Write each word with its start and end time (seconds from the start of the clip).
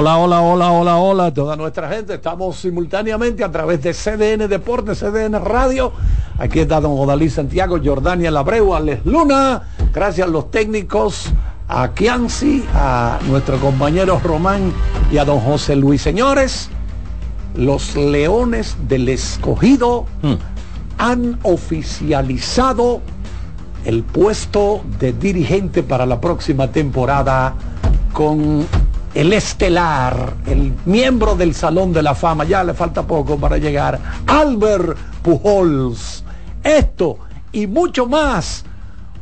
Hola, 0.00 0.16
hola, 0.16 0.40
hola, 0.40 0.72
hola, 0.72 0.96
hola, 0.96 1.34
toda 1.34 1.56
nuestra 1.56 1.90
gente. 1.90 2.14
Estamos 2.14 2.56
simultáneamente 2.56 3.44
a 3.44 3.52
través 3.52 3.82
de 3.82 3.92
CDN 3.92 4.48
Deportes, 4.48 4.98
CDN 4.98 5.38
Radio. 5.44 5.92
Aquí 6.38 6.60
está 6.60 6.80
don 6.80 6.98
Odalí 6.98 7.28
Santiago, 7.28 7.78
Jordania 7.84 8.30
Labreu, 8.30 8.74
Alex 8.74 9.04
Luna. 9.04 9.60
Gracias 9.92 10.26
a 10.26 10.30
los 10.30 10.50
técnicos, 10.50 11.26
a 11.68 11.90
Kianci, 11.90 12.64
a 12.74 13.18
nuestro 13.28 13.58
compañero 13.58 14.18
Román 14.24 14.72
y 15.12 15.18
a 15.18 15.26
don 15.26 15.38
José 15.38 15.76
Luis. 15.76 16.00
Señores, 16.00 16.70
los 17.54 17.94
Leones 17.94 18.78
del 18.88 19.06
Escogido 19.10 20.06
han 20.96 21.38
oficializado 21.42 23.02
el 23.84 24.02
puesto 24.02 24.80
de 24.98 25.12
dirigente 25.12 25.82
para 25.82 26.06
la 26.06 26.22
próxima 26.22 26.68
temporada 26.68 27.52
con 28.14 28.66
el 29.14 29.32
estelar, 29.32 30.34
el 30.46 30.72
miembro 30.84 31.34
del 31.34 31.54
Salón 31.54 31.92
de 31.92 32.02
la 32.02 32.14
Fama, 32.14 32.44
ya 32.44 32.62
le 32.64 32.74
falta 32.74 33.02
poco 33.02 33.38
para 33.38 33.58
llegar, 33.58 33.98
Albert 34.26 34.96
Pujols. 35.22 36.24
Esto 36.62 37.18
y 37.52 37.66
mucho 37.66 38.06
más 38.06 38.64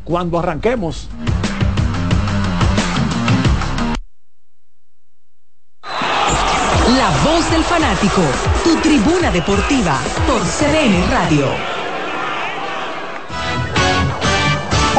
cuando 0.04 0.38
arranquemos. 0.38 1.08
La 6.96 7.10
voz 7.22 7.50
del 7.50 7.62
fanático, 7.62 8.22
tu 8.64 8.76
tribuna 8.80 9.30
deportiva 9.30 9.98
por 10.26 10.40
CDN 10.40 11.10
Radio. 11.10 11.77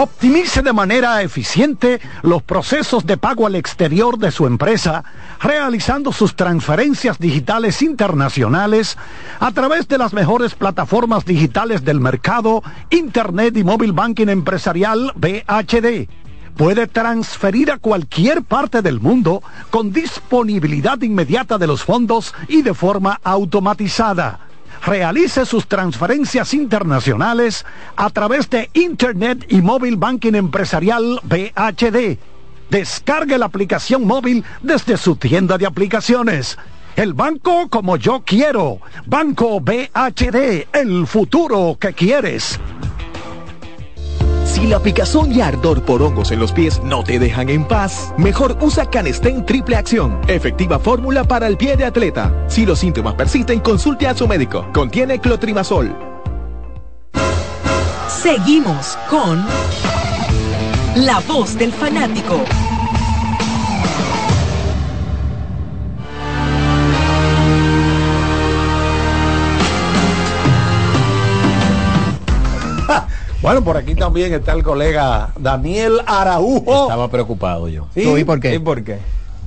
Optimice 0.02 0.61
de 0.61 0.72
manera 0.72 1.22
eficiente 1.23 2.00
los 2.22 2.42
procesos 2.42 3.05
de 3.05 3.17
pago 3.17 3.45
al 3.45 3.55
exterior 3.55 4.17
de 4.17 4.31
su 4.31 4.47
empresa, 4.47 5.03
realizando 5.42 6.14
sus 6.14 6.38
transferencias 6.38 7.19
digitales 7.19 7.81
internacionales 7.81 8.97
a 9.42 9.52
través 9.52 9.89
de 9.89 9.97
las 9.97 10.14
mejores 10.14 10.55
plataformas 10.55 11.25
digitales 11.25 11.83
del 11.83 12.00
mercado, 12.00 12.64
Internet 12.92 13.58
y 13.58 13.66
Móvil 13.66 13.92
Banking 13.92 14.30
Empresarial 14.30 15.11
BHD. 15.17 16.08
Puede 16.55 16.88
transferir 16.88 17.70
a 17.70 17.77
cualquier 17.77 18.44
parte 18.44 18.81
del 18.81 19.02
mundo 19.02 19.44
con 19.70 19.92
disponibilidad 19.92 21.02
inmediata 21.02 21.58
de 21.58 21.67
los 21.67 21.83
fondos 21.83 22.33
y 22.47 22.61
de 22.61 22.73
forma 22.73 23.20
automatizada 23.22 24.48
realice 24.85 25.45
sus 25.45 25.67
transferencias 25.67 26.53
internacionales 26.53 27.66
a 27.95 28.09
través 28.09 28.49
de 28.49 28.69
Internet 28.73 29.45
y 29.49 29.61
Móvil 29.61 29.97
Banking 29.97 30.33
Empresarial 30.33 31.19
BHD. 31.23 32.17
Descargue 32.69 33.38
la 33.38 33.47
aplicación 33.47 34.05
móvil 34.05 34.44
desde 34.61 34.97
su 34.97 35.16
tienda 35.16 35.58
de 35.58 35.66
aplicaciones. 35.66 36.58
El 36.95 37.13
banco 37.13 37.69
como 37.69 37.97
yo 37.97 38.23
quiero. 38.25 38.80
Banco 39.05 39.59
BHD, 39.59 40.67
el 40.73 41.08
futuro 41.08 41.77
que 41.80 41.93
quieres. 41.93 42.59
Si 44.59 44.67
la 44.67 44.79
picazón 44.81 45.31
y 45.31 45.39
ardor 45.39 45.83
por 45.83 46.02
hongos 46.02 46.31
en 46.31 46.39
los 46.39 46.52
pies 46.52 46.81
no 46.83 47.02
te 47.02 47.17
dejan 47.17 47.47
en 47.47 47.63
paz, 47.63 48.13
mejor 48.17 48.57
usa 48.59 48.85
Canestén 48.89 49.45
Triple 49.45 49.77
Acción, 49.77 50.19
efectiva 50.27 50.77
fórmula 50.77 51.23
para 51.23 51.47
el 51.47 51.55
pie 51.55 51.77
de 51.77 51.85
atleta. 51.85 52.33
Si 52.49 52.65
los 52.65 52.80
síntomas 52.80 53.13
persisten, 53.13 53.61
consulte 53.61 54.05
a 54.05 54.13
su 54.13 54.27
médico. 54.27 54.67
Contiene 54.73 55.19
clotrimazol. 55.19 55.95
Seguimos 58.09 58.97
con 59.09 59.45
La 61.05 61.21
voz 61.26 61.58
del 61.58 61.71
fanático. 61.71 62.43
Bueno, 73.42 73.64
por 73.64 73.77
aquí 73.77 73.95
también 73.95 74.33
está 74.33 74.52
el 74.54 74.64
colega 74.64 75.30
Daniel 75.39 76.02
Araujo. 76.05 76.83
Estaba 76.83 77.08
preocupado 77.10 77.70
yo. 77.70 77.88
¿Sí? 77.94 78.02
¿Y 78.02 78.23
por 78.26 78.39
qué? 78.39 78.55
¿Y 78.55 78.60
por 78.60 78.83
qué? 78.83 78.98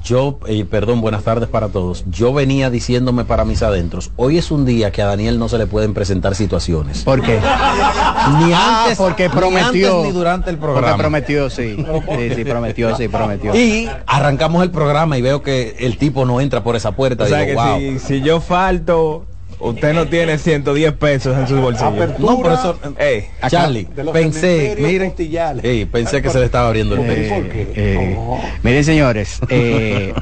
Yo, 0.02 0.40
eh, 0.48 0.64
perdón, 0.64 1.00
buenas 1.00 1.22
tardes 1.22 1.48
para 1.48 1.68
todos. 1.68 2.02
Yo 2.10 2.32
venía 2.32 2.70
diciéndome 2.70 3.24
para 3.24 3.44
mis 3.44 3.62
adentros, 3.62 4.10
hoy 4.16 4.36
es 4.36 4.50
un 4.50 4.64
día 4.64 4.90
que 4.90 5.00
a 5.00 5.06
Daniel 5.06 5.38
no 5.38 5.48
se 5.48 5.58
le 5.58 5.66
pueden 5.68 5.94
presentar 5.94 6.34
situaciones. 6.34 7.04
¿Por 7.04 7.20
qué? 7.22 7.38
Ni 8.40 8.52
antes, 8.52 8.54
Ah, 8.54 8.94
porque 8.96 9.28
ni 9.28 9.34
prometió. 9.34 9.96
antes 9.98 10.06
ni 10.06 10.12
durante 10.12 10.50
el 10.50 10.58
programa. 10.58 10.88
Porque 10.88 11.00
prometió, 11.02 11.50
sí. 11.50 11.76
Sí, 11.76 12.34
sí, 12.34 12.44
prometió, 12.44 12.96
sí, 12.96 13.06
prometió. 13.06 13.54
Y 13.54 13.88
arrancamos 14.06 14.64
el 14.64 14.70
programa 14.72 15.18
y 15.18 15.22
veo 15.22 15.42
que 15.42 15.76
el 15.78 15.96
tipo 15.98 16.24
no 16.24 16.40
entra 16.40 16.64
por 16.64 16.74
esa 16.74 16.92
puerta. 16.92 17.22
O 17.24 17.26
sea 17.28 17.42
Digo, 17.44 17.62
que 17.62 17.68
wow. 17.68 17.78
si, 17.78 17.98
si 18.00 18.20
yo 18.22 18.40
falto, 18.40 19.26
usted 19.62 19.94
no 19.94 20.06
tiene 20.08 20.38
110 20.38 20.92
pesos 20.94 21.36
en 21.38 21.46
sus 21.48 21.60
bolsillos. 21.60 22.18
No, 22.18 22.36
por 22.38 22.52
eso, 22.52 22.78
Charlie, 23.48 23.86
pensé, 24.12 24.74
miren, 24.78 25.12
pensé 25.86 26.20
que 26.22 26.30
se 26.30 26.38
le 26.38 26.44
estaba 26.46 26.68
abriendo 26.68 26.94
el 26.96 27.00
Eh, 27.02 27.04
pecho. 27.04 27.70
Eh, 27.76 28.16
Oh. 28.18 28.40
Miren, 28.62 28.84
señores, 28.84 29.40
eh, 29.48 30.12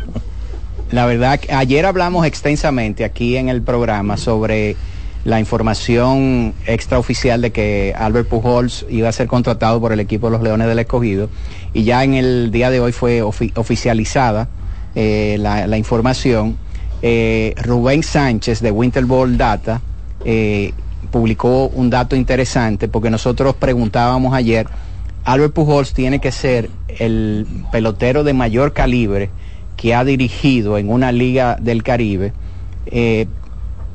la 0.91 1.07
verdad 1.07 1.39
que 1.41 1.53
ayer 1.53 1.87
hablamos 1.87 2.27
extensamente 2.27 3.05
aquí 3.05 3.37
en 3.37 3.49
el 3.49 3.63
programa 3.63 4.17
sobre 4.17 4.77
la 5.25 5.39
información 5.39 6.55
extraoficial 6.67 7.43
de 7.43 7.51
que 7.53 7.95
Albert 7.97 8.29
Pujols 8.29 8.87
iba 8.89 9.09
a 9.09 9.13
ser 9.13 9.27
contratado 9.27 9.79
por 9.81 9.93
el 9.93 10.01
equipo 10.01 10.29
de 10.29 10.33
los 10.33 10.43
Leones 10.43 10.67
del 10.67 10.79
Escogido 10.79 11.29
y 11.75 11.85
ya 11.85 12.03
en 12.05 12.15
el 12.15 12.51
día 12.51 12.71
de 12.71 12.81
hoy 12.81 12.93
fue 12.93 13.23
ofi- 13.23 13.53
oficializada 13.55 14.49
eh, 14.95 15.37
la, 15.39 15.67
la 15.67 15.77
información. 15.77 16.57
Eh, 17.03 17.55
Rubén 17.63 18.03
Sánchez 18.03 18.61
de 18.61 18.71
Winter 18.71 19.05
Ball 19.05 19.39
Data 19.39 19.81
eh, 20.25 20.73
publicó 21.11 21.69
un 21.69 21.89
dato 21.89 22.15
interesante 22.15 22.89
porque 22.89 23.11
nosotros 23.11 23.55
preguntábamos 23.55 24.35
ayer, 24.35 24.67
Albert 25.25 25.55
Pujols 25.55 25.95
tiene 25.95 26.19
que 26.21 26.31
ser 26.31 26.71
el 26.99 27.47
pelotero 27.73 28.23
de 28.23 28.35
mayor 28.35 28.73
calibre 28.73 29.31
que 29.77 29.95
ha 29.95 30.05
dirigido 30.05 30.77
en 30.77 30.91
una 30.91 31.11
liga 31.11 31.57
del 31.59 31.83
Caribe 31.83 32.33
eh, 32.87 33.27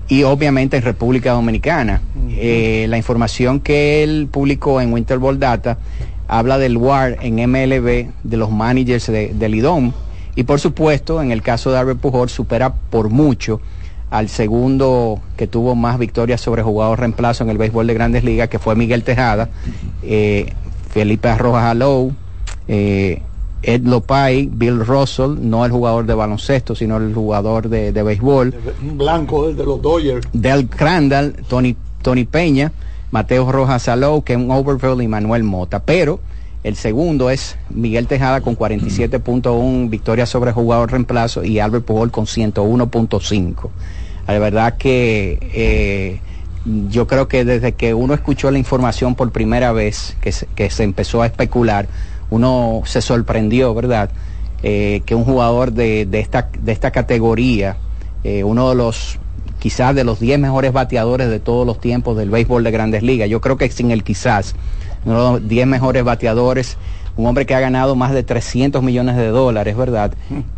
y 0.07 0.23
obviamente 0.23 0.77
en 0.77 0.83
República 0.83 1.31
Dominicana. 1.31 2.01
La 2.27 2.97
información 2.97 3.59
que 3.59 4.03
él 4.03 4.27
publicó 4.31 4.81
en 4.81 4.91
Winter 4.93 5.19
Ball 5.19 5.39
Data 5.39 5.77
habla 6.27 6.57
del 6.57 6.77
WAR 6.77 7.17
en 7.21 7.35
MLB 7.35 8.07
de 8.23 8.37
los 8.37 8.51
managers 8.51 9.07
de, 9.07 9.33
del 9.33 9.55
IDOM 9.55 9.93
y 10.35 10.43
por 10.43 10.59
supuesto 10.59 11.21
en 11.21 11.31
el 11.31 11.41
caso 11.41 11.71
de 11.71 11.77
Albert 11.77 11.99
Pujol 11.99 12.29
supera 12.29 12.73
por 12.73 13.09
mucho 13.09 13.61
al 14.09 14.29
segundo 14.29 15.19
que 15.37 15.47
tuvo 15.47 15.75
más 15.75 15.97
victorias 15.97 16.41
sobre 16.41 16.61
jugador 16.61 16.99
reemplazo 16.99 17.43
en 17.43 17.49
el 17.49 17.57
béisbol 17.57 17.87
de 17.87 17.93
grandes 17.93 18.23
ligas 18.23 18.49
que 18.49 18.59
fue 18.59 18.75
Miguel 18.75 19.03
Tejada, 19.03 19.49
eh, 20.03 20.53
Felipe 20.89 21.35
Rojas 21.35 21.65
Alou, 21.65 22.13
eh, 22.67 23.21
Ed 23.63 23.81
Lopay, 23.83 24.47
Bill 24.51 24.85
Russell, 24.85 25.37
no 25.41 25.65
el 25.65 25.71
jugador 25.71 26.05
de 26.05 26.13
baloncesto, 26.13 26.75
sino 26.75 26.97
el 26.97 27.13
jugador 27.13 27.67
de, 27.67 27.91
de 27.91 28.03
béisbol. 28.03 28.53
Un 28.87 28.97
blanco 28.97 29.49
el 29.49 29.57
de 29.57 29.65
los 29.65 29.81
Dodgers. 29.81 30.27
Del 30.33 30.69
Crandall, 30.69 31.33
Tony, 31.47 31.75
Tony 32.03 32.25
Peña, 32.25 32.71
Mateo 33.09 33.51
Rojas 33.51 33.83
Salou, 33.83 34.23
Ken 34.23 34.51
Overville 34.51 35.03
y 35.03 35.07
Manuel 35.07 35.43
Mota. 35.43 35.79
Pero 35.79 36.19
el 36.65 36.75
segundo 36.75 37.29
es 37.29 37.57
Miguel 37.69 38.07
Tejada 38.07 38.41
con 38.41 38.57
47.1 38.57 39.87
victorias 39.87 40.29
sobre 40.29 40.51
jugador 40.51 40.89
reemplazo 40.91 41.43
y 41.43 41.59
Albert 41.59 41.85
Pujol 41.85 42.09
con 42.09 42.25
101.5. 42.25 43.69
La 44.27 44.39
verdad 44.39 44.75
que 44.75 45.37
eh, 45.53 46.19
yo 46.89 47.05
creo 47.05 47.27
que 47.27 47.45
desde 47.45 47.73
que 47.73 47.93
uno 47.93 48.15
escuchó 48.15 48.49
la 48.49 48.57
información 48.57 49.13
por 49.13 49.31
primera 49.31 49.73
vez, 49.73 50.17
que 50.21 50.31
se, 50.31 50.47
que 50.55 50.71
se 50.71 50.81
empezó 50.81 51.21
a 51.21 51.27
especular, 51.27 51.87
uno 52.31 52.81
se 52.85 53.03
sorprendió, 53.03 53.75
¿verdad? 53.75 54.09
Eh, 54.63 55.03
que 55.05 55.13
un 55.13 55.23
jugador 55.23 55.71
de, 55.71 56.07
de 56.07 56.19
esta, 56.19 56.49
de 56.59 56.71
esta 56.71 56.89
categoría, 56.89 57.77
eh, 58.23 58.43
uno 58.43 58.69
de 58.69 58.75
los 58.75 59.19
quizás 59.59 59.93
de 59.93 60.03
los 60.03 60.19
10 60.19 60.39
mejores 60.39 60.73
bateadores 60.73 61.29
de 61.29 61.39
todos 61.39 61.65
los 61.65 61.79
tiempos 61.79 62.17
del 62.17 62.31
béisbol 62.31 62.63
de 62.63 62.71
grandes 62.71 63.03
ligas. 63.03 63.29
Yo 63.29 63.39
creo 63.39 63.57
que 63.57 63.69
sin 63.69 63.91
el 63.91 64.03
quizás, 64.03 64.55
uno 65.05 65.35
de 65.35 65.39
los 65.39 65.47
10 65.47 65.67
mejores 65.67 66.03
bateadores, 66.03 66.77
un 67.15 67.27
hombre 67.27 67.45
que 67.45 67.55
ha 67.55 67.59
ganado 67.59 67.95
más 67.95 68.11
de 68.11 68.23
300 68.23 68.83
millones 68.83 69.15
de 69.15 69.27
dólares, 69.27 69.77
¿verdad? 69.77 70.13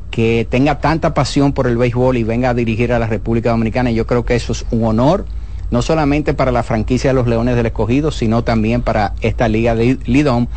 Que 0.10 0.48
tenga 0.50 0.80
tanta 0.80 1.14
pasión 1.14 1.54
por 1.54 1.68
el 1.68 1.78
béisbol 1.78 2.18
y 2.18 2.24
venga 2.24 2.50
a 2.50 2.54
dirigir 2.54 2.94
a 2.94 3.00
la 3.00 3.08
República 3.08 3.52
Dominicana, 3.52 3.92
yo 3.92 4.08
creo 4.08 4.26
que 4.26 4.36
eso 4.36 4.54
es 4.54 4.66
un 4.72 4.86
honor, 4.86 5.26
no 5.70 5.82
solamente 5.82 6.34
para 6.34 6.52
la 6.52 6.64
franquicia 6.64 7.12
de 7.12 7.14
los 7.14 7.28
Leones 7.28 7.56
del 7.56 7.68
Escogido, 7.68 8.12
sino 8.12 8.44
también 8.44 8.82
para 8.82 9.14
esta 9.22 9.48
liga 9.48 9.76
de 9.76 10.00
Lidón, 10.06 10.48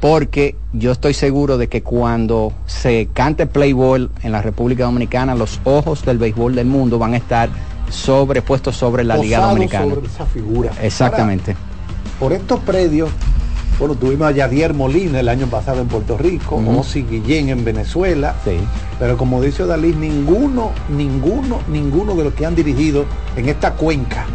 porque 0.00 0.54
yo 0.72 0.92
estoy 0.92 1.14
seguro 1.14 1.58
de 1.58 1.68
que 1.68 1.82
cuando 1.82 2.52
se 2.66 3.08
cante 3.12 3.46
Playboy 3.46 4.08
en 4.22 4.32
la 4.32 4.42
República 4.42 4.84
Dominicana, 4.84 5.34
los 5.34 5.60
ojos 5.64 6.04
del 6.04 6.18
béisbol 6.18 6.54
del 6.54 6.66
mundo 6.66 6.98
van 6.98 7.14
a 7.14 7.16
estar 7.16 7.50
sobrepuestos 7.90 8.76
sobre 8.76 9.04
la 9.04 9.16
Liga 9.16 9.40
Dominicana. 9.40 9.94
sobre 9.94 10.06
esa 10.06 10.26
figura. 10.26 10.70
Exactamente. 10.80 11.56
Por 12.20 12.32
estos 12.32 12.60
predios 12.60 13.10
Bueno, 13.78 13.94
tuvimos 13.94 14.28
a 14.28 14.30
Yadier 14.32 14.74
Molina 14.74 15.20
el 15.20 15.28
año 15.30 15.46
pasado 15.46 15.80
en 15.80 15.88
Puerto 15.88 16.18
Rico, 16.18 16.56
Ujú. 16.56 16.80
Osi 16.80 17.02
Guillén 17.02 17.48
en 17.48 17.64
Venezuela. 17.64 18.34
Sí. 18.44 18.58
Pero 18.98 19.16
como 19.16 19.40
dice 19.40 19.64
Dalí, 19.64 19.94
ninguno, 19.94 20.72
ninguno, 20.90 21.60
ninguno 21.66 22.14
de 22.14 22.24
los 22.24 22.34
que 22.34 22.44
han 22.44 22.54
dirigido 22.54 23.06
en 23.36 23.48
esta 23.48 23.72
cuenca 23.72 24.26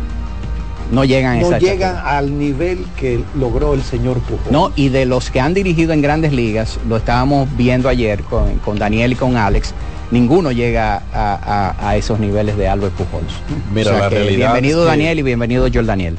No 0.91 1.03
llegan 1.05 1.37
a 1.37 1.41
no 1.41 1.57
llegan 1.59 1.97
al 2.03 2.39
nivel 2.39 2.85
que 2.97 3.23
logró 3.39 3.75
el 3.75 3.83
señor 3.83 4.17
Pujol. 4.21 4.51
No, 4.51 4.71
y 4.75 4.89
de 4.89 5.05
los 5.05 5.29
que 5.29 5.39
han 5.39 5.53
dirigido 5.53 5.93
en 5.93 6.01
grandes 6.01 6.33
ligas, 6.33 6.79
lo 6.89 6.97
estábamos 6.97 7.47
viendo 7.55 7.87
ayer 7.87 8.23
con, 8.23 8.55
con 8.65 8.79
Daniel 8.79 9.11
y 9.11 9.15
con 9.15 9.37
Alex, 9.37 9.73
ninguno 10.09 10.51
llega 10.51 11.03
a, 11.13 11.73
a- 11.79 11.89
a 11.89 11.95
esos 11.95 12.19
niveles 12.19 12.57
de 12.57 12.67
Albert 12.67 12.93
Pujols. 12.95 13.33
Mira, 13.73 13.91
O 13.91 13.93
sea 13.93 13.99
la 14.03 14.09
realidad 14.09 14.37
bienvenido 14.53 14.79
es 14.81 14.85
que- 14.85 14.89
Daniel 14.89 15.19
y 15.19 15.21
bienvenido 15.21 15.63
George 15.71 15.87
Daniel. 15.87 16.17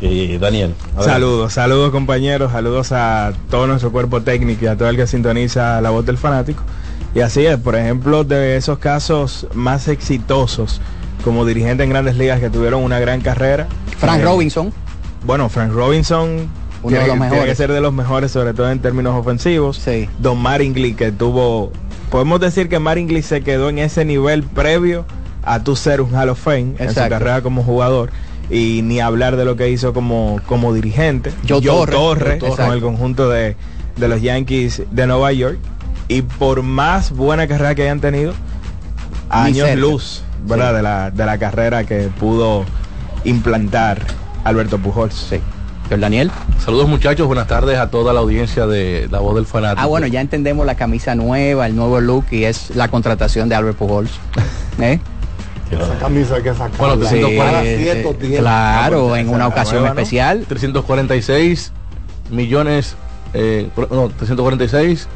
Eh, 0.00 0.36
Daniel. 0.40 0.74
Saludos, 1.00 1.54
saludos 1.54 1.90
compañeros, 1.90 2.52
saludos 2.52 2.92
a 2.92 3.32
todo 3.50 3.66
nuestro 3.66 3.90
cuerpo 3.92 4.20
técnico 4.22 4.64
y 4.64 4.68
a 4.68 4.76
todo 4.76 4.88
el 4.90 4.96
que 4.96 5.06
sintoniza 5.06 5.80
la 5.80 5.90
voz 5.90 6.04
del 6.04 6.18
fanático. 6.18 6.62
Y 7.14 7.20
así 7.20 7.46
es, 7.46 7.56
por 7.56 7.76
ejemplo, 7.76 8.24
de 8.24 8.56
esos 8.56 8.78
casos 8.78 9.46
más 9.54 9.88
exitosos 9.88 10.80
como 11.24 11.46
dirigente 11.46 11.82
en 11.82 11.90
grandes 11.90 12.16
ligas 12.16 12.40
que 12.40 12.50
tuvieron 12.50 12.82
una 12.82 13.00
gran 13.00 13.20
carrera. 13.22 13.66
Frank 13.98 14.20
eh, 14.20 14.24
Robinson, 14.24 14.72
Bueno, 15.24 15.48
Frank 15.48 15.72
Robinson 15.72 16.28
Uno 16.82 16.88
tiene, 16.88 16.98
de 17.04 17.06
los 17.08 17.14
que- 17.14 17.18
tiene 17.20 17.30
mejores. 17.30 17.46
que 17.46 17.54
ser 17.56 17.72
de 17.72 17.80
los 17.80 17.92
mejores, 17.94 18.30
sobre 18.30 18.52
todo 18.52 18.70
en 18.70 18.80
términos 18.80 19.14
ofensivos. 19.18 19.78
Sí. 19.78 20.10
Don 20.18 20.36
Maringly 20.38 20.92
que 20.94 21.10
tuvo, 21.10 21.72
podemos 22.10 22.38
decir 22.38 22.68
que 22.68 22.78
Maringly 22.78 23.22
se 23.22 23.40
quedó 23.40 23.70
en 23.70 23.78
ese 23.78 24.04
nivel 24.04 24.42
previo 24.42 25.06
a 25.42 25.64
tu 25.64 25.74
ser 25.74 26.02
un 26.02 26.14
Hall 26.14 26.28
of 26.28 26.38
Fame 26.38 26.74
en 26.78 26.88
su 26.90 27.00
carrera 27.08 27.40
como 27.40 27.62
jugador 27.62 28.10
y 28.50 28.82
ni 28.82 29.00
hablar 29.00 29.36
de 29.36 29.44
lo 29.44 29.56
que 29.56 29.70
hizo 29.70 29.92
como, 29.92 30.40
como 30.46 30.72
dirigente. 30.72 31.32
Joe 31.48 31.60
Joe 31.64 31.86
Torre. 31.86 32.38
con 32.38 32.72
el 32.72 32.80
conjunto 32.80 33.28
de, 33.28 33.56
de 33.96 34.08
los 34.08 34.22
Yankees 34.22 34.82
de 34.90 35.06
Nueva 35.06 35.32
York. 35.32 35.58
Y 36.08 36.22
por 36.22 36.62
más 36.62 37.10
buena 37.10 37.48
carrera 37.48 37.74
que 37.74 37.82
hayan 37.82 38.00
tenido, 38.00 38.32
Ni 38.32 39.60
años 39.60 39.74
luz, 39.76 40.22
¿verdad? 40.46 40.70
Sí. 40.70 40.76
De, 40.76 40.82
la, 40.82 41.10
de 41.10 41.26
la 41.26 41.38
carrera 41.38 41.84
que 41.84 42.08
pudo 42.20 42.64
implantar 43.24 44.00
Alberto 44.44 44.78
Pujols. 44.78 45.14
sí. 45.14 45.40
Daniel. 45.88 46.32
Saludos 46.58 46.88
muchachos, 46.88 47.28
buenas 47.28 47.46
tardes 47.46 47.78
a 47.78 47.90
toda 47.90 48.12
la 48.12 48.18
audiencia 48.18 48.66
de 48.66 49.06
La 49.08 49.20
Voz 49.20 49.36
del 49.36 49.46
Fanático. 49.46 49.80
Ah, 49.82 49.86
bueno, 49.86 50.08
ya 50.08 50.20
entendemos 50.20 50.66
la 50.66 50.74
camisa 50.74 51.14
nueva, 51.14 51.64
el 51.66 51.76
nuevo 51.76 52.00
look 52.00 52.24
y 52.32 52.42
es 52.42 52.74
la 52.74 52.88
contratación 52.88 53.48
de 53.48 53.54
Albert 53.54 53.76
Pujols. 53.78 54.10
¿Eh? 54.80 54.98
Esa 55.70 55.98
camisa 55.98 56.42
que 56.42 56.52
sacar. 56.54 56.78
Bueno, 56.78 56.94
Sí, 57.06 57.20
340, 57.20 57.64
eh, 57.64 57.78
cierto 57.82 58.14
tiempo. 58.14 58.38
claro, 58.38 59.16
en 59.16 59.28
una 59.28 59.48
ocasión 59.48 59.80
nueva, 59.80 59.94
¿no? 59.94 60.00
especial. 60.00 60.44
346 60.48 61.72
millones, 62.30 62.94
eh, 63.34 63.68
no, 63.90 64.08
346 64.08 65.08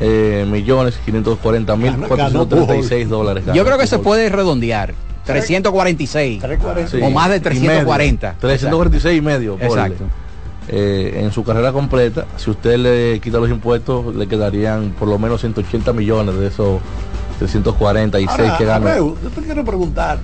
eh, 0.00 0.46
millones 0.50 0.98
540 1.04 1.76
mil 1.76 1.92
Ganó- 1.92 2.08
436 2.08 3.08
dólares. 3.08 3.44
Yo 3.54 3.64
creo 3.64 3.78
que 3.78 3.86
se 3.86 3.98
puede 3.98 4.28
redondear. 4.28 4.94
346. 5.24 6.40
340. 6.40 6.90
Sí, 6.90 6.98
o 7.02 7.10
más 7.10 7.30
de 7.30 7.36
y 7.36 7.40
340. 7.40 8.26
medio. 8.28 8.40
346 8.40 9.18
y 9.18 9.20
medio. 9.20 9.56
Exacto. 9.60 10.04
Eh, 10.68 11.20
en 11.22 11.30
su 11.32 11.44
carrera 11.44 11.72
completa, 11.72 12.26
si 12.36 12.50
usted 12.50 12.76
le 12.78 13.20
quita 13.20 13.38
los 13.38 13.48
impuestos, 13.50 14.14
le 14.14 14.26
quedarían 14.26 14.90
por 14.98 15.08
lo 15.08 15.18
menos 15.18 15.40
180 15.40 15.92
millones 15.92 16.36
de 16.38 16.48
esos 16.48 16.80
346 17.38 18.28
Ahora, 18.28 18.58
que 18.58 18.64
ganó. 18.64 18.88
Abreu, 18.88 19.16
yo 19.22 19.30
te 19.30 19.40
quiero 19.42 19.64
preguntar. 19.64 20.18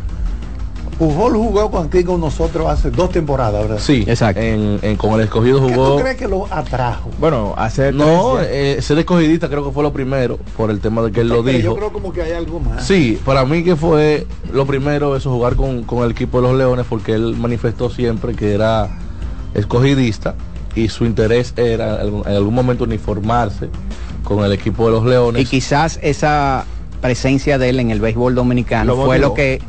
Pujol 0.99 1.33
jugó 1.35 1.71
con 1.71 1.87
aquí 1.87 2.05
con 2.05 2.21
nosotros 2.21 2.69
hace 2.69 2.91
dos 2.91 3.11
temporadas, 3.11 3.63
¿verdad? 3.63 3.79
Sí, 3.81 4.05
Exacto. 4.07 4.41
en- 4.41 4.79
en- 4.83 4.97
con 4.97 5.15
el 5.15 5.23
escogido 5.23 5.67
¿Qué 5.67 5.75
jugó. 5.75 5.97
tú 5.97 6.03
crees 6.03 6.17
que 6.17 6.29
lo 6.29 6.47
atrajo? 6.53 7.11
Bueno, 7.19 7.55
hace 7.57 7.91
No, 7.93 8.39
eh, 8.41 8.79
ser 8.83 8.99
escogidista 8.99 9.49
creo 9.49 9.65
que 9.65 9.73
fue 9.73 9.83
lo 9.83 9.93
primero, 9.93 10.39
por 10.57 10.71
el 10.71 10.81
tema 10.81 11.03
de 11.03 11.11
que 11.11 11.23
él 11.23 11.29
lo 11.29 11.43
Pero 11.43 11.57
dijo. 11.57 11.69
Yo 11.71 11.77
creo 11.77 11.93
como 11.93 12.13
que 12.13 12.23
hay 12.23 12.33
algo 12.33 12.61
más. 12.61 12.87
Sí, 12.87 13.19
para 13.25 13.45
mí 13.45 13.65
que 13.65 13.75
fue 13.75 14.27
lo 14.53 14.65
primero 14.67 15.17
eso, 15.17 15.31
jugar 15.33 15.57
con, 15.57 15.83
con 15.83 16.05
el 16.05 16.13
equipo 16.13 16.41
de 16.41 16.49
los 16.49 16.57
Leones, 16.57 16.87
porque 16.89 17.15
él 17.15 17.37
manifestó 17.37 17.91
siempre 17.91 18.35
que 18.35 18.53
era 18.55 18.89
escogidista 19.55 20.35
y 20.77 20.89
su 20.89 21.05
interés 21.05 21.53
era 21.57 22.03
en 22.03 22.27
algún 22.27 22.55
momento 22.55 22.85
uniformarse 22.85 23.71
con 24.25 24.45
el 24.45 24.53
equipo 24.53 24.87
de 24.87 24.93
los 24.93 25.05
Leones. 25.05 25.43
Y 25.43 25.47
quizás 25.47 25.99
esa 26.03 26.65
presencia 27.03 27.59
de 27.59 27.69
él 27.69 27.81
en 27.81 27.91
el 27.91 28.01
béisbol 28.01 28.35
dominicano 28.35 28.97
Lo 28.97 29.05
fue 29.05 29.19
lo 29.19 29.35
que 29.35 29.61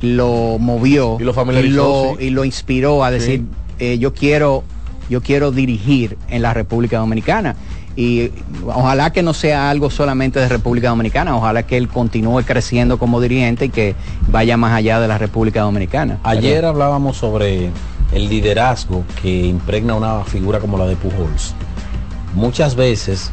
lo 0.00 0.58
movió 0.60 1.16
Y 1.18 1.24
lo 1.24 1.34
familiarizó, 1.34 2.12
lo, 2.12 2.18
sí. 2.18 2.26
y 2.26 2.30
lo 2.30 2.44
inspiró 2.44 3.02
a 3.02 3.10
decir 3.10 3.42
eh, 3.80 3.98
yo 3.98 4.14
quiero 4.14 4.62
yo 5.08 5.20
quiero 5.22 5.52
dirigir 5.52 6.18
en 6.28 6.42
la 6.42 6.52
República 6.52 6.98
Dominicana. 6.98 7.54
Y 7.94 8.30
ojalá 8.66 9.12
que 9.12 9.22
no 9.22 9.32
sea 9.32 9.70
algo 9.70 9.88
solamente 9.88 10.38
de 10.38 10.48
República 10.48 10.88
Dominicana 10.88 11.34
ojalá 11.36 11.62
que 11.62 11.76
él 11.76 11.88
continúe 11.88 12.42
creciendo 12.42 12.98
como 12.98 13.20
dirigente 13.20 13.66
y 13.66 13.68
que 13.70 13.94
vaya 14.28 14.56
más 14.56 14.72
allá 14.72 15.00
de 15.00 15.08
la 15.08 15.16
República 15.16 15.62
Dominicana. 15.62 16.18
Ayer 16.22 16.64
hablábamos 16.66 17.16
sobre 17.16 17.70
el 18.12 18.28
liderazgo 18.28 19.04
que 19.22 19.46
impregna 19.46 19.94
una 19.94 20.24
figura 20.24 20.58
como 20.58 20.76
la 20.76 20.86
de 20.86 20.96
Pujols. 20.96 21.54
Muchas 22.34 22.74
veces 22.74 23.30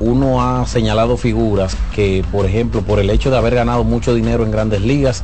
uno 0.00 0.42
ha 0.42 0.66
señalado 0.66 1.16
figuras 1.16 1.76
que, 1.94 2.24
por 2.32 2.46
ejemplo, 2.46 2.82
por 2.82 2.98
el 2.98 3.10
hecho 3.10 3.30
de 3.30 3.36
haber 3.36 3.54
ganado 3.54 3.84
mucho 3.84 4.14
dinero 4.14 4.44
en 4.44 4.50
grandes 4.50 4.80
ligas, 4.80 5.22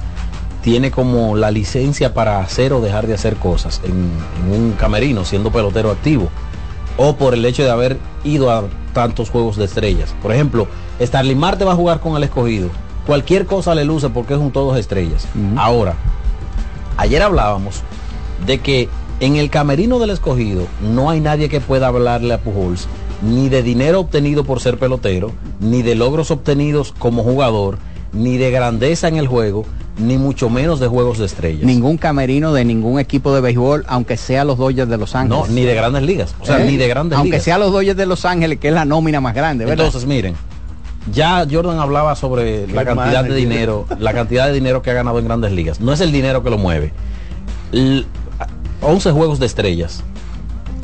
tiene 0.63 0.91
como 0.91 1.37
la 1.37 1.51
licencia 1.51 2.13
para 2.13 2.41
hacer 2.41 2.73
o 2.73 2.81
dejar 2.81 3.07
de 3.07 3.15
hacer 3.15 3.37
cosas 3.37 3.81
en, 3.85 4.11
en 4.45 4.53
un 4.53 4.73
camerino, 4.73 5.25
siendo 5.25 5.51
pelotero 5.51 5.91
activo. 5.91 6.29
O 6.99 7.17
por 7.17 7.35
el 7.35 7.45
hecho 7.45 7.63
de 7.63 7.71
haber 7.71 7.99
ido 8.25 8.51
a 8.51 8.65
tantos 8.93 9.31
juegos 9.31 9.57
de 9.57 9.65
estrellas. 9.65 10.15
Por 10.23 10.33
ejemplo, 10.33 10.67
Starling 11.01 11.39
Marte 11.39 11.65
va 11.65 11.73
a 11.73 11.77
jugar 11.77 12.01
con 12.01 12.17
el 12.17 12.23
escogido. 12.25 12.71
Cualquier 13.07 13.47
cosa 13.47 13.75
le 13.75 13.85
luce 13.85 14.09
porque 14.11 14.35
es 14.35 14.41
un 14.41 14.51
todos 14.51 14.79
estrellas. 14.79 15.27
Ahora, 15.57 15.95
ayer 16.97 17.23
hablábamos 17.23 17.83
de 18.47 18.59
que 18.59 18.89
en 19.21 19.37
el 19.37 19.49
camerino 19.51 19.99
del 19.99 20.11
escogido 20.11 20.67
no 20.83 21.09
hay 21.11 21.21
nadie 21.21 21.49
que 21.49 21.61
pueda 21.61 21.87
hablarle 21.87 22.35
a 22.35 22.39
Pujols 22.39 22.89
ni 23.23 23.49
de 23.49 23.63
dinero 23.63 24.01
obtenido 24.01 24.45
por 24.45 24.61
ser 24.61 24.79
pelotero, 24.79 25.33
ni 25.61 25.83
de 25.83 25.95
logros 25.95 26.31
obtenidos 26.31 26.95
como 26.99 27.23
jugador, 27.23 27.79
ni 28.13 28.37
de 28.37 28.51
grandeza 28.51 29.09
en 29.09 29.17
el 29.17 29.27
juego, 29.27 29.65
ni 29.99 30.19
mucho 30.19 30.51
menos 30.51 30.79
de 30.81 30.89
juegos 30.89 31.19
de 31.19 31.25
estrellas. 31.27 31.65
ningún 31.65 31.97
camerino 31.97 32.53
de 32.53 32.65
ningún 32.67 33.01
equipo 33.01 33.35
de 33.35 33.41
béisbol 33.41 33.85
aunque 33.89 34.17
sea 34.19 34.45
los 34.45 34.59
Dodgers 34.59 34.89
de 34.91 34.99
Los 34.99 35.15
Ángeles 35.15 35.49
no, 35.49 35.55
ni 35.55 35.63
de 35.63 35.75
grandes 35.75 36.03
ligas. 36.03 36.35
O 36.41 36.45
sea, 36.47 36.63
¿Eh? 36.63 36.67
ni 36.71 36.77
de 36.77 36.89
grandes 36.89 37.17
aunque 37.17 37.31
ligas. 37.33 37.45
sea 37.45 37.57
los 37.59 37.73
Dodgers 37.73 37.97
de 37.97 38.05
Los 38.07 38.25
Ángeles 38.27 38.59
que 38.59 38.69
es 38.69 38.75
la 38.75 38.85
nómina 38.85 39.21
más 39.23 39.35
grande 39.35 39.65
¿verdad? 39.65 39.87
Entonces, 39.87 40.07
miren, 40.07 40.35
ya 41.13 41.47
Jordan 41.51 41.79
hablaba 41.79 42.15
sobre 42.17 42.67
la 42.69 42.85
cantidad 42.85 43.25
de 43.25 43.35
dinero, 43.35 43.87
la 43.99 44.13
cantidad 44.13 44.47
de 44.49 44.53
dinero 44.53 44.83
que 44.83 44.91
ha 44.91 44.95
ganado 44.95 45.19
en 45.19 45.25
grandes 45.25 45.53
ligas. 45.53 45.81
No 45.81 45.93
es 45.95 46.01
el 46.03 46.13
dinero 46.13 46.43
que 46.43 46.51
lo 46.51 46.59
mueve. 46.59 46.93
L- 47.73 48.05
11 48.83 49.11
juegos 49.13 49.39
de 49.39 49.47
estrellas. 49.47 50.03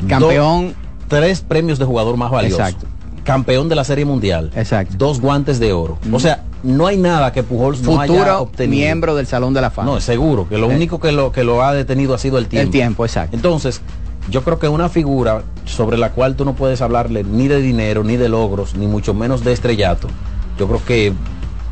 campeón 0.07 0.73
tres 1.07 1.41
premios 1.41 1.79
de 1.79 1.85
jugador 1.85 2.17
más 2.17 2.31
valioso. 2.31 2.61
Exacto. 2.61 2.87
Campeón 3.23 3.69
de 3.69 3.75
la 3.75 3.83
Serie 3.85 4.03
Mundial. 4.03 4.51
Exacto. 4.55 4.95
Dos 4.97 5.21
guantes 5.21 5.59
de 5.59 5.71
oro. 5.71 5.97
O 6.11 6.19
sea, 6.19 6.43
no 6.61 6.87
hay 6.87 6.97
nada 6.97 7.31
que 7.31 7.41
Pujols 7.41 7.81
no 7.81 7.99
haya 8.01 8.39
obtenido. 8.39 8.81
miembro 8.83 9.15
del 9.15 9.27
Salón 9.27 9.53
de 9.53 9.61
la 9.61 9.69
Fama. 9.71 9.91
No, 9.91 9.97
es 9.97 10.03
seguro 10.03 10.47
que 10.49 10.57
lo 10.57 10.67
único 10.67 10.99
que 10.99 11.11
lo 11.11 11.31
que 11.31 11.43
lo 11.43 11.63
ha 11.63 11.73
detenido 11.73 12.13
ha 12.13 12.17
sido 12.17 12.37
el 12.37 12.47
tiempo. 12.47 12.65
El 12.65 12.71
tiempo, 12.71 13.05
exacto. 13.05 13.35
Entonces, 13.35 13.79
yo 14.29 14.43
creo 14.43 14.59
que 14.59 14.67
una 14.67 14.89
figura 14.89 15.43
sobre 15.65 15.97
la 15.97 16.11
cual 16.11 16.35
tú 16.35 16.43
no 16.43 16.53
puedes 16.53 16.81
hablarle 16.81 17.23
ni 17.23 17.47
de 17.47 17.61
dinero, 17.61 18.03
ni 18.03 18.17
de 18.17 18.27
logros, 18.27 18.75
ni 18.75 18.87
mucho 18.87 19.13
menos 19.13 19.43
de 19.43 19.53
estrellato, 19.53 20.07
yo 20.59 20.67
creo 20.67 20.81
que 20.85 21.13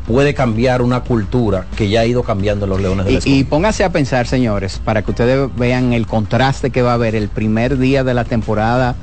puede 0.06 0.34
cambiar 0.34 0.82
una 0.82 1.00
cultura 1.00 1.66
que 1.76 1.88
ya 1.88 2.00
ha 2.00 2.06
ido 2.06 2.22
cambiando 2.22 2.64
en 2.64 2.70
los 2.70 2.80
Leones 2.80 3.04
del 3.06 3.12
Y, 3.14 3.16
y 3.16 3.18
Escogido. 3.18 3.48
pónganse 3.50 3.84
a 3.84 3.90
pensar, 3.92 4.26
señores, 4.26 4.80
para 4.84 5.02
que 5.02 5.10
ustedes 5.12 5.48
vean 5.56 5.92
el 5.92 6.06
contraste 6.06 6.70
que 6.70 6.82
va 6.82 6.90
a 6.92 6.94
haber 6.94 7.14
el 7.14 7.28
primer 7.28 7.78
día 7.78 8.02
de 8.04 8.12
la 8.14 8.24
temporada, 8.24 8.96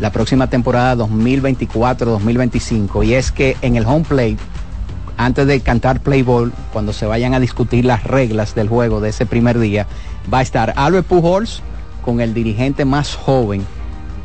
la 0.00 0.10
próxima 0.10 0.48
temporada 0.48 0.96
2024-2025, 0.96 3.06
y 3.06 3.14
es 3.14 3.32
que 3.32 3.56
en 3.62 3.76
el 3.76 3.86
home 3.86 4.04
plate, 4.04 4.38
antes 5.16 5.46
de 5.46 5.60
cantar 5.60 6.00
play 6.00 6.22
ball, 6.22 6.52
cuando 6.72 6.92
se 6.92 7.06
vayan 7.06 7.34
a 7.34 7.40
discutir 7.40 7.84
las 7.84 8.04
reglas 8.04 8.54
del 8.54 8.68
juego 8.68 9.00
de 9.00 9.10
ese 9.10 9.26
primer 9.26 9.58
día, 9.58 9.86
va 10.32 10.38
a 10.38 10.42
estar 10.42 10.74
Albert 10.76 11.06
Pujols 11.06 11.62
con 12.04 12.20
el 12.20 12.34
dirigente 12.34 12.84
más 12.84 13.14
joven 13.14 13.64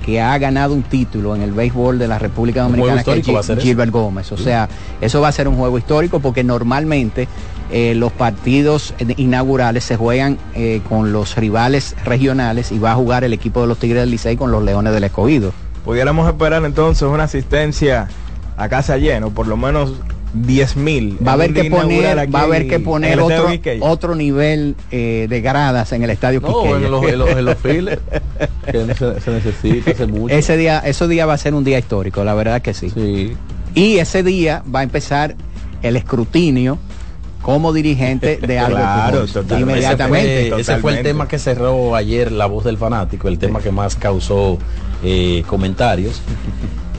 que 0.05 0.19
ha 0.19 0.37
ganado 0.37 0.73
un 0.73 0.83
título 0.83 1.35
en 1.35 1.41
el 1.41 1.51
béisbol 1.51 1.99
de 1.99 2.07
la 2.07 2.19
República 2.19 2.63
Dominicana, 2.63 3.03
que 3.03 3.19
es 3.19 3.25
Gil-. 3.25 3.59
Gilbert 3.59 3.91
Gómez. 3.91 4.31
O 4.31 4.37
sea, 4.37 4.67
eso 4.99 5.21
va 5.21 5.27
a 5.27 5.31
ser 5.31 5.47
un 5.47 5.55
juego 5.55 5.77
histórico 5.77 6.19
porque 6.19 6.43
normalmente 6.43 7.27
eh, 7.71 7.95
los 7.95 8.11
partidos 8.11 8.93
inaugurales 9.15 9.85
se 9.85 9.95
juegan 9.95 10.37
eh, 10.55 10.81
con 10.89 11.13
los 11.13 11.37
rivales 11.37 11.95
regionales 12.03 12.71
y 12.71 12.79
va 12.79 12.91
a 12.91 12.95
jugar 12.95 13.23
el 13.23 13.31
equipo 13.31 13.61
de 13.61 13.67
los 13.67 13.77
Tigres 13.77 14.01
del 14.01 14.11
Licey 14.11 14.35
con 14.35 14.51
los 14.51 14.61
Leones 14.63 14.93
del 14.93 15.05
Escogido. 15.05 15.53
Pudiéramos 15.85 16.27
esperar 16.27 16.65
entonces 16.65 17.03
una 17.03 17.23
asistencia 17.23 18.09
a 18.57 18.67
casa 18.67 18.97
lleno, 18.97 19.29
por 19.29 19.47
lo 19.47 19.55
menos 19.55 19.93
10 20.33 20.75
mil. 20.75 21.17
Va 21.25 21.31
a 21.31 21.33
haber 21.35 21.53
que 21.53 21.69
poner, 21.69 22.33
va 22.33 22.41
a 22.41 22.43
haber 22.43 22.67
que 22.67 22.79
poner 22.79 23.19
otro, 23.21 23.47
otro 23.79 24.15
nivel 24.15 24.75
eh, 24.91 25.27
de 25.29 25.41
gradas 25.41 25.93
en 25.93 26.03
el 26.03 26.09
estadio 26.09 26.41
no, 26.41 26.75
en 26.75 26.91
los, 26.91 27.03
en, 27.05 27.19
los, 27.19 27.29
en 27.29 27.45
los 27.45 27.57
files, 27.57 27.99
que 28.69 28.93
se, 28.95 29.21
se 29.21 29.31
necesita 29.31 29.91
hace 29.91 30.07
mucho. 30.07 30.35
Ese 30.35 30.57
día, 30.57 30.79
ese 30.79 31.07
día 31.07 31.25
va 31.25 31.33
a 31.33 31.37
ser 31.37 31.53
un 31.53 31.63
día 31.63 31.79
histórico, 31.79 32.23
la 32.23 32.33
verdad 32.33 32.61
que 32.61 32.73
sí. 32.73 32.89
Sí. 32.89 33.33
Y 33.73 33.97
ese 33.97 34.23
día 34.23 34.61
va 34.73 34.81
a 34.81 34.83
empezar 34.83 35.35
el 35.81 35.95
escrutinio 35.95 36.77
como 37.41 37.73
dirigente 37.73 38.37
de 38.37 38.59
algo 38.59 38.77
Claro, 38.77 39.25
inmediatamente. 39.59 40.41
Ese 40.41 40.51
fue, 40.51 40.61
ese 40.61 40.77
fue 40.77 40.97
el 40.97 41.03
tema 41.03 41.27
que 41.27 41.39
cerró 41.39 41.95
ayer 41.95 42.31
la 42.31 42.45
voz 42.45 42.63
del 42.63 42.77
fanático, 42.77 43.27
el 43.27 43.39
tema 43.39 43.59
que 43.59 43.71
más 43.71 43.95
causó 43.95 44.57
eh, 45.03 45.43
comentarios. 45.47 46.21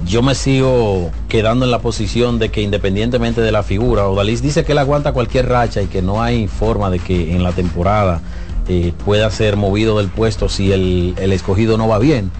Yo 0.05 0.21
me 0.23 0.35
sigo 0.35 1.11
quedando 1.29 1.65
en 1.65 1.71
la 1.71 1.79
posición 1.79 2.39
de 2.39 2.49
que 2.49 2.61
independientemente 2.61 3.41
de 3.41 3.53
la 3.53 3.63
figura, 3.63 4.09
Odalis 4.09 4.43
dice 4.43 4.65
que 4.65 4.73
él 4.73 4.79
aguanta 4.79 5.13
cualquier 5.13 5.49
racha 5.49 5.81
y 5.81 5.87
que 5.87 6.03
no 6.03 6.21
hay 6.21 6.49
forma 6.49 6.91
de 6.91 6.99
que 6.99 7.35
en 7.35 7.45
la 7.45 7.53
temporada 7.53 8.21
eh, 8.69 8.93
pueda 9.05 9.31
ser 9.31 9.57
movido 9.57 9.99
del 9.99 10.09
puesto 10.09 10.49
si 10.49 10.73
el, 10.73 11.15
el 11.19 11.33
escogido 11.33 11.79
no 11.79 11.87
va 11.87 12.01
bien. 12.01 12.33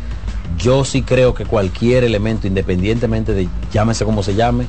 Yo 0.59 0.85
sí 0.85 1.03
creo 1.03 1.35
que 1.35 1.45
cualquier 1.45 2.03
elemento, 2.05 2.47
independientemente 2.47 3.33
de 3.33 3.49
llámese 3.73 4.05
como 4.05 4.25
se 4.25 4.35
llame, 4.35 4.67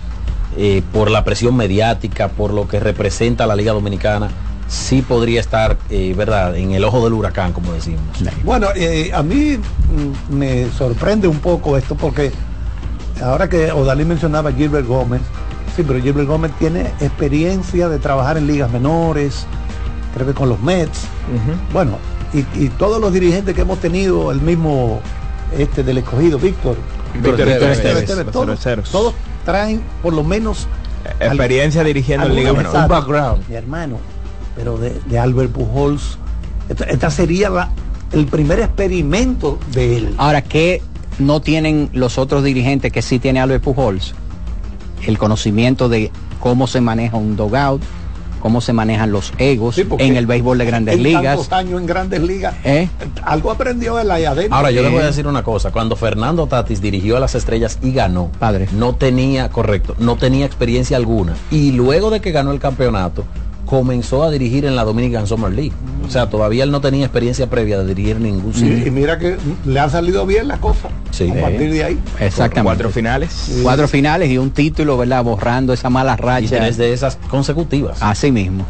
eh, 0.58 0.84
por 0.92 1.10
la 1.10 1.24
presión 1.24 1.56
mediática, 1.56 2.30
por 2.30 2.54
lo 2.54 2.68
que 2.68 2.80
representa 2.80 3.46
la 3.46 3.56
Liga 3.56 3.74
Dominicana, 3.74 4.30
sí 4.68 5.02
podría 5.02 5.40
estar, 5.40 5.78
eh, 5.90 6.14
¿verdad?, 6.16 6.56
en 6.56 6.72
el 6.72 6.84
ojo 6.84 7.04
del 7.04 7.14
huracán, 7.14 7.54
como 7.54 7.74
decimos. 7.74 8.02
Bueno, 8.44 8.68
eh, 8.76 9.12
a 9.14 9.24
mí 9.24 9.58
mm, 9.58 10.34
me 10.34 10.70
sorprende 10.72 11.28
un 11.28 11.40
poco 11.40 11.78
esto 11.78 11.96
porque 11.96 12.32
ahora 13.24 13.50
que 13.50 13.72
Odalí 13.72 14.06
mencionaba 14.06 14.50
a 14.50 14.54
Gilbert 14.54 14.88
Gómez, 14.88 15.22
sí, 15.76 15.84
pero 15.86 16.02
Gilbert 16.02 16.28
Gómez 16.28 16.52
tiene 16.60 16.82
experiencia 17.00 17.90
de 17.90 18.00
trabajar 18.00 18.38
en 18.38 18.48
ligas 18.48 18.72
menores, 18.72 19.46
creo 20.14 20.28
que 20.28 20.34
con 20.34 20.50
los 20.50 20.62
Mets. 20.62 21.02
Bueno, 21.72 21.98
y, 22.34 22.40
y 22.64 22.70
todos 22.70 23.00
los 23.00 23.14
dirigentes 23.14 23.56
que 23.56 23.62
hemos 23.62 23.80
tenido, 23.80 24.32
el 24.32 24.42
mismo 24.42 25.02
este 25.58 25.84
del 25.84 26.00
escogido, 26.00 26.40
Víctor. 26.40 26.78
Víctor 27.14 27.38
todos, 28.32 28.60
cereceros. 28.60 28.90
todos 28.90 29.14
traen 29.46 29.82
por 30.02 30.14
lo 30.14 30.24
menos 30.24 30.68
Experiencia 31.20 31.84
dirigiendo 31.84 32.26
en 32.26 32.32
alguna 32.32 32.52
Liga 32.52 32.64
Menor. 32.64 32.82
Un 32.84 32.88
background. 32.88 33.50
Mi 33.50 33.56
hermano, 33.56 33.98
pero 34.56 34.78
de, 34.78 35.00
de 35.06 35.20
Albert 35.20 35.52
Pujols. 35.52 36.18
Esta, 36.70 36.86
esta 36.86 37.12
sería 37.12 37.50
la- 37.50 37.70
el 38.14 38.26
primer 38.28 38.60
experimento 38.60 39.60
de 39.74 39.98
él. 39.98 40.16
Ahora, 40.18 40.42
¿qué 40.42 40.82
no 41.20 41.42
tienen 41.42 41.90
los 41.94 42.18
otros 42.18 42.44
dirigentes 42.44 42.92
que 42.92 43.02
sí 43.02 43.20
tiene 43.20 43.42
Albert 43.42 43.64
Pujols? 43.64 44.14
El 45.06 45.18
conocimiento 45.18 45.90
de 45.90 46.10
cómo 46.40 46.68
se 46.68 46.80
maneja 46.80 47.18
un 47.18 47.36
dogout, 47.36 47.82
cómo 48.44 48.60
se 48.62 48.74
manejan 48.74 49.12
los 49.14 49.32
egos 49.38 49.76
Sí, 49.76 49.88
en 50.00 50.18
el 50.18 50.28
béisbol 50.28 50.58
de 50.58 50.66
grandes 50.66 50.96
en 50.96 51.04
ligas. 51.04 51.24
tantos 51.24 51.52
años 51.54 51.80
en 51.80 51.88
grandes 51.88 52.22
ligas. 52.22 52.54
¿Eh? 52.66 52.90
Algo 53.24 53.50
aprendió 53.52 53.98
él 54.00 54.12
ahí 54.12 54.26
adentro. 54.26 54.56
Ahora, 54.56 54.70
yo 54.70 54.82
Eh, 54.82 54.84
les 54.84 54.92
voy 54.92 55.02
a 55.02 55.06
decir 55.06 55.26
una 55.28 55.44
cosa. 55.44 55.72
Cuando 55.72 55.96
Fernando 55.96 56.46
Tatis 56.46 56.82
dirigió 56.82 57.16
a 57.16 57.22
las 57.22 57.36
estrellas 57.36 57.80
y 57.82 57.94
ganó, 57.94 58.30
Padre. 58.40 58.68
no 58.74 58.96
tenía, 58.96 59.48
correcto, 59.50 59.96
no 59.98 60.18
tenía 60.18 60.46
experiencia 60.46 60.98
alguna. 60.98 61.34
Y 61.52 61.72
luego 61.72 62.10
de 62.10 62.20
que 62.20 62.32
ganó 62.34 62.52
el 62.52 62.60
campeonato, 62.60 63.24
comenzó 63.66 64.24
a 64.24 64.30
dirigir 64.30 64.66
en 64.66 64.76
la 64.76 64.84
Dominican 64.84 65.26
Summer 65.26 65.52
League. 65.52 65.72
O 66.06 66.12
sea, 66.12 66.30
todavía 66.30 66.66
él 66.66 66.72
no 66.72 66.82
tenía 66.82 67.06
experiencia 67.06 67.50
previa 67.50 67.80
de 67.80 67.86
dirigir 67.96 68.20
ningún 68.20 68.52
Y, 68.52 68.54
sitio. 68.56 68.88
y 68.88 68.92
mira 68.92 69.18
que 69.18 69.38
le 69.66 69.80
han 69.80 69.90
salido 69.90 70.26
bien 70.26 70.50
las 70.50 70.60
cosas. 70.60 70.92
Sí. 71.13 71.29
A 71.29 71.41
partir 71.41 71.72
de 71.72 71.84
ahí. 71.84 72.00
Exactamente. 72.20 72.63
Cuatro 72.63 72.89
finales. 72.89 73.60
Cuatro 73.62 73.88
finales 73.88 74.29
y 74.32 74.39
un 74.39 74.50
título, 74.50 74.98
¿verdad? 74.98 75.24
Borrando 75.24 75.72
esa 75.72 75.89
mala 75.91 76.15
Y 76.17 76.22
racha. 76.22 76.58
tres 76.58 76.77
de 76.77 76.91
esas 76.91 77.17
consecutivas. 77.29 78.01
Así 78.01 78.32
mismo. 78.32 78.65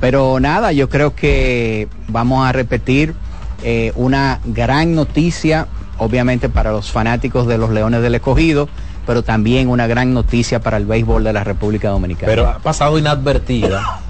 Pero 0.00 0.40
nada, 0.40 0.72
yo 0.72 0.88
creo 0.88 1.14
que 1.14 1.86
vamos 2.08 2.46
a 2.46 2.50
repetir 2.52 3.14
eh, 3.62 3.92
una 3.94 4.40
gran 4.44 4.94
noticia, 4.96 5.68
obviamente 5.98 6.48
para 6.48 6.72
los 6.72 6.90
fanáticos 6.90 7.46
de 7.46 7.58
los 7.58 7.70
Leones 7.70 8.02
del 8.02 8.16
Escogido, 8.16 8.68
pero 9.06 9.22
también 9.22 9.68
una 9.68 9.86
gran 9.86 10.12
noticia 10.12 10.60
para 10.60 10.76
el 10.78 10.86
béisbol 10.86 11.22
de 11.22 11.32
la 11.32 11.44
República 11.44 11.90
Dominicana. 11.90 12.26
Pero 12.26 12.48
ha 12.48 12.58
pasado 12.58 12.98
inadvertida. 12.98 14.00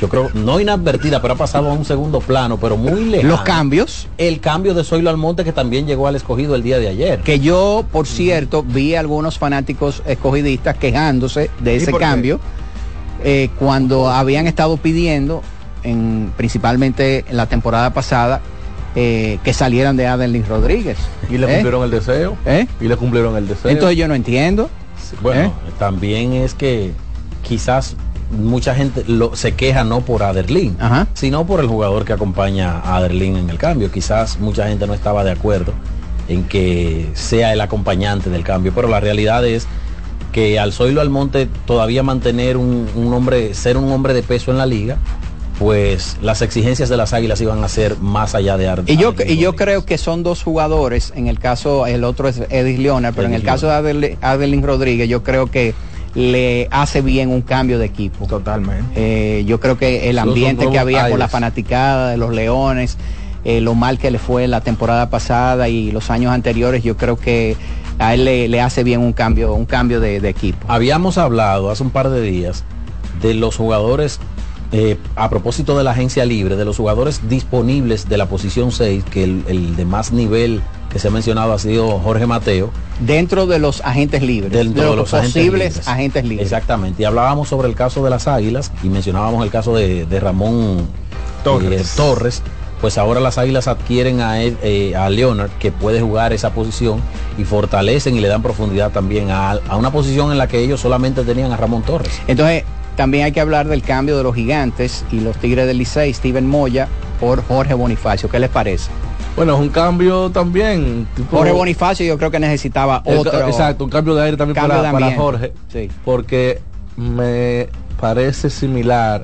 Yo 0.00 0.08
creo, 0.08 0.30
no 0.32 0.60
inadvertida, 0.60 1.20
pero 1.20 1.34
ha 1.34 1.36
pasado 1.36 1.68
a 1.68 1.72
un 1.74 1.84
segundo 1.84 2.20
plano, 2.20 2.58
pero 2.58 2.76
muy 2.76 3.04
lejano. 3.04 3.28
los 3.28 3.42
cambios, 3.42 4.08
El 4.16 4.40
cambio 4.40 4.72
de 4.72 4.82
Zoilo 4.82 5.10
Almonte 5.10 5.44
que 5.44 5.52
también 5.52 5.86
llegó 5.86 6.06
al 6.08 6.16
escogido 6.16 6.54
el 6.54 6.62
día 6.62 6.78
de 6.78 6.88
ayer. 6.88 7.20
que 7.20 7.40
yo, 7.40 7.84
por 7.92 8.06
cierto, 8.06 8.62
vi 8.62 8.94
a 8.94 9.00
algunos 9.00 9.38
fanáticos 9.38 10.02
escogidistas 10.06 10.76
quejándose 10.78 11.50
de 11.60 11.76
ese 11.76 11.92
cambio 11.92 12.40
eh, 13.22 13.50
cuando 13.58 14.08
habían 14.08 14.46
estado 14.46 14.78
pidiendo, 14.78 15.42
en, 15.82 16.32
principalmente 16.36 17.24
en 17.28 17.36
la 17.36 17.46
temporada 17.46 17.92
pasada, 17.92 18.40
eh, 18.96 19.38
que 19.44 19.52
salieran 19.52 19.96
de 19.96 20.06
Adelín 20.06 20.44
Rodríguez. 20.48 20.96
Y 21.28 21.36
le 21.38 21.46
¿Eh? 21.46 21.52
cumplieron 21.52 21.84
el 21.84 21.90
deseo. 21.90 22.36
¿Eh? 22.46 22.66
Y 22.80 22.88
le 22.88 22.96
cumplieron 22.96 23.36
el 23.36 23.46
deseo. 23.46 23.70
Entonces 23.70 23.98
yo 23.98 24.08
no 24.08 24.14
entiendo. 24.14 24.70
Bueno, 25.22 25.48
¿Eh? 25.48 25.72
también 25.78 26.32
es 26.32 26.54
que 26.54 26.92
quizás 27.42 27.96
mucha 28.30 28.74
gente 28.74 29.04
lo, 29.06 29.34
se 29.36 29.52
queja 29.52 29.84
no 29.84 30.00
por 30.02 30.22
Aderlin, 30.22 30.76
Ajá. 30.80 31.06
sino 31.14 31.46
por 31.46 31.60
el 31.60 31.66
jugador 31.66 32.04
que 32.04 32.12
acompaña 32.12 32.78
a 32.80 32.96
Aderlin 32.96 33.36
en 33.36 33.50
el 33.50 33.58
cambio. 33.58 33.90
Quizás 33.90 34.38
mucha 34.38 34.68
gente 34.68 34.86
no 34.86 34.94
estaba 34.94 35.24
de 35.24 35.32
acuerdo 35.32 35.72
en 36.28 36.44
que 36.44 37.10
sea 37.14 37.52
el 37.52 37.60
acompañante 37.60 38.30
del 38.30 38.44
cambio, 38.44 38.72
pero 38.74 38.88
la 38.88 39.00
realidad 39.00 39.44
es 39.46 39.66
que 40.32 40.60
al 40.60 40.72
Zoilo 40.72 41.00
Almonte 41.00 41.48
todavía 41.66 42.02
mantener 42.04 42.56
un, 42.56 42.88
un 42.94 43.12
hombre, 43.12 43.52
ser 43.54 43.76
un 43.76 43.90
hombre 43.90 44.14
de 44.14 44.22
peso 44.22 44.52
en 44.52 44.58
la 44.58 44.66
liga, 44.66 44.96
pues 45.58 46.16
las 46.22 46.40
exigencias 46.40 46.88
de 46.88 46.96
las 46.96 47.12
águilas 47.12 47.40
iban 47.40 47.62
a 47.64 47.68
ser 47.68 47.98
más 47.98 48.34
allá 48.34 48.56
de 48.56 48.68
Ar- 48.68 48.82
Y 48.86 48.96
yo, 48.96 49.12
y 49.26 49.36
yo 49.36 49.54
creo 49.56 49.84
que 49.84 49.98
son 49.98 50.22
dos 50.22 50.42
jugadores, 50.42 51.12
en 51.16 51.26
el 51.26 51.38
caso, 51.38 51.86
el 51.86 52.04
otro 52.04 52.28
es 52.28 52.40
Edis 52.48 52.78
Leonard, 52.78 53.14
pero 53.14 53.26
en 53.28 53.34
el 53.34 53.42
caso 53.42 53.66
de 53.66 53.72
Adel- 53.74 54.16
Adelín 54.22 54.62
Rodríguez, 54.62 55.08
yo 55.08 55.22
creo 55.22 55.48
que 55.50 55.74
le 56.14 56.68
hace 56.70 57.02
bien 57.02 57.30
un 57.30 57.42
cambio 57.42 57.78
de 57.78 57.86
equipo. 57.86 58.26
Totalmente. 58.26 58.84
Eh, 58.96 59.44
yo 59.44 59.60
creo 59.60 59.78
que 59.78 60.10
el 60.10 60.18
ambiente 60.18 60.68
que 60.70 60.78
había 60.78 61.08
con 61.08 61.18
la 61.18 61.28
fanaticada 61.28 62.10
de 62.10 62.16
los 62.16 62.34
Leones, 62.34 62.96
eh, 63.44 63.60
lo 63.60 63.74
mal 63.74 63.98
que 63.98 64.10
le 64.10 64.18
fue 64.18 64.48
la 64.48 64.60
temporada 64.60 65.08
pasada 65.10 65.68
y 65.68 65.92
los 65.92 66.10
años 66.10 66.32
anteriores, 66.32 66.82
yo 66.82 66.96
creo 66.96 67.16
que 67.16 67.56
a 67.98 68.14
él 68.14 68.24
le, 68.24 68.48
le 68.48 68.60
hace 68.60 68.82
bien 68.82 69.00
un 69.00 69.12
cambio, 69.12 69.54
un 69.54 69.66
cambio 69.66 70.00
de, 70.00 70.20
de 70.20 70.28
equipo. 70.28 70.66
Habíamos 70.68 71.18
hablado 71.18 71.70
hace 71.70 71.82
un 71.82 71.90
par 71.90 72.10
de 72.10 72.22
días 72.22 72.64
de 73.22 73.34
los 73.34 73.56
jugadores, 73.56 74.18
eh, 74.72 74.96
a 75.16 75.28
propósito 75.28 75.76
de 75.76 75.84
la 75.84 75.90
agencia 75.92 76.24
libre, 76.24 76.56
de 76.56 76.64
los 76.64 76.76
jugadores 76.76 77.28
disponibles 77.28 78.08
de 78.08 78.16
la 78.16 78.26
posición 78.26 78.72
6, 78.72 79.04
que 79.10 79.24
el, 79.24 79.44
el 79.48 79.76
de 79.76 79.84
más 79.84 80.12
nivel 80.12 80.60
que 80.90 80.98
se 80.98 81.08
ha 81.08 81.10
mencionado 81.10 81.52
ha 81.52 81.58
sido 81.58 81.98
Jorge 82.00 82.26
Mateo, 82.26 82.70
Dentro 83.00 83.46
de 83.46 83.58
los 83.58 83.80
agentes 83.82 84.22
libres, 84.22 84.52
dentro 84.52 84.82
de 84.82 84.90
de 84.90 84.96
los, 84.96 85.14
agentes 85.14 85.32
posibles 85.34 85.68
libres. 85.74 85.88
agentes 85.88 86.24
libres. 86.24 86.46
Exactamente. 86.46 87.02
Y 87.02 87.04
hablábamos 87.06 87.48
sobre 87.48 87.68
el 87.68 87.74
caso 87.74 88.02
de 88.04 88.10
las 88.10 88.26
Águilas 88.28 88.72
y 88.82 88.88
mencionábamos 88.88 89.44
el 89.44 89.50
caso 89.50 89.74
de, 89.74 90.04
de 90.06 90.20
Ramón 90.20 90.86
Torres. 91.44 91.80
eh, 91.92 91.96
Torres. 91.96 92.42
Pues 92.80 92.96
ahora 92.98 93.20
las 93.20 93.36
Águilas 93.38 93.68
adquieren 93.68 94.20
a, 94.22 94.42
eh, 94.42 94.94
a 94.96 95.10
Leonard, 95.10 95.50
que 95.58 95.70
puede 95.70 96.00
jugar 96.00 96.32
esa 96.32 96.50
posición, 96.54 97.00
y 97.38 97.44
fortalecen 97.44 98.16
y 98.16 98.20
le 98.20 98.28
dan 98.28 98.42
profundidad 98.42 98.90
también 98.90 99.30
a, 99.30 99.50
a 99.50 99.76
una 99.76 99.92
posición 99.92 100.32
en 100.32 100.38
la 100.38 100.48
que 100.48 100.60
ellos 100.60 100.80
solamente 100.80 101.22
tenían 101.22 101.52
a 101.52 101.58
Ramón 101.58 101.82
Torres. 101.82 102.10
Entonces, 102.26 102.64
también 102.96 103.24
hay 103.26 103.32
que 103.32 103.40
hablar 103.40 103.68
del 103.68 103.82
cambio 103.82 104.16
de 104.16 104.22
los 104.22 104.34
gigantes 104.34 105.04
y 105.12 105.20
los 105.20 105.36
Tigres 105.36 105.66
del 105.66 105.76
Licey, 105.78 106.12
Steven 106.14 106.46
Moya 106.46 106.88
por 107.20 107.44
Jorge 107.46 107.74
Bonifacio. 107.74 108.28
¿Qué 108.30 108.38
les 108.38 108.48
parece? 108.50 108.90
Bueno, 109.36 109.54
es 109.54 109.60
un 109.60 109.68
cambio 109.70 110.30
también. 110.30 111.06
tipo- 111.16 111.38
Jorge 111.38 111.52
Bonifacio 111.52 112.04
yo 112.06 112.18
creo 112.18 112.30
que 112.30 112.40
necesitaba 112.40 113.02
otro. 113.04 113.46
Exacto, 113.48 113.84
un 113.84 113.90
cambio 113.90 114.14
de 114.14 114.22
aire 114.24 114.36
también 114.36 114.54
para, 114.56 114.90
para. 114.92 115.14
Jorge. 115.16 115.52
Sí. 115.68 115.88
Porque 116.04 116.60
me 116.96 117.68
parece 118.00 118.50
similar 118.50 119.22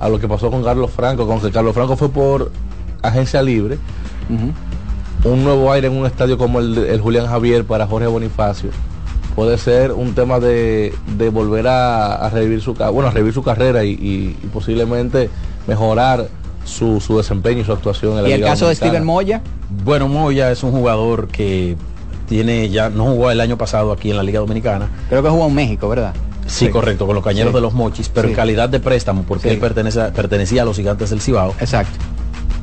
a 0.00 0.08
lo 0.08 0.18
que 0.18 0.26
pasó 0.28 0.50
con 0.50 0.62
Carlos 0.64 0.90
Franco, 0.90 1.26
con 1.26 1.40
que 1.40 1.50
Carlos 1.50 1.74
Franco 1.74 1.96
fue 1.96 2.08
por 2.08 2.50
agencia 3.02 3.42
libre. 3.42 3.78
Un 5.24 5.44
nuevo 5.44 5.70
aire 5.72 5.86
en 5.88 5.96
un 5.96 6.06
estadio 6.06 6.36
como 6.38 6.58
el, 6.60 6.78
el 6.78 7.00
Julián 7.00 7.26
Javier 7.26 7.64
para 7.64 7.86
Jorge 7.86 8.06
Bonifacio 8.08 8.70
puede 9.36 9.56
ser 9.56 9.92
un 9.92 10.14
tema 10.14 10.40
de, 10.40 10.94
de 11.16 11.28
volver 11.30 11.66
a, 11.66 12.16
a 12.16 12.28
revivir 12.28 12.60
su 12.60 12.74
bueno 12.74 13.06
a 13.08 13.10
revivir 13.12 13.32
su 13.32 13.42
carrera 13.42 13.82
y, 13.82 13.92
y- 13.92 14.36
y 14.42 14.46
posiblemente 14.52 15.30
mejorar 15.66 16.28
su, 16.64 17.00
su 17.00 17.16
desempeño 17.18 17.60
y 17.60 17.64
su 17.64 17.72
actuación 17.72 18.16
en 18.18 18.22
la 18.24 18.28
Y 18.28 18.32
el 18.32 18.40
Liga 18.40 18.50
caso 18.50 18.68
de. 18.68 18.74
Steven 18.74 19.04
Moya, 19.04 19.40
Bueno, 19.84 20.08
Moya 20.08 20.50
es 20.50 20.62
un 20.62 20.72
jugador 20.72 21.28
que 21.28 21.76
tiene 22.28 22.68
ya 22.70 22.88
no 22.88 23.04
jugó 23.04 23.30
el 23.30 23.40
año 23.40 23.58
pasado 23.58 23.92
aquí 23.92 24.10
en 24.10 24.16
la 24.16 24.22
Liga 24.22 24.40
Dominicana. 24.40 24.88
creo 25.08 25.22
que 25.22 25.28
jugó 25.28 25.46
en 25.48 25.54
México, 25.54 25.88
¿verdad? 25.88 26.14
Sí, 26.46 26.68
correcto, 26.68 27.06
con 27.06 27.14
los 27.14 27.24
cañeros 27.24 27.50
Sí. 27.52 27.54
de 27.56 27.60
los 27.60 27.72
Mochis, 27.72 28.08
pero 28.08 28.26
Sí. 28.28 28.32
en 28.32 28.36
calidad 28.36 28.68
de 28.68 28.80
préstamo, 28.80 29.22
porque 29.22 29.48
él 29.50 29.58
pertenece 29.58 30.00
pertenecía 30.12 30.62
a 30.62 30.64
los 30.64 30.76
gigantes 30.76 31.10
del 31.10 31.20
Cibao. 31.20 31.54
Exacto. 31.60 31.98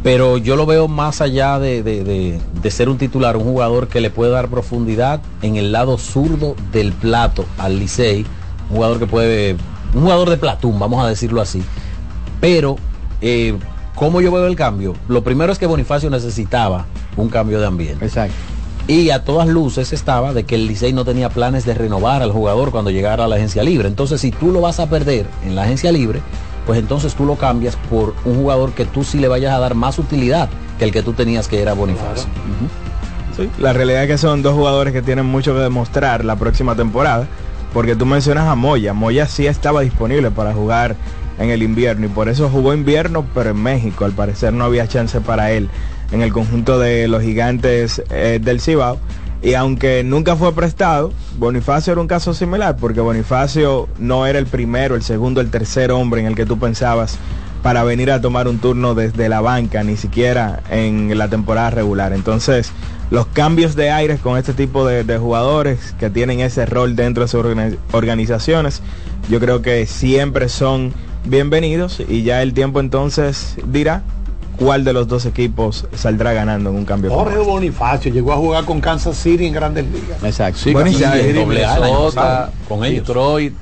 Pero 0.03 0.37
yo 0.37 0.55
lo 0.55 0.65
veo 0.65 0.87
más 0.87 1.19
allá 1.21 1.59
de, 1.59 1.83
de- 1.83 2.03
de- 2.03 2.39
de 2.61 2.71
ser 2.71 2.87
un 2.89 2.97
titular, 2.97 3.35
un 3.37 3.43
jugador 3.43 3.87
que 3.89 3.99
le 3.99 4.09
puede 4.09 4.31
dar 4.31 4.47
profundidad 4.47 5.21
en 5.41 5.55
el 5.57 5.71
lado 5.71 5.97
zurdo 5.97 6.55
del 6.71 6.93
plato 6.93 7.45
al 7.57 7.79
Licey 7.79 8.25
un 8.69 8.75
jugador 8.77 8.99
que 8.99 9.07
puede, 9.07 9.55
un 9.93 10.01
jugador 10.03 10.29
de 10.29 10.37
platón, 10.37 10.77
vamos 10.79 11.03
a 11.03 11.07
decirlo 11.07 11.41
así. 11.41 11.61
Pero, 12.39 12.77
eh, 13.21 13.55
¿cómo 13.99 14.21
yo 14.21 14.31
veo 14.31 14.47
el 14.47 14.55
cambio? 14.55 14.95
Lo 15.09 15.23
primero 15.23 15.51
es 15.51 15.59
que 15.59 15.65
Bonifacio 15.65 16.09
necesitaba 16.09 16.85
un 17.17 17.27
cambio 17.27 17.59
de 17.59 17.67
ambiente. 17.67 18.05
Exacto. 18.05 18.33
Y 18.87 19.09
a 19.11 19.25
todas 19.25 19.47
luces 19.47 19.91
estaba 19.91 20.33
de 20.33 20.45
que 20.45 20.55
el 20.55 20.67
Licey 20.67 20.93
no 20.93 21.03
tenía 21.03 21.29
planes 21.29 21.65
de 21.65 21.73
renovar 21.73 22.23
al 22.23 22.31
jugador 22.31 22.71
cuando 22.71 22.89
llegara 22.89 23.25
a 23.25 23.27
la 23.27 23.35
agencia 23.35 23.61
libre. 23.61 23.89
Entonces, 23.89 24.21
si 24.21 24.31
tú 24.31 24.51
lo 24.51 24.61
vas 24.61 24.79
a 24.79 24.89
perder 24.89 25.27
en 25.45 25.53
la 25.53 25.63
agencia 25.63 25.91
libre, 25.91 26.21
pues 26.65 26.79
entonces 26.79 27.13
tú 27.13 27.25
lo 27.25 27.35
cambias 27.35 27.75
por 27.89 28.15
un 28.23 28.35
jugador 28.35 28.71
que 28.71 28.85
tú 28.85 29.03
sí 29.03 29.19
le 29.19 29.27
vayas 29.27 29.53
a 29.53 29.59
dar 29.59 29.75
más 29.75 29.99
utilidad 29.99 30.49
que 30.79 30.85
el 30.85 30.91
que 30.91 31.03
tú 31.03 31.11
tenías 31.13 31.49
que 31.49 31.61
era 31.61 31.73
Bonifacio. 31.73 32.29
Sí, 33.35 33.49
la 33.59 33.73
realidad 33.73 34.03
es 34.03 34.07
que 34.09 34.17
son 34.17 34.41
dos 34.41 34.55
jugadores 34.55 34.93
que 34.93 35.01
tienen 35.01 35.25
mucho 35.25 35.53
que 35.53 35.59
demostrar 35.59 36.23
la 36.23 36.37
próxima 36.37 36.73
temporada. 36.73 37.27
Porque 37.73 37.95
tú 37.95 38.05
mencionas 38.07 38.47
a 38.47 38.55
Moya. 38.55 38.93
Moya 38.93 39.27
sí 39.27 39.45
estaba 39.45 39.81
disponible 39.81 40.31
para 40.31 40.53
jugar 40.53 40.95
en 41.39 41.49
el 41.49 41.63
invierno 41.63 42.05
y 42.05 42.09
por 42.09 42.29
eso 42.29 42.49
jugó 42.49 42.73
invierno, 42.73 43.25
pero 43.33 43.51
en 43.51 43.63
México 43.63 44.05
al 44.05 44.11
parecer 44.11 44.53
no 44.53 44.65
había 44.65 44.87
chance 44.87 45.19
para 45.21 45.51
él 45.51 45.69
en 46.11 46.21
el 46.21 46.31
conjunto 46.31 46.77
de 46.79 47.07
los 47.07 47.23
gigantes 47.23 48.03
eh, 48.09 48.39
del 48.41 48.61
Cibao. 48.61 48.99
Y 49.41 49.53
aunque 49.53 50.03
nunca 50.03 50.35
fue 50.35 50.53
prestado, 50.53 51.13
Bonifacio 51.37 51.93
era 51.93 52.01
un 52.01 52.07
caso 52.07 52.33
similar, 52.33 52.75
porque 52.75 52.99
Bonifacio 52.99 53.87
no 53.97 54.27
era 54.27 54.37
el 54.37 54.47
primero, 54.47 54.95
el 54.95 55.01
segundo, 55.01 55.39
el 55.39 55.49
tercer 55.49 55.91
hombre 55.91 56.19
en 56.19 56.27
el 56.27 56.35
que 56.35 56.45
tú 56.45 56.59
pensabas 56.59 57.17
para 57.63 57.83
venir 57.83 58.11
a 58.11 58.19
tomar 58.19 58.49
un 58.49 58.59
turno 58.59 58.95
desde 58.95 59.29
la 59.29 59.39
banca, 59.39 59.83
ni 59.83 59.95
siquiera 59.95 60.61
en 60.69 61.17
la 61.17 61.29
temporada 61.29 61.69
regular. 61.69 62.11
Entonces, 62.11 62.73
los 63.11 63.27
cambios 63.27 63.75
de 63.75 63.91
aires 63.91 64.19
con 64.19 64.37
este 64.37 64.53
tipo 64.53 64.85
de, 64.85 65.17
jugadores 65.17 65.95
que 65.99 66.09
tienen 66.09 66.41
ese 66.41 66.65
rol 66.65 66.97
dentro 66.97 67.23
de 67.23 67.29
sus 67.29 67.43
organi- 67.43 67.77
organizaciones, 67.93 68.81
yo 69.29 69.39
creo 69.39 69.61
que 69.61 69.85
siempre 69.85 70.49
son 70.49 70.93
bienvenidos 71.25 72.01
y 72.07 72.23
ya 72.23 72.41
el 72.41 72.53
tiempo 72.53 72.79
entonces 72.79 73.55
dirá 73.65 74.03
cuál 74.57 74.83
de 74.83 74.93
los 74.93 75.07
dos 75.07 75.25
equipos 75.25 75.87
saldrá 75.95 76.33
ganando 76.33 76.69
en 76.69 76.75
un 76.77 76.85
cambio. 76.85 77.09
como 77.09 77.23
Jorge 77.23 77.39
Bonifacio 77.39 78.11
llegó 78.11 78.33
a 78.33 78.37
jugar 78.37 78.65
con 78.65 78.81
Kansas 78.81 79.17
City 79.17 79.45
en 79.45 79.53
Grandes 79.53 79.85
Ligas. 79.85 80.23
Exacto. 80.23 80.59
Sí, 80.59 80.73
Bueno, 80.73 80.89
y 80.89 80.93
Kansas 80.93 81.13
ya 81.13 81.17
City, 81.17 81.29
en 81.29 81.45
doble 81.45 81.65
A 81.65 81.75
el 81.77 81.83
año 81.83 81.93
Minnesota, 81.93 82.51
con 82.67 82.85
ellos. 82.85 83.07
Detroit. 83.07 83.53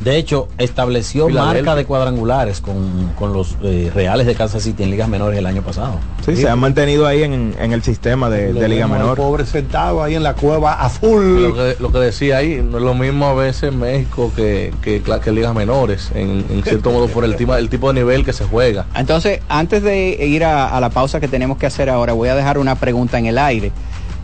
De 0.00 0.16
hecho, 0.16 0.48
estableció 0.58 1.26
Filadelfia. 1.26 1.62
marca 1.64 1.74
de 1.76 1.84
cuadrangulares 1.84 2.60
con, 2.60 3.10
con 3.18 3.32
los 3.32 3.56
eh, 3.62 3.90
Reales 3.92 4.26
de 4.28 4.34
Kansas 4.36 4.62
City 4.62 4.84
en 4.84 4.90
ligas 4.90 5.08
menores 5.08 5.36
el 5.38 5.44
año 5.46 5.62
pasado. 5.62 5.94
Sí, 6.24 6.36
se 6.36 6.48
han 6.48 6.60
mantenido 6.60 7.06
ahí 7.06 7.24
en, 7.24 7.54
en 7.58 7.72
el 7.72 7.82
sistema 7.82 8.30
de, 8.30 8.52
de 8.52 8.68
Liga 8.68 8.86
Menor. 8.86 9.16
Pobre 9.16 9.44
sentado 9.44 10.02
ahí 10.02 10.14
en 10.14 10.22
la 10.22 10.34
cueva 10.34 10.74
azul. 10.74 11.42
Lo 11.42 11.54
que, 11.54 11.76
lo 11.80 11.90
que 11.90 11.98
decía 11.98 12.36
ahí, 12.36 12.62
no 12.62 12.78
es 12.78 12.84
lo 12.84 12.94
mismo 12.94 13.26
a 13.26 13.34
veces 13.34 13.64
en 13.72 13.78
México 13.80 14.30
que, 14.36 14.72
que, 14.82 15.02
que 15.02 15.32
ligas 15.32 15.54
menores, 15.54 16.10
en, 16.14 16.44
en 16.48 16.62
cierto 16.62 16.90
modo 16.92 17.08
por 17.08 17.24
el, 17.24 17.34
tipo- 17.36 17.56
el 17.56 17.68
tipo 17.68 17.92
de 17.92 18.00
nivel 18.00 18.24
que 18.24 18.32
se 18.32 18.44
juega. 18.44 18.86
Entonces, 18.94 19.40
antes 19.48 19.82
de 19.82 20.10
ir 20.26 20.44
a, 20.44 20.68
a 20.76 20.80
la 20.80 20.90
pausa 20.90 21.18
que 21.18 21.26
tenemos 21.28 21.58
que 21.58 21.66
hacer 21.66 21.90
ahora, 21.90 22.12
voy 22.12 22.28
a 22.28 22.34
dejar 22.36 22.58
una 22.58 22.76
pregunta 22.76 23.18
en 23.18 23.26
el 23.26 23.36
aire. 23.38 23.72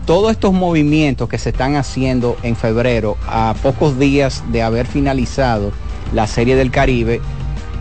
Todos 0.05 0.31
estos 0.31 0.53
movimientos 0.53 1.27
que 1.27 1.39
se 1.39 1.49
están 1.49 1.75
haciendo 1.75 2.37
en 2.43 2.55
febrero, 2.55 3.17
a 3.27 3.55
pocos 3.63 3.97
días 3.97 4.43
de 4.51 4.61
haber 4.61 4.85
finalizado 4.85 5.71
la 6.13 6.27
Serie 6.27 6.55
del 6.55 6.69
Caribe, 6.69 7.21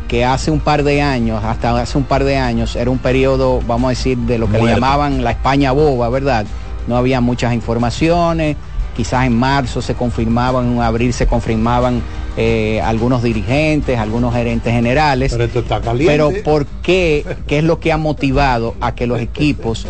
que 0.08 0.24
hace 0.24 0.50
un 0.50 0.60
par 0.60 0.84
de 0.84 1.02
años, 1.02 1.44
hasta 1.44 1.78
hace 1.78 1.98
un 1.98 2.04
par 2.04 2.24
de 2.24 2.38
años, 2.38 2.76
era 2.76 2.90
un 2.90 2.96
periodo, 2.96 3.60
vamos 3.66 3.88
a 3.88 3.90
decir, 3.90 4.16
de 4.16 4.38
lo 4.38 4.50
que 4.50 4.58
le 4.58 4.72
llamaban 4.72 5.22
la 5.22 5.32
España 5.32 5.72
boba, 5.72 6.08
¿verdad? 6.08 6.46
No 6.86 6.96
había 6.96 7.20
muchas 7.20 7.52
informaciones, 7.52 8.56
quizás 8.96 9.26
en 9.26 9.36
marzo 9.36 9.82
se 9.82 9.94
confirmaban, 9.94 10.72
en 10.72 10.80
abril 10.80 11.12
se 11.12 11.26
confirmaban 11.26 12.00
eh, 12.38 12.80
algunos 12.82 13.22
dirigentes, 13.22 13.98
algunos 13.98 14.32
gerentes 14.32 14.72
generales. 14.72 15.30
Pero 15.30 15.44
esto 15.44 15.58
está 15.58 15.82
caliente. 15.82 16.10
Pero 16.10 16.32
¿por 16.42 16.64
qué? 16.82 17.24
¿Qué 17.46 17.58
es 17.58 17.64
lo 17.64 17.80
que 17.80 17.92
ha 17.92 17.98
motivado 17.98 18.74
a 18.80 18.94
que 18.94 19.06
los 19.06 19.20
equipos 19.20 19.86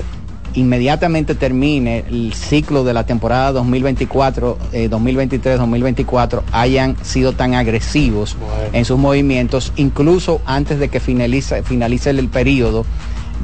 inmediatamente 0.54 1.34
termine 1.34 2.04
el 2.08 2.32
ciclo 2.32 2.84
de 2.84 2.94
la 2.94 3.04
temporada 3.04 3.52
2024, 3.52 4.58
eh, 4.72 4.88
2023-2024 4.90 6.42
hayan 6.52 6.96
sido 7.02 7.32
tan 7.32 7.54
agresivos 7.54 8.36
Bueno. 8.38 8.54
en 8.72 8.84
sus 8.84 8.98
movimientos, 8.98 9.72
incluso 9.76 10.40
antes 10.46 10.78
de 10.78 10.88
que 10.88 11.00
finalice, 11.00 11.62
finalice 11.62 12.10
el, 12.10 12.28
periodo 12.28 12.84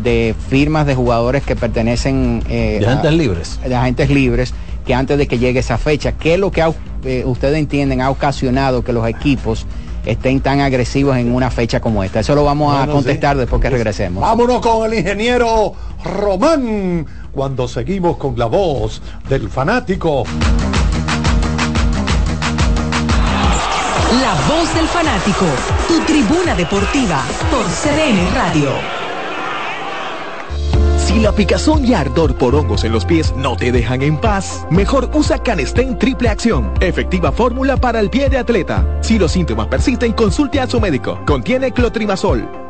de 0.02 0.34
firmas 0.48 0.86
de 0.86 0.94
jugadores 0.94 1.42
que 1.42 1.56
pertenecen 1.56 2.42
eh, 2.48 2.78
De 2.80 2.86
a- 2.86 2.90
agentes 2.92 3.12
libres. 3.12 3.60
de 3.66 3.74
agentes 3.74 4.10
libres 4.10 4.54
que 4.86 4.94
antes 4.94 5.18
de 5.18 5.26
que 5.26 5.38
llegue 5.38 5.60
esa 5.60 5.78
fecha. 5.78 6.12
¿Qué 6.12 6.34
es 6.34 6.40
lo 6.40 6.50
que 6.50 6.62
ha- 6.62 6.72
eh, 7.04 7.22
ustedes 7.26 7.58
entienden 7.58 8.00
ha 8.00 8.10
ocasionado 8.10 8.82
que 8.84 8.92
los 8.92 9.06
equipos 9.08 9.66
estén 10.04 10.40
tan 10.40 10.60
agresivos 10.60 11.16
en 11.16 11.34
una 11.34 11.50
fecha 11.50 11.80
como 11.80 12.04
esta? 12.04 12.20
Eso 12.20 12.34
lo 12.34 12.44
vamos 12.44 12.74
a 12.76 12.86
contestar 12.86 13.36
sí. 13.36 13.40
después 13.40 13.60
que 13.60 13.70
regresemos. 13.70 14.22
Vámonos 14.22 14.60
con 14.60 14.90
el 14.90 14.98
ingeniero 14.98 15.72
Román 16.04 17.06
cuando 17.32 17.68
seguimos 17.68 18.16
con 18.16 18.38
la 18.38 18.46
voz 18.46 19.00
del 19.28 19.48
fanático. 19.48 20.24
La 24.20 24.34
voz 24.48 24.74
del 24.74 24.88
fanático, 24.88 25.46
tu 25.86 26.00
tribuna 26.00 26.54
deportiva 26.56 27.22
por 27.50 27.64
CDN 27.66 28.34
Radio. 28.34 28.99
Si 31.10 31.18
la 31.18 31.32
picazón 31.32 31.84
y 31.84 31.92
ardor 31.92 32.36
por 32.36 32.54
hongos 32.54 32.84
en 32.84 32.92
los 32.92 33.04
pies 33.04 33.34
no 33.36 33.56
te 33.56 33.72
dejan 33.72 34.00
en 34.02 34.16
paz, 34.16 34.64
mejor 34.70 35.10
usa 35.12 35.42
Canestén 35.42 35.98
Triple 35.98 36.28
Acción, 36.28 36.72
efectiva 36.80 37.32
fórmula 37.32 37.76
para 37.76 37.98
el 37.98 38.10
pie 38.10 38.30
de 38.30 38.38
atleta. 38.38 38.86
Si 39.02 39.18
los 39.18 39.32
síntomas 39.32 39.66
persisten, 39.66 40.12
consulte 40.12 40.60
a 40.60 40.68
su 40.68 40.80
médico. 40.80 41.18
Contiene 41.26 41.72
clotrimazol. 41.72 42.69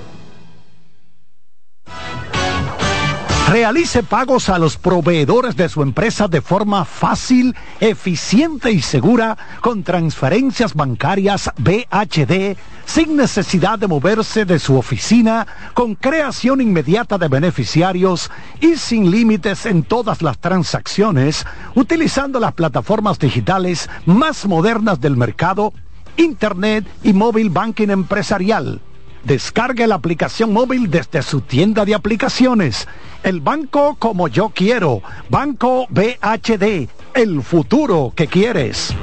Realice 3.51 4.01
pagos 4.01 4.47
a 4.47 4.57
los 4.57 4.77
proveedores 4.77 5.57
de 5.57 5.67
su 5.67 5.81
empresa 5.81 6.29
de 6.29 6.39
forma 6.39 6.85
fácil, 6.85 7.53
eficiente 7.81 8.71
y 8.71 8.81
segura 8.81 9.37
con 9.59 9.83
transferencias 9.83 10.73
bancarias 10.73 11.51
BHD 11.57 12.55
sin 12.85 13.17
necesidad 13.17 13.77
de 13.77 13.87
moverse 13.87 14.45
de 14.45 14.57
su 14.57 14.77
oficina, 14.77 15.45
con 15.73 15.95
creación 15.95 16.61
inmediata 16.61 17.17
de 17.17 17.27
beneficiarios 17.27 18.31
y 18.61 18.77
sin 18.77 19.11
límites 19.11 19.65
en 19.65 19.83
todas 19.83 20.21
las 20.21 20.37
transacciones, 20.37 21.45
utilizando 21.75 22.39
las 22.39 22.53
plataformas 22.53 23.19
digitales 23.19 23.89
más 24.05 24.45
modernas 24.45 25.01
del 25.01 25.17
mercado, 25.17 25.73
Internet 26.15 26.87
y 27.03 27.11
móvil 27.11 27.49
banking 27.49 27.89
empresarial. 27.89 28.79
Descargue 29.23 29.87
la 29.87 29.95
aplicación 29.95 30.53
móvil 30.53 30.89
desde 30.89 31.21
su 31.21 31.41
tienda 31.41 31.85
de 31.85 31.95
aplicaciones. 31.95 32.87
El 33.23 33.39
banco 33.39 33.95
como 33.99 34.27
yo 34.27 34.49
quiero. 34.49 35.01
Banco 35.29 35.87
BHD. 35.89 36.89
El 37.13 37.41
futuro 37.43 38.13
que 38.15 38.27
quieres. 38.27 38.93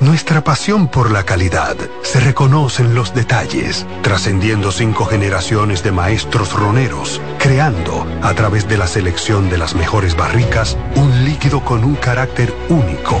Nuestra 0.00 0.42
pasión 0.42 0.88
por 0.88 1.10
la 1.10 1.24
calidad 1.24 1.76
se 2.00 2.20
reconoce 2.20 2.82
en 2.82 2.94
los 2.94 3.12
detalles, 3.12 3.86
trascendiendo 4.00 4.72
cinco 4.72 5.04
generaciones 5.04 5.82
de 5.82 5.92
maestros 5.92 6.54
roneros, 6.54 7.20
creando, 7.38 8.06
a 8.22 8.32
través 8.32 8.66
de 8.66 8.78
la 8.78 8.86
selección 8.86 9.50
de 9.50 9.58
las 9.58 9.74
mejores 9.74 10.16
barricas, 10.16 10.78
un 10.96 11.26
líquido 11.26 11.62
con 11.62 11.84
un 11.84 11.96
carácter 11.96 12.50
único, 12.70 13.20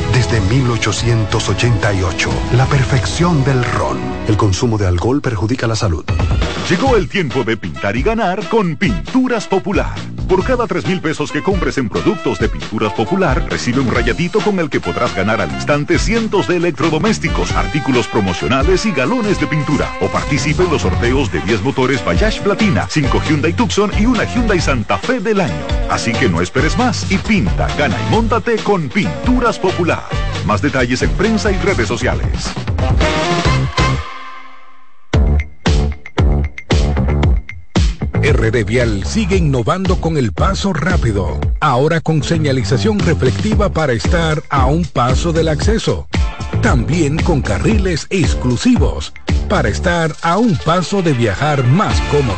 desde 0.13 0.41
1888, 0.41 2.29
la 2.55 2.65
perfección 2.65 3.43
del 3.43 3.63
ron. 3.63 3.99
El 4.27 4.37
consumo 4.37 4.77
de 4.77 4.87
alcohol 4.87 5.21
perjudica 5.21 5.67
la 5.67 5.75
salud. 5.75 6.05
Llegó 6.69 6.95
el 6.95 7.09
tiempo 7.09 7.43
de 7.43 7.57
pintar 7.57 7.97
y 7.97 8.01
ganar 8.01 8.47
con 8.47 8.75
Pinturas 8.75 9.47
Popular. 9.47 9.93
Por 10.29 10.45
cada 10.45 10.65
3 10.65 10.87
mil 10.87 11.01
pesos 11.01 11.29
que 11.29 11.43
compres 11.43 11.77
en 11.77 11.89
productos 11.89 12.39
de 12.39 12.47
Pinturas 12.47 12.93
Popular, 12.93 13.45
recibe 13.49 13.81
un 13.81 13.93
rayadito 13.93 14.39
con 14.39 14.59
el 14.59 14.69
que 14.69 14.79
podrás 14.79 15.13
ganar 15.13 15.41
al 15.41 15.51
instante 15.51 15.99
cientos 15.99 16.47
de 16.47 16.55
electrodomésticos, 16.55 17.51
artículos 17.51 18.07
promocionales 18.07 18.85
y 18.85 18.91
galones 18.91 19.41
de 19.41 19.47
pintura. 19.47 19.91
O 19.99 20.07
participe 20.07 20.63
en 20.63 20.71
los 20.71 20.83
sorteos 20.83 21.29
de 21.33 21.41
10 21.41 21.63
motores 21.63 22.05
Bayash 22.05 22.39
Platina, 22.39 22.87
5 22.89 23.21
Hyundai 23.27 23.51
Tucson 23.51 23.91
y 23.99 24.05
una 24.05 24.23
Hyundai 24.23 24.61
Santa 24.61 24.97
Fe 24.97 25.19
del 25.19 25.41
año. 25.41 25.67
Así 25.89 26.13
que 26.13 26.29
no 26.29 26.39
esperes 26.39 26.77
más 26.77 27.11
y 27.11 27.17
pinta, 27.17 27.67
gana 27.77 27.97
y 28.07 28.11
móntate 28.11 28.55
con 28.57 28.87
Pinturas 28.87 29.59
Popular. 29.59 30.00
Más 30.45 30.61
detalles 30.61 31.01
en 31.01 31.11
prensa 31.11 31.51
y 31.51 31.57
redes 31.57 31.87
sociales. 31.87 32.51
RD 38.21 38.65
Vial 38.65 39.03
sigue 39.03 39.35
innovando 39.35 39.99
con 39.99 40.15
el 40.15 40.31
paso 40.31 40.73
rápido, 40.73 41.39
ahora 41.59 42.01
con 42.01 42.23
señalización 42.23 42.99
reflectiva 42.99 43.69
para 43.73 43.93
estar 43.93 44.41
a 44.49 44.67
un 44.67 44.85
paso 44.85 45.33
del 45.33 45.47
acceso. 45.47 46.07
También 46.61 47.17
con 47.17 47.41
carriles 47.41 48.07
exclusivos 48.09 49.11
para 49.49 49.69
estar 49.69 50.15
a 50.21 50.37
un 50.37 50.55
paso 50.55 51.01
de 51.01 51.13
viajar 51.13 51.63
más 51.65 51.99
cómodo. 52.11 52.37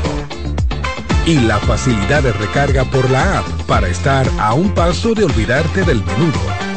Y 1.25 1.39
la 1.41 1.59
facilidad 1.59 2.23
de 2.23 2.33
recarga 2.33 2.85
por 2.85 3.09
la 3.11 3.39
app 3.39 3.47
para 3.67 3.87
estar 3.87 4.25
a 4.39 4.53
un 4.53 4.73
paso 4.73 5.13
de 5.13 5.25
olvidarte 5.25 5.83
del 5.83 6.03
menudo. 6.03 6.72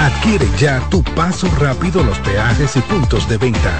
Adquiere 0.00 0.48
ya 0.58 0.80
tu 0.88 1.02
paso 1.02 1.46
rápido 1.58 2.02
los 2.02 2.18
peajes 2.20 2.74
y 2.74 2.80
puntos 2.80 3.28
de 3.28 3.36
venta. 3.36 3.78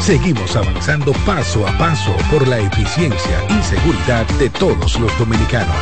Seguimos 0.00 0.54
avanzando 0.54 1.12
paso 1.26 1.66
a 1.66 1.76
paso 1.76 2.14
por 2.30 2.46
la 2.46 2.60
eficiencia 2.60 3.44
y 3.48 3.60
seguridad 3.64 4.24
de 4.38 4.48
todos 4.48 5.00
los 5.00 5.18
dominicanos. 5.18 5.74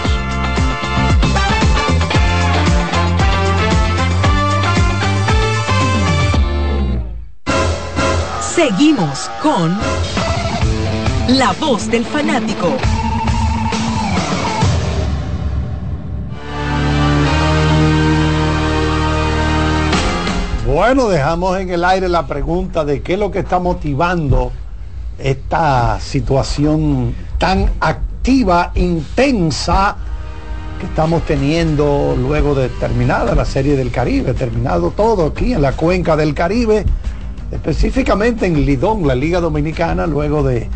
Seguimos 8.41 9.31
con 9.43 9.79
La 11.37 11.53
Voz 11.61 11.91
del 11.91 12.07
Fanático. 12.07 12.75
Bueno, 20.69 21.09
dejamos 21.09 21.59
en 21.59 21.71
el 21.71 21.83
aire 21.83 22.11
la 22.11 22.27
pregunta 22.27 22.85
de 22.85 23.01
qué 23.01 23.15
es 23.15 23.19
lo 23.19 23.31
que 23.31 23.39
está 23.39 23.59
motivando 23.59 24.53
esta 25.19 25.99
situación 25.99 27.15
tan 27.39 27.71
activa, 27.81 28.73
intensa 28.75 29.97
que 30.79 30.85
estamos 30.85 31.23
teniendo 31.23 32.15
luego 32.21 32.55
de 32.55 32.69
terminada 32.69 33.35
la 33.35 33.47
serie 33.47 33.77
del 33.77 33.91
Caribe, 33.91 34.35
terminado 34.35 34.91
todo 34.91 35.29
aquí 35.29 35.55
en 35.55 35.63
la 35.63 35.73
cuenca 35.73 36.17
del 36.17 36.35
Caribe, 36.35 36.85
específicamente 37.51 38.45
en 38.45 38.67
Lidón, 38.67 39.07
la 39.07 39.15
Liga 39.15 39.41
Dominicana, 39.41 40.07
luego 40.07 40.43
de 40.43 40.69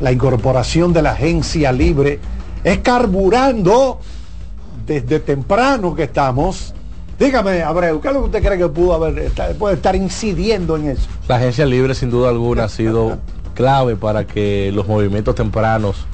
la 0.00 0.12
incorporación 0.12 0.92
de 0.92 1.02
la 1.02 1.10
agencia 1.10 1.72
libre, 1.72 2.20
es 2.62 2.78
carburando 2.78 3.98
desde 4.86 5.18
temprano 5.18 5.92
que 5.92 6.04
estamos 6.04 6.72
Dígame, 7.18 7.62
Abreu, 7.62 8.00
¿qué 8.00 8.08
es 8.08 8.14
lo 8.14 8.20
que 8.20 8.26
usted 8.26 8.42
cree 8.44 8.58
que 8.58 8.68
pudo 8.68 8.94
haber, 8.94 9.30
puede 9.58 9.76
estar 9.76 9.94
incidiendo 9.94 10.76
en 10.76 10.90
eso? 10.90 11.08
La 11.28 11.36
agencia 11.36 11.64
libre, 11.64 11.94
sin 11.94 12.10
duda 12.10 12.28
alguna, 12.30 12.64
ha 12.64 12.68
sido 12.68 13.18
clave 13.54 13.94
para 13.96 14.26
que 14.26 14.72
los 14.74 14.88
movimientos 14.88 15.34
tempranos 15.34 16.06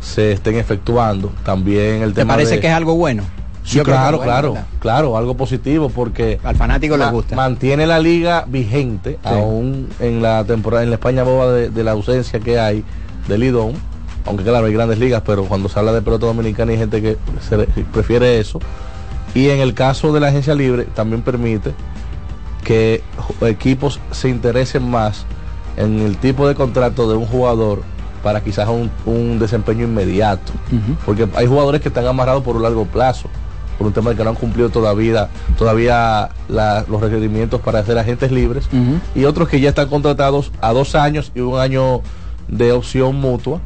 se 0.00 0.32
estén 0.32 0.56
efectuando. 0.56 1.32
También 1.44 2.02
el 2.02 2.10
¿Te 2.14 2.20
tema 2.20 2.34
parece 2.34 2.56
de- 2.56 2.60
que 2.60 2.68
es 2.68 2.72
algo 2.72 2.94
bueno? 2.94 3.24
Sí, 3.64 3.78
Yo 3.78 3.82
claro, 3.82 4.18
bueno, 4.18 4.22
claro, 4.30 4.52
¿verdad? 4.52 4.66
claro, 4.78 5.16
algo 5.16 5.34
positivo 5.36 5.88
porque 5.88 6.38
al 6.44 6.54
fanático 6.54 6.96
le 6.98 7.06
gusta. 7.10 7.34
Mantiene 7.34 7.86
la 7.86 7.98
liga 7.98 8.44
vigente, 8.46 9.12
Sí. 9.12 9.18
aún 9.28 9.88
en 10.00 10.20
la 10.20 10.44
temporada, 10.44 10.82
en 10.84 10.90
la 10.90 10.96
España 10.96 11.22
boba 11.22 11.50
de, 11.50 11.70
de 11.70 11.82
la 11.82 11.92
ausencia 11.92 12.38
que 12.40 12.60
hay 12.60 12.84
del 13.26 13.40
Lidón, 13.40 13.72
aunque 14.26 14.44
claro, 14.44 14.66
hay 14.66 14.72
grandes 14.74 14.98
ligas, 14.98 15.22
pero 15.24 15.44
cuando 15.46 15.70
se 15.70 15.78
habla 15.78 15.92
de 15.94 16.02
pelota 16.02 16.26
dominicana 16.26 16.72
hay 16.72 16.78
gente 16.78 17.00
que 17.00 17.16
se 17.48 17.56
prefiere 17.92 18.38
eso. 18.38 18.60
Y 19.34 19.48
en 19.50 19.60
el 19.60 19.74
caso 19.74 20.12
de 20.12 20.20
la 20.20 20.28
agencia 20.28 20.54
libre 20.54 20.84
también 20.84 21.22
permite 21.22 21.72
que 22.62 23.02
equipos 23.42 24.00
se 24.10 24.28
interesen 24.28 24.88
más 24.90 25.26
en 25.76 26.00
el 26.00 26.16
tipo 26.16 26.46
de 26.48 26.54
contrato 26.54 27.08
de 27.10 27.16
un 27.16 27.26
jugador 27.26 27.82
para 28.22 28.42
quizás 28.42 28.68
un, 28.68 28.90
un 29.04 29.38
desempeño 29.38 29.84
inmediato. 29.84 30.52
Porque 31.04 31.28
hay 31.36 31.46
jugadores 31.46 31.80
que 31.82 31.88
están 31.88 32.06
amarrados 32.06 32.42
por 32.42 32.56
un 32.56 32.62
largo 32.62 32.86
plazo, 32.86 33.28
por 33.76 33.86
un 33.88 33.92
tema 33.92 34.10
de 34.10 34.16
que 34.16 34.24
no 34.24 34.30
han 34.30 34.36
cumplido 34.36 34.70
todavía, 34.70 35.28
todavía 35.58 36.30
la- 36.48 36.84
los 36.88 37.00
requerimientos 37.02 37.60
para 37.60 37.84
ser 37.84 37.98
agentes 37.98 38.30
libres, 38.32 38.66
y 39.14 39.24
otros 39.24 39.48
que 39.48 39.60
ya 39.60 39.68
están 39.70 39.88
contratados 39.88 40.52
a 40.62 40.72
dos 40.72 40.94
años 40.94 41.32
y 41.34 41.40
un 41.40 41.58
año 41.58 42.00
de 42.48 42.72
opción 42.72 43.16
mutua, 43.16 43.60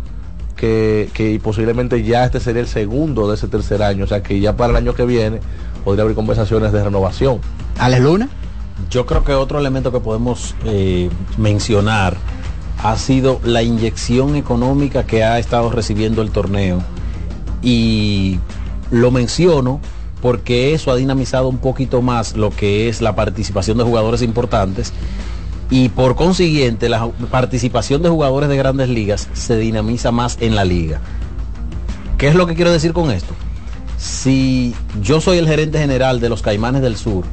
que, 0.58 1.08
que 1.14 1.40
posiblemente 1.42 2.02
ya 2.02 2.24
este 2.24 2.40
sería 2.40 2.60
el 2.60 2.68
segundo 2.68 3.28
de 3.28 3.36
ese 3.36 3.48
tercer 3.48 3.82
año, 3.82 4.04
o 4.04 4.06
sea 4.06 4.22
que 4.22 4.38
ya 4.40 4.56
para 4.56 4.72
el 4.72 4.76
año 4.76 4.94
que 4.94 5.06
viene 5.06 5.40
podría 5.84 6.02
haber 6.02 6.14
conversaciones 6.14 6.72
de 6.72 6.84
renovación. 6.84 7.40
¿Alex 7.78 8.02
Luna? 8.02 8.28
Yo 8.90 9.06
creo 9.06 9.24
que 9.24 9.32
otro 9.32 9.58
elemento 9.58 9.92
que 9.92 10.00
podemos 10.00 10.54
eh, 10.64 11.08
mencionar 11.36 12.16
ha 12.82 12.96
sido 12.96 13.40
la 13.44 13.62
inyección 13.62 14.36
económica 14.36 15.04
que 15.04 15.24
ha 15.24 15.38
estado 15.38 15.70
recibiendo 15.70 16.22
el 16.22 16.30
torneo. 16.30 16.82
Y 17.62 18.38
lo 18.90 19.10
menciono 19.10 19.80
porque 20.20 20.74
eso 20.74 20.90
ha 20.90 20.96
dinamizado 20.96 21.48
un 21.48 21.58
poquito 21.58 22.02
más 22.02 22.36
lo 22.36 22.50
que 22.50 22.88
es 22.88 23.00
la 23.00 23.14
participación 23.14 23.78
de 23.78 23.84
jugadores 23.84 24.22
importantes 24.22 24.92
y 25.70 25.88
por 25.90 26.16
consiguiente 26.16 26.88
la 26.88 27.08
participación 27.30 28.02
de 28.02 28.08
jugadores 28.08 28.48
de 28.48 28.56
grandes 28.56 28.88
ligas 28.88 29.28
se 29.34 29.56
dinamiza 29.58 30.10
más 30.12 30.38
en 30.40 30.54
la 30.56 30.64
liga. 30.64 31.00
¿Qué 32.16 32.28
es 32.28 32.34
lo 32.34 32.46
que 32.46 32.54
quiero 32.54 32.72
decir 32.72 32.92
con 32.92 33.10
esto? 33.10 33.34
Si 33.96 34.74
yo 35.02 35.20
soy 35.20 35.38
el 35.38 35.48
gerente 35.48 35.78
general 35.78 36.20
de 36.20 36.28
los 36.28 36.42
Caimanes 36.42 36.82
del 36.82 36.96
Sur 36.96 37.24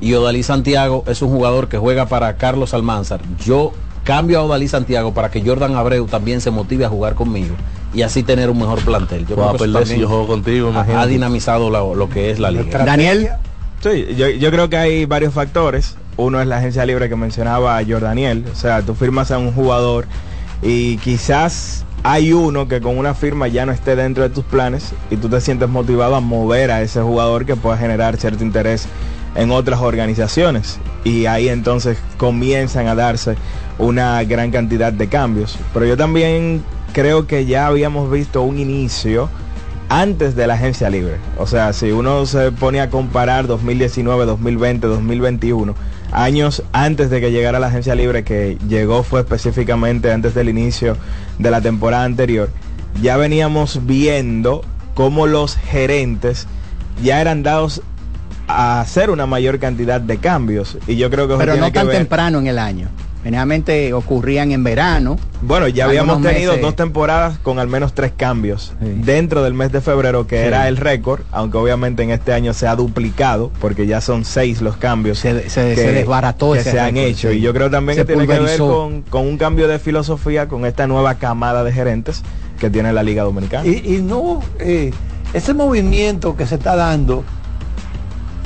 y 0.00 0.14
Odalí 0.14 0.42
Santiago 0.42 1.04
es 1.06 1.22
un 1.22 1.30
jugador 1.30 1.68
que 1.68 1.78
juega 1.78 2.06
para 2.06 2.36
Carlos 2.36 2.74
Almanzar, 2.74 3.20
yo 3.44 3.72
cambio 4.04 4.38
a 4.40 4.42
Odalí 4.42 4.68
Santiago 4.68 5.14
para 5.14 5.30
que 5.30 5.42
Jordan 5.42 5.74
Abreu 5.76 6.06
también 6.06 6.40
se 6.40 6.50
motive 6.50 6.84
a 6.84 6.88
jugar 6.88 7.14
conmigo 7.14 7.54
y 7.94 8.02
así 8.02 8.22
tener 8.22 8.50
un 8.50 8.58
mejor 8.58 8.80
plantel. 8.80 9.26
Yo 9.26 9.34
creo 9.36 9.50
que 9.50 9.56
eso 9.56 9.64
perder 9.64 9.86
si 9.86 9.98
yo 10.00 10.08
juego 10.08 10.26
contigo, 10.26 10.72
ha- 10.74 11.06
dinamizado 11.06 11.70
lo, 11.70 11.94
lo 11.94 12.08
que 12.08 12.30
es 12.30 12.38
la 12.38 12.50
liga. 12.50 12.84
Daniel. 12.84 13.28
Sí, 13.82 14.06
yo, 14.16 14.28
yo 14.28 14.50
creo 14.50 14.68
que 14.68 14.76
hay 14.76 15.04
varios 15.06 15.34
factores. 15.34 15.96
Uno 16.16 16.40
es 16.40 16.46
la 16.46 16.58
agencia 16.58 16.84
libre 16.84 17.08
que 17.08 17.16
mencionaba 17.16 17.80
Jordaniel. 17.86 18.44
O 18.52 18.56
sea, 18.56 18.82
tú 18.82 18.94
firmas 18.94 19.30
a 19.30 19.38
un 19.38 19.52
jugador 19.52 20.06
y 20.62 20.98
quizás 20.98 21.84
hay 22.04 22.32
uno 22.32 22.68
que 22.68 22.80
con 22.80 22.98
una 22.98 23.14
firma 23.14 23.48
ya 23.48 23.64
no 23.64 23.72
esté 23.72 23.96
dentro 23.96 24.22
de 24.22 24.30
tus 24.30 24.44
planes 24.44 24.92
y 25.10 25.16
tú 25.16 25.28
te 25.28 25.40
sientes 25.40 25.68
motivado 25.68 26.16
a 26.16 26.20
mover 26.20 26.70
a 26.70 26.82
ese 26.82 27.00
jugador 27.00 27.46
que 27.46 27.56
pueda 27.56 27.76
generar 27.76 28.16
cierto 28.16 28.44
interés 28.44 28.86
en 29.34 29.50
otras 29.50 29.80
organizaciones. 29.80 30.78
Y 31.04 31.26
ahí 31.26 31.48
entonces 31.48 31.98
comienzan 32.16 32.88
a 32.88 32.94
darse 32.94 33.36
una 33.78 34.22
gran 34.24 34.50
cantidad 34.50 34.92
de 34.92 35.08
cambios. 35.08 35.58
Pero 35.72 35.86
yo 35.86 35.96
también 35.96 36.62
creo 36.92 37.26
que 37.26 37.46
ya 37.46 37.66
habíamos 37.66 38.10
visto 38.10 38.42
un 38.42 38.58
inicio 38.58 39.28
antes 39.88 40.34
de 40.36 40.46
la 40.46 40.54
agencia 40.54 40.90
libre. 40.90 41.16
O 41.38 41.46
sea, 41.46 41.72
si 41.72 41.90
uno 41.90 42.24
se 42.26 42.50
pone 42.52 42.80
a 42.80 42.90
comparar 42.90 43.46
2019, 43.46 44.26
2020, 44.26 44.86
2021, 44.86 45.74
años 46.12 46.62
antes 46.72 47.10
de 47.10 47.20
que 47.20 47.32
llegara 47.32 47.58
la 47.58 47.66
agencia 47.68 47.94
libre, 47.94 48.22
que 48.24 48.58
llegó 48.68 49.02
fue 49.02 49.20
específicamente 49.20 50.12
antes 50.12 50.34
del 50.34 50.48
inicio 50.48 50.96
de 51.38 51.50
la 51.50 51.60
temporada 51.60 52.04
anterior, 52.04 52.50
ya 53.00 53.16
veníamos 53.16 53.86
viendo 53.86 54.62
cómo 54.94 55.26
los 55.26 55.56
gerentes 55.56 56.46
ya 57.02 57.20
eran 57.20 57.42
dados 57.42 57.82
a 58.46 58.80
hacer 58.80 59.08
una 59.10 59.24
mayor 59.26 59.58
cantidad 59.58 60.00
de 60.00 60.18
cambios. 60.18 60.76
Y 60.86 60.96
yo 60.96 61.10
creo 61.10 61.26
que 61.26 61.34
eso 61.34 61.38
Pero 61.40 61.52
tiene 61.52 61.66
no 61.68 61.72
que 61.72 61.78
tan 61.78 61.86
ver- 61.88 61.96
temprano 61.96 62.38
en 62.40 62.46
el 62.48 62.58
año. 62.58 62.88
Generalmente 63.22 63.92
ocurrían 63.92 64.50
en 64.50 64.64
verano. 64.64 65.16
Bueno, 65.42 65.68
ya 65.68 65.84
habíamos 65.84 66.20
tenido 66.22 66.52
meses. 66.52 66.60
dos 66.62 66.74
temporadas 66.74 67.38
con 67.38 67.60
al 67.60 67.68
menos 67.68 67.92
tres 67.94 68.10
cambios 68.16 68.72
dentro 68.80 69.44
del 69.44 69.54
mes 69.54 69.70
de 69.70 69.80
febrero, 69.80 70.26
que 70.26 70.38
Sí. 70.40 70.46
era 70.46 70.66
el 70.66 70.76
récord, 70.76 71.20
aunque 71.30 71.56
obviamente 71.56 72.02
en 72.02 72.10
este 72.10 72.32
año 72.32 72.52
se 72.52 72.66
ha 72.66 72.74
duplicado, 72.74 73.52
porque 73.60 73.86
ya 73.86 74.00
son 74.00 74.24
seis 74.24 74.60
los 74.60 74.76
cambios 74.76 75.20
Se- 75.20 75.48
se- 75.50 75.74
se 75.76 75.92
desbarató 75.92 76.52
que 76.54 76.60
ese 76.60 76.72
se 76.72 76.80
han 76.80 76.96
hecho. 76.96 77.30
sí. 77.30 77.36
Y 77.36 77.40
yo 77.40 77.52
creo 77.54 77.70
también 77.70 77.96
Se 77.96 78.02
que 78.04 78.12
tiene 78.14 78.26
que 78.26 78.40
ver 78.40 78.58
con, 78.58 79.02
con 79.02 79.26
un 79.26 79.38
cambio 79.38 79.68
de 79.68 79.78
filosofía, 79.78 80.48
con 80.48 80.66
esta 80.66 80.88
nueva 80.88 81.14
camada 81.14 81.62
de 81.62 81.72
gerentes 81.72 82.22
que 82.58 82.70
tiene 82.70 82.92
la 82.92 83.04
Liga 83.04 83.22
Dominicana. 83.22 83.64
Y, 83.68 83.82
y 83.96 84.02
no, 84.02 84.42
eh, 84.58 84.92
ese 85.32 85.54
movimiento 85.54 86.36
que 86.36 86.44
se 86.46 86.56
está 86.56 86.74
dando, 86.74 87.22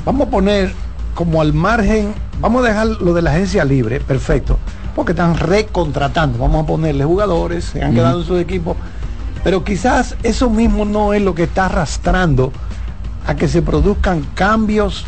vamos 0.05 0.29
a 0.29 0.31
poner 0.31 0.73
como 1.17 1.41
al 1.41 1.55
margen, 1.55 2.13
vamos 2.41 2.63
a 2.63 2.69
dejar 2.69 2.87
lo 2.87 3.15
de 3.15 3.23
la 3.23 3.31
agencia 3.31 3.65
libre, 3.65 4.01
perfecto, 4.01 4.59
porque 4.95 5.13
están 5.13 5.37
recontratando, 5.37 6.39
vamos 6.39 6.63
a 6.63 6.67
ponerle 6.67 7.05
jugadores, 7.05 7.65
se 7.65 7.83
han 7.83 7.95
quedado 7.95 8.21
en 8.21 8.27
sus 8.27 8.39
equipos, 8.39 8.77
pero 9.43 9.65
quizás 9.65 10.15
eso 10.23 10.51
mismo 10.51 10.85
no 10.85 11.15
es 11.15 11.23
lo 11.23 11.35
que 11.35 11.45
está 11.45 11.67
arrastrando 11.67 12.53
a 13.27 13.35
que 13.35 13.49
se 13.49 13.63
produzcan 13.63 14.27
cambios, 14.35 15.07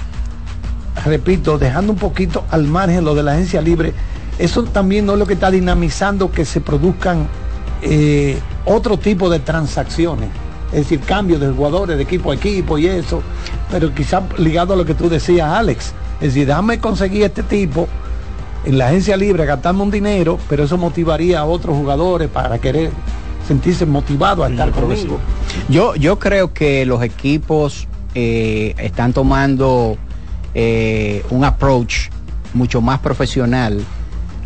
repito, 1.04 1.58
dejando 1.58 1.92
un 1.92 1.98
poquito 1.98 2.44
al 2.50 2.64
margen 2.64 3.04
lo 3.04 3.14
de 3.14 3.22
la 3.22 3.32
agencia 3.32 3.60
libre, 3.60 3.92
eso 4.38 4.64
también 4.64 5.04
no 5.04 5.12
es 5.12 5.18
lo 5.18 5.26
que 5.26 5.34
está 5.34 5.50
dinamizando 5.50 6.32
que 6.32 6.46
se 6.46 6.62
produzcan 6.62 7.28
eh, 7.82 8.40
otro 8.64 8.98
tipo 8.98 9.28
de 9.28 9.40
transacciones. 9.40 10.30
Es 10.72 10.80
decir, 10.80 11.00
cambios 11.00 11.40
de 11.40 11.48
jugadores 11.48 11.96
de 11.96 12.02
equipo 12.02 12.30
a 12.30 12.34
equipo 12.34 12.76
y 12.78 12.86
eso, 12.86 13.22
pero 13.70 13.94
quizás 13.94 14.22
ligado 14.38 14.74
a 14.74 14.76
lo 14.76 14.84
que 14.84 14.94
tú 14.94 15.08
decías, 15.08 15.48
Alex. 15.48 15.92
Es 16.20 16.34
decir, 16.34 16.46
déjame 16.46 16.78
conseguir 16.78 17.22
este 17.22 17.42
tipo 17.42 17.88
en 18.64 18.76
la 18.76 18.88
agencia 18.88 19.16
libre, 19.16 19.46
gastarme 19.46 19.82
un 19.82 19.90
dinero, 19.90 20.38
pero 20.48 20.64
eso 20.64 20.76
motivaría 20.76 21.40
a 21.40 21.44
otros 21.44 21.76
jugadores 21.76 22.28
para 22.28 22.58
querer 22.58 22.90
sentirse 23.46 23.86
motivados 23.86 24.46
a 24.46 24.50
estar 24.50 24.70
conmigo. 24.72 25.18
Yo, 25.70 25.94
yo 25.94 26.18
creo 26.18 26.52
que 26.52 26.84
los 26.84 27.02
equipos 27.02 27.86
eh, 28.14 28.74
están 28.78 29.14
tomando 29.14 29.96
eh, 30.54 31.24
un 31.30 31.44
approach 31.44 32.10
mucho 32.52 32.82
más 32.82 32.98
profesional 32.98 33.80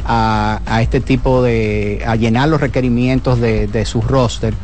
a, 0.04 0.60
a 0.66 0.82
este 0.82 1.00
tipo 1.00 1.42
de, 1.42 2.02
a 2.06 2.14
llenar 2.14 2.48
los 2.48 2.60
requerimientos 2.60 3.40
de, 3.40 3.66
de 3.66 3.84
su 3.84 4.02
roster. 4.02 4.54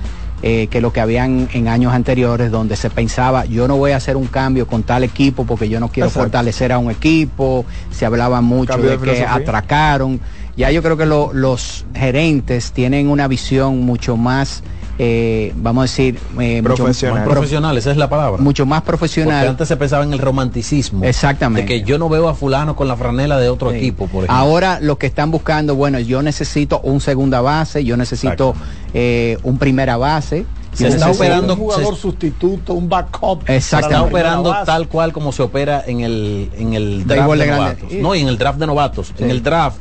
Eh, 0.42 0.68
que 0.70 0.80
lo 0.80 0.92
que 0.92 1.00
habían 1.00 1.48
en 1.52 1.66
años 1.68 1.92
anteriores 1.92 2.50
donde 2.50 2.76
se 2.76 2.90
pensaba 2.90 3.44
yo 3.44 3.66
no 3.66 3.76
voy 3.76 3.90
a 3.90 3.96
hacer 3.96 4.16
un 4.16 4.26
cambio 4.28 4.66
con 4.66 4.84
tal 4.84 5.02
equipo 5.02 5.44
porque 5.44 5.68
yo 5.68 5.80
no 5.80 5.88
quiero 5.88 6.06
Exacto. 6.08 6.24
fortalecer 6.26 6.70
a 6.72 6.78
un 6.78 6.90
equipo. 6.90 7.66
Se 7.90 8.06
hablaba 8.06 8.40
mucho 8.40 8.72
Cambio 8.74 8.90
de, 8.90 8.98
de 8.98 9.12
que 9.14 9.24
atracaron. 9.24 10.20
Ya 10.56 10.70
yo 10.70 10.82
creo 10.82 10.96
que 10.96 11.06
lo- 11.06 11.32
los 11.32 11.84
gerentes 11.94 12.72
tienen 12.72 13.08
una 13.08 13.26
visión 13.28 13.80
mucho 13.80 14.16
más 14.16 14.62
eh, 15.00 15.52
vamos 15.56 15.82
a 15.82 15.84
decir 15.84 16.18
eh, 16.40 16.60
mucho- 16.62 16.74
Profesional. 16.74 17.22
pro- 17.24 17.32
Profesional, 17.34 17.78
esa 17.78 17.90
es 17.92 17.96
la 17.96 18.08
palabra. 18.08 18.42
mucho 18.42 18.66
más 18.66 18.80
Porque 18.82 18.98
profesional 18.98 19.46
antes 19.48 19.68
se 19.68 19.76
pensaba 19.76 20.02
en 20.02 20.12
el 20.12 20.18
romanticismo. 20.18 21.04
Exactamente. 21.04 21.62
De 21.72 21.80
que 21.80 21.86
yo 21.86 21.98
no 21.98 22.08
veo 22.08 22.28
a 22.28 22.34
fulano 22.34 22.74
con 22.74 22.88
la 22.88 22.96
franela 22.96 23.38
de 23.38 23.48
otro 23.48 23.70
Sí. 23.70 23.76
equipo, 23.76 24.06
por 24.08 24.24
ejemplo. 24.24 24.34
Ahora 24.36 24.78
lo 24.80 24.98
que 24.98 25.06
están 25.06 25.30
buscando, 25.30 25.74
bueno, 25.76 25.98
yo 26.00 26.20
necesito 26.22 26.80
un 26.80 27.00
segunda 27.00 27.40
base, 27.40 27.84
yo 27.84 27.96
necesito 27.96 28.54
eh, 28.94 29.38
un 29.44 29.58
primera 29.58 29.96
base. 29.96 30.46
Se 30.72 30.86
está 30.88 31.06
necesito- 31.06 31.24
operando- 31.24 31.52
un 31.54 31.58
jugador 31.60 31.94
se- 31.94 32.00
sustituto, 32.02 32.72
un 32.74 32.88
backup. 32.88 33.46
se 33.46 33.56
está 33.56 34.02
operando 34.02 34.54
tal 34.64 34.86
cual 34.88 35.12
como 35.12 35.32
se 35.32 35.42
opera 35.42 35.82
en 35.86 36.00
el, 36.00 36.50
en 36.56 36.74
el 36.74 37.04
draft 37.06 37.28
Béisbol 37.28 37.38
de 37.38 37.46
novatos. 37.46 37.92
No, 37.94 38.14
y 38.14 38.20
en 38.20 38.28
el 38.28 38.38
draft 38.38 38.58
de 38.58 38.66
novatos. 38.66 39.12
En 39.18 39.30
el 39.30 39.42
draft, 39.42 39.78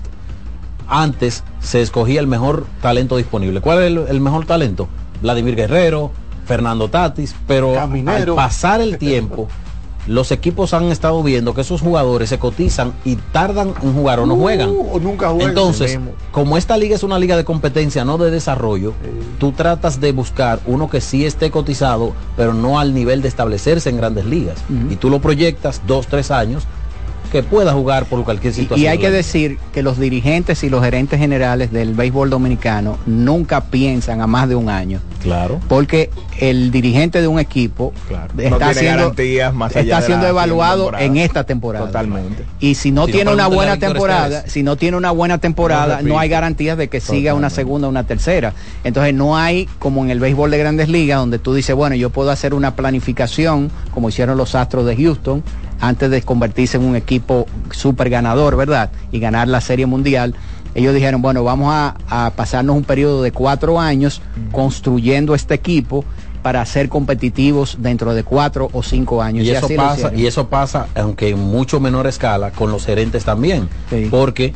antes 0.88 1.44
se 1.60 1.82
escogía 1.82 2.20
el 2.20 2.28
mejor 2.28 2.66
talento 2.82 3.18
disponible. 3.18 3.62
¿Cuál 3.62 3.80
es 3.80 3.88
el, 3.88 3.98
el 4.10 4.22
mejor 4.22 4.46
talento? 4.46 4.88
Vladimir 5.22 5.56
Guerrero, 5.56 6.12
Fernando 6.46 6.90
Tatis, 6.90 7.36
pero 7.48 7.74
Caminero. 7.74 8.34
al 8.34 8.36
pasar 8.48 8.82
el 8.82 8.98
tiempo, 8.98 9.48
los 10.08 10.32
equipos 10.32 10.74
han 10.74 10.86
estado 10.86 11.22
viendo 11.22 11.54
que 11.54 11.60
esos 11.60 11.82
jugadores 11.82 12.30
se 12.30 12.40
cotizan 12.40 12.94
y 13.04 13.18
tardan 13.18 13.74
en 13.84 13.94
jugar 13.94 14.22
o 14.22 14.26
no 14.26 14.36
Uh, 14.36 14.40
juegan. 14.42 14.70
o 14.70 15.00
nunca 15.02 15.28
juegan. 15.30 15.50
Entonces, 15.50 16.00
como 16.32 16.56
esta 16.58 16.78
liga 16.78 16.96
es 16.96 17.04
una 17.04 17.20
liga 17.20 17.36
de 17.36 17.44
competencia, 17.44 18.06
no 18.06 18.18
de 18.18 18.32
desarrollo, 18.32 18.94
tú 19.38 19.52
tratas 19.52 20.00
de 20.00 20.14
buscar 20.14 20.62
uno 20.66 20.90
que 20.90 21.02
sí 21.02 21.26
esté 21.26 21.52
cotizado, 21.52 22.14
pero 22.38 22.54
no 22.54 22.80
al 22.80 22.94
nivel 22.94 23.22
de 23.22 23.28
establecerse 23.28 23.90
en 23.90 23.98
grandes 23.98 24.24
ligas. 24.24 24.58
Y 24.90 24.96
tú 24.96 25.10
lo 25.10 25.20
proyectas 25.20 25.82
dos, 25.86 26.08
tres 26.08 26.32
años 26.32 26.64
que 27.38 27.44
pueda 27.44 27.72
jugar 27.74 28.06
por 28.06 28.24
cualquier 28.24 28.52
Y, 28.52 28.56
situación. 28.56 28.84
y 28.84 28.88
hay 28.88 28.98
que 28.98 29.12
decir 29.12 29.60
que 29.72 29.84
los 29.84 30.00
dirigentes 30.00 30.64
y 30.64 30.70
los 30.72 30.84
gerentes 30.84 31.20
generales 31.20 31.72
del 31.72 31.94
béisbol 31.94 32.32
dominicano 32.32 32.98
nunca 33.06 33.62
piensan 33.66 34.22
a 34.22 34.28
más 34.28 34.50
de 34.50 34.56
un 34.56 34.70
año. 34.70 35.00
Claro. 35.22 35.60
Porque 35.68 36.10
el 36.40 36.72
dirigente 36.72 37.22
de 37.22 37.28
un 37.28 37.38
equipo 37.40 37.94
Claro. 38.08 38.34
está, 38.38 38.50
No 38.50 38.58
tiene 38.58 38.74
siendo, 38.74 38.98
garantías 39.04 39.54
más 39.54 39.76
allá 39.76 39.98
está 39.98 40.02
siendo 40.08 40.26
evaluado 40.28 40.84
temporada. 40.86 41.06
en 41.06 41.18
esta 41.18 41.44
temporada. 41.44 41.86
Totalmente. 41.86 42.44
Y 42.60 42.74
si 42.76 42.92
no 42.92 43.06
Si 43.06 43.12
no, 43.12 43.16
tiene 43.18 43.32
una 43.34 43.46
buena 43.48 43.78
temporada, 43.78 44.44
si 44.48 44.64
no 44.64 44.76
tiene 44.78 44.98
una 44.98 45.12
buena 45.12 45.38
temporada, 45.38 46.02
no 46.02 46.18
hay 46.18 46.30
garantías 46.30 46.76
de 46.78 46.88
que 46.88 47.00
siga 47.02 47.36
una 47.36 47.52
segunda 47.52 47.86
o 47.88 47.92
una 47.92 48.04
tercera. 48.06 48.54
Entonces 48.84 49.14
no 49.14 49.38
hay 49.38 49.70
como 49.78 50.04
en 50.04 50.10
el 50.10 50.20
béisbol 50.20 50.50
de 50.50 50.58
grandes 50.58 50.90
ligas 50.90 51.20
donde 51.20 51.38
tú 51.38 51.54
dices, 51.54 51.76
bueno, 51.76 51.96
yo 51.96 52.10
puedo 52.10 52.32
hacer 52.32 52.56
una 52.56 52.76
planificación 52.76 53.70
como 53.94 54.10
hicieron 54.10 54.38
los 54.38 54.56
Astros 54.56 54.86
de 54.88 54.96
Houston 54.96 55.44
antes 55.80 56.10
de 56.10 56.22
convertirse 56.22 56.78
en 56.78 56.84
un 56.84 56.96
equipo 56.96 57.46
súper 57.72 58.10
ganador, 58.10 58.56
¿verdad? 58.56 58.92
Y 59.12 59.20
ganar 59.20 59.48
la 59.48 59.62
Serie 59.62 59.86
Mundial. 59.86 60.36
Ellos 60.76 60.94
dijeron, 60.94 61.22
bueno, 61.22 61.44
vamos 61.44 61.74
a, 61.74 61.96
a 62.10 62.32
pasarnos 62.32 62.76
un 62.76 62.84
periodo 62.84 63.24
de 63.24 63.32
cuatro 63.32 63.80
años 63.80 64.22
construyendo 64.52 65.34
este 65.34 65.54
equipo 65.56 66.04
para 66.44 66.66
ser 66.66 66.88
competitivos 66.88 67.78
dentro 67.80 68.14
de 68.14 68.24
cuatro 68.24 68.70
o 68.74 68.84
cinco 68.84 69.22
años. 69.22 69.46
Y 69.46 69.52
eso 69.52 69.68
pasa, 69.76 70.14
y 70.16 70.28
eso 70.28 70.48
pasa, 70.50 70.88
aunque 70.96 71.30
en 71.30 71.40
mucho 71.40 71.80
menor 71.80 72.08
escala, 72.08 72.52
con 72.52 72.72
los 72.72 72.86
gerentes 72.86 73.26
también. 73.26 73.68
Sí. 73.90 74.08
Porque 74.10 74.54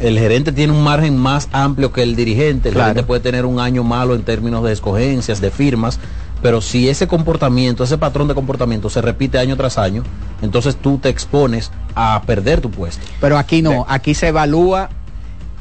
el 0.00 0.18
gerente 0.18 0.50
tiene 0.52 0.72
un 0.72 0.82
margen 0.82 1.16
más 1.16 1.48
amplio 1.52 1.92
que 1.92 2.02
el 2.02 2.16
dirigente. 2.16 2.68
El 2.70 2.74
Claro. 2.74 2.88
gerente 2.90 3.06
puede 3.06 3.20
tener 3.20 3.46
un 3.46 3.60
año 3.60 3.84
malo 3.84 4.14
en 4.14 4.22
términos 4.22 4.64
de 4.64 4.72
escogencias, 4.72 5.40
de 5.40 5.50
firmas. 5.50 6.00
Pero 6.42 6.60
si 6.60 6.88
ese 6.88 7.06
comportamiento, 7.06 7.84
ese 7.84 7.98
patrón 7.98 8.28
de 8.28 8.34
comportamiento 8.34 8.90
se 8.90 9.00
repite 9.00 9.38
año 9.38 9.56
tras 9.56 9.78
año, 9.78 10.02
entonces 10.42 10.76
tú 10.76 10.98
te 10.98 11.08
expones 11.08 11.70
a 11.94 12.20
perder 12.26 12.60
tu 12.60 12.70
puesto. 12.70 13.06
Pero 13.20 13.38
aquí 13.38 13.62
no, 13.62 13.86
aquí 13.88 14.14
se 14.14 14.28
evalúa 14.28 14.90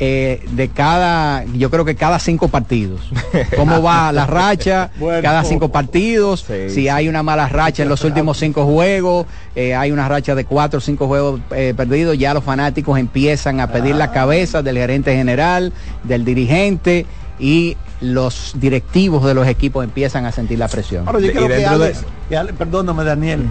eh, 0.04 0.44
de 0.54 0.68
cada, 0.70 1.44
yo 1.46 1.70
creo 1.70 1.86
que 1.86 1.94
cada 1.94 2.18
cinco 2.18 2.48
partidos. 2.48 3.02
¿Cómo 3.56 3.84
va 3.84 4.12
la 4.12 4.26
racha? 4.26 4.90
Bueno. 5.00 5.22
cada 5.22 5.44
cinco 5.44 5.70
partidos. 5.70 6.46
Sí, 6.48 6.72
si 6.72 6.90
hay 6.90 7.08
una 7.08 7.22
mala 7.22 7.48
racha 7.48 7.84
en 7.84 7.90
los 7.90 8.04
últimos 8.04 8.40
cinco 8.40 8.66
juegos, 8.66 9.28
eh, 9.56 9.76
hay 9.76 9.92
una 9.92 10.08
racha 10.08 10.34
de 10.34 10.46
cuatro 10.46 10.80
o 10.80 10.82
cinco 10.82 11.06
juegos 11.06 11.40
eh, 11.52 11.76
perdidos, 11.78 12.18
ya 12.18 12.34
los 12.34 12.44
fanáticos 12.44 12.98
empiezan 12.98 13.60
a 13.60 13.68
pedir 13.68 13.96
la 13.96 14.12
cabeza 14.12 14.64
del 14.64 14.78
gerente 14.78 15.16
general, 15.16 15.72
del 16.04 16.26
dirigente 16.26 17.06
y 17.40 17.78
los 18.02 18.54
directivos 18.56 19.24
de 19.26 19.34
los 19.34 19.48
equipos 19.48 19.84
empiezan 19.84 20.26
a 20.26 20.32
sentir 20.32 20.58
la 20.60 20.68
presión. 20.68 21.08
Ahora 21.08 21.20
yo 21.20 21.32
creo 21.32 21.48
que 21.48 21.54
de- 21.56 21.66
Alex, 21.66 22.04
Ale- 22.36 22.54
perdóname 22.54 23.04
Daniel, 23.04 23.46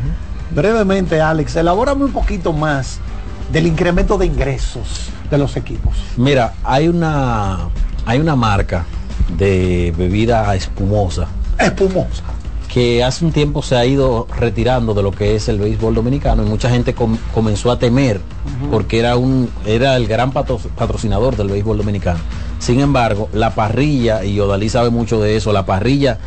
brevemente 0.55 1.21
Alex, 1.21 1.57
elabórame 1.57 2.05
un 2.05 2.13
poquito 2.13 2.53
más 2.53 2.99
del 3.53 3.67
incremento 3.67 4.19
de 4.19 4.27
ingresos 4.27 5.09
de 5.31 5.39
los 5.39 5.57
equipos. 5.57 5.95
Mira, 6.17 6.55
hay 6.65 6.89
una, 6.89 7.69
hay 8.07 8.19
una 8.19 8.37
marca 8.37 8.85
de 9.37 9.95
bebida 9.97 10.53
espumosa 10.57 11.29
Espumosa. 11.59 12.25
que 12.73 13.05
hace 13.05 13.25
un 13.25 13.31
tiempo 13.33 13.63
se 13.63 13.77
ha 13.77 13.85
ido 13.85 14.27
retirando 14.39 14.95
de 14.95 15.03
lo 15.03 15.13
que 15.13 15.37
es 15.37 15.49
el 15.49 15.59
béisbol 15.59 15.95
dominicano 15.95 16.45
y 16.45 16.47
mucha 16.49 16.71
gente 16.71 16.95
com- 16.95 17.19
comenzó 17.33 17.71
a 17.71 17.79
temer 17.79 18.21
porque 18.71 18.99
era 18.99 19.17
un 19.17 19.49
era 19.67 19.97
el 19.97 20.07
gran 20.09 20.33
patro- 20.33 20.59
patrocinador 20.77 21.37
del 21.37 21.49
béisbol 21.49 21.79
dominicano. 21.79 22.19
Sin 22.61 22.81
embargo, 22.81 23.29
la 23.33 23.55
parrilla 23.55 24.23
y 24.23 24.39
Odalí 24.39 24.69
sabe 24.69 24.91
mucho 24.91 25.19
de 25.19 25.35
eso, 25.35 25.53
la 25.53 25.65
parrilla 25.65 26.19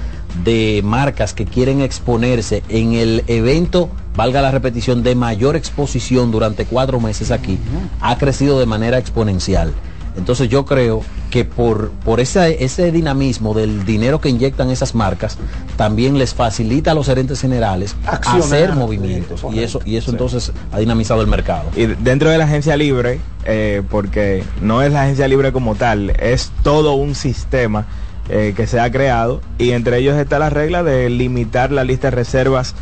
de 0.43 0.81
marcas 0.83 1.33
que 1.35 1.45
quieren 1.45 1.79
exponerse 1.79 2.63
en 2.69 2.93
el 2.93 3.23
evento, 3.27 3.89
valga 4.15 4.41
la 4.41 4.49
repetición, 4.49 5.03
de 5.03 5.13
mayor 5.13 5.55
exposición 5.55 6.31
durante 6.31 6.65
cuatro 6.65 6.99
meses 6.99 7.29
aquí, 7.29 7.59
ha 8.01 8.17
crecido 8.17 8.59
de 8.59 8.65
manera 8.65 8.97
exponencial. 8.97 9.73
Entonces 10.15 10.49
yo 10.49 10.65
creo 10.65 11.01
que 11.31 11.45
por, 11.45 11.89
por 11.89 12.19
ese, 12.19 12.63
ese 12.63 12.91
dinamismo 12.91 13.53
del 13.53 13.85
dinero 13.85 14.21
que 14.21 14.29
inyectan 14.29 14.69
esas 14.69 14.93
marcas, 14.93 15.37
también 15.75 16.17
les 16.17 16.33
facilita 16.33 16.91
a 16.91 16.93
los 16.93 17.07
gerentes 17.07 17.41
generales 17.41 17.95
Accionar. 18.05 18.41
hacer 18.41 18.75
movimientos. 18.75 19.43
y 19.51 19.59
eso, 19.59 19.81
y 19.85 19.95
eso 19.97 20.11
entonces 20.11 20.51
ha 20.71 20.79
dinamizado 20.79 21.21
el 21.21 21.27
mercado. 21.27 21.65
Y 21.75 21.87
dentro 21.87 22.29
de 22.29 22.37
la 22.37 22.45
agencia 22.45 22.77
libre, 22.77 23.19
eh, 23.45 23.81
porque 23.89 24.43
no 24.61 24.81
es 24.81 24.91
la 24.91 25.03
agencia 25.03 25.27
libre 25.27 25.51
como 25.51 25.75
tal, 25.75 26.11
es 26.11 26.51
todo 26.61 26.93
un 26.93 27.15
sistema 27.15 27.85
eh, 28.29 28.53
que 28.55 28.67
se 28.67 28.79
ha 28.79 28.89
creado 28.91 29.41
y 29.57 29.71
entre 29.71 29.97
ellos 29.97 30.15
está 30.17 30.39
la 30.39 30.49
regla 30.49 30.81
de 30.81 31.09
limitar 31.09 31.71
la 31.71 31.83
lista 31.83 32.07
de 32.07 32.11
reservas 32.11 32.73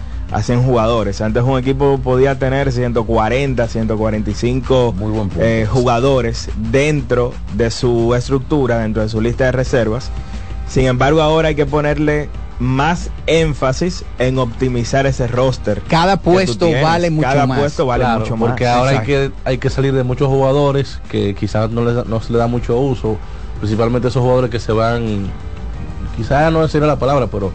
100 0.41 0.63
jugadores. 0.63 1.19
Antes 1.21 1.43
un 1.43 1.57
equipo 1.59 1.99
podía 2.03 2.39
tener 2.39 2.71
140, 2.71 3.67
145 3.67 4.93
Muy 4.97 5.11
buen 5.11 5.29
punto. 5.29 5.43
eh, 5.43 5.65
jugadores 5.69 6.49
dentro 6.71 7.33
de 7.55 7.69
su 7.71 8.13
estructura, 8.15 8.79
dentro 8.79 9.01
de 9.01 9.09
su 9.09 9.19
lista 9.21 9.45
de 9.45 9.51
reservas. 9.51 10.09
Sin 10.67 10.85
embargo, 10.85 11.21
ahora 11.21 11.49
hay 11.49 11.55
que 11.55 11.65
ponerle 11.65 12.29
más 12.59 13.09
énfasis 13.25 14.05
en 14.19 14.37
optimizar 14.37 15.05
ese 15.07 15.27
roster. 15.27 15.81
Cada 15.89 16.17
puesto 16.17 16.69
vale 16.81 17.09
mucho 17.09 17.27
Cada 17.27 17.47
más. 17.47 17.59
puesto 17.59 17.85
vale 17.87 18.03
Claro, 18.03 18.19
mucho 18.19 18.37
más. 18.37 18.49
porque 18.49 18.67
ahora 18.67 18.91
hay 18.91 19.05
que, 19.05 19.31
hay 19.45 19.57
que 19.57 19.69
salir 19.69 19.93
de 19.93 20.03
muchos 20.03 20.27
jugadores 20.27 21.01
que 21.09 21.33
quizás 21.35 21.71
no, 21.71 21.83
les 21.83 22.05
no 22.05 22.21
se 22.21 22.31
le 22.31 22.37
da 22.39 22.47
mucho 22.47 22.77
uso, 22.79 23.17
principalmente 23.59 24.07
esos 24.09 24.21
jugadores 24.21 24.51
que 24.51 24.59
se 24.59 24.71
van, 24.71 25.25
quizás 26.15 26.53
no 26.53 26.65
sería 26.67 26.87
la 26.87 26.99
palabra, 26.99 27.27
pero 27.27 27.51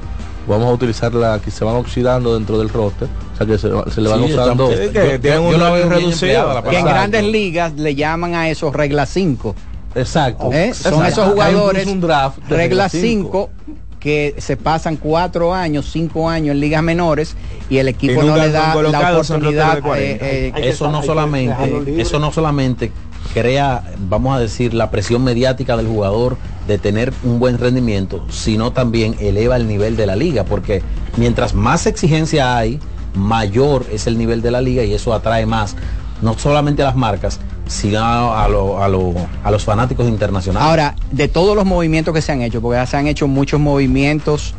vamos 0.46 0.68
a 0.68 0.72
utilizarla, 0.72 1.40
que 1.44 1.50
se 1.50 1.64
van 1.64 1.76
oxidando 1.76 2.34
dentro 2.34 2.58
del 2.58 2.68
roster, 2.68 3.08
o 3.34 3.36
sea 3.36 3.46
que 3.46 3.58
se, 3.58 3.68
se 3.92 4.00
le 4.00 4.08
van 4.08 4.24
Sí, 4.26 4.32
usando. 4.32 4.68
que 4.68 5.18
tienen 5.20 5.42
en 5.44 6.84
grandes 6.84 7.24
ligas 7.24 7.72
le 7.74 7.94
llaman 7.94 8.34
a 8.34 8.48
eso 8.48 8.70
regla 8.70 9.06
5. 9.06 9.54
Exacto. 9.94 10.52
¿eh? 10.52 10.72
Son 10.74 10.94
Exacto. 10.94 11.08
esos 11.08 11.24
Hay 11.26 11.32
jugadores, 11.32 11.86
un 11.86 12.00
draft 12.00 12.38
regla 12.48 12.88
cinco. 12.88 13.50
5, 13.66 13.80
que 13.98 14.34
se 14.38 14.56
pasan 14.56 14.96
cuatro 14.96 15.54
años, 15.54 15.88
cinco 15.90 16.28
años 16.28 16.52
en 16.54 16.60
ligas 16.60 16.82
menores 16.82 17.34
y 17.70 17.78
el 17.78 17.88
equipo 17.88 18.22
Y 18.22 18.26
no 18.26 18.36
le 18.36 18.50
da 18.50 18.72
son 18.74 18.92
la 18.92 19.10
oportunidad. 19.18 19.74
de 19.76 19.82
40. 19.82 20.04
eh, 20.26 20.48
eh, 20.48 20.52
eso 20.68 20.90
no 20.90 21.02
solamente 21.02 22.00
eso 22.00 22.18
no 22.18 22.30
solamente 22.30 22.92
crea 23.34 23.82
vamos 23.98 24.36
a 24.36 24.38
decir 24.40 24.74
la 24.74 24.90
presión 24.90 25.24
mediática 25.24 25.76
del 25.76 25.86
jugador 25.88 26.36
de 26.66 26.78
tener 26.78 27.12
un 27.22 27.38
buen 27.38 27.58
rendimiento 27.58 28.24
sino 28.30 28.72
también 28.72 29.16
eleva 29.20 29.56
el 29.56 29.68
nivel 29.68 29.96
de 29.96 30.06
la 30.06 30.16
liga 30.16 30.44
porque 30.44 30.82
mientras 31.16 31.54
más 31.54 31.86
exigencia 31.86 32.56
hay 32.56 32.80
mayor 33.14 33.86
es 33.92 34.06
el 34.06 34.18
nivel 34.18 34.42
de 34.42 34.50
la 34.50 34.60
liga 34.60 34.82
y 34.84 34.92
eso 34.92 35.14
atrae 35.14 35.46
más 35.46 35.76
no 36.22 36.38
solamente 36.38 36.82
a 36.82 36.86
las 36.86 36.96
marcas 36.96 37.40
sino 37.66 37.98
a, 37.98 38.44
a 38.44 38.46
a 38.46 39.50
los 39.50 39.64
fanáticos 39.64 40.06
internacionales 40.06 40.68
Ahora, 40.68 40.94
de 41.10 41.28
todos 41.28 41.56
los 41.56 41.64
movimientos 41.64 42.14
que 42.14 42.22
se 42.22 42.32
han 42.32 42.42
hecho, 42.42 42.60
porque 42.60 42.78
ya 42.78 42.86
se 42.86 42.96
han 42.96 43.06
hecho 43.06 43.26
muchos 43.26 43.60
movimientos 43.60 44.54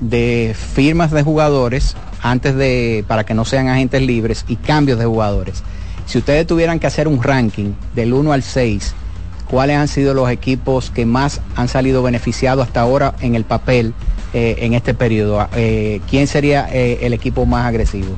de 0.00 0.54
firmas 0.74 1.10
de 1.10 1.22
jugadores 1.22 1.96
antes 2.22 2.54
de 2.56 3.04
para 3.06 3.24
que 3.24 3.34
no 3.34 3.44
sean 3.44 3.68
agentes 3.68 4.02
libres 4.02 4.44
y 4.48 4.56
cambios 4.56 4.98
de 4.98 5.06
jugadores. 5.06 5.62
Si 6.06 6.18
ustedes 6.18 6.46
tuvieran 6.46 6.78
que 6.78 6.86
hacer 6.86 7.06
un 7.06 7.22
ranking 7.22 7.72
del 7.94 8.12
1 8.12 8.32
al 8.32 8.42
6, 8.42 8.94
¿cuáles 9.50 9.76
han 9.76 9.88
sido 9.88 10.14
los 10.14 10.30
equipos 10.30 10.90
que 10.90 11.06
más 11.06 11.40
han 11.56 11.68
salido 11.68 12.02
beneficiados 12.02 12.66
hasta 12.66 12.80
ahora 12.80 13.14
en 13.20 13.34
el 13.34 13.44
papel 13.44 13.94
eh, 14.34 14.56
en 14.60 14.74
este 14.74 14.94
periodo? 14.94 15.46
Eh, 15.56 16.00
¿Quién 16.08 16.26
sería 16.26 16.68
eh, 16.72 16.98
el 17.02 17.12
equipo 17.12 17.46
más 17.46 17.66
agresivo? 17.66 18.08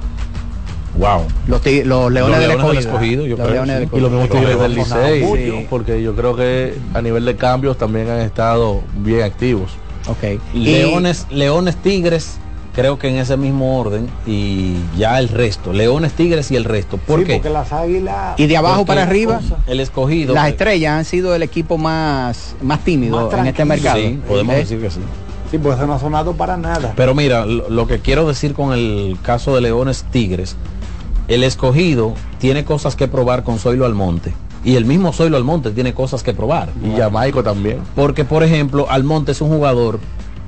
wow 0.98 1.20
Los, 1.46 1.64
Leones, 1.64 1.84
del 1.84 2.14
Leones 2.14 2.40
del 2.40 2.50
Escogido. 2.50 2.78
Escogido, 2.80 3.26
yo 3.26 3.36
Los 3.36 3.46
creo, 3.46 3.64
Leones 3.64 3.76
sí. 3.76 3.86
del 3.86 3.98
Y 3.98 4.00
los 4.02 4.10
mismos 4.10 4.24
Escogido. 4.28 4.48
Tigres 4.50 4.60
del 4.60 4.74
Licey, 4.74 5.44
sí, 5.60 5.66
porque 5.70 6.02
yo 6.02 6.16
creo 6.16 6.34
que 6.36 6.74
a 6.94 7.00
nivel 7.00 7.24
de 7.24 7.36
cambios 7.36 7.78
también 7.78 8.10
han 8.10 8.20
estado 8.20 8.80
bien 8.96 9.22
activos. 9.22 9.70
Ok. 10.08 10.40
Y- 10.52 10.64
Leones, 10.64 11.26
Leones, 11.30 11.76
Tigres, 11.76 12.38
creo 12.74 12.98
que 12.98 13.08
en 13.08 13.16
ese 13.16 13.36
mismo 13.36 13.78
orden 13.78 14.08
y 14.26 14.76
ya 14.96 15.18
el 15.18 15.28
resto, 15.28 15.72
Leones, 15.72 16.12
Tigres 16.12 16.50
y 16.50 16.56
el 16.56 16.64
resto. 16.64 16.96
¿Por 16.98 17.20
Sí, 17.20 17.26
qué? 17.26 17.34
porque 17.34 17.50
las 17.50 17.72
águilas. 17.72 18.38
Y 18.38 18.46
de 18.46 18.56
abajo 18.56 18.84
para 18.86 19.02
arriba, 19.02 19.36
cosa. 19.38 19.56
El 19.66 19.80
escogido. 19.80 20.34
las 20.34 20.48
estrellas 20.48 20.92
han 20.98 21.04
sido 21.04 21.34
el 21.34 21.42
equipo 21.42 21.78
más, 21.78 22.54
más 22.62 22.80
tímido 22.80 23.28
Más 23.30 23.38
en 23.38 23.46
este 23.46 23.64
mercado. 23.64 23.98
Sí, 23.98 24.20
podemos 24.26 24.54
¿Eh? 24.54 24.58
decir 24.58 24.80
que 24.80 24.90
sí. 24.90 25.00
Sí, 25.50 25.58
pues 25.58 25.76
eso 25.76 25.86
no 25.86 25.94
ha 25.94 25.98
sonado 25.98 26.34
para 26.34 26.56
nada. 26.56 26.92
Pero 26.96 27.12
mira, 27.14 27.44
lo, 27.44 27.68
lo 27.68 27.86
que 27.88 27.98
quiero 27.98 28.26
decir 28.28 28.54
con 28.54 28.72
el 28.72 29.16
caso 29.22 29.52
de 29.54 29.60
Leones 29.62 30.04
Tigres, 30.12 30.54
el 31.26 31.42
escogido 31.42 32.14
tiene 32.38 32.64
cosas 32.64 32.94
que 32.94 33.08
probar 33.08 33.42
con 33.42 33.58
Zoilo 33.58 33.84
Almonte. 33.84 34.32
Y 34.62 34.76
el 34.76 34.84
mismo 34.84 35.12
Zoilo 35.12 35.36
Almonte 35.36 35.70
tiene 35.72 35.92
cosas 35.94 36.22
que 36.22 36.34
probar. 36.34 36.68
Y 36.84 36.96
Jamaico 36.96 37.42
también. 37.42 37.78
Porque, 37.96 38.24
por 38.24 38.42
ejemplo, 38.44 38.86
Almonte 38.90 39.32
es 39.32 39.40
un 39.40 39.48
jugador 39.48 39.98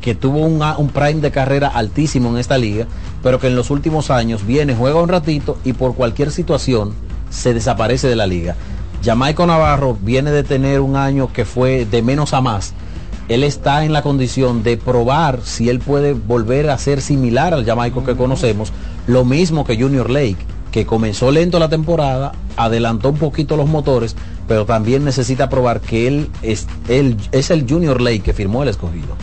que 0.03 0.15
tuvo 0.15 0.41
un, 0.41 0.63
un 0.63 0.89
prime 0.89 1.23
de 1.23 1.31
carrera 1.31 1.69
altísimo 1.69 2.29
en 2.29 2.37
esta 2.37 2.59
liga, 2.59 2.87
pero 3.23 3.39
que 3.41 3.47
en 3.47 3.57
los 3.57 3.71
últimos 3.71 4.11
años 4.11 4.45
viene, 4.45 4.75
juega 4.75 5.01
un 5.01 5.09
ratito 5.09 5.57
y 5.65 5.73
por 5.73 5.95
cualquier 5.95 6.31
situación 6.31 6.93
se 7.31 7.55
desaparece 7.55 8.09
de 8.09 8.17
la 8.17 8.27
liga. 8.27 8.57
Jamaico 9.03 9.47
Navarro 9.47 9.97
viene 10.01 10.31
de 10.31 10.45
tener 10.45 10.81
un 10.81 10.97
año 10.97 11.33
que 11.33 11.45
fue 11.45 11.87
de 11.87 12.03
menos 12.03 12.35
a 12.35 12.41
más. 12.41 12.75
Él 13.29 13.45
está 13.45 13.85
en 13.85 13.93
la 13.93 14.03
condición 14.03 14.63
de 14.63 14.77
probar 14.77 15.41
si 15.43 15.69
él 15.69 15.79
puede 15.79 16.13
volver 16.13 16.69
a 16.69 16.79
ser 16.79 17.01
similar 17.01 17.55
al 17.55 17.65
Jamaico 17.65 18.05
que 18.05 18.17
conocemos, 18.17 18.73
lo 19.07 19.25
mismo 19.25 19.65
que 19.65 19.81
Junior 19.81 20.11
Lake, 20.11 20.37
que 20.71 20.87
comenzó 20.87 21.31
lento 21.31 21.59
la 21.59 21.69
temporada, 21.69 22.33
adelantó 22.57 23.11
un 23.11 23.19
poquito 23.19 23.57
los 23.57 23.69
motores, 23.69 24.17
pero 24.49 24.67
también 24.67 25.05
necesita 25.05 25.49
probar 25.49 25.81
que 25.81 26.09
él 26.09 26.31
es, 26.43 26.67
él 26.89 27.17
es 27.31 27.51
el 27.51 27.69
Junior 27.69 28.01
Lake 28.01 28.21
que 28.21 28.33
firmó 28.33 28.63
el 28.63 28.69
escogido. 28.69 29.17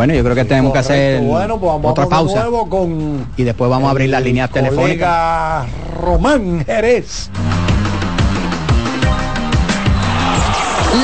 Bueno, 0.00 0.14
yo 0.14 0.22
creo 0.22 0.34
que 0.34 0.46
tenemos 0.46 0.72
que 0.72 0.78
hacer. 0.78 1.20
Bueno, 1.20 1.60
pues 1.60 1.72
vamos 1.74 1.90
otra 1.90 2.04
de 2.04 2.10
pausa 2.10 2.40
nuevo 2.40 2.70
con 2.70 3.26
y 3.36 3.42
después 3.42 3.70
vamos 3.70 3.88
a 3.88 3.90
abrir 3.90 4.08
las 4.08 4.22
líneas 4.22 4.48
telefónicas. 4.48 5.66
Román 6.00 6.64
Jerez. 6.64 7.28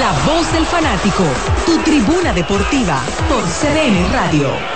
La 0.00 0.12
voz 0.24 0.50
del 0.50 0.64
fanático, 0.64 1.24
tu 1.66 1.76
tribuna 1.80 2.32
deportiva 2.32 3.02
por 3.28 3.42
CDN 3.42 4.10
Radio. 4.14 4.75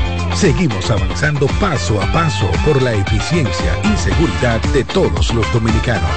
Seguimos 0.35 0.89
avanzando 0.89 1.45
paso 1.59 2.01
a 2.01 2.11
paso 2.11 2.49
por 2.65 2.81
la 2.81 2.93
eficiencia 2.93 3.79
y 3.83 3.95
seguridad 3.97 4.59
de 4.73 4.83
todos 4.83 5.33
los 5.33 5.53
dominicanos. 5.53 6.09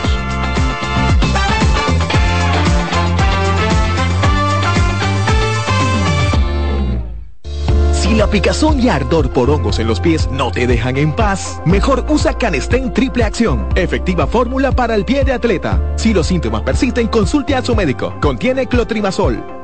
Si 7.92 8.14
la 8.14 8.26
picazón 8.28 8.80
y 8.80 8.88
ardor 8.88 9.30
por 9.30 9.50
hongos 9.50 9.78
en 9.78 9.88
los 9.88 10.00
pies 10.00 10.28
no 10.30 10.50
te 10.52 10.66
dejan 10.66 10.96
en 10.96 11.12
paz, 11.12 11.60
mejor 11.66 12.06
usa 12.08 12.38
Canestén 12.38 12.92
Triple 12.92 13.24
Acción, 13.24 13.66
efectiva 13.74 14.26
fórmula 14.26 14.72
para 14.72 14.94
el 14.94 15.04
pie 15.04 15.24
de 15.24 15.32
atleta. 15.32 15.80
Si 15.96 16.14
los 16.14 16.26
síntomas 16.28 16.62
persisten, 16.62 17.08
consulte 17.08 17.54
a 17.54 17.62
su 17.62 17.74
médico. 17.74 18.14
Contiene 18.20 18.66
clotrimazol. 18.66 19.63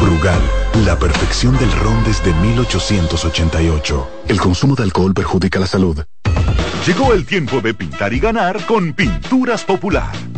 Brugal, 0.00 0.40
la 0.84 0.98
perfección 0.98 1.56
del 1.58 1.70
ron 1.72 2.02
desde 2.04 2.32
1888. 2.34 4.08
El 4.28 4.40
consumo 4.40 4.74
de 4.74 4.84
alcohol 4.84 5.14
perjudica 5.14 5.58
la 5.58 5.66
salud. 5.66 6.04
Llegó 6.86 7.12
el 7.12 7.24
tiempo 7.26 7.60
de 7.60 7.74
pintar 7.74 8.12
y 8.12 8.18
ganar 8.18 8.64
con 8.66 8.92
Pinturas 8.92 9.64
Popular. 9.64 10.10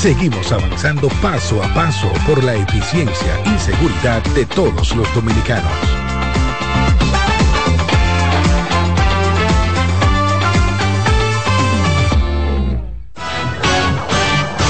Seguimos 0.00 0.50
avanzando 0.50 1.08
paso 1.20 1.62
a 1.62 1.74
paso 1.74 2.10
por 2.26 2.42
la 2.42 2.54
eficiencia 2.54 3.38
y 3.44 3.58
seguridad 3.58 4.22
de 4.34 4.46
todos 4.46 4.96
los 4.96 5.14
dominicanos. 5.14 5.70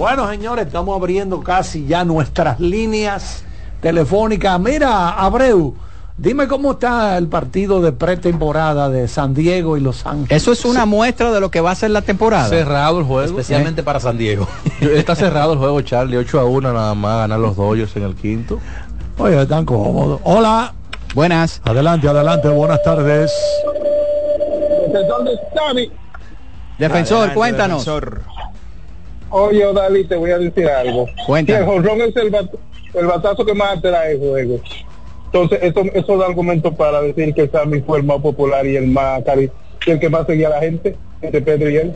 Bueno, 0.00 0.26
señores, 0.30 0.66
estamos 0.66 0.96
abriendo 0.96 1.42
casi 1.42 1.84
ya 1.84 2.06
nuestras 2.06 2.58
líneas 2.58 3.44
telefónicas. 3.82 4.58
Mira, 4.58 5.10
Abreu, 5.10 5.74
dime 6.16 6.48
cómo 6.48 6.72
está 6.72 7.18
el 7.18 7.28
partido 7.28 7.82
de 7.82 7.92
pretemporada 7.92 8.88
de 8.88 9.06
San 9.08 9.34
Diego 9.34 9.76
y 9.76 9.80
Los 9.80 10.06
Ángeles. 10.06 10.30
Eso 10.42 10.52
es 10.52 10.64
una 10.64 10.86
muestra 10.86 11.30
de 11.32 11.38
lo 11.38 11.50
que 11.50 11.60
va 11.60 11.72
a 11.72 11.74
ser 11.74 11.90
la 11.90 12.00
temporada. 12.00 12.48
Cerrado 12.48 13.00
el 13.00 13.04
juego. 13.04 13.26
Especialmente 13.28 13.82
para 13.82 14.00
San 14.00 14.16
Diego. 14.16 14.48
Está 14.80 15.14
cerrado 15.14 15.52
el 15.52 15.58
juego, 15.58 15.82
Charlie. 15.82 16.16
8 16.16 16.40
a 16.40 16.44
1 16.46 16.72
nada 16.72 16.94
más, 16.94 17.18
ganar 17.18 17.38
los 17.38 17.54
Dodgers 17.56 17.94
en 17.94 18.04
el 18.04 18.14
quinto. 18.14 18.58
Oye, 19.18 19.38
están 19.42 19.66
cómodos. 19.66 20.18
Hola. 20.24 20.72
Buenas. 21.14 21.60
Adelante, 21.62 22.08
adelante, 22.08 22.48
buenas 22.48 22.82
tardes. 22.82 23.30
Defensor. 24.86 25.24
Defensor, 26.78 27.16
Adelante, 27.18 27.34
cuéntanos. 27.34 27.84
defensor. 27.84 28.39
Oye, 29.30 29.72
David, 29.72 30.08
te 30.08 30.16
voy 30.16 30.30
a 30.30 30.38
decir 30.38 30.66
algo. 30.68 31.08
Cuéntame. 31.26 31.58
Que 31.58 31.64
el 31.64 31.70
jonrón 31.70 32.00
es 32.02 32.16
el, 32.16 32.30
bat- 32.32 32.50
el 32.94 33.06
batazo 33.06 33.44
que 33.46 33.54
más 33.54 33.80
te 33.80 33.90
da 33.90 34.08
el 34.08 34.18
juego. 34.18 34.60
Entonces, 35.26 35.58
eso, 35.62 35.82
eso 35.94 36.16
da 36.18 36.26
argumento 36.26 36.72
para 36.74 37.00
decir 37.02 37.32
que 37.34 37.48
Sammy 37.48 37.80
fue 37.82 37.98
el 37.98 38.04
más 38.04 38.18
popular 38.20 38.66
y 38.66 38.76
el 38.76 38.88
más 38.88 39.22
cari 39.24 39.48
y 39.86 39.90
el 39.92 40.00
que 40.00 40.08
más 40.10 40.26
seguía 40.26 40.48
a 40.48 40.50
la 40.50 40.60
gente, 40.60 40.96
entre 41.22 41.40
Pedro 41.40 41.70
y 41.70 41.76
él. 41.76 41.92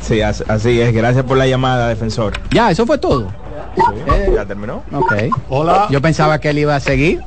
Sí, 0.00 0.20
as- 0.20 0.44
así 0.48 0.80
es. 0.80 0.92
Gracias 0.92 1.24
por 1.24 1.36
la 1.36 1.46
llamada, 1.46 1.88
defensor. 1.88 2.34
Ya, 2.52 2.70
eso 2.70 2.86
fue 2.86 2.98
todo. 2.98 3.26
¿Ya 4.34 4.44
terminó? 4.44 4.82
Ok. 4.92 5.12
Hola. 5.48 5.86
Yo 5.90 6.00
pensaba 6.00 6.38
que 6.38 6.50
él 6.50 6.58
iba 6.60 6.76
a 6.76 6.80
seguir. 6.80 7.20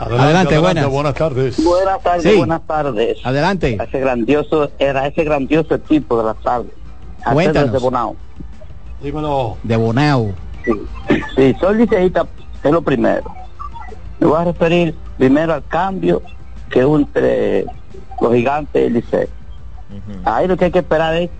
Adelante, 0.00 0.58
buenas. 0.58 0.88
buenas 0.88 1.14
tardes. 1.14 1.62
Buenas 1.62 2.02
tardes, 2.02 2.22
Sí. 2.22 2.38
buenas 2.38 2.62
tardes. 2.66 3.18
Adelante. 3.24 3.76
A 3.78 3.84
ese 3.84 4.00
grandioso, 4.00 4.70
era 4.78 5.06
ese 5.06 5.24
grandioso 5.24 5.74
equipo 5.74 6.16
de 6.18 6.24
la 6.24 6.34
tarde. 6.34 6.70
A 7.24 7.32
Cuéntanos. 7.34 7.72
De 7.72 7.78
Bonao. 7.78 8.16
Dímelo. 9.02 9.56
De 9.62 9.76
Bonao. 9.76 10.32
Sí, 11.36 11.54
soy 11.60 11.76
liceísta, 11.76 12.26
es 12.62 12.70
lo 12.70 12.80
primero. 12.80 13.24
Me 14.18 14.26
voy 14.26 14.40
a 14.40 14.44
referir 14.44 14.94
primero 15.18 15.52
al 15.52 15.64
cambio 15.66 16.22
que 16.70 16.80
entre 16.80 17.66
los 18.20 18.32
gigantes 18.34 18.82
y 18.82 18.86
el 18.86 18.92
liceo. 18.94 19.28
Ahí 20.24 20.46
lo 20.46 20.56
que 20.56 20.66
hay 20.66 20.70
que 20.70 20.78
esperar 20.78 21.14
es 21.16 21.30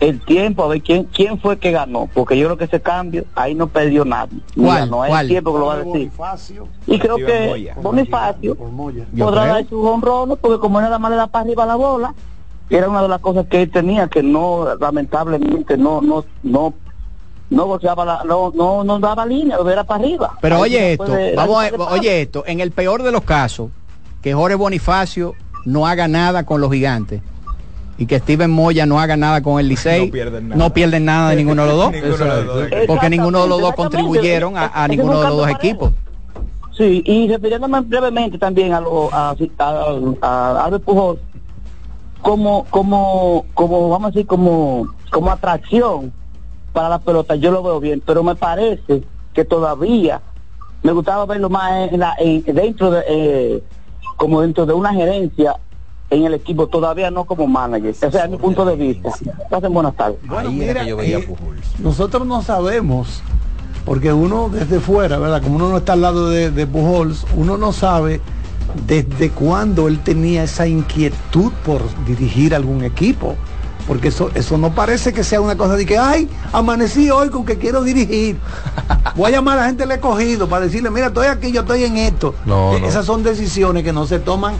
el 0.00 0.20
tiempo, 0.20 0.64
a 0.64 0.68
ver 0.68 0.82
quién 0.82 1.04
quién 1.04 1.38
fue 1.38 1.58
que 1.58 1.70
ganó, 1.70 2.08
porque 2.12 2.36
yo 2.36 2.46
creo 2.46 2.56
que 2.56 2.64
ese 2.64 2.80
cambio 2.80 3.26
ahí 3.34 3.54
no 3.54 3.68
perdió 3.68 4.04
nadie. 4.04 4.38
¿Cuál? 4.54 4.80
ganó, 4.80 5.04
es 5.04 5.20
el 5.20 5.28
tiempo 5.28 5.52
que 5.52 5.58
lo 5.58 5.66
va 5.66 5.74
a 5.74 5.76
decir. 5.78 5.92
Bonifacio. 5.92 6.68
Y 6.86 6.98
creo 6.98 7.16
que 7.16 7.46
Moya. 7.48 7.76
Bonifacio 7.80 8.54
Moya. 8.54 9.06
Podrá 9.16 9.46
dar 9.46 9.68
su 9.68 9.80
honrón, 9.86 10.38
porque 10.40 10.58
como 10.58 10.80
nada 10.80 10.98
más 10.98 11.10
le 11.10 11.16
da 11.18 11.26
para 11.26 11.44
arriba 11.44 11.66
la 11.66 11.76
bola, 11.76 12.14
era 12.70 12.88
una 12.88 13.02
de 13.02 13.08
las 13.08 13.20
cosas 13.20 13.46
que 13.46 13.62
él 13.62 13.70
tenía 13.70 14.08
que 14.08 14.22
no, 14.22 14.74
lamentablemente, 14.80 15.76
no, 15.76 16.00
no, 16.00 16.24
no 16.42 16.74
no 17.50 17.66
golpeaba 17.66 18.04
la, 18.04 18.22
no, 18.24 18.52
no, 18.54 18.84
no 18.84 19.00
daba 19.00 19.26
línea, 19.26 19.58
era 19.70 19.82
para 19.82 20.00
arriba. 20.04 20.38
Pero 20.40 20.56
Ahí 20.56 20.62
oye 20.62 20.96
no 20.96 21.04
esto, 21.04 21.36
vamos 21.36 21.64
a, 21.64 21.70
no 21.72 21.84
oye 21.86 22.22
esto, 22.22 22.44
en 22.46 22.60
el 22.60 22.70
peor 22.70 23.02
de 23.02 23.10
los 23.10 23.24
casos, 23.24 23.70
que 24.22 24.32
Jorge 24.34 24.54
Bonifacio 24.54 25.34
no 25.64 25.84
haga 25.86 26.06
nada 26.06 26.46
con 26.46 26.60
los 26.60 26.70
gigantes 26.70 27.22
y 28.00 28.06
que 28.06 28.18
Steven 28.18 28.50
Moya 28.50 28.86
no 28.86 28.98
haga 28.98 29.14
nada 29.16 29.42
con 29.42 29.60
el 29.60 29.68
Licey, 29.68 30.06
No 30.06 30.12
pierden 30.12 30.48
nada. 30.48 30.64
no 30.64 30.72
pierden 30.72 31.04
nada 31.04 31.30
de 31.30 31.36
ninguno 31.36 31.62
de 31.62 31.68
los 31.68 31.76
dos, 31.76 31.92
Ninguno 31.92 32.16
de 32.16 32.44
los 32.44 32.54
dos. 32.56 32.68
porque 32.86 33.10
ninguno 33.10 33.42
de 33.42 33.48
los 33.48 33.60
dos 33.60 33.74
contribuyeron 33.74 34.56
a, 34.56 34.68
a 34.68 34.88
ninguno 34.88 35.20
de 35.20 35.28
los 35.28 35.36
dos 35.36 35.50
equipos. 35.50 35.92
Sí, 36.72 37.02
y 37.04 37.28
refiriéndome 37.28 37.80
brevemente 37.82 38.38
también 38.38 38.72
a, 38.72 38.80
lo, 38.80 39.12
a, 39.12 39.36
a, 39.58 39.96
a 40.22 40.64
Albert 40.64 40.82
Pujol, 40.82 41.18
como, 42.22 42.64
como, 42.70 43.44
como, 43.52 43.90
vamos 43.90 44.08
a 44.08 44.10
decir, 44.12 44.26
como, 44.26 44.88
como 45.10 45.30
atracción 45.30 46.10
para 46.72 46.88
la 46.88 46.98
pelota, 47.00 47.34
yo 47.36 47.50
lo 47.50 47.62
veo 47.62 47.80
bien, 47.80 48.02
pero 48.06 48.22
me 48.22 48.34
parece 48.34 49.02
que 49.34 49.44
todavía 49.44 50.22
me 50.82 50.92
gustaba 50.92 51.26
verlo 51.26 51.50
más 51.50 51.92
en 51.92 52.00
la, 52.00 52.14
en- 52.18 52.44
dentro 52.44 52.90
de, 52.92 53.02
eh, 53.08 53.62
como 54.16 54.40
dentro 54.40 54.64
de 54.64 54.72
una 54.72 54.94
gerencia 54.94 55.56
en 56.10 56.24
el 56.24 56.34
equipo, 56.34 56.66
todavía 56.66 57.10
no 57.10 57.24
como 57.24 57.46
manager. 57.46 57.90
Ese 57.90 58.06
es 58.08 58.28
mi 58.30 58.36
punto 58.36 58.64
de 58.64 58.74
vista. 58.76 59.10
Pasen 59.48 59.72
buenas 59.72 59.94
tardes. 59.96 60.18
Bueno, 60.26 60.50
mira, 60.50 60.84
eh, 60.84 61.28
nosotros 61.78 62.26
no 62.26 62.42
sabemos, 62.42 63.22
porque 63.84 64.12
uno 64.12 64.48
desde 64.48 64.80
fuera, 64.80 65.18
¿verdad? 65.18 65.42
Como 65.42 65.56
uno 65.56 65.68
no 65.68 65.78
está 65.78 65.92
al 65.94 66.00
lado 66.02 66.28
de, 66.28 66.50
de 66.50 66.66
Pujols, 66.66 67.24
uno 67.36 67.56
no 67.56 67.72
sabe 67.72 68.20
desde 68.86 69.30
cuándo 69.30 69.88
él 69.88 70.00
tenía 70.00 70.44
esa 70.44 70.66
inquietud 70.66 71.52
por 71.64 71.82
dirigir 72.06 72.54
algún 72.54 72.84
equipo. 72.84 73.36
Porque 73.88 74.08
eso, 74.08 74.30
eso 74.34 74.56
no 74.58 74.72
parece 74.72 75.12
que 75.12 75.24
sea 75.24 75.40
una 75.40 75.56
cosa 75.56 75.74
de 75.74 75.84
que, 75.84 75.98
ay, 75.98 76.28
amanecí 76.52 77.10
hoy 77.10 77.28
con 77.28 77.44
que 77.44 77.56
quiero 77.58 77.82
dirigir. 77.82 78.36
Voy 79.16 79.32
a 79.32 79.36
llamar 79.36 79.58
a 79.58 79.62
la 79.62 79.66
gente 79.68 79.82
del 79.84 79.92
escogido 79.92 80.48
para 80.48 80.66
decirle, 80.66 80.90
mira, 80.90 81.06
estoy 81.08 81.26
aquí, 81.26 81.50
yo 81.50 81.62
estoy 81.62 81.84
en 81.84 81.96
esto. 81.96 82.34
No, 82.46 82.74
Eh, 82.76 82.80
no. 82.80 82.86
Esas 82.86 83.04
son 83.06 83.22
decisiones 83.24 83.82
que 83.82 83.92
no 83.92 84.06
se 84.06 84.20
toman 84.20 84.54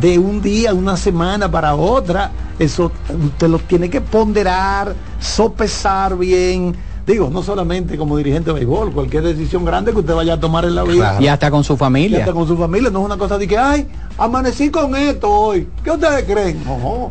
de 0.00 0.18
un 0.18 0.42
día, 0.42 0.74
una 0.74 0.96
semana 0.96 1.50
para 1.50 1.74
otra. 1.74 2.30
Eso 2.58 2.90
usted 3.24 3.48
lo 3.48 3.58
tiene 3.58 3.90
que 3.90 4.00
ponderar, 4.00 4.94
sopesar 5.20 6.16
bien. 6.16 6.74
Digo, 7.06 7.30
no 7.30 7.40
solamente 7.40 7.96
como 7.96 8.16
dirigente 8.16 8.50
de 8.50 8.54
béisbol, 8.54 8.90
cualquier 8.92 9.22
decisión 9.22 9.64
grande 9.64 9.92
que 9.92 9.98
usted 10.00 10.12
vaya 10.14 10.34
a 10.34 10.40
tomar 10.40 10.64
en 10.64 10.74
la 10.74 10.82
vida. 10.82 11.16
Y 11.20 11.28
hasta 11.28 11.52
con 11.52 11.62
su 11.62 11.74
Y 11.74 11.76
familia. 11.76 12.18
hasta 12.20 12.32
con 12.32 12.48
su 12.48 12.56
familia, 12.56 12.90
no 12.90 12.98
es 12.98 13.04
una 13.04 13.16
cosa 13.16 13.38
de 13.38 13.46
que, 13.46 13.56
ay, 13.56 13.86
amanecí 14.18 14.70
con 14.70 14.96
esto 14.96 15.30
hoy. 15.30 15.68
¿Qué 15.84 15.92
ustedes 15.92 16.24
creen? 16.24 16.60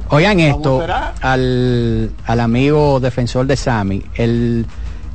Oigan 0.09 0.39
esto 0.41 0.84
al, 1.21 2.11
al 2.26 2.39
amigo 2.41 2.99
defensor 2.99 3.45
de 3.47 3.55
Sammy, 3.55 4.03
el 4.15 4.65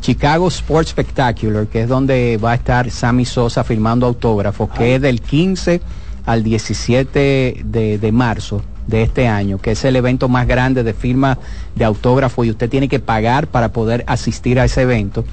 Chicago 0.01 0.49
Sports 0.49 0.93
Spectacular, 0.93 1.67
que 1.67 1.83
es 1.83 1.89
donde 1.89 2.39
va 2.43 2.53
a 2.53 2.55
estar 2.55 2.91
Sammy 2.91 3.27
Sosa 3.27 3.63
firmando 3.65 4.07
autógrafos, 4.07 4.71
que 4.71 4.95
es 4.95 5.03
del 5.03 5.21
15 5.21 5.83
al 6.27 6.43
17 6.43 7.63
de, 7.65 7.99
de 7.99 8.13
marzo 8.13 8.63
de 8.87 9.03
este 9.03 9.29
año, 9.29 9.59
que 9.59 9.73
es 9.73 9.85
el 9.85 9.97
evento 9.97 10.29
más 10.29 10.47
grande 10.47 10.83
de 10.83 10.93
firma 10.93 11.39
de 11.75 11.85
autógrafo 11.85 12.45
y 12.45 12.51
usted 12.51 12.69
tiene 12.69 12.89
que 12.89 12.99
pagar 12.99 13.47
para 13.47 13.73
poder 13.73 14.05
asistir 14.07 14.61
a 14.61 14.65
ese 14.65 14.83
evento. 14.83 15.25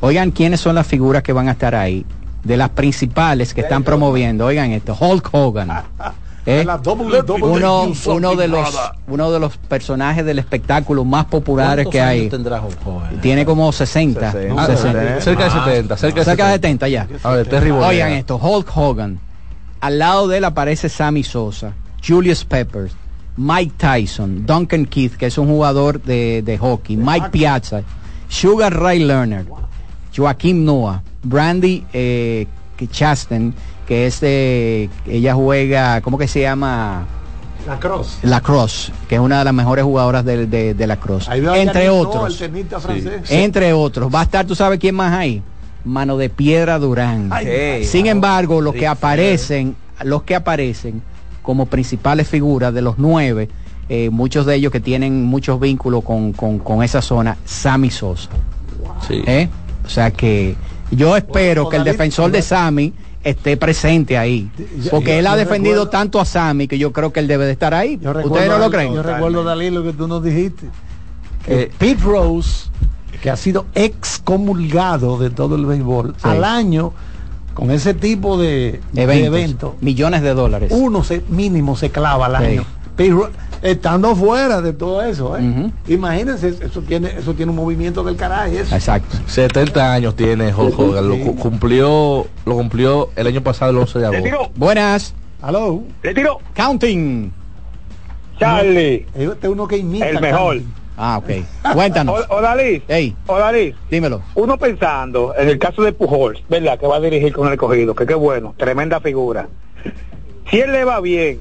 Oigan, 0.00 0.30
¿quiénes 0.32 0.60
son 0.60 0.74
las 0.74 0.86
figuras 0.86 1.22
que 1.22 1.32
van 1.32 1.48
a 1.48 1.52
estar 1.52 1.74
ahí? 1.74 2.04
De 2.42 2.56
las 2.56 2.70
principales 2.70 3.54
que 3.54 3.62
están 3.62 3.84
promoviendo, 3.84 4.44
oigan 4.44 4.72
esto, 4.72 4.96
Hulk 4.98 5.30
Hogan. 5.32 5.70
¿eh? 6.46 6.66
Doble 6.82 7.22
uno, 7.42 7.92
uno 8.06 8.36
de 8.36 8.48
los 8.48 8.92
uno 9.06 9.32
de 9.32 9.38
los 9.38 9.56
personajes 9.56 10.24
del 10.24 10.38
espectáculo 10.38 11.04
más 11.04 11.24
populares 11.26 11.86
¿Cuántos 11.86 11.92
que 11.92 12.00
hay 12.02 12.30
tiene 13.22 13.46
como 13.46 13.72
60 13.72 14.32
60. 14.32 14.62
Ah, 14.62 14.66
60. 14.66 15.20
cerca 15.22 15.44
de 15.44 15.50
70, 15.50 15.96
cerca 15.96 16.20
de 16.20 16.24
cerca 16.24 16.46
de 16.48 16.52
70. 16.54 16.86
70 16.86 16.88
ya 16.88 17.08
A 17.22 17.30
ver, 17.30 17.48
Terry 17.48 17.70
Bollea. 17.70 17.88
oigan 17.88 18.12
esto 18.12 18.36
Hulk 18.36 18.76
Hogan 18.76 19.18
al 19.84 19.98
lado 19.98 20.28
de 20.28 20.38
él 20.38 20.44
aparece 20.44 20.88
Sammy 20.88 21.22
Sosa 21.22 21.74
Julius 22.06 22.42
Peppers 22.46 22.94
Mike 23.36 23.74
Tyson 23.76 24.46
Duncan 24.46 24.86
Keith 24.86 25.14
que 25.16 25.26
es 25.26 25.36
un 25.36 25.46
jugador 25.46 26.02
de, 26.02 26.40
de 26.40 26.56
hockey 26.56 26.96
Mike 26.96 27.28
Piazza 27.30 27.82
Sugar 28.28 28.74
Ray 28.74 29.04
Leonard 29.04 29.44
Joaquim 30.16 30.64
Noah 30.64 31.02
Brandy 31.22 31.84
eh, 31.92 32.46
Chasten 32.90 33.54
que 33.86 34.06
es 34.06 34.20
de 34.20 34.88
ella 35.06 35.34
juega 35.34 36.00
¿cómo 36.00 36.16
que 36.16 36.28
se 36.28 36.40
llama? 36.40 37.06
La 37.66 37.78
cross. 37.78 38.18
La 38.22 38.40
Cross, 38.42 38.92
que 39.08 39.14
es 39.14 39.20
una 39.22 39.38
de 39.38 39.44
las 39.46 39.54
mejores 39.54 39.84
jugadoras 39.84 40.22
de, 40.22 40.46
de, 40.46 40.74
de 40.74 40.86
la 40.86 40.96
Cross. 40.98 41.30
Entre 41.32 41.88
otros. 41.88 42.42
Entre 43.30 43.72
otros. 43.72 44.14
Va 44.14 44.20
a 44.20 44.24
estar, 44.24 44.44
¿tú 44.44 44.54
sabes 44.54 44.78
quién 44.78 44.94
más 44.94 45.14
hay? 45.14 45.42
Mano 45.84 46.16
de 46.16 46.30
Piedra 46.30 46.78
Durán. 46.78 47.28
Ay, 47.30 47.84
Sin 47.84 48.06
embargo, 48.06 48.60
los 48.60 48.74
que 48.74 48.86
aparecen, 48.86 49.76
los 50.02 50.22
que 50.22 50.34
aparecen 50.34 51.02
como 51.42 51.66
principales 51.66 52.26
figuras 52.28 52.72
de 52.72 52.80
los 52.82 52.94
nueve, 52.98 53.48
eh, 53.88 54.08
muchos 54.10 54.46
de 54.46 54.54
ellos 54.54 54.72
que 54.72 54.80
tienen 54.80 55.24
muchos 55.24 55.60
vínculos 55.60 56.02
con, 56.04 56.32
con- 56.32 56.58
con 56.58 56.82
esa 56.82 57.02
zona, 57.02 57.36
Sammy 57.44 57.90
Sosa. 57.90 58.30
Sí. 59.06 59.22
¿eh? 59.26 59.48
O 59.84 59.88
sea 59.88 60.10
que 60.10 60.56
yo 60.90 61.16
espero 61.16 61.68
que 61.68 61.76
el 61.76 61.84
defensor 61.84 62.30
de 62.30 62.40
Sammy 62.40 62.94
esté 63.22 63.56
presente 63.58 64.16
ahí. 64.16 64.50
Porque 64.90 65.10
yo- 65.12 65.18
él 65.18 65.26
ha 65.26 65.36
defendido 65.36 65.74
recuerdo- 65.84 65.90
tanto 65.90 66.20
a 66.20 66.24
Sammy 66.24 66.66
que 66.66 66.78
yo 66.78 66.92
creo 66.92 67.12
que 67.12 67.20
él 67.20 67.26
debe 67.28 67.44
de 67.44 67.52
estar 67.52 67.74
ahí. 67.74 67.98
Yo 68.00 68.12
recuerdo, 68.14 68.28
¿Ustedes 68.34 68.48
no 68.50 68.58
lo 68.58 68.70
creen? 68.70 68.94
Yo 68.94 69.02
recuerdo, 69.02 69.44
Dalí, 69.44 69.68
lo 69.70 69.82
que 69.82 69.92
tú 69.92 70.08
nos 70.08 70.22
dijiste. 70.24 70.66
Que 71.44 71.62
Eh, 71.64 71.70
Pete 71.76 72.02
Rose, 72.02 72.70
que 73.24 73.30
ha 73.30 73.36
sido 73.38 73.64
excomulgado 73.74 75.16
de 75.16 75.30
todo 75.30 75.56
el 75.56 75.64
béisbol, 75.64 76.14
Sí. 76.18 76.28
al 76.28 76.44
año, 76.44 76.92
con 77.54 77.70
ese 77.70 77.94
tipo 77.94 78.36
de 78.36 78.82
de 78.92 79.02
Eventos, 79.02 79.72
millones 79.80 80.20
de 80.20 80.34
dólares. 80.34 80.70
uno 80.70 81.02
se, 81.02 81.22
mínimo 81.30 81.74
se 81.74 81.88
clava 81.88 82.26
al 82.26 82.36
Sí. 82.44 82.44
año. 82.58 82.64
Estando 83.62 84.14
fuera 84.14 84.60
de 84.60 84.74
todo 84.74 85.00
eso, 85.02 85.38
¿eh? 85.38 85.70
Imagínense, 85.88 86.48
eso 86.48 86.82
tiene, 86.82 87.12
eso 87.18 87.32
tiene 87.32 87.48
un 87.48 87.56
movimiento 87.56 88.04
del 88.04 88.14
carajo. 88.16 88.52
Exacto. 88.52 89.16
70 89.26 89.90
años 89.94 90.14
tiene 90.14 90.52
Hulk 90.54 90.78
Hogan. 90.78 91.08
Lo 91.08 91.18
cu- 91.18 91.34
cumplió, 91.36 92.26
lo 92.44 92.54
cumplió 92.56 93.08
el 93.16 93.26
año 93.26 93.40
pasado, 93.42 93.70
el 93.70 93.78
11 93.78 94.00
de 94.00 94.06
agosto. 94.06 94.50
Buenas. 94.54 95.14
Aló, 95.40 95.82
le 96.02 96.12
tiró. 96.12 96.40
Counting. 96.54 97.32
Charlie, 98.38 99.06
este 99.14 99.46
es 99.46 99.52
uno 99.52 99.66
que 99.66 99.78
imita. 99.78 100.10
el 100.10 100.20
mejor. 100.20 100.60
Ah, 100.96 101.18
ok. 101.18 101.72
Cuéntanos. 101.74 102.24
O- 102.30 102.36
Odalí, 102.36 102.82
Ey, 102.88 103.14
Odalí, 103.26 103.74
dímelo. 103.90 104.22
uno 104.34 104.56
pensando 104.58 105.34
en 105.36 105.48
el 105.48 105.58
caso 105.58 105.82
de 105.82 105.92
Pujols, 105.92 106.42
¿verdad? 106.48 106.78
Que 106.78 106.86
va 106.86 106.96
a 106.96 107.00
dirigir 107.00 107.32
con 107.32 107.46
el 107.48 107.54
escogido, 107.54 107.94
que 107.94 108.06
qué 108.06 108.14
bueno, 108.14 108.54
tremenda 108.56 109.00
figura. 109.00 109.48
Si 110.50 110.60
él 110.60 110.70
le 110.72 110.84
va 110.84 111.00
bien, 111.00 111.40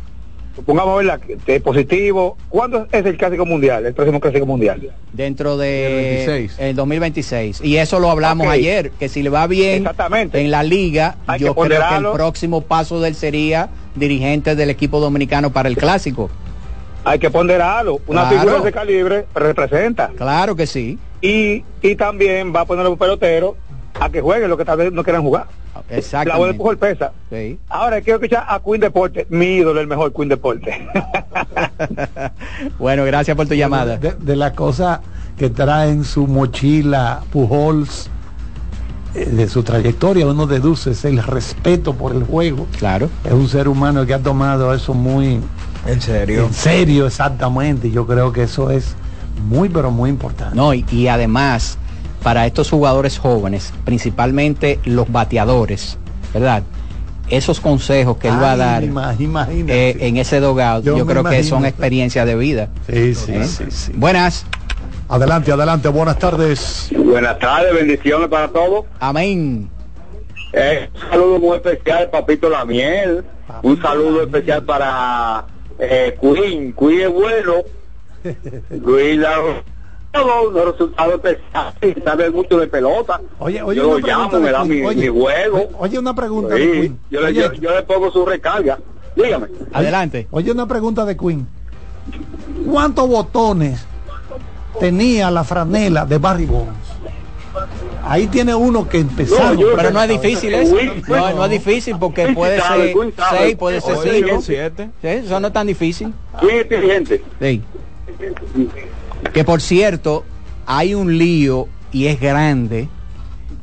supongamos, 0.55 0.97
¿verdad? 1.03 1.19
Que 1.45 1.55
es 1.57 1.61
positivo, 1.61 2.37
¿cuándo 2.49 2.87
es 2.91 3.05
el 3.05 3.17
clásico 3.17 3.45
mundial, 3.45 3.85
el 3.85 3.93
próximo 3.93 4.19
clásico 4.19 4.45
mundial? 4.45 4.89
Dentro 5.11 5.57
de 5.57 5.85
El 6.23 6.25
26. 6.25 6.55
el 6.59 6.75
2026. 6.75 7.61
Y 7.63 7.77
eso 7.77 7.99
lo 7.99 8.09
hablamos 8.09 8.47
ayer, 8.47 8.91
que 8.91 9.07
si 9.09 9.21
le 9.23 9.29
va 9.29 9.45
bien 9.47 9.81
Exactamente. 9.83 10.39
en 10.41 10.49
la 10.51 10.63
liga, 10.63 11.15
Hay 11.27 11.39
que 11.39 11.45
yo 11.45 11.53
creo 11.55 11.79
que 11.89 11.95
el 11.97 12.11
próximo 12.11 12.61
paso 12.61 12.99
de 13.01 13.09
él 13.09 13.15
sería 13.15 13.69
dirigente 13.95 14.55
del 14.55 14.69
equipo 14.71 14.99
dominicano 14.99 15.51
para 15.51 15.69
el 15.69 15.77
clásico. 15.77 16.29
Hay 17.05 17.19
que 17.19 17.29
ponderarlo. 17.29 17.99
Una 18.07 18.21
Claro. 18.21 18.37
figura 18.37 18.53
de 18.53 18.59
ese 18.61 18.71
calibre 18.71 19.25
representa. 19.35 20.09
Claro 20.15 20.55
que 20.55 20.65
sí. 20.67 20.97
Y, 21.21 21.63
y 21.81 21.95
también 21.95 22.53
va 22.55 22.61
a 22.61 22.65
poner 22.65 22.85
a 22.85 22.89
los 22.89 22.97
peloteros 22.97 23.55
a 23.99 24.09
que 24.09 24.21
jueguen 24.21 24.49
lo 24.49 24.57
que 24.57 24.65
tal 24.65 24.77
vez 24.77 24.91
no 24.91 25.03
quieran 25.03 25.21
jugar. 25.21 25.47
La 26.25 26.37
voz 26.37 26.47
de. 26.47 26.53
Pujol 26.53 26.77
pesa. 26.77 27.11
Sí. 27.29 27.59
Ahora 27.67 27.99
quiero 28.01 28.19
escuchar 28.19 28.45
a 28.47 28.59
Queen 28.61 28.79
Deporte, 28.79 29.27
mi 29.29 29.55
ídolo, 29.57 29.81
el 29.81 29.87
mejor 29.87 30.13
Queen 30.13 30.29
Deporte. 30.29 30.87
bueno, 32.79 33.03
gracias 33.05 33.35
por 33.35 33.47
tu 33.47 33.53
llamada. 33.55 33.97
De, 33.97 34.13
de 34.13 34.35
la 34.35 34.53
cosa 34.53 35.01
que 35.37 35.49
trae 35.49 35.89
en 35.89 36.03
su 36.03 36.27
mochila 36.27 37.21
Pujols, 37.31 38.09
eh, 39.15 39.25
de 39.25 39.47
su 39.47 39.63
trayectoria, 39.63 40.25
uno 40.27 40.45
deduce 40.47 40.91
es 40.91 41.05
el 41.05 41.21
respeto 41.21 41.93
por 41.95 42.13
el 42.15 42.23
juego. 42.23 42.67
Claro. 42.77 43.09
Es 43.23 43.33
un 43.33 43.47
ser 43.47 43.67
humano 43.67 44.05
que 44.05 44.13
ha 44.13 44.19
tomado 44.19 44.73
eso 44.73 44.93
muy 44.93 45.39
En 45.85 46.01
serio. 46.01 46.45
en 46.45 46.53
serio, 46.53 47.07
exactamente. 47.07 47.91
Yo 47.91 48.07
creo 48.07 48.31
que 48.31 48.43
eso 48.43 48.71
es 48.71 48.95
muy, 49.47 49.69
pero 49.69 49.91
muy 49.91 50.09
importante. 50.09 50.55
No, 50.55 50.73
y, 50.73 50.85
y 50.91 51.07
además, 51.07 51.77
para 52.23 52.45
estos 52.45 52.69
jugadores 52.69 53.19
jóvenes, 53.19 53.73
principalmente 53.83 54.79
los 54.85 55.11
bateadores, 55.11 55.97
¿verdad? 56.33 56.63
Esos 57.29 57.59
consejos 57.59 58.17
que 58.17 58.29
él 58.29 58.41
va 58.41 58.53
a 58.53 58.57
dar 58.57 58.83
eh, 58.83 59.97
en 59.99 60.17
ese 60.17 60.39
dogout, 60.39 60.83
Yo 60.83 61.05
creo 61.05 61.23
que 61.23 61.43
son 61.43 61.65
experiencias 61.65 62.25
de 62.25 62.35
vida. 62.35 62.69
Sí, 62.87 63.15
sí, 63.15 63.33
¿eh? 63.33 63.45
sí, 63.45 63.65
sí. 63.69 63.91
Buenas. 63.95 64.45
Adelante, 65.09 65.51
adelante, 65.51 65.89
buenas 65.89 66.17
tardes. 66.17 66.89
Buenas 66.97 67.37
tardes, 67.39 67.73
bendiciones 67.73 68.29
para 68.29 68.47
todos. 68.47 68.85
Amén. 68.99 69.69
Eh, 70.53 70.89
un 70.93 71.09
saludo 71.09 71.39
muy 71.39 71.57
especial, 71.57 72.09
Papito 72.09 72.49
La 72.49 72.65
Miel. 72.65 73.23
Un 73.61 73.81
saludo 73.81 74.23
especial 74.23 74.63
para 74.63 75.45
eh, 75.79 76.17
Queen. 76.19 76.73
Queen 76.73 77.01
es 77.01 77.11
bueno. 77.13 77.53
Queen 78.69 79.21
la- 79.21 79.63
todos 80.11 80.53
los 80.53 80.71
resultados 80.73 81.21
de 81.23 81.39
saber 82.03 82.31
mucho 82.31 82.59
de 82.59 82.67
pelota. 82.67 83.19
Oye, 83.39 83.63
oye, 83.63 83.77
yo 83.77 83.83
lo 83.83 83.89
una 83.95 84.01
pregunta 84.05 84.37
llamo, 84.37 84.45
me 84.45 84.51
da 84.51 84.63
mi. 84.63 84.83
Oye, 84.85 85.09
mi 85.11 85.19
juego. 85.19 85.69
Oye, 85.79 85.97
una 85.99 86.13
pregunta 86.13 86.53
de 86.53 86.71
Queen. 86.71 86.99
yo, 87.09 87.21
le, 87.21 87.27
Oye, 87.29 87.41
yo, 87.41 87.53
yo 87.53 87.71
le 87.75 87.81
pongo 87.83 88.11
su 88.11 88.23
recarga. 88.23 88.77
Dígame. 89.15 89.47
Adelante. 89.71 90.27
Oye, 90.29 90.51
una 90.51 90.67
pregunta 90.67 91.03
de 91.05 91.17
Queen. 91.17 91.47
¿Cuántos 92.69 93.07
botones 93.07 93.83
tenía 94.79 95.31
la 95.31 95.43
franela 95.43 96.05
de 96.05 96.17
Barry 96.19 96.45
Bonds? 96.45 96.92
Ahí 98.05 98.27
tiene 98.27 98.53
uno 98.53 98.87
que 98.89 98.99
empezar. 98.99 99.55
pero 99.75 99.91
no 99.91 100.01
es 100.03 100.09
difícil 100.09 100.53
eso. 100.53 100.75
No, 101.07 101.33
no 101.33 101.45
es 101.45 101.51
difícil 101.51 101.95
porque 101.99 102.33
puede 102.33 102.59
ser 102.61 102.93
Queen 102.93 103.13
sabe. 103.15 103.39
6, 103.39 103.55
puede 103.55 103.81
ser 103.81 103.95
Oye, 103.95 104.23
5. 104.25 104.41
siete. 104.41 104.89
Sí, 105.01 105.07
eso 105.07 105.39
no 105.39 105.47
es 105.47 105.53
tan 105.53 105.67
difícil. 105.67 106.13
Muy 106.41 106.53
inteligente. 106.53 107.23
Sí. 107.41 107.61
Que 109.33 109.43
por 109.43 109.61
cierto, 109.61 110.23
hay 110.65 110.93
un 110.93 111.17
lío 111.17 111.67
y 111.91 112.07
es 112.07 112.19
grande 112.19 112.89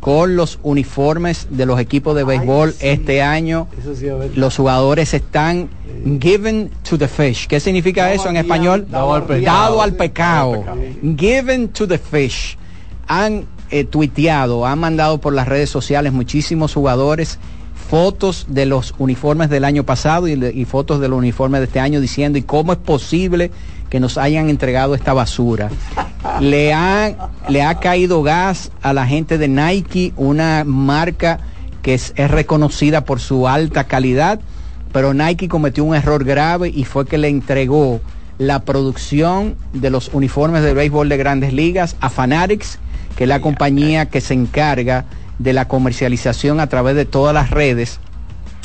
con 0.01 0.35
los 0.37 0.59
uniformes 0.63 1.47
de 1.51 1.67
los 1.67 1.79
equipos 1.79 2.17
de 2.17 2.25
béisbol 2.25 2.75
este 2.81 3.21
año. 3.21 3.69
Eso 3.79 3.95
sí, 3.95 4.09
a 4.09 4.15
ver. 4.15 4.37
Los 4.37 4.57
jugadores 4.57 5.13
están 5.13 5.69
given 6.21 6.71
to 6.89 6.97
the 6.97 7.09
fish. 7.09 7.47
¿Qué 7.47 7.61
significa 7.61 8.11
eso 8.13 8.31
en 8.31 8.39
español? 8.39 8.87
Dado 8.91 9.13
al 9.13 9.25
pecado. 9.25 9.45
Dado 9.59 9.83
al 9.83 9.95
pecado. 9.95 10.65
Given 11.19 11.69
to 11.69 11.87
the 11.87 11.99
fish. 11.99 12.57
Han 13.07 13.45
eh, 13.71 13.85
tuiteado, 13.85 14.67
han 14.67 14.79
mandado 14.79 15.19
por 15.19 15.33
las 15.33 15.49
redes 15.49 15.71
sociales 15.71 16.13
muchísimos 16.13 16.75
jugadores 16.75 17.39
fotos 17.91 18.47
de 18.49 18.67
los 18.67 18.95
uniformes 18.99 19.51
del 19.51 19.65
año 19.65 19.83
pasado 19.85 20.29
y, 20.29 20.65
fotos 20.65 21.01
de 21.01 21.09
los 21.09 21.19
uniformes 21.19 21.61
de 21.61 21.67
este 21.67 21.81
año 21.81 22.01
diciendo 22.01 22.39
y 22.39 22.43
cómo 22.43 22.73
es 22.73 22.79
posible 22.79 23.51
que 23.89 23.99
nos 23.99 24.17
hayan 24.17 24.49
entregado 24.49 24.95
esta 24.95 25.13
basura. 25.13 25.71
Le, 26.41 26.73
han, 26.73 27.17
le 27.49 27.63
ha 27.63 27.81
caído 27.81 28.23
gas 28.23 28.71
a 28.83 28.93
la 28.93 29.07
gente 29.07 29.39
de 29.39 29.49
Nike, 29.49 30.13
una 30.17 30.63
marca 30.65 31.41
que 31.83 31.95
es 31.95 32.15
reconocida 32.17 33.05
por 33.05 33.19
su 33.19 33.49
alta 33.49 33.85
calidad, 33.85 34.41
pero 34.93 35.13
Nike 35.13 35.49
cometió 35.49 35.83
un 35.83 35.97
error 35.97 36.25
grave 36.25 36.69
y 36.69 36.85
fue 36.85 37.07
que 37.07 37.19
le 37.19 37.29
entregó 37.29 38.01
la 38.39 38.61
producción 38.61 39.57
de 39.73 39.91
los 39.91 40.11
uniformes 40.13 40.63
de 40.63 40.75
béisbol 40.75 41.09
de 41.09 41.17
grandes 41.17 41.53
ligas 41.53 41.97
a 42.01 42.09
Fanatics, 42.09 42.79
que 43.17 43.25
es 43.25 43.29
la 43.29 43.41
compañía 43.41 44.09
que 44.09 44.21
se 44.21 44.35
encarga 44.35 45.05
de 45.39 45.53
la 45.53 45.67
comercialización 45.69 46.61
a 46.61 46.69
través 46.69 46.97
de 46.97 47.05
todas 47.05 47.35
las 47.35 47.51
redes 47.51 48.01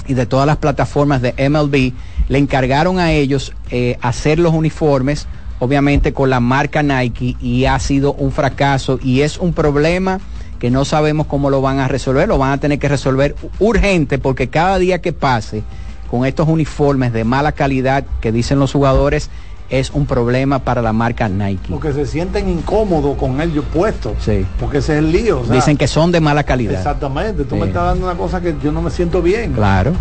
y 0.08 0.14
de 0.14 0.26
todas 0.26 0.46
las 0.46 0.58
plataformas 0.58 1.22
de 1.22 1.34
MLB, 1.50 1.94
le 2.28 2.38
encargaron 2.38 3.00
a 3.00 3.12
ellos 3.12 3.54
eh, 3.72 3.98
hacer 4.02 4.40
los 4.40 4.54
uniformes, 4.54 5.28
obviamente 5.60 6.14
con 6.14 6.30
la 6.30 6.40
marca 6.40 6.84
Nike, 6.84 7.36
y 7.42 7.66
ha 7.66 7.80
sido 7.80 8.14
un 8.14 8.32
fracaso 8.32 9.00
y 9.02 9.22
es 9.22 9.38
un 9.38 9.54
problema 9.54 10.20
que 10.60 10.70
no 10.72 10.86
sabemos 10.86 11.28
cómo 11.28 11.50
lo 11.50 11.62
van 11.62 11.80
a 11.80 11.88
resolver, 11.88 12.28
lo 12.28 12.38
van 12.38 12.52
a 12.52 12.58
tener 12.60 12.80
que 12.80 12.88
resolver 12.88 13.36
urgente 13.60 14.18
porque 14.18 14.50
cada 14.50 14.78
día 14.78 15.02
que 15.02 15.14
pase 15.14 15.64
con 16.10 16.26
estos 16.26 16.48
uniformes 16.48 17.14
de 17.14 17.24
mala 17.24 17.52
calidad 17.52 18.06
que 18.22 18.32
dicen 18.32 18.60
los 18.60 18.72
jugadores 18.72 19.30
es 19.70 19.90
un 19.92 20.06
problema 20.06 20.60
para 20.60 20.82
la 20.82 20.94
marca 20.94 21.28
Nike. 21.28 21.70
Porque 21.70 21.92
se 21.94 22.06
sienten 22.06 22.50
incómodos 22.50 23.18
con 23.18 23.42
ellos 23.42 23.66
puestos. 23.74 24.14
Sí. 24.20 24.46
Porque 24.60 24.78
ese 24.80 24.94
es 24.94 25.00
el 25.00 25.12
lío. 25.12 25.40
o 25.42 25.46
sea, 25.46 25.56
Dicen 25.56 25.78
que 25.78 25.88
son 25.88 26.12
de 26.12 26.22
mala 26.22 26.44
calidad. 26.44 26.74
Exactamente. 26.76 27.44
Tú 27.46 27.56
me 27.56 27.68
estás 27.68 27.86
dando 27.86 28.06
una 28.06 28.16
cosa 28.16 28.42
que 28.42 28.56
yo 28.64 28.72
no 28.72 28.82
me 28.82 28.92
siento 28.92 29.22
bien. 29.22 29.54
Claro. 29.54 29.94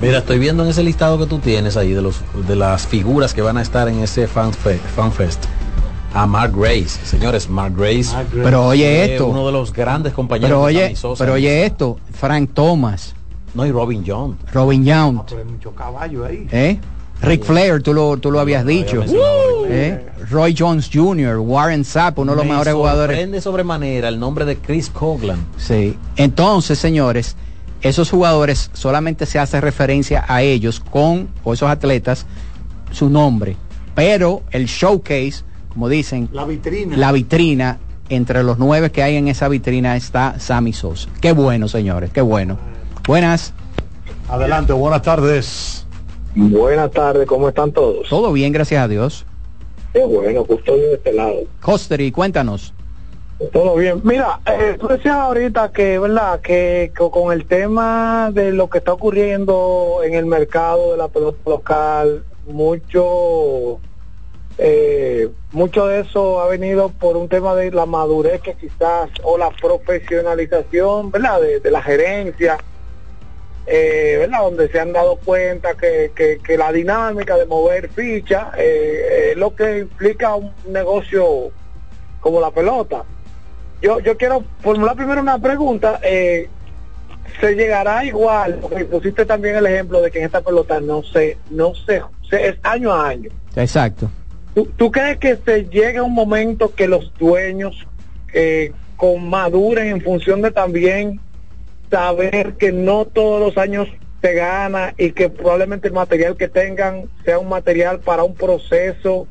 Mira, 0.00 0.18
estoy 0.18 0.38
viendo 0.38 0.64
en 0.64 0.70
ese 0.70 0.82
listado 0.82 1.18
que 1.18 1.26
tú 1.26 1.38
tienes 1.38 1.76
ahí 1.76 1.92
de 1.92 2.02
los 2.02 2.20
de 2.48 2.56
las 2.56 2.86
figuras 2.86 3.34
que 3.34 3.42
van 3.42 3.56
a 3.58 3.62
estar 3.62 3.86
en 3.88 4.00
ese 4.00 4.26
fan, 4.26 4.52
fe- 4.52 4.78
fan 4.96 5.12
fest. 5.12 5.44
A 6.14 6.26
Mark 6.26 6.52
Grace, 6.54 6.98
señores, 7.04 7.48
Mark 7.48 7.74
Grace. 7.76 8.10
Pero 8.32 8.66
oye 8.66 9.12
esto. 9.14 9.28
Uno 9.28 9.46
de 9.46 9.52
los 9.52 9.72
grandes 9.72 10.12
compañeros. 10.12 10.50
Pero 10.50 10.60
oye, 10.62 10.94
Sosa. 10.96 11.24
pero 11.24 11.34
oye 11.34 11.64
esto, 11.64 11.98
Frank 12.12 12.50
Thomas, 12.52 13.14
No, 13.54 13.64
y 13.64 13.70
Robin 13.70 14.02
John. 14.06 14.36
Robin 14.52 14.84
Young, 14.84 15.20
Pero 15.28 15.38
hay 15.42 15.46
mucho 15.46 15.70
caballo 15.74 16.24
ahí. 16.26 16.46
¿eh? 16.50 16.78
Rick 17.22 17.44
Flair, 17.44 17.82
tú 17.82 17.94
lo, 17.94 18.16
tú 18.16 18.30
lo 18.30 18.40
habías 18.40 18.66
dicho. 18.66 18.96
mencionado 18.98 19.66
¿eh? 19.68 20.06
Roy 20.30 20.54
Jones 20.58 20.90
Jr., 20.92 21.38
Warren 21.38 21.84
Sapp, 21.84 22.18
uno 22.18 22.32
de 22.32 22.36
los 22.36 22.44
Me 22.44 22.52
mejores 22.52 22.74
jugadores. 22.74 23.16
sorprende 23.16 23.40
sobremanera 23.40 24.08
el 24.08 24.18
nombre 24.18 24.44
de 24.44 24.56
Chris 24.56 24.88
Coglan. 24.90 25.38
Sí. 25.56 25.96
Entonces, 26.16 26.78
señores, 26.78 27.36
esos 27.80 28.10
jugadores 28.10 28.70
solamente 28.72 29.26
se 29.26 29.38
hace 29.38 29.60
referencia 29.60 30.24
a 30.28 30.42
ellos 30.42 30.80
con, 30.80 31.28
o 31.44 31.52
esos 31.52 31.68
atletas, 31.70 32.26
su 32.90 33.08
nombre. 33.08 33.56
Pero 33.94 34.42
el 34.50 34.66
showcase, 34.66 35.42
como 35.72 35.88
dicen, 35.88 36.28
La 36.32 36.44
vitrina. 36.44 36.96
la 36.96 37.12
vitrina, 37.12 37.78
entre 38.08 38.42
los 38.42 38.58
nueve 38.58 38.90
que 38.90 39.02
hay 39.02 39.16
en 39.16 39.28
esa 39.28 39.48
vitrina 39.48 39.96
está 39.96 40.38
Sammy 40.38 40.72
Sosa. 40.72 41.08
Qué 41.20 41.32
bueno, 41.32 41.68
señores, 41.68 42.10
qué 42.12 42.20
bueno. 42.20 42.58
Buenas. 43.06 43.52
Adelante, 44.28 44.72
buenas 44.72 45.02
tardes. 45.02 45.81
Buenas 46.34 46.90
tardes, 46.90 47.26
¿cómo 47.26 47.48
están 47.48 47.72
todos? 47.72 48.08
Todo 48.08 48.32
bien, 48.32 48.52
gracias 48.52 48.82
a 48.82 48.88
Dios. 48.88 49.26
Qué 49.92 50.00
bueno, 50.04 50.44
custodio 50.44 50.88
de 50.88 50.94
este 50.94 51.12
lado. 51.12 51.40
Costeri, 51.60 52.10
cuéntanos. 52.10 52.72
Todo 53.52 53.74
bien. 53.74 54.00
Mira, 54.04 54.40
eh, 54.46 54.76
tú 54.80 54.86
decías 54.88 55.16
ahorita 55.16 55.70
que, 55.72 55.98
¿verdad? 55.98 56.40
Que, 56.40 56.92
co- 56.96 57.10
con 57.10 57.32
el 57.32 57.44
tema 57.46 58.30
de 58.32 58.52
lo 58.52 58.70
que 58.70 58.78
está 58.78 58.92
ocurriendo 58.94 60.00
en 60.04 60.14
el 60.14 60.24
mercado 60.26 60.92
de 60.92 60.96
la 60.96 61.08
pelota 61.08 61.38
local, 61.50 62.24
mucho, 62.46 63.80
eh, 64.58 65.28
mucho 65.50 65.86
de 65.86 66.00
eso 66.00 66.40
ha 66.40 66.46
venido 66.46 66.88
por 66.90 67.16
un 67.16 67.28
tema 67.28 67.54
de 67.56 67.70
la 67.72 67.84
madurez 67.84 68.40
que 68.40 68.54
quizás, 68.54 69.10
o 69.24 69.36
la 69.36 69.50
profesionalización, 69.50 71.10
¿verdad? 71.10 71.40
De, 71.40 71.60
de 71.60 71.70
la 71.70 71.82
gerencia, 71.82 72.58
eh, 73.66 74.16
¿verdad? 74.18 74.40
Donde 74.42 74.68
se 74.68 74.80
han 74.80 74.92
dado 74.92 75.16
cuenta 75.16 75.74
que, 75.74 76.10
que, 76.14 76.38
que 76.38 76.56
la 76.58 76.72
dinámica 76.72 77.36
de 77.36 77.46
mover 77.46 77.88
fichas 77.90 78.48
eh, 78.58 79.30
es 79.32 79.36
lo 79.36 79.54
que 79.54 79.78
implica 79.80 80.34
un 80.34 80.52
negocio 80.68 81.50
como 82.20 82.40
la 82.40 82.50
pelota. 82.50 83.04
Yo, 83.80 83.98
yo 84.00 84.16
quiero 84.16 84.44
formular 84.60 84.96
primero 84.96 85.20
una 85.20 85.38
pregunta. 85.38 86.00
eh, 86.02 86.48
¿Se 87.40 87.54
llegará 87.54 88.04
igual? 88.04 88.58
Porque 88.60 88.84
pusiste 88.84 89.24
también 89.24 89.56
el 89.56 89.66
ejemplo 89.66 90.00
de 90.02 90.10
que 90.10 90.18
en 90.18 90.26
esta 90.26 90.40
pelota 90.40 90.80
no 90.80 91.02
se, 91.02 91.38
no 91.50 91.72
se, 91.74 92.02
se- 92.28 92.48
es 92.48 92.56
año 92.62 92.92
a 92.92 93.08
año. 93.08 93.30
Exacto. 93.56 94.10
¿Tú, 94.54 94.66
tú 94.76 94.90
crees 94.92 95.18
que 95.18 95.36
se 95.36 95.64
llegue 95.64 96.00
un 96.00 96.12
momento 96.12 96.74
que 96.74 96.86
los 96.86 97.12
dueños 97.18 97.86
eh, 98.34 98.72
con 98.96 99.28
maduren 99.30 99.86
en 99.88 100.00
función 100.02 100.42
de 100.42 100.50
también 100.50 101.20
saber 101.92 102.54
que 102.54 102.72
no 102.72 103.04
todos 103.04 103.38
los 103.38 103.58
años 103.58 103.86
se 104.22 104.32
gana 104.32 104.94
y 104.96 105.12
que 105.12 105.28
probablemente 105.28 105.88
el 105.88 105.94
material 105.94 106.36
que 106.38 106.48
tengan 106.48 107.08
sea 107.24 107.38
un 107.38 107.50
material 107.50 108.00
para 108.00 108.24
un 108.24 108.34
proceso, 108.34 109.26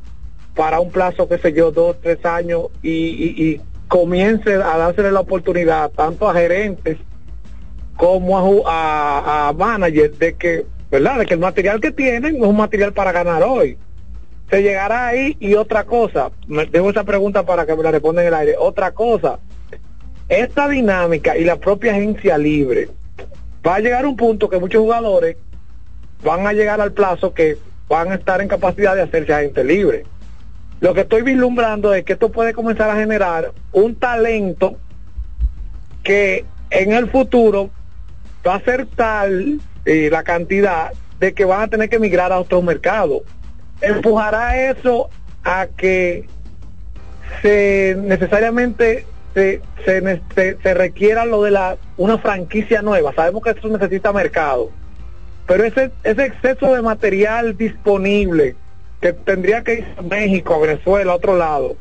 para 0.56 0.80
un 0.80 0.92
plazo, 0.92 1.28
qué 1.28 1.40
sé 1.40 1.54
yo, 1.54 1.72
dos, 1.72 1.98
tres 2.02 2.24
años 2.24 2.68
y, 2.84 2.92
y- 2.92 3.44
y 3.50 3.62
comience 3.88 4.54
a 4.54 4.78
dársele 4.78 5.12
la 5.12 5.22
oportunidad 5.22 5.90
tanto 5.92 6.30
a 6.30 6.34
gerentes 6.36 6.98
como 7.98 8.38
a, 8.68 9.18
a, 9.20 9.48
a 9.50 9.54
managers 9.54 10.18
de 10.20 10.34
que, 10.36 10.66
¿verdad? 10.92 11.20
De 11.20 11.26
que 11.26 11.34
el 11.34 11.40
material 11.40 11.82
que 11.82 11.92
tienen 11.92 12.36
es 12.36 12.42
un 12.44 12.58
material 12.58 12.94
para 12.94 13.12
ganar 13.12 13.44
hoy 13.44 13.78
se 14.50 14.62
llegará 14.62 15.08
ahí 15.08 15.38
y 15.40 15.56
otra 15.56 15.86
cosa, 15.86 16.30
me 16.46 16.66
dejo 16.66 16.90
esa 16.90 17.06
pregunta 17.06 17.44
para 17.44 17.66
que 17.66 17.74
me 17.74 17.84
la 17.84 17.92
responda 17.92 18.22
en 18.22 18.28
el 18.28 18.34
aire, 18.34 18.56
otra 18.60 18.92
cosa, 18.92 19.40
esta 20.32 20.70
dinámica 20.70 21.36
y 21.38 21.44
la 21.44 21.58
propia 21.58 21.92
agencia 21.92 22.38
libre 22.38 22.88
va 23.68 23.76
a 23.76 23.80
llegar 23.80 24.06
a 24.06 24.08
un 24.08 24.16
punto 24.16 24.50
que 24.50 24.60
muchos 24.60 24.82
jugadores 24.82 25.36
van 26.24 26.48
a 26.48 26.54
llegar 26.54 26.80
al 26.80 26.94
plazo 26.94 27.34
que 27.34 27.58
van 27.90 28.14
a 28.14 28.16
estar 28.16 28.40
en 28.40 28.48
capacidad 28.48 28.96
de 28.96 29.02
hacerse 29.02 29.34
agente 29.34 29.62
libre. 29.66 30.06
Lo 30.80 30.94
que 30.94 31.02
estoy 31.02 31.24
vislumbrando 31.24 31.94
es 31.94 32.06
que 32.06 32.14
esto 32.14 32.32
puede 32.32 32.54
comenzar 32.54 32.90
a 32.90 32.96
generar 32.96 33.52
un 33.74 33.96
talento 33.96 34.78
que 36.02 36.46
en 36.70 36.94
el 36.94 37.10
futuro 37.10 37.70
va 38.48 38.56
a 38.56 38.62
ser 38.62 38.86
tal 38.86 39.60
eh, 39.84 40.08
la 40.10 40.24
cantidad 40.24 40.94
de 41.20 41.34
que 41.34 41.44
van 41.44 41.64
a 41.64 41.68
tener 41.68 41.90
que 41.90 41.98
emigrar 41.98 42.32
a 42.32 42.40
otros 42.40 42.64
mercados. 42.64 43.24
Empujará 43.82 44.70
eso 44.70 45.10
a 45.44 45.68
que 45.68 46.26
se 47.42 47.98
necesariamente 48.00 49.06
se, 49.34 49.62
se, 49.86 50.22
se- 50.36 50.58
se 50.62 50.74
requiera 50.74 51.26
lo 51.26 51.44
de 51.44 51.52
la 51.52 51.78
una 51.98 52.18
franquicia 52.18 52.82
nueva. 52.82 53.14
Sabemos 53.14 53.44
que 53.44 53.52
eso 53.52 53.68
necesita 53.70 54.12
mercado. 54.14 54.70
Pero 55.48 55.64
ese, 55.64 55.92
ese 56.04 56.26
exceso 56.26 56.74
de 56.74 56.82
material 56.82 57.58
disponible 57.58 58.56
que 59.02 59.14
tendría 59.14 59.64
que 59.64 59.74
ir 59.80 59.86
a 59.98 60.02
México, 60.02 60.54
a 60.54 60.60
Venezuela, 60.60 61.12
a 61.12 61.16
otro 61.16 61.36
lado, 61.38 61.76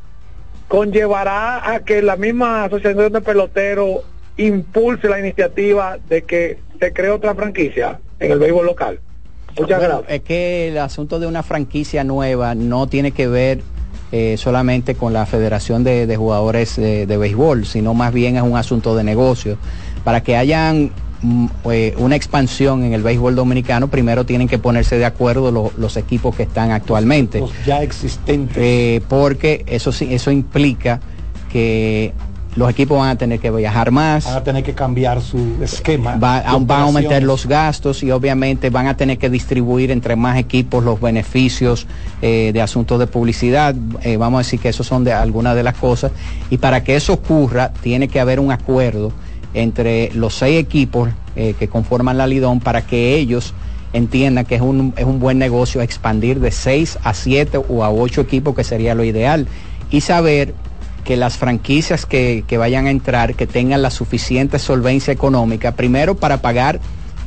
conllevará 0.69 1.73
a 1.73 1.81
que 1.81 2.03
la 2.03 2.17
misma 2.17 2.65
asociación 2.65 3.13
de 3.13 3.21
peloteros 3.21 4.01
impulse 4.37 5.09
la 5.09 5.19
iniciativa 5.19 5.99
de 6.09 6.23
que 6.23 6.59
se 6.79 6.93
cree 6.93 7.11
otra 7.11 7.35
franquicia 7.35 8.01
en 8.19 8.33
el 8.33 8.39
béisbol 8.39 8.67
local. 8.67 9.01
Muchas 9.59 9.79
Bueno, 9.81 9.97
gracias. 9.99 10.13
es 10.21 10.23
que 10.23 10.69
el 10.69 10.79
asunto 10.79 11.19
de 11.19 11.27
una 11.27 11.43
franquicia 11.43 12.05
nueva 12.05 12.55
no 12.55 12.87
tiene 12.87 13.11
que 13.13 13.27
ver 13.27 13.61
eh, 14.13 14.37
solamente 14.39 14.95
con 14.95 15.13
la 15.13 15.25
Federación 15.27 15.85
de, 15.85 16.07
de 16.07 16.17
Jugadores 16.17 16.77
de 16.77 17.17
Béisbol, 17.17 17.65
sino 17.67 17.95
más 17.95 18.13
bien 18.13 18.37
es 18.37 18.43
un 18.43 18.57
asunto 18.57 18.95
de 18.97 19.05
negocio. 19.05 19.57
Para 20.05 20.23
que 20.23 20.37
hayan 20.37 20.91
mm, 21.23 21.47
eh, 21.71 21.95
una 21.99 22.17
expansión 22.17 22.83
en 22.85 22.93
el 22.95 23.03
béisbol 23.03 23.35
dominicano, 23.37 23.89
primero 23.89 24.25
tienen 24.27 24.49
que 24.49 24.59
ponerse 24.59 24.97
de 24.99 25.05
acuerdo 25.05 25.51
lo- 25.53 25.73
los 25.77 25.97
equipos 25.97 26.35
que 26.35 26.45
están 26.45 26.71
actualmente. 26.71 27.39
Los 27.41 27.53
ya 27.67 27.83
existentes. 27.83 28.57
Eh, 28.59 29.01
porque 29.09 29.65
eso 29.67 29.93
sí, 29.93 30.09
eso 30.13 30.31
implica 30.31 31.01
que 31.53 32.13
los 32.61 32.69
equipos 32.71 32.99
van 32.99 33.09
a 33.09 33.17
tener 33.17 33.41
que 33.41 33.51
viajar 33.51 33.91
más, 33.91 34.27
Van 34.27 34.37
a 34.37 34.45
tener 34.45 34.63
que 34.63 34.75
cambiar 34.75 35.23
su 35.23 35.57
esquema. 35.63 36.17
va- 36.17 36.43
van 36.61 36.81
a 36.81 36.83
aumentar 36.85 37.23
los 37.23 37.47
gastos 37.47 38.03
y 38.03 38.11
obviamente 38.11 38.69
van 38.69 38.87
a 38.87 38.97
tener 38.99 39.17
que 39.17 39.31
distribuir 39.31 39.91
entre 39.91 40.15
más 40.15 40.37
equipos 40.37 40.85
los 40.85 41.01
beneficios 41.01 41.87
eh, 42.21 42.51
de 42.53 42.61
asuntos 42.61 42.99
de 42.99 43.07
publicidad. 43.07 43.75
Eh, 44.03 44.19
vamos 44.19 44.41
a 44.41 44.43
decir 44.43 44.61
que 44.61 44.69
esos 44.69 44.87
son 44.87 45.05
de 45.05 45.13
algunas 45.15 45.57
de 45.57 45.63
las 45.63 45.75
cosas. 45.75 46.13
Y 46.51 46.59
para 46.59 46.85
que 46.85 46.97
eso 46.97 47.15
ocurra, 47.15 47.73
tiene 47.81 48.09
que 48.09 48.21
haber 48.21 48.39
un 48.39 48.53
acuerdo 48.53 49.11
entre 49.55 50.11
los 50.15 50.35
seis 50.35 50.61
equipos 50.61 51.09
eh, 51.37 51.55
que 51.59 51.67
conforman 51.69 52.19
la 52.19 52.27
Lidón 52.27 52.61
para 52.61 52.83
que 52.83 53.15
ellos 53.17 53.55
entiendan 53.95 54.45
que 54.45 54.57
es 54.57 54.61
un, 54.61 54.93
es 54.99 55.05
un 55.07 55.19
buen 55.19 55.39
negocio 55.39 55.81
expandir 55.81 56.41
de 56.41 56.51
seis 56.51 56.99
a 57.03 57.15
siete 57.15 57.57
o 57.59 57.83
a 57.85 57.91
ocho 57.91 58.21
equipos, 58.21 58.55
que 58.55 58.65
sería 58.65 58.95
lo 58.95 59.03
ideal. 59.03 59.47
Y 59.91 60.03
saber 60.03 60.55
que 61.05 61.17
las 61.17 61.37
franquicias 61.37 62.07
que, 62.07 62.45
que 62.47 62.59
vayan 62.59 62.87
a 62.87 62.91
entrar, 62.91 63.35
que 63.35 63.47
tengan 63.47 63.83
la 63.83 63.91
suficiente 63.91 64.59
solvencia 64.59 65.13
económica, 65.13 65.73
primero 65.73 66.15
para 66.15 66.39
pagar, 66.39 66.81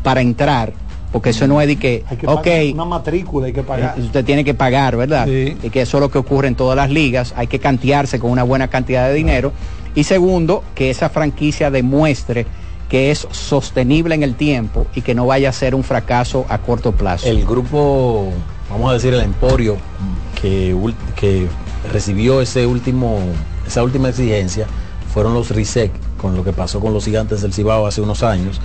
para 0.04 0.22
entrar, 0.22 0.74
porque 1.12 1.30
eso 1.32 1.48
no 1.48 1.62
es 1.62 1.68
de 1.68 1.76
que, 1.78 2.04
Hay 2.10 2.18
que 2.18 2.28
ok, 2.28 2.44
pagar 2.44 2.66
una 2.74 2.86
matrícula, 2.86 3.48
hay 3.48 3.54
que 3.54 3.64
pagar. 3.64 3.96
eh, 3.98 4.02
usted 4.02 4.26
tiene 4.26 4.44
que 4.44 4.54
pagar, 4.54 4.96
¿verdad? 4.98 5.26
Sí. 5.28 5.58
Y 5.64 5.70
que 5.70 5.82
eso 5.82 5.98
es 5.98 6.02
lo 6.02 6.10
que 6.10 6.18
ocurre 6.18 6.48
en 6.48 6.56
todas 6.56 6.76
las 6.76 6.90
ligas, 6.90 7.34
hay 7.38 7.48
que 7.48 7.60
cantearse 7.60 8.20
con 8.20 8.32
una 8.32 8.44
buena 8.44 8.68
cantidad 8.70 9.08
de 9.08 9.14
dinero. 9.14 9.54
Y 9.96 10.06
segundo, 10.06 10.64
que 10.74 10.90
esa 10.90 11.10
franquicia 11.10 11.70
demuestre 11.70 12.48
que 12.90 13.12
es 13.12 13.28
sostenible 13.32 14.14
en 14.14 14.24
el 14.24 14.36
tiempo 14.36 14.86
y 14.96 15.02
que 15.02 15.16
no 15.16 15.26
vaya 15.26 15.50
a 15.50 15.54
ser 15.54 15.74
un 15.74 15.84
fracaso 15.84 16.46
a 16.50 16.60
corto 16.60 16.92
plazo. 16.92 17.28
El 17.28 17.46
grupo, 17.46 18.30
vamos 18.70 18.90
a 18.92 18.94
decir 18.94 19.14
el 19.14 19.22
Emporio, 19.22 19.78
que, 20.40 20.76
que 21.16 21.48
recibió 21.92 22.42
ese 22.42 22.66
último, 22.66 23.20
esa 23.68 23.84
última 23.84 24.10
exigencia, 24.10 24.68
fueron 25.14 25.34
los 25.34 25.52
RISEC, 25.52 25.92
con 26.18 26.36
lo 26.36 26.44
que 26.44 26.54
pasó 26.54 26.80
con 26.80 26.94
los 26.94 27.06
gigantes 27.06 27.42
del 27.42 27.54
Cibao 27.54 27.86
hace 27.86 28.02
unos 28.02 28.24
años. 28.24 28.60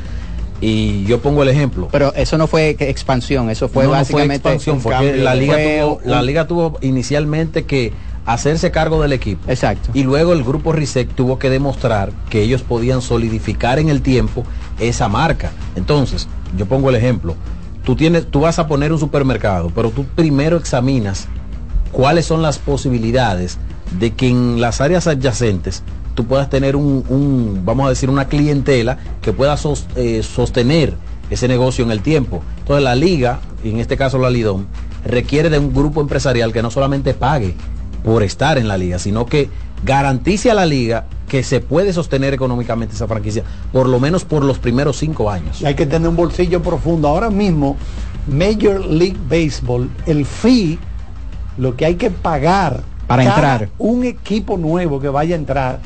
Y 0.61 1.05
yo 1.05 1.21
pongo 1.21 1.43
el 1.43 1.49
ejemplo. 1.51 1.89
Pero 1.93 2.13
eso 2.15 2.37
no 2.37 2.47
fue 2.47 2.71
expansión, 2.81 3.49
eso 3.49 3.69
fue 3.69 3.85
No, 3.85 3.91
no 3.91 3.97
básicamente 3.97 4.37
expansión, 4.37 4.77
un 4.77 4.83
fue 4.83 4.93
que 4.93 5.07
cambio. 5.07 5.25
la 5.25 5.35
liga 5.35 5.55
Fue 5.55 5.81
tuvo, 5.83 6.01
la 6.05 6.23
liga 6.23 6.47
tuvo 6.49 6.79
inicialmente 6.81 7.65
que 7.65 7.93
hacerse 8.27 8.71
cargo 8.71 9.01
del 9.01 9.13
equipo. 9.13 9.49
Exacto. 9.51 9.91
Y 9.95 10.03
luego 10.03 10.33
el 10.33 10.43
grupo 10.43 10.73
RISEC 10.73 11.15
tuvo 11.15 11.39
que 11.39 11.49
demostrar 11.49 12.13
que 12.29 12.43
ellos 12.43 12.63
podían 12.63 13.03
solidificar 13.03 13.79
en 13.79 13.89
el 13.89 14.03
tiempo 14.03 14.45
esa 14.81 15.09
marca. 15.09 15.53
Entonces, 15.77 16.29
yo 16.57 16.67
pongo 16.67 16.91
el 16.91 16.97
ejemplo. 16.97 17.37
Tú 17.85 17.95
tienes, 17.95 18.27
tú 18.27 18.41
vas 18.41 18.59
a 18.59 18.67
poner 18.67 18.93
un 18.93 18.99
supermercado, 18.99 19.71
pero 19.75 19.91
tú 19.91 20.05
primero 20.05 20.57
examinas 20.57 21.29
cuáles 21.93 22.27
son 22.27 22.43
las 22.43 22.59
posibilidades 22.59 23.59
de 23.99 24.15
que 24.15 24.29
en 24.29 24.61
las 24.61 24.81
áreas 24.81 25.07
adyacentes 25.07 25.83
tú 26.15 26.27
puedas 26.27 26.51
tener 26.51 26.77
un, 26.77 27.63
vamos 27.65 27.87
a 27.87 27.91
decir, 27.91 28.11
una 28.11 28.27
clientela 28.27 28.99
que 29.23 29.33
pueda 29.33 29.57
eh, 29.97 30.23
sostener 30.23 30.95
ese 31.31 31.47
negocio 31.49 31.85
en 31.85 31.91
el 31.91 32.01
tiempo. 32.01 32.43
Entonces 32.59 32.83
la 32.83 32.95
liga, 32.95 33.41
en 33.63 33.79
este 33.79 33.97
caso 33.97 34.19
la 34.19 34.31
Lidón, 34.31 34.67
requiere 35.05 35.51
de 35.51 35.59
un 35.59 35.73
grupo 35.73 36.01
empresarial 36.01 36.53
que 36.53 36.63
no 36.63 36.71
solamente 36.71 37.15
pague 37.15 37.55
por 38.05 38.23
estar 38.23 38.59
en 38.59 38.69
la 38.69 38.77
liga, 38.77 38.99
sino 38.99 39.27
que 39.27 39.49
garantice 39.85 40.51
a 40.51 40.55
la 40.55 40.67
liga 40.67 41.07
que 41.29 41.43
se 41.43 41.61
puede 41.61 41.93
sostener 41.93 42.35
económicamente 42.35 42.95
esa 42.95 43.07
franquicia, 43.07 43.45
por 43.73 43.89
lo 43.89 44.01
menos 44.01 44.25
por 44.25 44.45
los 44.45 44.59
primeros 44.59 44.97
cinco 44.97 45.31
años. 45.31 45.63
Hay 45.63 45.75
que 45.75 45.87
tener 45.87 46.09
un 46.09 46.17
bolsillo 46.17 46.63
profundo. 46.63 47.07
Ahora 47.07 47.31
mismo, 47.31 47.77
Major 48.27 48.85
League 48.85 49.19
Baseball, 49.29 49.89
el 50.07 50.25
fee, 50.25 50.79
lo 51.59 51.77
que 51.77 51.85
hay 51.85 51.95
que 51.95 52.11
pagar 52.11 52.83
Para 53.09 53.25
cada 53.25 53.35
entrar. 53.35 53.69
Un 53.79 54.05
equipo 54.05 54.57
nuevo 54.57 55.01
que 55.01 55.09
vaya 55.09 55.35
a 55.35 55.39
entrar, 55.39 55.81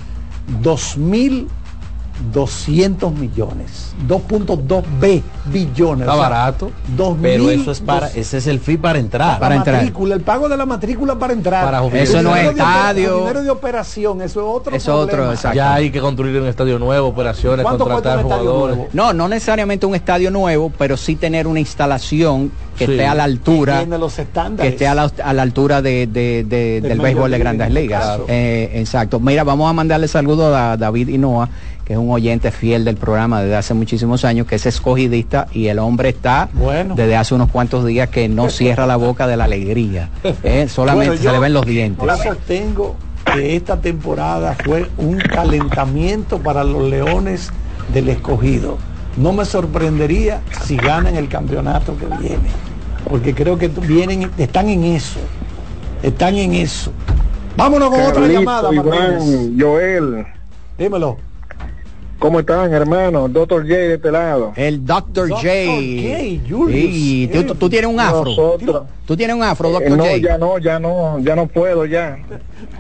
2.200 2.32 3.12
millones. 3.14 3.94
2.2 4.08 4.82
B 5.00 5.22
billones. 5.46 6.02
Está 6.02 6.14
O 6.14 6.18
sea, 6.20 6.28
barato. 6.28 6.70
2.000 6.96 7.16
Pero 7.20 7.50
eso 7.50 7.70
es 7.72 7.80
para, 7.80 8.08
ese 8.08 8.38
es 8.38 8.46
el 8.46 8.60
fee 8.60 8.76
para 8.76 8.98
entrar. 8.98 9.38
Para 9.38 9.50
la 9.54 9.56
entrar. 9.56 9.76
matrícula, 9.76 10.14
el 10.14 10.20
pago 10.20 10.48
de 10.48 10.56
la 10.56 10.66
matrícula 10.66 11.18
para 11.18 11.32
entrar. 11.32 11.64
Para 11.64 11.80
jubilar. 11.80 12.02
Eso 12.02 12.22
no 12.22 12.34
es 12.36 12.44
de 12.44 12.50
estadio. 12.50 13.12
el 13.14 13.20
dinero 13.20 13.42
de 13.42 13.50
operación, 13.50 14.22
eso 14.22 14.40
es 14.40 14.46
otro 14.60 14.76
Es 14.76 14.88
otro, 14.88 15.30
exacto. 15.32 15.56
Ya 15.56 15.74
hay 15.74 15.90
que 15.90 16.00
construir 16.00 16.40
un 16.40 16.46
estadio 16.48 16.78
nuevo, 16.78 17.08
operaciones, 17.08 17.62
¿Cuánto 17.64 17.84
cuesta 17.84 17.94
contratar 17.94 18.24
un 18.24 18.30
estadio 18.32 18.50
jugadores. 18.50 18.76
nuevo? 18.76 18.90
No, 18.92 19.12
no 19.12 19.28
necesariamente 19.28 19.86
un 19.86 19.94
estadio 19.94 20.30
nuevo, 20.30 20.72
pero 20.78 20.96
sí 20.96 21.16
tener 21.16 21.46
una 21.46 21.60
instalación 21.60 22.50
que 22.76 22.86
Sí. 22.86 22.92
esté 22.92 23.06
a 23.06 23.14
la 23.14 23.24
altura. 23.24 23.84
Los 23.84 24.14
que 24.14 24.68
esté 24.68 24.86
a 24.88 24.94
la, 24.94 25.10
a 25.22 25.32
la 25.34 25.42
altura 25.42 25.82
de, 25.82 26.06
de- 26.06 26.44
de- 26.44 26.80
del 26.80 27.00
béisbol 27.00 27.30
de 27.30 27.38
grandes 27.38 27.70
ligas. 27.70 28.20
Eh, 28.28 28.70
exacto. 28.74 29.20
Mira, 29.20 29.44
vamos 29.44 29.68
a 29.68 29.72
mandarle 29.72 30.08
saludos 30.08 30.54
a 30.56 30.76
David 30.76 31.08
Hinoa, 31.08 31.48
que 31.92 31.96
es 31.96 32.02
un 32.02 32.10
oyente 32.10 32.50
fiel 32.50 32.86
del 32.86 32.96
programa 32.96 33.42
desde 33.42 33.54
hace 33.54 33.74
muchísimos 33.74 34.24
años, 34.24 34.46
que 34.46 34.54
es 34.54 34.64
escogidista 34.64 35.46
y 35.52 35.66
el 35.66 35.78
hombre 35.78 36.08
está 36.08 36.48
Bueno. 36.54 36.94
desde 36.94 37.16
hace 37.16 37.34
unos 37.34 37.50
cuantos 37.50 37.84
días 37.84 38.08
que 38.08 38.30
no 38.30 38.48
cierra 38.48 38.86
la 38.86 38.96
boca 38.96 39.26
de 39.26 39.36
la 39.36 39.44
alegría. 39.44 40.08
Eh, 40.42 40.66
Solamente 40.68 41.08
Bueno, 41.10 41.22
se 41.22 41.30
le 41.32 41.38
ven 41.38 41.52
los 41.52 41.66
dientes. 41.66 42.06
Yo 42.06 42.16
sostengo 42.16 42.96
que 43.34 43.56
esta 43.56 43.78
temporada 43.80 44.56
fue 44.64 44.88
un 44.96 45.18
calentamiento 45.18 46.38
para 46.38 46.64
los 46.64 46.88
Leones 46.88 47.50
del 47.92 48.08
Escogido. 48.08 48.78
No 49.18 49.34
me 49.34 49.44
sorprendería 49.44 50.40
si 50.64 50.76
ganan 50.78 51.16
el 51.16 51.28
campeonato 51.28 51.94
que 51.98 52.06
viene, 52.06 52.48
porque 53.08 53.34
creo 53.34 53.58
que 53.58 53.68
vienen, 53.68 54.30
están 54.38 54.70
en 54.70 54.84
eso, 54.84 55.20
están 56.02 56.36
en 56.36 56.54
eso. 56.54 56.90
Vámonos 57.56 57.90
con 57.90 58.00
otra 58.00 58.26
llamada. 58.26 58.72
Iván, 58.72 59.58
Joel, 59.60 60.26
Dímelo. 60.78 61.18
¿Cómo 62.22 62.38
están, 62.40 62.72
hermano? 62.72 63.28
Doctor 63.28 63.62
J 63.62 63.74
de 63.74 63.94
este 63.94 64.12
lado. 64.12 64.52
El 64.56 64.86
Dr. 64.86 65.28
J. 65.28 65.42
J, 65.42 66.48
Julius. 66.48 66.70
Sí, 66.94 67.30
tú, 67.32 67.42
tú- 67.44 67.54
tú 67.56 67.68
tienes 67.68 67.90
un 67.90 67.98
afro. 68.00 68.24
Nosotros. 68.24 68.82
Tú 69.04 69.16
tienes 69.16 69.34
un 69.36 69.42
afro, 69.42 69.68
Eh, 69.68 69.72
Dr. 69.72 69.90
no, 69.98 70.04
J. 70.04 70.16
ya 70.18 70.38
no, 70.38 70.58
ya 70.58 70.78
no, 70.78 71.18
ya 71.18 71.34
no 71.36 71.46
puedo 71.48 71.84
ya. 71.84 72.16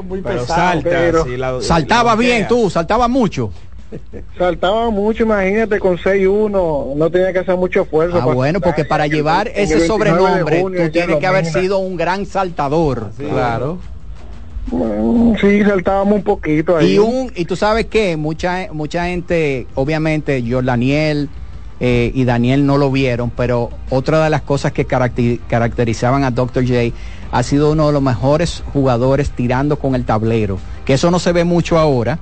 Muy 0.04 0.22
Pero 0.22 0.40
pesado. 0.40 0.46
salta, 0.60 0.88
pero- 0.88 1.26
la- 1.26 1.60
Saltaba 1.60 2.12
la- 2.12 2.16
bien 2.20 2.46
tú, 2.48 2.70
saltaba 2.70 3.08
mucho. 3.08 3.50
Saltaba 4.38 4.88
mucho, 4.88 5.24
imagínate, 5.24 5.78
con 5.78 5.98
6-1, 5.98 6.94
no 6.96 7.10
tenía 7.10 7.30
que 7.32 7.40
hacer 7.40 7.56
mucho 7.56 7.82
esfuerzo. 7.82 8.18
Ah, 8.22 8.24
bueno, 8.24 8.58
porque 8.60 8.84
para 8.86 9.06
llevar 9.06 9.48
ese 9.48 9.74
29 9.76 9.82
de 9.82 9.86
sobrenombre, 9.88 10.60
junio 10.62 10.84
tú 10.86 10.90
tienes 10.92 11.16
que 11.16 11.26
haber 11.26 11.44
sido 11.44 11.78
un 11.78 11.96
gran 11.96 12.24
saltador. 12.24 13.10
Claro. 13.18 13.78
Mm, 14.72 15.34
Sí, 15.40 15.62
saltábamos 15.62 16.16
un 16.16 16.22
poquito 16.22 16.76
ahí. 16.76 16.94
Y 16.94 16.98
un 16.98 17.30
y 17.36 17.44
tú 17.44 17.56
sabes 17.56 17.86
que 17.86 18.16
mucha 18.16 18.68
mucha 18.72 19.04
gente, 19.06 19.66
obviamente, 19.74 20.42
yo 20.42 20.62
Daniel 20.62 21.28
eh, 21.80 22.10
y 22.14 22.24
Daniel 22.24 22.64
no 22.64 22.78
lo 22.78 22.90
vieron, 22.90 23.30
pero 23.30 23.70
otra 23.90 24.24
de 24.24 24.30
las 24.30 24.42
cosas 24.42 24.72
que 24.72 24.84
caracterizaban 24.84 26.24
a 26.24 26.30
Dr. 26.30 26.64
J 26.66 26.94
ha 27.32 27.42
sido 27.42 27.72
uno 27.72 27.86
de 27.88 27.92
los 27.92 28.02
mejores 28.02 28.62
jugadores 28.72 29.30
tirando 29.30 29.78
con 29.78 29.94
el 29.94 30.04
tablero, 30.04 30.58
que 30.84 30.94
eso 30.94 31.10
no 31.10 31.18
se 31.18 31.32
ve 31.32 31.44
mucho 31.44 31.78
ahora. 31.78 32.18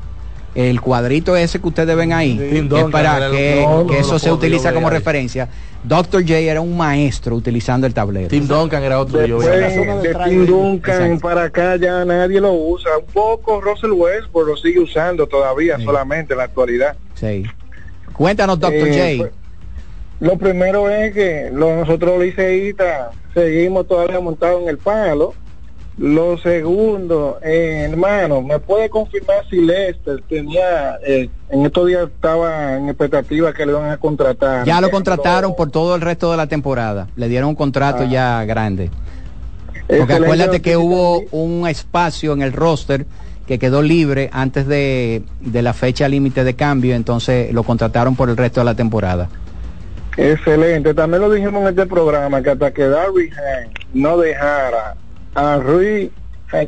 El 0.55 0.81
cuadrito 0.81 1.37
ese 1.37 1.61
que 1.61 1.69
ustedes 1.69 1.95
ven 1.97 2.13
ahí, 2.13 2.37
que 2.37 2.59
es 2.59 2.69
Duncan 2.69 2.91
para 2.91 3.31
que, 3.31 3.65
no, 3.65 3.87
que 3.87 3.93
no 3.95 4.01
eso 4.01 4.19
se 4.19 4.33
utiliza 4.33 4.73
como 4.73 4.89
ahí. 4.89 4.95
referencia. 4.95 5.49
Dr. 5.85 6.23
J 6.23 6.39
era 6.39 6.61
un 6.61 6.77
maestro 6.77 7.37
utilizando 7.37 7.87
el 7.87 7.95
tablero. 7.95 8.29
Tim 8.29 8.47
Duncan 8.49 8.83
era 8.83 8.99
otro. 8.99 9.19
Después 9.21 9.47
de 9.47 10.09
de. 10.09 10.15
Tim 10.29 10.47
Duncan 10.47 11.03
Exacto. 11.03 11.21
para 11.21 11.45
acá 11.45 11.77
ya 11.77 12.05
nadie 12.05 12.41
lo 12.41 12.53
usa. 12.53 12.91
Un 12.99 13.07
poco 13.13 13.61
Russell 13.61 13.93
Westbrook 13.93 14.49
lo 14.49 14.57
sigue 14.57 14.81
usando 14.81 15.27
todavía, 15.27 15.79
solamente 15.79 16.35
en 16.35 16.39
la 16.39 16.45
actualidad. 16.45 16.97
Sí. 17.15 17.45
Cuéntanos, 18.13 18.59
Dr. 18.59 18.75
Eh, 18.89 19.19
J. 19.19 19.31
pues, 19.31 19.33
Lo 20.21 20.37
primero 20.37 20.91
es 20.91 21.15
que 21.15 21.49
lo- 21.53 21.77
nosotros 21.77 22.21
liceístas 22.21 23.15
seguimos 23.33 23.87
todavía 23.87 24.21
montados 24.21 24.63
en 24.65 24.69
el 24.69 24.79
palo. 24.79 25.33
Lo 26.01 26.39
segundo, 26.39 27.39
eh, 27.43 27.87
hermano, 27.91 28.41
¿me 28.41 28.59
puede 28.59 28.89
confirmar 28.89 29.45
si 29.51 29.61
Lester 29.61 30.23
tenía, 30.31 30.97
eh, 31.07 31.29
en 31.51 31.67
estos 31.67 31.89
días 31.89 32.09
estaba 32.09 32.79
en 32.79 32.89
expectativa 32.89 33.53
que 33.53 33.67
le 33.67 33.75
van 33.75 33.91
a 33.91 33.99
contratar? 33.99 34.65
Ya 34.65 34.81
lo 34.81 34.91
contrataron 34.91 35.55
por 35.55 35.71
todo 35.71 35.95
el 35.95 36.01
resto 36.01 36.31
de 36.31 36.39
la 36.39 36.47
temporada. 36.47 37.09
Le 37.17 37.29
dieron 37.29 37.51
un 37.51 37.55
contrato 37.55 38.05
ya 38.05 38.43
grande. 38.47 38.89
Porque 39.75 40.01
excelente 40.05 40.25
acuérdate 40.25 40.63
que 40.63 40.79
hubo 40.79 41.21
un 41.33 41.69
espacio 41.69 42.33
en 42.33 42.41
el 42.41 42.55
roster 42.55 43.05
que 43.47 43.59
quedó 43.59 43.83
libre 43.83 44.31
antes 44.33 44.67
de, 44.67 45.23
de 45.41 45.61
la 45.61 45.75
fecha 45.75 46.09
límite 46.09 46.45
de 46.45 46.55
cambio, 46.55 46.95
entonces 46.95 47.53
lo 47.53 47.63
contrataron 47.63 48.17
por 48.17 48.31
el 48.31 48.39
resto 48.39 48.63
de 48.63 48.65
la 48.65 48.75
temporada. 48.75 49.29
Excelente, 50.17 50.95
también 50.95 51.21
lo 51.21 51.31
dijimos 51.31 51.61
en 51.61 51.69
este 51.69 51.85
programa 51.85 52.43
que 52.43 52.49
hasta 52.49 52.73
que 52.73 52.89
Darby 52.89 53.29
no 53.93 54.17
dejara 54.17 54.97
a 55.35 55.59
Ruiz 55.59 56.11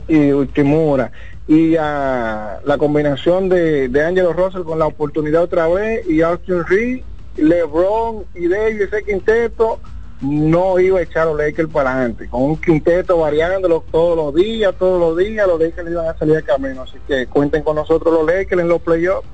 y 0.08 0.32
Ultimura 0.32 1.10
y 1.48 1.76
a 1.76 2.60
la 2.64 2.78
combinación 2.78 3.48
de, 3.48 3.88
de 3.88 4.04
Angelo 4.04 4.32
Russell 4.32 4.62
con 4.62 4.78
la 4.78 4.86
oportunidad 4.86 5.42
otra 5.42 5.68
vez 5.68 6.08
y 6.08 6.22
Austin 6.22 6.64
Reed, 6.66 7.02
LeBron 7.36 8.24
y 8.34 8.48
Davis 8.48 8.82
ese 8.82 9.02
quinteto 9.04 9.80
no 10.22 10.78
iba 10.78 11.00
a 11.00 11.02
echar 11.02 11.22
a 11.22 11.32
los 11.32 11.38
Lakers 11.38 11.68
para 11.68 11.94
adelante. 11.94 12.28
Con 12.28 12.42
un 12.42 12.56
quinteto 12.56 13.18
variándolo 13.18 13.84
todos 13.90 14.16
los 14.16 14.34
días, 14.34 14.72
todos 14.78 15.00
los 15.00 15.18
días, 15.18 15.46
los 15.46 15.60
Lakers 15.60 15.90
iban 15.90 16.06
a 16.06 16.16
salir 16.16 16.36
de 16.36 16.42
camino. 16.44 16.82
Así 16.82 16.96
que 17.08 17.26
cuenten 17.26 17.62
con 17.62 17.76
nosotros 17.76 18.14
los 18.14 18.26
Lakers 18.26 18.62
en 18.62 18.68
los 18.68 18.80
playoffs. 18.80 19.26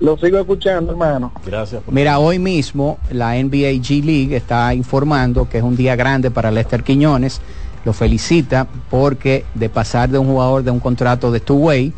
Lo 0.00 0.16
sigo 0.16 0.38
escuchando, 0.38 0.92
hermano. 0.92 1.32
Gracias. 1.46 1.82
Mira, 1.86 2.18
hoy 2.18 2.38
mismo 2.38 2.98
la 3.10 3.34
NBA 3.34 3.80
G 3.80 4.02
League 4.02 4.36
está 4.36 4.74
informando 4.74 5.48
que 5.48 5.58
es 5.58 5.64
un 5.64 5.76
día 5.76 5.96
grande 5.96 6.30
para 6.30 6.50
Lester 6.50 6.82
Quiñones. 6.82 7.40
Lo 7.84 7.92
felicita 7.92 8.66
porque 8.90 9.44
de 9.54 9.68
pasar 9.68 10.08
de 10.08 10.18
un 10.18 10.26
jugador 10.26 10.62
de 10.64 10.70
un 10.70 10.80
contrato 10.80 11.30
de 11.30 11.40
two-way, 11.40 11.92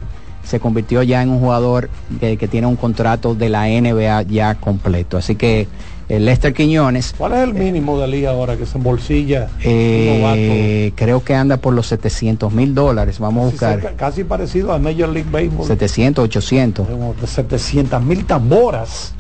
se 0.44 0.60
convirtió 0.60 1.02
ya 1.02 1.22
en 1.22 1.28
un 1.30 1.40
jugador 1.40 1.88
que, 2.20 2.36
que 2.36 2.48
tiene 2.48 2.66
un 2.66 2.76
contrato 2.76 3.34
de 3.34 3.48
la 3.48 3.66
NBA 3.68 4.22
ya 4.22 4.54
completo. 4.56 5.16
Así 5.16 5.34
que 5.36 5.66
el 6.08 6.24
Lester 6.24 6.54
Quiñones. 6.54 7.14
¿Cuál 7.18 7.32
es 7.32 7.38
el 7.40 7.54
mínimo 7.54 7.98
de 8.00 8.06
liga 8.06 8.30
ahora 8.30 8.56
que 8.56 8.64
se 8.64 8.78
embolsilla? 8.78 9.48
eh, 9.60 10.92
creo 10.94 11.22
que 11.24 11.34
anda 11.34 11.56
por 11.56 11.74
los 11.74 11.86
700 11.88 12.52
mil 12.52 12.74
dólares. 12.74 13.18
Vamos 13.18 13.48
a 13.48 13.50
buscar 13.50 13.80
cerca- 13.80 13.96
Casi 13.96 14.22
parecido 14.24 14.72
a 14.72 14.78
Major 14.78 15.08
League 15.08 15.28
Baseball. 15.30 15.66
700, 15.66 16.24
800. 16.24 16.88
Como 16.88 17.14
de 17.20 17.26
700 17.26 18.02
mil 18.02 18.24
tamboras. 18.24 19.14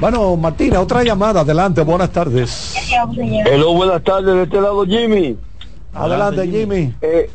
Bueno, 0.00 0.36
Martina, 0.36 0.80
otra 0.80 1.02
llamada. 1.02 1.40
Adelante, 1.40 1.80
buenas 1.82 2.10
tardes. 2.10 2.74
Hello, 3.50 3.72
buenas 3.72 4.02
tardes, 4.04 4.34
de 4.34 4.42
este 4.42 4.60
lado 4.60 4.84
Jimmy. 4.84 5.36
Adelante, 5.98 6.46
Jimmy. 6.48 6.94
Eh, 7.00 7.30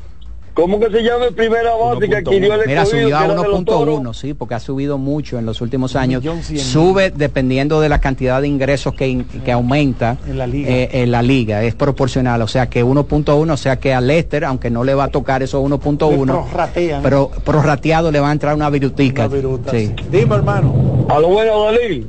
¿Cómo 0.53 0.82
que 0.82 0.89
se 0.89 1.01
llama 1.01 1.26
el 1.28 1.34
primera 1.34 1.74
base 1.76 2.09
que 2.09 2.18
adquirió 2.18 2.53
el 2.55 2.68
Mira, 2.68 2.86
subió 2.86 3.16
a 3.16 3.20
que 3.20 3.26
era 3.26 3.41
de 3.41 3.47
los 3.47 3.64
toros? 3.64 3.99
1.1, 4.01 4.14
sí, 4.14 4.34
porque 4.34 4.53
ha 4.55 4.59
subido 4.59 4.97
mucho 4.97 5.39
en 5.39 5.45
los 5.45 5.62
últimos 5.62 5.95
años. 5.95 6.22
Sube 6.57 7.09
dependiendo 7.09 7.80
de 7.80 7.88
la 7.88 7.99
cantidad 8.01 8.41
de 8.41 8.49
ingresos 8.49 8.93
que, 8.93 9.07
in- 9.07 9.24
que 9.24 9.51
aumenta 9.53 10.18
En 10.28 10.38
la 10.38 10.47
liga. 10.47 10.70
eh, 10.70 10.89
en 10.91 11.09
la 11.12 11.22
liga. 11.22 11.64
Es 11.64 11.74
proporcional, 11.74 12.41
o 12.41 12.49
sea 12.49 12.70
que 12.70 12.84
1.1, 12.84 13.49
o 13.53 13.57
sea 13.57 13.80
que 13.80 13.93
a 13.93 14.01
Lester, 14.01 14.43
aunque 14.43 14.70
no 14.70 14.84
le 14.84 14.93
va 14.93 15.05
a 15.05 15.07
tocar 15.07 15.41
esos 15.41 15.64
1.1, 15.64 16.09
Le 16.26 16.26
prorratean. 16.26 17.01
pero 17.01 17.30
prorrateado 17.45 18.12
le 18.12 18.20
va 18.20 18.28
a 18.30 18.34
entrar 18.34 18.53
una 18.53 18.70
virutica. 18.70 19.28
Una 19.28 19.34
viruta, 19.36 19.72
sí. 19.72 19.88
sí. 19.88 19.93
Dime, 20.12 20.36
hermano. 20.36 21.05
A 21.09 21.18
lo 21.18 21.30
bueno, 21.30 21.64
Dalí. 21.64 22.05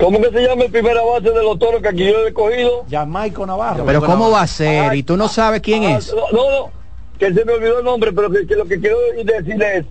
¿Cómo 0.00 0.18
que 0.20 0.30
se 0.30 0.40
llama 0.46 0.64
el 0.64 0.70
primera 0.70 1.02
base 1.02 1.30
de 1.30 1.42
los 1.42 1.58
toros 1.58 1.82
que 1.82 1.88
adquirió 1.88 2.20
el 2.22 2.28
escogido? 2.28 2.84
Jamaico 2.90 3.44
Navarro. 3.46 3.84
Pero 3.84 4.00
¿cómo 4.02 4.30
va 4.30 4.42
a 4.42 4.46
ser? 4.46 4.94
Y 4.94 5.02
tú 5.02 5.16
no 5.16 5.28
sabes 5.28 5.60
quién 5.60 5.84
Ah, 5.84 5.98
es. 5.98 6.12
No, 6.14 6.22
no, 6.32 6.70
que 7.18 7.32
se 7.34 7.44
me 7.44 7.52
olvidó 7.52 7.78
el 7.80 7.84
nombre, 7.84 8.12
pero 8.12 8.30
que, 8.30 8.46
que 8.46 8.56
lo 8.56 8.64
que 8.64 8.80
quiero 8.80 8.96
decir 9.24 9.62
es 9.62 9.84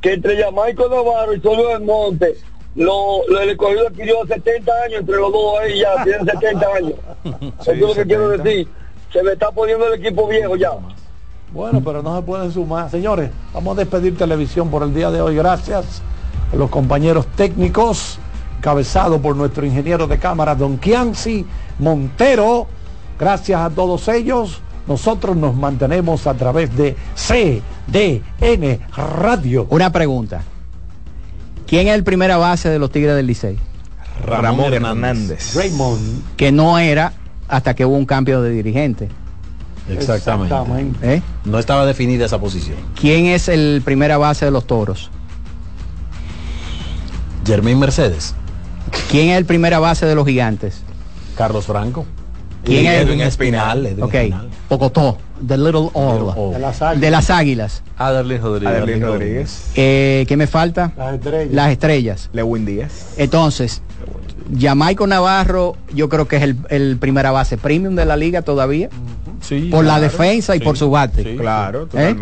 que 0.00 0.14
entre 0.14 0.42
Jamaico 0.42 0.88
Navarro 0.88 1.34
y 1.34 1.40
Solo 1.40 1.68
del 1.68 1.82
Monte, 1.82 2.36
lo, 2.74 3.26
lo 3.28 3.40
el 3.40 3.50
escogido 3.50 3.88
adquirió 3.88 4.16
70 4.26 4.72
años 4.86 5.00
entre 5.00 5.16
los 5.16 5.30
dos 5.32 5.58
ahí 5.60 5.80
ya, 5.80 5.92
tienen 6.04 6.24
70 6.24 6.66
años. 6.74 6.92
Eso 7.60 7.72
es 7.72 7.78
lo 7.78 7.94
que 7.94 8.04
quiero 8.06 8.28
decir. 8.30 8.68
Se 9.12 9.22
me 9.22 9.32
está 9.32 9.50
poniendo 9.50 9.86
el 9.92 10.00
equipo 10.00 10.26
viejo 10.26 10.56
ya. 10.56 10.70
Bueno, 11.52 11.82
pero 11.84 12.00
no 12.02 12.16
se 12.16 12.22
pueden 12.22 12.50
sumar. 12.52 12.88
Señores, 12.90 13.30
vamos 13.52 13.76
a 13.76 13.80
despedir 13.80 14.16
televisión 14.16 14.70
por 14.70 14.84
el 14.84 14.94
día 14.94 15.10
de 15.10 15.20
hoy. 15.20 15.34
Gracias 15.36 16.00
a 16.52 16.56
los 16.56 16.70
compañeros 16.70 17.26
técnicos, 17.36 18.18
cabezado 18.60 19.20
por 19.20 19.36
nuestro 19.36 19.66
ingeniero 19.66 20.06
de 20.06 20.18
cámara, 20.18 20.54
don 20.54 20.78
Kianci 20.78 21.44
Montero. 21.78 22.66
Gracias 23.18 23.60
a 23.60 23.70
todos 23.70 24.08
ellos. 24.08 24.60
Nosotros 24.86 25.36
nos 25.36 25.54
mantenemos 25.54 26.26
a 26.26 26.34
través 26.34 26.74
de 26.76 26.96
CDN 27.14 28.80
Radio. 28.96 29.66
Una 29.70 29.92
pregunta. 29.92 30.42
¿Quién 31.66 31.88
es 31.88 31.94
el 31.94 32.02
primera 32.02 32.36
base 32.36 32.68
de 32.68 32.78
los 32.78 32.90
Tigres 32.90 33.14
del 33.14 33.26
Licey? 33.26 33.58
Ramón 34.24 34.72
Hernández. 34.74 35.54
Raymond. 35.54 36.22
Que 36.36 36.50
no 36.50 36.78
era 36.78 37.12
hasta 37.48 37.74
que 37.74 37.84
hubo 37.84 37.96
un 37.96 38.06
cambio 38.06 38.42
de 38.42 38.50
dirigente. 38.50 39.08
Exactamente. 39.88 40.54
Exactamente. 40.54 41.14
¿Eh? 41.14 41.22
No 41.44 41.58
estaba 41.58 41.86
definida 41.86 42.26
esa 42.26 42.40
posición. 42.40 42.76
¿Quién 42.98 43.26
es 43.26 43.48
el 43.48 43.82
primera 43.84 44.18
base 44.18 44.44
de 44.44 44.50
los 44.50 44.66
Toros? 44.66 45.10
Germín 47.44 47.78
Mercedes. 47.78 48.34
¿Quién 49.10 49.30
es 49.30 49.38
el 49.38 49.44
primera 49.44 49.78
base 49.78 50.06
de 50.06 50.14
los 50.14 50.26
Gigantes? 50.26 50.82
Carlos 51.36 51.66
Franco. 51.66 52.04
¿Quién 52.64 52.84
Y 52.84 52.86
es? 52.88 53.02
Edwin 53.06 53.20
Espinal. 53.22 53.86
Edwin 53.86 54.02
Ok, 54.04 54.14
Espinal. 54.14 54.48
Pocotó, 54.68 55.16
The 55.46 55.56
Little 55.56 55.88
All. 55.94 56.52
De 56.52 56.58
las 56.58 56.82
águilas. 56.82 57.00
de 57.00 57.10
las 57.10 57.30
Águilas. 57.30 57.82
Adelín 57.96 58.42
Rodríguez. 58.42 58.76
Adelín 58.82 59.02
Rodríguez. 59.02 59.70
Eh, 59.74 60.24
¿Qué 60.28 60.36
me 60.36 60.46
falta? 60.46 60.92
Las 60.96 61.14
estrellas. 61.14 61.52
Las 61.54 61.70
estrellas. 61.72 62.30
Lewin 62.32 62.66
Díaz. 62.66 63.14
Entonces, 63.16 63.82
Jamaico 64.58 65.06
Navarro, 65.06 65.76
yo 65.94 66.08
creo 66.08 66.28
que 66.28 66.36
es 66.36 66.42
el, 66.42 66.56
el 66.68 66.96
primera 66.98 67.30
base 67.30 67.56
premium 67.56 67.94
de 67.94 68.04
la 68.04 68.16
liga 68.16 68.42
todavía, 68.42 68.90
Sí, 69.40 69.68
por 69.70 69.84
la 69.86 69.98
defensa 70.00 70.54
y 70.54 70.58
Sí, 70.58 70.64
por 70.64 70.76
su 70.76 70.90
bate. 70.90 71.22
sí, 71.22 71.36
Claro, 71.38 71.88
¿Eh? 71.94 72.14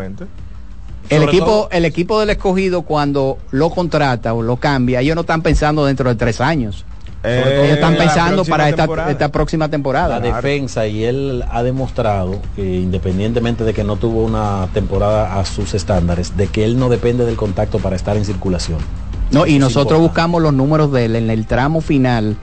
El 1.11 1.23
equipo, 1.25 1.45
todo- 1.47 1.69
el 1.71 1.85
equipo 1.85 2.21
del 2.21 2.31
escogido 2.31 2.83
cuando 2.83 3.39
lo 3.51 3.71
contrata 3.71 4.35
o 4.35 4.43
lo 4.43 4.57
cambia, 4.57 5.01
ellos 5.01 5.15
no 5.15 5.23
están 5.23 5.43
pensando 5.43 5.85
dentro 5.87 6.09
de 6.09 6.15
tres 6.17 6.41
años. 6.41 6.85
Eh, 7.25 7.63
ellos 7.65 7.75
están 7.75 7.97
pensando 7.97 8.45
para 8.45 8.69
esta, 8.69 9.29
próxima 9.33 9.69
temporada. 9.69 10.21
La 10.21 10.37
defensa 10.37 10.87
y 10.87 11.03
él 11.03 11.45
ha 11.51 11.63
demostrado 11.65 12.41
que 12.55 12.77
independientemente 12.77 13.65
de 13.65 13.75
que 13.75 13.83
no 13.83 13.97
tuvo 13.97 14.23
una 14.23 14.69
temporada 14.73 15.41
a 15.41 15.45
sus 15.45 15.75
estándares, 15.75 16.37
de 16.37 16.47
que 16.47 16.65
él 16.65 16.79
no 16.79 16.89
depende 16.89 17.25
del 17.25 17.35
contacto 17.37 17.81
para 17.81 17.97
estar 17.97 18.17
en 18.17 18.25
circulación. 18.25 18.79
No, 19.33 19.47
y 19.47 19.59
nosotros 19.59 20.01
buscamos 20.01 20.41
los 20.41 20.55
números 20.55 20.93
de 20.93 21.07
él 21.07 21.17
en 21.17 21.29
el 21.31 21.47
tramo 21.47 21.81
final 21.81 22.37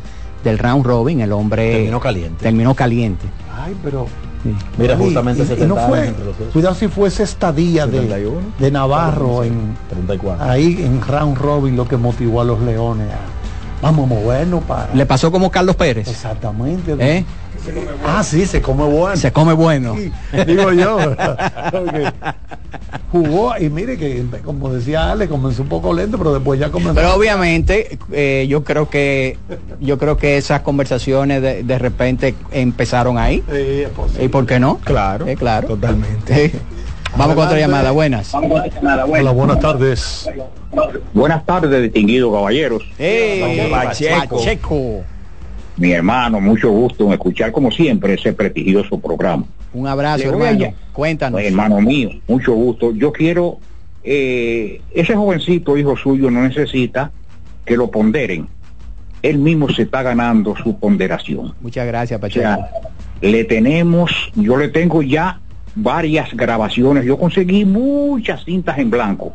del 0.43 0.59
round 0.59 0.85
robin, 0.85 1.21
el 1.21 1.31
hombre 1.31 1.71
Terminó 1.71 1.99
caliente. 2.01 2.43
terminó 2.43 2.73
caliente. 2.75 3.25
Ay, 3.57 3.75
pero. 3.83 4.07
Mira, 4.77 4.95
justamente 4.97 5.41
y- 5.41 5.45
y 5.45 5.47
70 5.47 5.67
no 5.67 5.87
fue, 5.87 5.97
años 5.99 6.09
entre 6.09 6.25
los 6.25 6.37
dos. 6.39 6.47
cuidado 6.53 6.75
si 6.75 6.87
fue 6.87 7.07
esa 7.07 7.23
estadía 7.23 7.87
de, 7.87 7.99
71. 8.01 8.41
de 8.59 8.71
Navarro 8.71 9.43
en, 9.43 9.75
34. 9.89 10.45
ahí 10.45 10.77
en 10.83 11.01
round 11.01 11.37
robin 11.37 11.75
lo 11.75 11.87
que 11.87 11.97
motivó 11.97 12.41
a 12.41 12.43
los 12.43 12.59
leones 12.61 13.07
a, 13.11 13.34
vamos 13.85 14.05
a 14.09 14.13
movernos 14.15 14.63
para 14.63 14.93
Le 14.95 15.05
pasó 15.05 15.31
como 15.31 15.51
Carlos 15.51 15.75
Pérez. 15.75 16.07
exactamente 16.07 16.95
¿eh? 16.99 17.23
ah 18.05 18.23
sí 18.23 18.45
se 18.45 18.61
come 18.61 18.83
bueno 18.83 19.15
Se 19.15 19.31
come 19.31 19.53
bueno. 19.53 19.95
Sí, 19.95 20.11
digo 20.47 20.71
yo 20.73 20.97
Porque 21.71 22.11
jugó 23.11 23.57
y 23.59 23.69
mire 23.69 23.97
que 23.97 24.25
como 24.43 24.71
decía 24.73 25.11
Ale 25.11 25.27
comenzó 25.27 25.61
un 25.61 25.69
poco 25.69 25.93
lento 25.93 26.17
pero 26.17 26.33
después 26.33 26.59
ya 26.59 26.69
comenzó 26.71 26.95
Pero 26.95 27.13
obviamente 27.15 27.97
eh, 28.11 28.45
yo 28.49 28.63
creo 28.63 28.89
que 28.89 29.37
yo 29.79 29.97
creo 29.97 30.17
que 30.17 30.37
esas 30.37 30.61
conversaciones 30.61 31.41
de, 31.41 31.63
de 31.63 31.79
repente 31.79 32.35
empezaron 32.51 33.17
ahí. 33.17 33.43
Sí, 33.49 33.81
es 33.83 33.89
posible. 33.89 34.23
¿Y 34.25 34.27
por 34.29 34.45
qué 34.45 34.59
no? 34.59 34.77
Claro, 34.83 35.27
Eh, 35.27 35.35
claro. 35.35 35.67
totalmente. 35.67 36.53
Vamos 37.17 37.35
con 37.35 37.45
otra 37.45 37.57
llamada. 37.57 37.91
Buenas. 37.91 38.33
hola 38.33 39.31
buenas 39.31 39.59
tardes 39.59 40.29
Buenas 41.13 41.45
tardes, 41.45 41.81
distinguidos 41.83 42.33
caballeros. 42.33 42.83
Ey, 42.99 43.69
Pacheco. 43.71 44.35
Pacheco. 44.37 45.03
Mi 45.77 45.91
hermano, 45.91 46.41
mucho 46.41 46.69
gusto 46.69 47.05
en 47.05 47.13
escuchar 47.13 47.51
como 47.51 47.71
siempre 47.71 48.15
ese 48.15 48.33
prestigioso 48.33 48.99
programa. 48.99 49.45
Un 49.73 49.87
abrazo, 49.87 50.29
hermano. 50.29 50.73
Cuéntanos. 50.91 51.41
Hermano 51.41 51.79
mío, 51.81 52.11
mucho 52.27 52.53
gusto. 52.53 52.93
Yo 52.93 53.11
quiero, 53.11 53.59
eh, 54.03 54.81
ese 54.93 55.15
jovencito, 55.15 55.77
hijo 55.77 55.95
suyo, 55.95 56.29
no 56.29 56.43
necesita 56.43 57.11
que 57.65 57.77
lo 57.77 57.89
ponderen. 57.89 58.47
Él 59.21 59.37
mismo 59.37 59.69
se 59.69 59.83
está 59.83 60.03
ganando 60.03 60.55
su 60.57 60.77
ponderación. 60.77 61.53
Muchas 61.61 61.87
gracias, 61.87 62.17
O 62.17 62.21
Pacheco. 62.21 62.41
sea, 62.45 62.69
le 63.21 63.43
tenemos, 63.45 64.11
yo 64.35 64.57
le 64.57 64.67
tengo 64.67 65.01
ya 65.01 65.39
varias 65.75 66.33
grabaciones. 66.33 67.05
Yo 67.05 67.17
conseguí 67.17 67.65
muchas 67.65 68.43
cintas 68.45 68.77
en 68.77 68.89
blanco. 68.89 69.33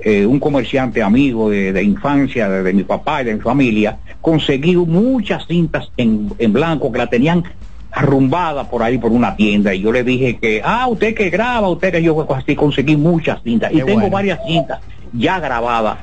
Eh, 0.00 0.26
un 0.26 0.38
comerciante 0.38 1.02
amigo 1.02 1.48
de, 1.48 1.72
de 1.72 1.82
infancia, 1.82 2.48
de, 2.48 2.62
de 2.62 2.72
mi 2.74 2.82
papá 2.82 3.22
y 3.22 3.26
de 3.26 3.34
mi 3.34 3.40
familia, 3.40 3.96
conseguí 4.20 4.76
muchas 4.76 5.46
cintas 5.46 5.90
en, 5.96 6.30
en 6.38 6.52
blanco 6.52 6.92
que 6.92 6.98
la 6.98 7.06
tenían 7.06 7.42
arrumbada 7.90 8.68
por 8.68 8.82
ahí 8.82 8.98
por 8.98 9.12
una 9.12 9.36
tienda 9.36 9.72
y 9.72 9.80
yo 9.80 9.92
le 9.92 10.02
dije 10.02 10.36
que, 10.36 10.60
ah, 10.64 10.88
usted 10.88 11.14
que 11.14 11.30
graba, 11.30 11.68
usted 11.68 11.92
que 11.92 12.02
yo 12.02 12.26
así 12.34 12.56
conseguí 12.56 12.96
muchas 12.96 13.40
cintas 13.42 13.70
y 13.72 13.76
tengo 13.76 13.92
bueno. 14.00 14.10
varias 14.10 14.40
cintas 14.46 14.80
ya 15.12 15.38
grabadas 15.38 15.98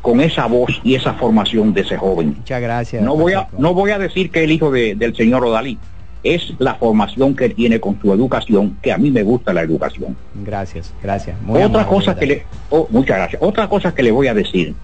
con 0.00 0.20
esa 0.20 0.46
voz 0.46 0.80
y 0.84 0.94
esa 0.94 1.14
formación 1.14 1.74
de 1.74 1.80
ese 1.80 1.96
joven. 1.96 2.34
Muchas 2.38 2.60
gracias. 2.62 3.02
No 3.02 3.16
voy 3.16 3.32
a, 3.34 3.48
no 3.58 3.74
voy 3.74 3.90
a 3.90 3.98
decir 3.98 4.30
que 4.30 4.44
el 4.44 4.52
hijo 4.52 4.70
de- 4.70 4.94
del 4.94 5.14
señor 5.16 5.44
Odalí. 5.44 5.78
Es 6.22 6.52
la 6.58 6.76
formación 6.76 7.34
que 7.34 7.48
tiene 7.48 7.80
con 7.80 8.00
su 8.00 8.12
educación, 8.12 8.76
que 8.80 8.92
a 8.92 8.98
mí 8.98 9.10
me 9.10 9.22
gusta 9.22 9.52
la 9.52 9.62
educación. 9.62 10.16
Gracias, 10.44 10.92
gracias. 11.02 11.40
Muy 11.42 11.56
Otra 11.56 11.82
amable, 11.82 11.88
cosa 11.88 12.16
que 12.16 12.26
le, 12.26 12.44
oh, 12.70 12.86
muchas 12.90 13.16
gracias. 13.16 13.42
Otra 13.42 13.68
cosa 13.68 13.94
que 13.94 14.02
le 14.02 14.12
voy 14.12 14.28
a 14.28 14.34
decir. 14.34 14.74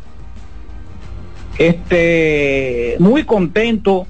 Este, 1.58 2.96
muy 2.98 3.24
contento 3.24 4.06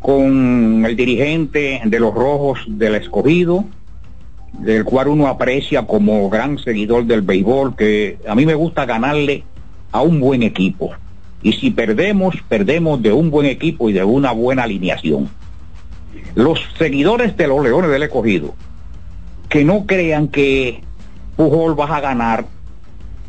con 0.00 0.84
el 0.84 0.96
dirigente 0.96 1.80
de 1.84 2.00
los 2.00 2.12
rojos 2.12 2.60
del 2.66 2.96
escogido, 2.96 3.64
del 4.52 4.84
cual 4.84 5.08
uno 5.08 5.28
aprecia 5.28 5.86
como 5.86 6.28
gran 6.28 6.58
seguidor 6.58 7.04
del 7.06 7.22
béisbol, 7.22 7.76
que 7.76 8.18
a 8.26 8.34
mí 8.34 8.44
me 8.44 8.54
gusta 8.54 8.84
ganarle 8.84 9.44
a 9.92 10.02
un 10.02 10.20
buen 10.20 10.42
equipo. 10.42 10.92
Y 11.42 11.52
si 11.52 11.70
perdemos, 11.70 12.36
perdemos 12.48 13.02
de 13.02 13.12
un 13.12 13.30
buen 13.30 13.46
equipo 13.46 13.88
y 13.88 13.92
de 13.92 14.04
una 14.04 14.32
buena 14.32 14.64
alineación. 14.64 15.28
Los 16.34 16.60
seguidores 16.78 17.36
de 17.36 17.46
los 17.46 17.62
Leones 17.62 17.90
del 17.90 18.02
Escogido, 18.02 18.54
que 19.48 19.64
no 19.64 19.86
crean 19.86 20.28
que 20.28 20.82
Pujol 21.36 21.78
va 21.78 21.96
a 21.96 22.00
ganar 22.00 22.46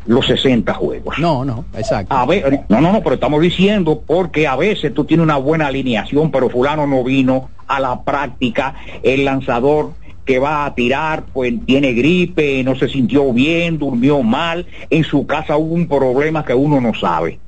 los 0.06 0.26
60 0.26 0.72
juegos. 0.74 1.18
No, 1.18 1.44
no, 1.44 1.64
exacto. 1.74 2.14
A 2.14 2.26
ver, 2.26 2.64
no, 2.68 2.80
no, 2.80 2.92
no, 2.92 3.02
pero 3.02 3.14
estamos 3.14 3.40
diciendo 3.40 4.02
porque 4.06 4.46
a 4.46 4.56
veces 4.56 4.92
tú 4.92 5.04
tienes 5.04 5.24
una 5.24 5.36
buena 5.36 5.68
alineación, 5.68 6.30
pero 6.30 6.50
fulano 6.50 6.86
no 6.86 7.02
vino 7.04 7.50
a 7.66 7.80
la 7.80 8.02
práctica, 8.02 8.74
el 9.02 9.24
lanzador 9.24 9.92
que 10.24 10.38
va 10.38 10.64
a 10.64 10.74
tirar, 10.74 11.24
pues 11.32 11.52
tiene 11.66 11.92
gripe, 11.92 12.62
no 12.64 12.74
se 12.76 12.88
sintió 12.88 13.32
bien, 13.32 13.78
durmió 13.78 14.22
mal, 14.22 14.66
en 14.90 15.04
su 15.04 15.26
casa 15.26 15.56
hubo 15.56 15.74
un 15.74 15.86
problema 15.86 16.44
que 16.44 16.54
uno 16.54 16.80
no 16.80 16.94
sabe. 16.94 17.38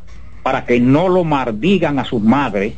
Para 0.46 0.64
que 0.64 0.78
no 0.78 1.08
lo 1.08 1.24
maldigan 1.24 1.98
a 1.98 2.04
sus 2.04 2.22
madres 2.22 2.74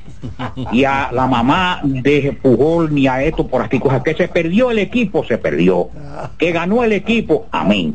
y 0.73 0.85
a 0.85 1.11
la 1.13 1.27
mamá 1.27 1.83
de 1.85 2.33
Pujol 2.41 2.95
ni 2.95 3.07
a 3.07 3.23
esto 3.23 3.47
por 3.47 3.61
aquí 3.61 3.79
cosas. 3.79 4.03
Que 4.03 4.15
se 4.15 4.27
perdió 4.27 4.71
el 4.71 4.79
equipo, 4.79 5.23
se 5.23 5.37
perdió. 5.37 5.91
Que 6.39 6.51
ganó 6.51 6.83
el 6.83 6.93
equipo, 6.93 7.45
amén. 7.51 7.95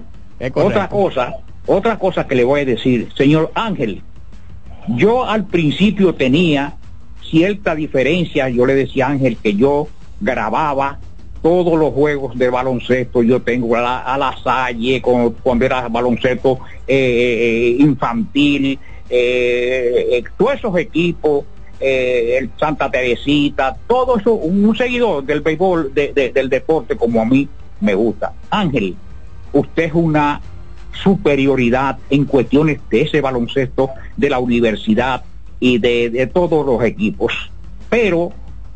Otra 0.68 0.90
cosa, 0.90 1.34
otra 1.66 1.98
cosa 1.98 2.28
que 2.28 2.36
le 2.36 2.44
voy 2.44 2.62
a 2.62 2.66
decir, 2.66 3.10
señor 3.18 3.50
Ángel, 3.56 4.04
yo 4.90 5.26
al 5.26 5.46
principio 5.46 6.14
tenía 6.14 6.76
cierta 7.28 7.74
diferencia, 7.74 8.50
yo 8.50 8.68
le 8.68 8.76
decía 8.76 9.08
a 9.08 9.10
Ángel 9.10 9.38
que 9.42 9.56
yo 9.56 9.88
grababa 10.22 11.00
todos 11.42 11.80
los 11.80 11.94
juegos 11.96 12.38
de 12.38 12.48
baloncesto, 12.52 13.24
yo 13.24 13.42
tengo 13.42 13.76
a 13.76 13.82
la, 13.82 14.00
a 14.02 14.20
la 14.20 14.36
Salle 14.44 15.02
con- 15.02 15.32
cuando 15.42 15.66
era 15.66 15.88
baloncesto 15.90 16.60
eh, 16.88 17.76
eh, 17.76 17.76
infantil, 17.80 18.78
eh, 19.16 20.18
eh, 20.18 20.24
todos 20.38 20.56
esos 20.56 20.76
equipos, 20.78 21.46
eh, 21.80 22.38
el 22.40 22.50
Santa 22.60 22.90
Teresita, 22.90 23.76
todo 23.88 24.18
eso, 24.18 24.34
un, 24.34 24.76
seguidor 24.76 25.24
del 25.24 25.42
béisbol, 25.42 25.94
de- 25.94 26.32
del 26.34 26.50
deporte 26.50 26.96
como 26.96 27.22
a 27.22 27.26
mí 27.26 27.48
me 27.80 27.94
gusta. 27.94 28.34
Ángel, 28.50 28.96
usted 29.52 29.84
es 29.84 29.94
una 29.94 30.42
superioridad 31.04 32.00
en 32.10 32.26
cuestiones 32.26 32.80
de 32.90 33.02
ese 33.02 33.22
baloncesto 33.22 33.90
de 34.18 34.30
la 34.30 34.40
universidad 34.40 35.24
y 35.60 35.78
de, 35.78 36.10
de 36.10 36.28
todos 36.28 36.66
los 36.66 36.84
equipos. 36.84 37.34
Pero 37.90 38.32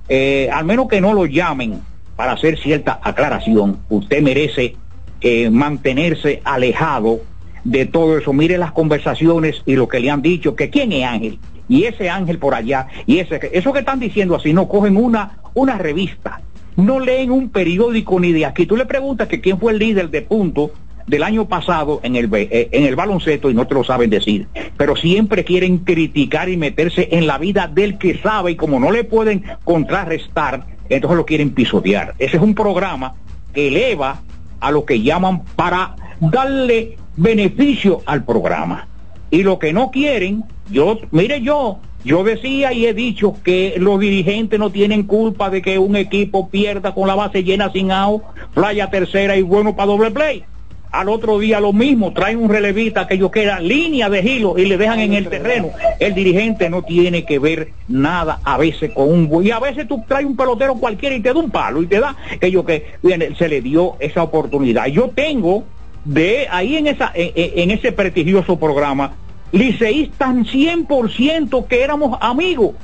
eh, 0.10 0.50
al 0.54 0.66
menos 0.66 0.88
que 0.88 1.02
no 1.02 1.14
lo 1.14 1.26
llamen 1.26 1.82
para 2.16 2.34
hacer 2.34 2.60
cierta 2.60 3.00
aclaración, 3.04 3.80
usted 3.90 4.22
merece 4.22 4.76
eh, 5.22 5.50
mantenerse 5.50 6.42
alejado 6.44 7.22
de 7.68 7.86
todo 7.86 8.18
eso. 8.18 8.34
Mire 8.34 8.58
las 8.58 8.72
conversaciones 8.72 9.62
y 9.66 9.76
lo 9.76 9.88
que 9.88 10.00
le 10.00 10.10
han 10.10 10.22
dicho, 10.22 10.56
que 10.56 10.70
quién 10.70 10.92
es 10.94 11.06
Ángel, 11.06 11.38
y 11.68 11.84
ese 11.84 12.10
Ángel 12.10 12.40
por 12.40 12.56
allá, 12.56 12.88
y 13.06 13.20
ese 13.20 13.40
eso 13.52 13.74
que 13.74 13.80
están 13.80 14.00
diciendo 14.00 14.36
así, 14.36 14.54
no 14.54 14.70
cogen 14.70 14.96
una, 14.96 15.40
una 15.54 15.78
revista, 15.78 16.42
no 16.78 17.00
leen 17.00 17.32
un 17.32 17.50
periódico 17.50 18.20
ni 18.20 18.32
de 18.32 18.46
aquí. 18.46 18.66
Tú 18.66 18.78
le 18.78 18.86
preguntas 18.86 19.28
que 19.28 19.42
quién 19.42 19.60
fue 19.60 19.74
el 19.74 19.80
líder 19.80 20.10
de 20.10 20.22
punto 20.22 20.72
del 21.08 21.24
año 21.24 21.48
pasado 21.48 22.00
en 22.04 22.16
el, 22.16 22.30
eh, 22.34 22.70
en 22.72 22.86
el 22.86 22.96
baloncesto 22.96 23.50
y 23.50 23.54
no 23.54 23.68
te 23.68 23.74
lo 23.74 23.84
saben 23.84 24.10
decir. 24.10 24.48
Pero 24.78 24.96
siempre 24.96 25.44
quieren 25.44 25.80
criticar 25.80 26.48
y 26.48 26.56
meterse 26.56 27.10
en 27.12 27.28
la 27.28 27.38
vida 27.38 27.68
del 27.68 27.98
que 27.98 28.18
sabe 28.20 28.52
y 28.52 28.56
como 28.56 28.80
no 28.80 28.92
le 28.92 29.04
pueden 29.04 29.44
contrarrestar, 29.66 30.66
entonces 30.88 31.18
lo 31.18 31.26
quieren 31.26 31.50
pisotear. 31.52 32.14
Ese 32.18 32.38
es 32.38 32.44
un 32.44 32.56
programa 32.56 33.16
que 33.54 33.68
eleva 33.68 34.22
a 34.62 34.72
lo 34.72 34.86
que 34.86 35.02
llaman 35.02 35.44
para 35.56 35.96
darle 36.20 36.98
beneficio 37.18 38.02
al 38.06 38.24
programa. 38.24 38.88
Y 39.30 39.44
lo 39.44 39.60
que 39.60 39.74
no 39.74 39.92
quieren, 39.92 40.46
yo, 40.70 41.00
mire 41.12 41.42
yo, 41.42 41.80
yo 42.06 42.24
decía 42.24 42.72
y 42.72 42.86
he 42.86 42.94
dicho 42.94 43.36
que 43.44 43.76
los 43.78 44.00
dirigentes 44.00 44.58
no 44.58 44.70
tienen 44.70 45.04
culpa 45.04 45.50
de 45.50 45.62
que 45.62 45.78
un 45.78 45.98
equipo 45.98 46.50
pierda 46.50 46.94
con 46.94 47.08
la 47.08 47.16
base 47.16 47.44
llena 47.44 47.72
sin 47.74 47.92
out, 47.92 48.24
playa 48.54 48.90
tercera 48.90 49.36
y 49.36 49.42
bueno 49.42 49.76
para 49.76 49.88
doble 49.88 50.12
play. 50.12 50.46
Al 50.90 51.10
otro 51.10 51.38
día 51.38 51.60
lo 51.60 51.74
mismo, 51.74 52.14
traen 52.14 52.42
un 52.42 52.50
relevista 52.50 53.06
que 53.08 53.16
ellos 53.16 53.30
quedan 53.30 53.68
línea 53.68 54.10
de 54.10 54.24
giro 54.24 54.58
y 54.58 54.66
le 54.66 54.78
dejan 54.78 55.00
en 55.00 55.14
el 55.14 55.28
terreno. 55.28 55.72
El 56.00 56.14
dirigente 56.14 56.70
no 56.70 56.84
tiene 56.84 57.26
que 57.26 57.40
ver 57.40 57.74
nada 57.90 58.40
a 58.46 58.58
veces 58.58 58.92
con 58.92 59.10
un 59.12 59.46
y 59.46 59.52
a 59.52 59.60
veces 59.60 59.86
tú 59.86 60.02
traes 60.08 60.26
un 60.26 60.38
pelotero 60.38 60.76
cualquiera 60.76 61.14
y 61.14 61.20
te 61.20 61.34
da 61.34 61.40
un 61.40 61.52
palo 61.52 61.84
y 61.84 61.88
te 61.88 62.00
da 62.00 62.16
que 62.40 62.86
viene, 63.04 63.36
se 63.36 63.50
le 63.50 63.60
dio 63.60 63.98
esa 64.00 64.24
oportunidad. 64.24 64.86
Yo 64.88 65.10
tengo 65.10 65.66
de 66.08 66.48
ahí 66.50 66.78
en 66.78 66.88
esa 66.88 67.12
en, 67.14 67.72
ese 67.72 67.92
prestigioso 67.92 68.58
programa 68.58 69.14
liceístas 69.52 70.30
100% 70.36 71.68
que 71.68 71.84
éramos 71.84 72.18
amigos 72.22 72.76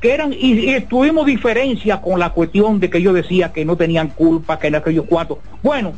que 0.00 0.12
eran 0.12 0.32
y, 0.32 0.74
y 0.74 0.80
tuvimos 0.82 1.26
diferencia 1.26 2.00
con 2.00 2.20
la 2.20 2.30
cuestión 2.30 2.78
de 2.78 2.90
que 2.90 3.02
yo 3.02 3.12
decía 3.12 3.52
que 3.52 3.64
no 3.64 3.76
tenían 3.76 4.08
culpa 4.08 4.58
que 4.58 4.68
en 4.68 4.76
aquellos 4.76 5.06
cuatro 5.08 5.38
bueno 5.62 5.92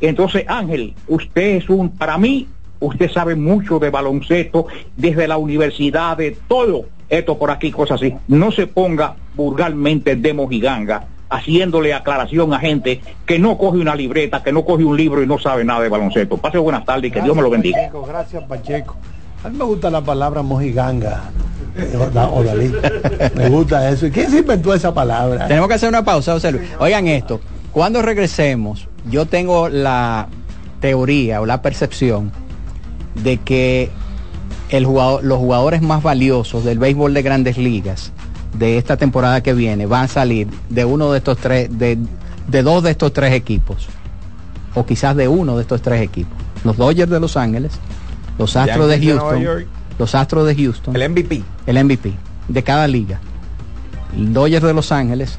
entonces 0.00 0.44
Ángel 0.46 0.94
usted 1.08 1.56
es 1.56 1.68
un 1.68 1.90
para 1.90 2.18
mí 2.18 2.46
usted 2.80 3.10
sabe 3.10 3.34
mucho 3.34 3.78
de 3.78 3.90
baloncesto 3.90 4.66
desde 4.96 5.26
la 5.26 5.38
universidad 5.38 6.16
de 6.16 6.36
todo 6.48 6.86
esto 7.08 7.38
por 7.38 7.50
aquí 7.50 7.70
cosas 7.70 8.00
así. 8.00 8.14
No 8.28 8.52
se 8.52 8.66
ponga 8.66 9.16
vulgarmente 9.34 10.16
de 10.16 10.32
mojiganga 10.32 11.08
haciéndole 11.30 11.94
aclaración 11.94 12.52
a 12.52 12.58
gente 12.58 13.00
que 13.24 13.38
no 13.38 13.56
coge 13.56 13.78
una 13.78 13.94
libreta, 13.94 14.42
que 14.42 14.52
no 14.52 14.64
coge 14.64 14.84
un 14.84 14.96
libro 14.96 15.22
y 15.22 15.26
no 15.26 15.38
sabe 15.38 15.64
nada 15.64 15.80
de 15.80 15.88
baloncesto. 15.88 16.36
Pase 16.36 16.58
buenas 16.58 16.84
tardes 16.84 17.08
y 17.08 17.10
que 17.12 17.22
Dios 17.22 17.34
me 17.36 17.42
lo 17.42 17.50
bendiga. 17.50 17.78
Pacheco, 17.78 18.02
gracias, 18.04 18.42
Pacheco. 18.44 18.96
A 19.44 19.48
mí 19.48 19.56
me 19.56 19.64
gusta 19.64 19.88
la 19.90 20.00
palabra 20.02 20.42
mojiganga. 20.42 21.22
Me 23.36 23.48
gusta 23.48 23.88
eso. 23.90 24.06
¿Y 24.06 24.10
quién 24.10 24.28
se 24.30 24.38
inventó 24.40 24.74
esa 24.74 24.92
palabra? 24.92 25.46
Tenemos 25.46 25.68
que 25.68 25.74
hacer 25.74 25.88
una 25.88 26.04
pausa, 26.04 26.32
José 26.32 26.52
Luis. 26.52 26.68
Oigan 26.78 27.06
esto, 27.06 27.40
cuando 27.72 28.02
regresemos, 28.02 28.88
yo 29.08 29.26
tengo 29.26 29.68
la 29.68 30.26
teoría 30.80 31.40
o 31.40 31.46
la 31.46 31.62
percepción 31.62 32.32
de 33.22 33.36
que 33.38 33.88
el 34.70 34.84
jugador- 34.84 35.22
los 35.22 35.38
jugadores 35.38 35.80
más 35.80 36.02
valiosos 36.02 36.64
del 36.64 36.78
béisbol 36.78 37.14
de 37.14 37.22
grandes 37.22 37.56
ligas 37.56 38.12
de 38.54 38.78
esta 38.78 38.96
temporada 38.96 39.42
que 39.42 39.52
viene 39.54 39.86
van 39.86 40.04
a 40.04 40.08
salir 40.08 40.48
de 40.68 40.84
uno 40.84 41.12
de 41.12 41.18
estos 41.18 41.38
tres, 41.38 41.76
de, 41.78 41.98
de 42.48 42.62
dos 42.62 42.82
de 42.82 42.90
estos 42.90 43.12
tres 43.12 43.32
equipos, 43.32 43.88
o 44.74 44.84
quizás 44.84 45.16
de 45.16 45.28
uno 45.28 45.56
de 45.56 45.62
estos 45.62 45.82
tres 45.82 46.02
equipos. 46.02 46.36
Los 46.64 46.76
Dodgers 46.76 47.10
de 47.10 47.20
Los 47.20 47.36
Ángeles, 47.36 47.72
los 48.38 48.56
Astros 48.56 48.88
de 48.88 49.00
Yankees 49.00 49.08
de 49.08 49.14
Nueva 49.14 49.38
Houston, 49.38 49.66
los 49.98 50.14
Astros 50.14 50.46
de 50.46 50.54
Houston, 50.56 50.96
El 50.96 51.10
MVP. 51.10 51.42
el 51.66 51.84
MVP 51.84 52.14
de 52.48 52.62
cada 52.62 52.86
liga. 52.86 53.20
Dodgers 54.16 54.64
de 54.64 54.74
Los 54.74 54.90
Ángeles, 54.92 55.38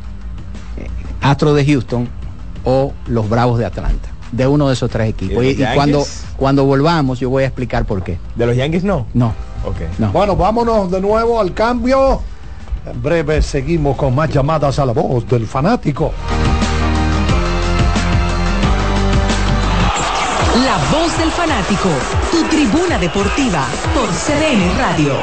eh, 0.77 0.87
Astros 1.21 1.55
de 1.55 1.65
Houston 1.65 2.07
o 2.63 2.93
los 3.07 3.29
Bravos 3.29 3.59
de 3.59 3.65
Atlanta. 3.65 4.09
De 4.31 4.47
uno 4.47 4.69
de 4.69 4.73
esos 4.75 4.89
tres 4.89 5.09
equipos. 5.09 5.43
¿Y 5.43 5.57
cuando, 5.75 6.05
cuando 6.37 6.63
volvamos 6.63 7.19
yo 7.19 7.29
voy 7.29 7.43
a 7.43 7.47
explicar 7.47 7.83
por 7.85 8.01
qué. 8.01 8.17
¿De 8.35 8.45
los 8.45 8.55
Yankees 8.55 8.85
no? 8.85 9.05
No. 9.13 9.33
Ok. 9.65 9.75
No. 9.99 10.11
Bueno, 10.13 10.37
vámonos 10.37 10.89
de 10.89 11.01
nuevo 11.01 11.41
al 11.41 11.53
cambio. 11.53 12.21
En 12.83 13.01
breve 13.01 13.43
seguimos 13.43 13.95
con 13.95 14.15
más 14.15 14.29
llamadas 14.29 14.79
a 14.79 14.85
la 14.85 14.93
voz 14.93 15.27
del 15.27 15.45
fanático. 15.45 16.11
La 20.65 20.77
voz 20.91 21.15
del 21.19 21.29
fanático, 21.29 21.89
tu 22.31 22.43
tribuna 22.45 22.97
deportiva 22.97 23.67
por 23.93 24.09
CDN 24.09 24.77
Radio. 24.79 25.13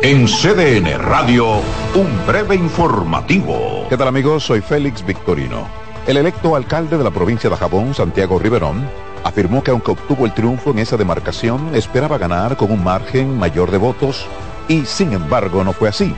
En 0.00 0.26
CDN 0.26 0.96
Radio, 1.00 1.56
un 1.94 2.26
breve 2.26 2.54
informativo. 2.54 3.84
¿Qué 3.88 3.96
tal 3.96 4.06
amigos? 4.06 4.44
Soy 4.44 4.60
Félix 4.60 5.04
Victorino. 5.04 5.66
El 6.06 6.18
electo 6.18 6.54
alcalde 6.54 6.96
de 6.96 7.04
la 7.04 7.10
provincia 7.10 7.50
de 7.50 7.56
Jabón, 7.56 7.92
Santiago 7.94 8.38
Riverón, 8.38 8.88
afirmó 9.28 9.62
que 9.62 9.70
aunque 9.70 9.92
obtuvo 9.92 10.26
el 10.26 10.34
triunfo 10.34 10.70
en 10.70 10.80
esa 10.80 10.96
demarcación, 10.96 11.74
esperaba 11.74 12.18
ganar 12.18 12.56
con 12.56 12.70
un 12.70 12.82
margen 12.82 13.38
mayor 13.38 13.70
de 13.70 13.78
votos 13.78 14.26
y 14.68 14.84
sin 14.84 15.12
embargo 15.12 15.62
no 15.64 15.72
fue 15.72 15.88
así. 15.88 16.14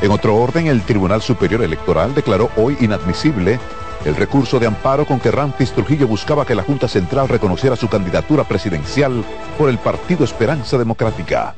En 0.00 0.10
otro 0.10 0.36
orden, 0.36 0.66
el 0.66 0.82
Tribunal 0.82 1.22
Superior 1.22 1.62
Electoral 1.62 2.14
declaró 2.14 2.50
hoy 2.56 2.76
inadmisible 2.80 3.58
el 4.04 4.14
recurso 4.14 4.60
de 4.60 4.66
amparo 4.66 5.06
con 5.06 5.18
que 5.18 5.30
Ramfis 5.30 5.72
Trujillo 5.72 6.06
buscaba 6.06 6.44
que 6.44 6.54
la 6.54 6.62
Junta 6.62 6.86
Central 6.86 7.28
reconociera 7.28 7.74
su 7.76 7.88
candidatura 7.88 8.44
presidencial 8.44 9.24
por 9.58 9.68
el 9.68 9.78
Partido 9.78 10.24
Esperanza 10.24 10.78
Democrática. 10.78 11.54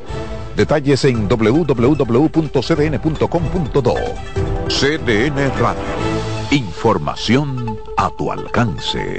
Detalles 0.56 1.04
en 1.04 1.28
www.cdn.com.do. 1.28 2.24
CDN 4.68 5.52
Radio. 5.58 5.82
Información 6.50 7.78
a 7.96 8.10
tu 8.16 8.32
alcance. 8.32 9.18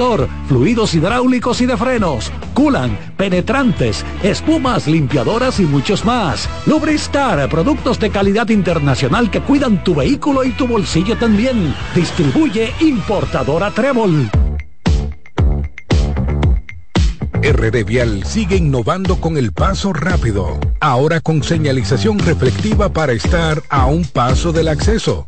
fluidos 0.47 0.95
hidráulicos 0.95 1.61
y 1.61 1.67
de 1.67 1.77
frenos, 1.77 2.31
culan, 2.55 2.97
penetrantes, 3.17 4.03
espumas, 4.23 4.87
limpiadoras 4.87 5.59
y 5.59 5.63
muchos 5.63 6.05
más. 6.05 6.49
Lubristar, 6.65 7.47
productos 7.49 7.99
de 7.99 8.09
calidad 8.09 8.49
internacional 8.49 9.29
que 9.29 9.41
cuidan 9.41 9.83
tu 9.83 9.93
vehículo 9.93 10.43
y 10.43 10.51
tu 10.51 10.65
bolsillo 10.67 11.17
también. 11.17 11.75
Distribuye 11.93 12.73
importadora 12.79 13.69
Trébol. 13.69 14.29
RD 17.43 17.83
Vial 17.85 18.23
sigue 18.23 18.55
innovando 18.55 19.17
con 19.17 19.37
el 19.37 19.51
paso 19.51 19.93
rápido, 19.93 20.59
ahora 20.79 21.21
con 21.21 21.43
señalización 21.43 22.17
reflectiva 22.19 22.89
para 22.89 23.13
estar 23.13 23.61
a 23.69 23.85
un 23.85 24.05
paso 24.05 24.51
del 24.51 24.67
acceso. 24.67 25.27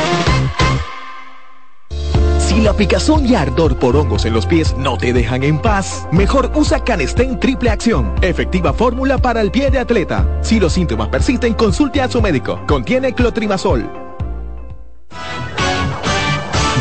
Si 2.51 2.59
la 2.59 2.73
picazón 2.73 3.25
y 3.25 3.33
ardor 3.33 3.77
por 3.77 3.95
hongos 3.95 4.25
en 4.25 4.33
los 4.33 4.45
pies 4.45 4.75
no 4.77 4.97
te 4.97 5.13
dejan 5.13 5.41
en 5.43 5.57
paz, 5.57 6.05
mejor 6.11 6.51
usa 6.53 6.83
Canestén 6.83 7.39
Triple 7.39 7.69
Acción, 7.69 8.13
efectiva 8.21 8.73
fórmula 8.73 9.17
para 9.17 9.39
el 9.39 9.51
pie 9.51 9.71
de 9.71 9.79
atleta. 9.79 10.27
Si 10.41 10.59
los 10.59 10.73
síntomas 10.73 11.07
persisten, 11.07 11.53
consulte 11.53 12.01
a 12.01 12.09
su 12.09 12.21
médico. 12.21 12.59
Contiene 12.67 13.13
clotrimazol. 13.13 13.89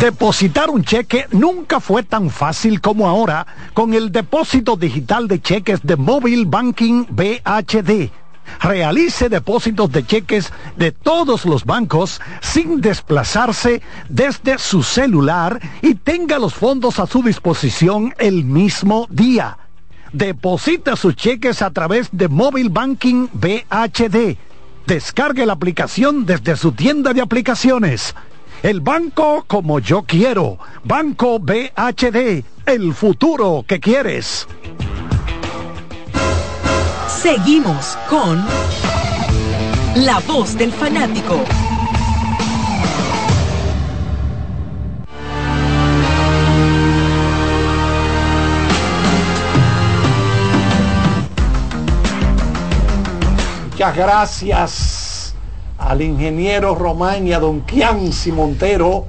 Depositar 0.00 0.70
un 0.70 0.82
cheque 0.82 1.26
nunca 1.30 1.78
fue 1.78 2.02
tan 2.02 2.30
fácil 2.30 2.80
como 2.80 3.08
ahora 3.08 3.46
con 3.72 3.94
el 3.94 4.10
depósito 4.10 4.74
digital 4.74 5.28
de 5.28 5.40
cheques 5.40 5.82
de 5.84 5.94
Mobile 5.94 6.46
Banking 6.46 7.04
BHD 7.10 8.10
realice 8.60 9.28
depósitos 9.28 9.90
de 9.92 10.04
cheques 10.04 10.52
de 10.76 10.92
todos 10.92 11.44
los 11.44 11.64
bancos 11.64 12.20
sin 12.40 12.80
desplazarse 12.80 13.82
desde 14.08 14.58
su 14.58 14.82
celular 14.82 15.60
y 15.82 15.94
tenga 15.94 16.38
los 16.38 16.54
fondos 16.54 16.98
a 16.98 17.06
su 17.06 17.22
disposición 17.22 18.14
el 18.18 18.44
mismo 18.44 19.06
día. 19.10 19.58
Deposita 20.12 20.96
sus 20.96 21.14
cheques 21.14 21.62
a 21.62 21.70
través 21.70 22.08
de 22.10 22.28
Mobile 22.28 22.70
Banking 22.70 23.28
BHD. 23.32 24.36
Descargue 24.86 25.46
la 25.46 25.52
aplicación 25.52 26.26
desde 26.26 26.56
su 26.56 26.72
tienda 26.72 27.12
de 27.12 27.20
aplicaciones. 27.20 28.14
El 28.62 28.80
banco 28.80 29.44
como 29.46 29.78
yo 29.78 30.02
quiero. 30.02 30.58
Banco 30.84 31.38
BHD. 31.38 32.44
El 32.66 32.92
futuro 32.94 33.64
que 33.66 33.78
quieres. 33.78 34.46
Seguimos 37.22 37.98
con 38.08 38.42
La 39.94 40.20
Voz 40.26 40.56
del 40.56 40.72
Fanático. 40.72 41.36
Muchas 53.70 53.96
gracias 53.96 55.34
al 55.76 56.00
ingeniero 56.00 56.74
Román 56.74 57.30
a 57.34 57.38
don 57.38 57.60
Kianci 57.60 58.32
Montero. 58.32 59.04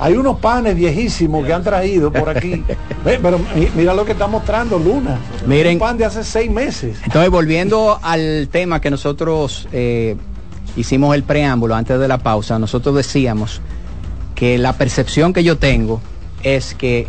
Hay 0.00 0.14
unos 0.14 0.38
panes 0.38 0.76
viejísimos 0.76 1.44
que 1.44 1.52
han 1.52 1.64
traído 1.64 2.12
por 2.12 2.28
aquí. 2.28 2.62
Pero 3.04 3.40
mira 3.74 3.94
lo 3.94 4.04
que 4.04 4.12
está 4.12 4.28
mostrando 4.28 4.78
Luna. 4.78 5.18
Miren. 5.46 5.74
Un 5.74 5.80
pan 5.80 5.98
de 5.98 6.04
hace 6.04 6.22
seis 6.22 6.50
meses. 6.50 6.98
Entonces, 7.04 7.30
volviendo 7.30 7.98
al 8.00 8.48
tema 8.50 8.80
que 8.80 8.90
nosotros 8.90 9.68
eh, 9.72 10.16
hicimos 10.76 11.14
el 11.16 11.24
preámbulo 11.24 11.74
antes 11.74 11.98
de 11.98 12.06
la 12.06 12.18
pausa, 12.18 12.58
nosotros 12.58 12.94
decíamos 12.94 13.60
que 14.36 14.56
la 14.56 14.74
percepción 14.74 15.32
que 15.32 15.42
yo 15.42 15.58
tengo 15.58 16.00
es 16.44 16.74
que 16.74 17.08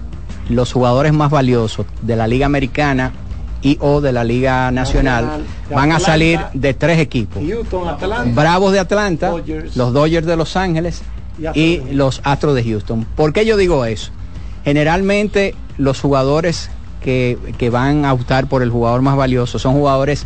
los 0.50 0.74
jugadores 0.74 1.14
más 1.14 1.30
valiosos 1.30 1.86
de 2.02 2.16
la 2.16 2.28
Liga 2.28 2.48
Americana 2.48 3.12
y 3.62 3.78
o 3.82 4.02
de 4.02 4.14
la 4.14 4.24
Liga 4.24 4.72
Nacional 4.72 5.46
van 5.72 5.92
a 5.92 6.00
salir 6.00 6.40
de 6.54 6.74
tres 6.74 6.98
equipos. 6.98 7.44
Houston, 7.46 7.88
Atlanta. 7.88 8.42
Bravos 8.42 8.72
de 8.72 8.80
Atlanta, 8.80 9.30
Dodgers. 9.30 9.76
los 9.76 9.94
Dodgers 9.94 10.26
de 10.26 10.36
Los 10.36 10.56
Ángeles 10.56 11.04
Y 11.54 11.82
los 11.92 12.22
Astros 12.24 12.56
de 12.56 12.64
Houston. 12.64 13.06
¿Por 13.16 13.34
qué 13.34 13.46
yo 13.46 13.58
digo 13.58 13.86
eso? 13.86 14.12
Generalmente 14.64 15.56
los 15.78 16.00
jugadores 16.02 16.70
que, 17.02 17.38
que 17.58 17.70
van 17.70 18.06
a 18.06 18.14
optar 18.14 18.48
por 18.48 18.62
el 18.62 18.70
jugador 18.70 19.02
más 19.02 19.16
valioso 19.16 19.58
son 19.58 19.74
jugadores 19.74 20.26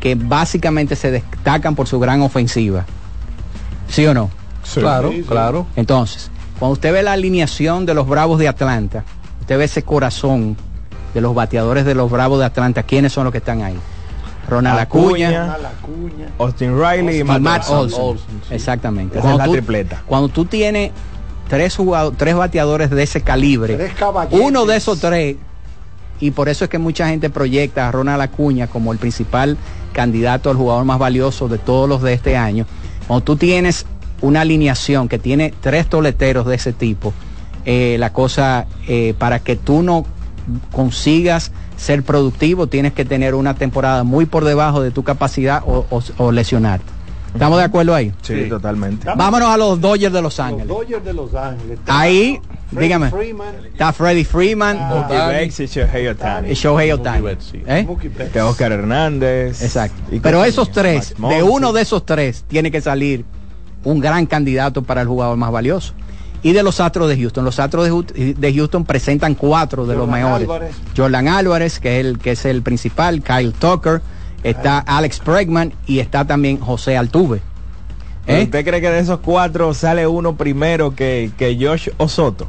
que 0.00 0.14
básicamente 0.14 0.96
se 0.96 1.10
destacan 1.10 1.74
por 1.74 1.88
su 1.88 1.98
gran 1.98 2.22
ofensiva. 2.22 2.84
¿Sí 3.88 4.06
o 4.06 4.14
no? 4.14 4.30
Claro, 4.74 5.12
claro. 5.28 5.66
Entonces, 5.76 6.30
cuando 6.58 6.74
usted 6.74 6.92
ve 6.92 7.02
la 7.02 7.12
alineación 7.12 7.86
de 7.86 7.94
los 7.94 8.06
Bravos 8.06 8.38
de 8.38 8.48
Atlanta, 8.48 9.04
usted 9.40 9.58
ve 9.58 9.64
ese 9.64 9.82
corazón 9.82 10.56
de 11.12 11.20
los 11.20 11.34
bateadores 11.34 11.84
de 11.84 11.94
los 11.94 12.10
Bravos 12.10 12.38
de 12.38 12.44
Atlanta, 12.44 12.82
¿quiénes 12.82 13.12
son 13.12 13.24
los 13.24 13.32
que 13.32 13.38
están 13.38 13.62
ahí? 13.62 13.76
Ronald 14.48 14.78
Acuña, 14.78 15.56
Austin 16.38 16.78
Riley 16.78 17.16
y 17.16 17.20
y 17.20 17.24
Matt, 17.24 17.40
Matt 17.40 17.68
Olson. 17.68 18.00
Olson. 18.00 18.26
Exactamente. 18.50 19.18
Esa 19.18 19.32
es 19.32 19.38
la 19.38 19.44
tú, 19.44 19.52
tripleta. 19.52 20.02
cuando 20.06 20.28
tú 20.28 20.44
tienes 20.44 20.92
tres 21.48 21.76
jugadores, 21.76 22.18
tres 22.18 22.34
bateadores 22.34 22.90
de 22.90 23.02
ese 23.02 23.20
calibre, 23.20 23.76
Tres 23.76 23.92
uno 24.30 24.66
de 24.66 24.76
esos 24.76 25.00
tres, 25.00 25.36
y 26.20 26.30
por 26.30 26.48
eso 26.48 26.64
es 26.64 26.70
que 26.70 26.78
mucha 26.78 27.08
gente 27.08 27.30
proyecta 27.30 27.88
a 27.88 27.92
Ronald 27.92 28.22
Acuña 28.22 28.66
como 28.66 28.92
el 28.92 28.98
principal 28.98 29.56
candidato 29.92 30.50
al 30.50 30.56
jugador 30.56 30.84
más 30.84 30.98
valioso 30.98 31.48
de 31.48 31.58
todos 31.58 31.88
los 31.88 32.02
de 32.02 32.12
este 32.12 32.36
año. 32.36 32.66
Cuando 33.06 33.24
tú 33.24 33.36
tienes 33.36 33.86
una 34.20 34.42
alineación 34.42 35.08
que 35.08 35.18
tiene 35.18 35.52
tres 35.60 35.86
toleteros 35.88 36.46
de 36.46 36.54
ese 36.54 36.72
tipo, 36.72 37.12
eh, 37.64 37.96
la 37.98 38.12
cosa, 38.12 38.66
eh, 38.88 39.14
para 39.18 39.38
que 39.38 39.56
tú 39.56 39.82
no 39.82 40.06
consigas 40.72 41.52
ser 41.76 42.02
productivo, 42.02 42.66
tienes 42.66 42.92
que 42.92 43.04
tener 43.04 43.34
una 43.34 43.54
temporada 43.54 44.04
muy 44.04 44.26
por 44.26 44.44
debajo 44.44 44.80
de 44.82 44.90
tu 44.90 45.02
capacidad 45.02 45.62
o, 45.66 45.84
o- 45.90 46.02
o 46.18 46.32
lesionarte. 46.32 46.86
¿Estamos 47.32 47.58
de 47.58 47.64
acuerdo 47.64 47.92
ahí? 47.96 48.12
Sí, 48.22 48.44
totalmente. 48.48 49.08
Vámonos 49.16 49.48
a 49.48 49.56
los 49.56 49.80
Dodgers 49.80 50.12
de 50.12 50.22
Los 50.22 50.38
Ángeles. 50.38 50.68
Los 50.68 50.78
Dodgers 50.78 51.04
de 51.04 51.12
Los 51.12 51.34
Ángeles. 51.34 51.78
Ahí, 51.88 52.40
dígame, 52.70 53.10
Freeman. 53.10 53.54
está 53.72 53.92
Freddie 53.92 54.24
Freeman, 54.24 54.78
Betts 55.08 55.58
y 55.58 55.66
Shohei 55.66 56.06
Ohtani. 56.06 56.50
y 56.50 56.54
Shohei 56.54 56.92
Ohtani. 56.92 57.26
¿Eh? 57.66 57.88
Que 58.32 58.40
Oscar 58.40 58.70
Hernández. 58.70 59.62
Exacto. 59.64 59.96
y 60.14 60.20
Pero 60.20 60.44
esos 60.44 60.70
tres, 60.70 61.14
Max 61.18 61.34
de 61.34 61.40
Monsi. 61.42 61.56
uno 61.56 61.72
de 61.72 61.82
esos 61.82 62.06
tres, 62.06 62.44
tiene 62.46 62.70
que 62.70 62.80
salir 62.80 63.24
un 63.82 63.98
gran 63.98 64.26
candidato 64.26 64.82
para 64.82 65.00
el 65.02 65.08
jugador 65.08 65.36
más 65.36 65.50
valioso. 65.50 65.92
Y 66.44 66.52
de 66.52 66.62
los 66.62 66.78
Astros 66.78 67.08
de 67.08 67.16
Houston. 67.16 67.44
Los 67.44 67.58
Astros 67.58 67.88
de, 68.14 68.54
Houston 68.54 68.84
presentan 68.84 69.34
cuatro 69.34 69.86
de 69.86 69.96
los 69.96 70.06
mejores. 70.06 70.42
Álvarez. 70.42 70.76
Jordan 70.96 71.26
Álvarez, 71.26 71.80
que 71.80 71.98
es 71.98 72.06
el 72.06 72.18
que 72.18 72.32
es 72.32 72.44
el 72.44 72.62
principal, 72.62 73.22
Kyle 73.22 73.52
Tucker, 73.52 74.02
está 74.42 74.78
Alex 74.78 75.22
Bregman 75.24 75.72
y 75.86 76.00
está 76.00 76.26
también 76.26 76.60
José 76.60 76.96
Altuve. 76.96 77.40
¿Pero 78.26 78.38
¿Eh? 78.38 78.44
¿Usted 78.44 78.64
cree 78.64 78.80
que 78.80 78.90
de 78.90 78.98
esos 79.00 79.20
cuatro 79.20 79.74
sale 79.74 80.06
uno 80.06 80.36
primero 80.36 80.94
que, 80.94 81.32
que 81.36 81.56
Josh 81.58 81.88
Osoto? 81.96 82.46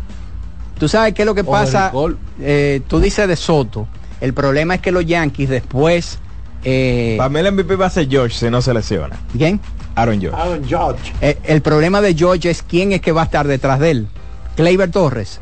Tú 0.77 0.89
sabes 0.89 1.13
qué 1.13 1.21
es 1.21 1.25
lo 1.25 1.33
que 1.33 1.41
O 1.41 1.51
pasa. 1.51 1.91
Eh, 2.39 2.81
tú 2.87 2.99
dices 2.99 3.27
de 3.27 3.35
Soto. 3.35 3.87
El 4.21 4.33
problema 4.33 4.75
es 4.75 4.81
que 4.81 4.91
los 4.91 5.05
Yankees 5.05 5.49
después. 5.49 6.19
Eh, 6.65 7.15
Para 7.17 7.29
mí 7.29 7.39
el 7.39 7.51
MVP 7.53 7.75
va 7.75 7.85
a 7.85 7.89
ser 7.89 8.07
Josh 8.11 8.33
si 8.33 8.49
no 8.49 8.61
se 8.61 8.73
lesiona. 8.73 9.15
¿Quién? 9.37 9.59
Aaron 9.95 10.19
Josh. 10.21 10.33
Aaron 10.33 10.61
Judge. 10.63 11.13
Eh, 11.21 11.37
el 11.45 11.61
problema 11.61 12.01
de 12.01 12.13
George 12.15 12.49
es 12.49 12.61
quién 12.63 12.91
es 12.91 12.99
que 13.01 13.11
va 13.13 13.21
a 13.21 13.25
estar 13.25 13.47
detrás 13.47 13.79
de 13.79 13.91
él. 13.91 14.07
Kleiber 14.55 14.91
Torres. 14.91 15.39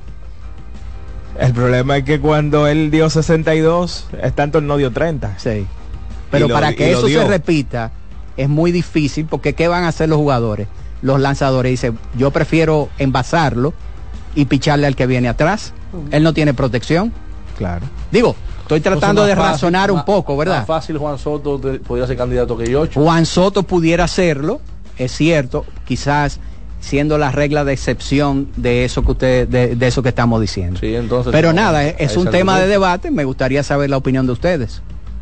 El 1.40 1.54
problema 1.54 1.98
es 1.98 2.04
que 2.04 2.20
cuando 2.20 2.68
él 2.68 2.92
dio 2.92 3.10
62, 3.10 4.06
está 4.22 4.44
en 4.44 4.52
torno 4.52 4.78
dio 4.78 4.92
30. 4.92 5.40
Sí. 5.40 5.66
Pero 6.30 6.48
lo- 6.48 6.54
para 6.54 6.74
que 6.74 6.92
eso 6.92 7.08
se 7.08 7.28
repita 7.28 7.92
es 8.38 8.50
muy 8.50 8.72
difícil 8.72 9.26
porque 9.26 9.54
¿qué 9.54 9.68
van 9.68 9.84
a 9.84 9.88
hacer 9.88 10.10
los 10.10 10.18
jugadores? 10.20 10.68
Los 11.02 11.20
lanzadores 11.20 11.72
dicen, 11.72 11.98
yo 12.18 12.32
prefiero 12.32 12.90
envasarlo 12.98 13.74
y 14.36 14.46
picharle 14.46 14.88
al 14.88 14.96
que 14.96 15.06
viene 15.08 15.28
atrás. 15.28 15.74
Él 16.12 16.24
no 16.24 16.34
tiene 16.34 16.54
protección. 16.54 17.12
Claro. 17.58 17.86
Digo, 18.12 18.36
estoy 18.64 18.82
tratando 18.82 19.24
de 19.24 19.36
fácil- 19.36 19.52
razonar 19.52 19.92
un 19.92 20.04
poco, 20.04 20.36
¿verdad? 20.36 20.58
Más 20.60 20.68
fácil 20.68 20.98
Juan 20.98 21.18
Soto 21.18 21.58
de- 21.58 21.80
podría 21.80 22.08
ser 22.08 22.18
candidato 22.18 22.58
que 22.58 22.70
Yocho. 22.70 23.00
Juan 23.02 23.26
Soto 23.26 23.64
pudiera 23.64 24.04
hacerlo, 24.06 24.60
es 24.98 25.12
cierto, 25.12 25.66
quizás 25.86 26.40
siendo 26.80 27.18
la 27.18 27.32
regla 27.32 27.64
de 27.64 27.72
excepción 27.72 28.50
de 28.58 28.84
eso 28.84 29.04
que 29.04 29.12
usted, 29.12 29.48
de, 29.48 29.76
de 29.78 29.88
eso 29.88 30.04
que 30.04 30.10
estamos 30.10 30.42
diciendo. 30.42 30.80
Sí, 30.82 30.94
entonces. 30.96 31.32
Pero 31.32 31.50
no, 31.54 31.62
nada, 31.62 31.88
es, 31.88 32.18
un 32.18 32.30
tema 32.30 32.60
de 32.60 32.68
debate, 32.68 33.10
me 33.10 33.24
gustaría 33.24 33.64
saber 33.64 33.90
la 33.90 33.96
opinión 33.98 34.26
de 34.26 34.34
ustedes. 34.34 34.82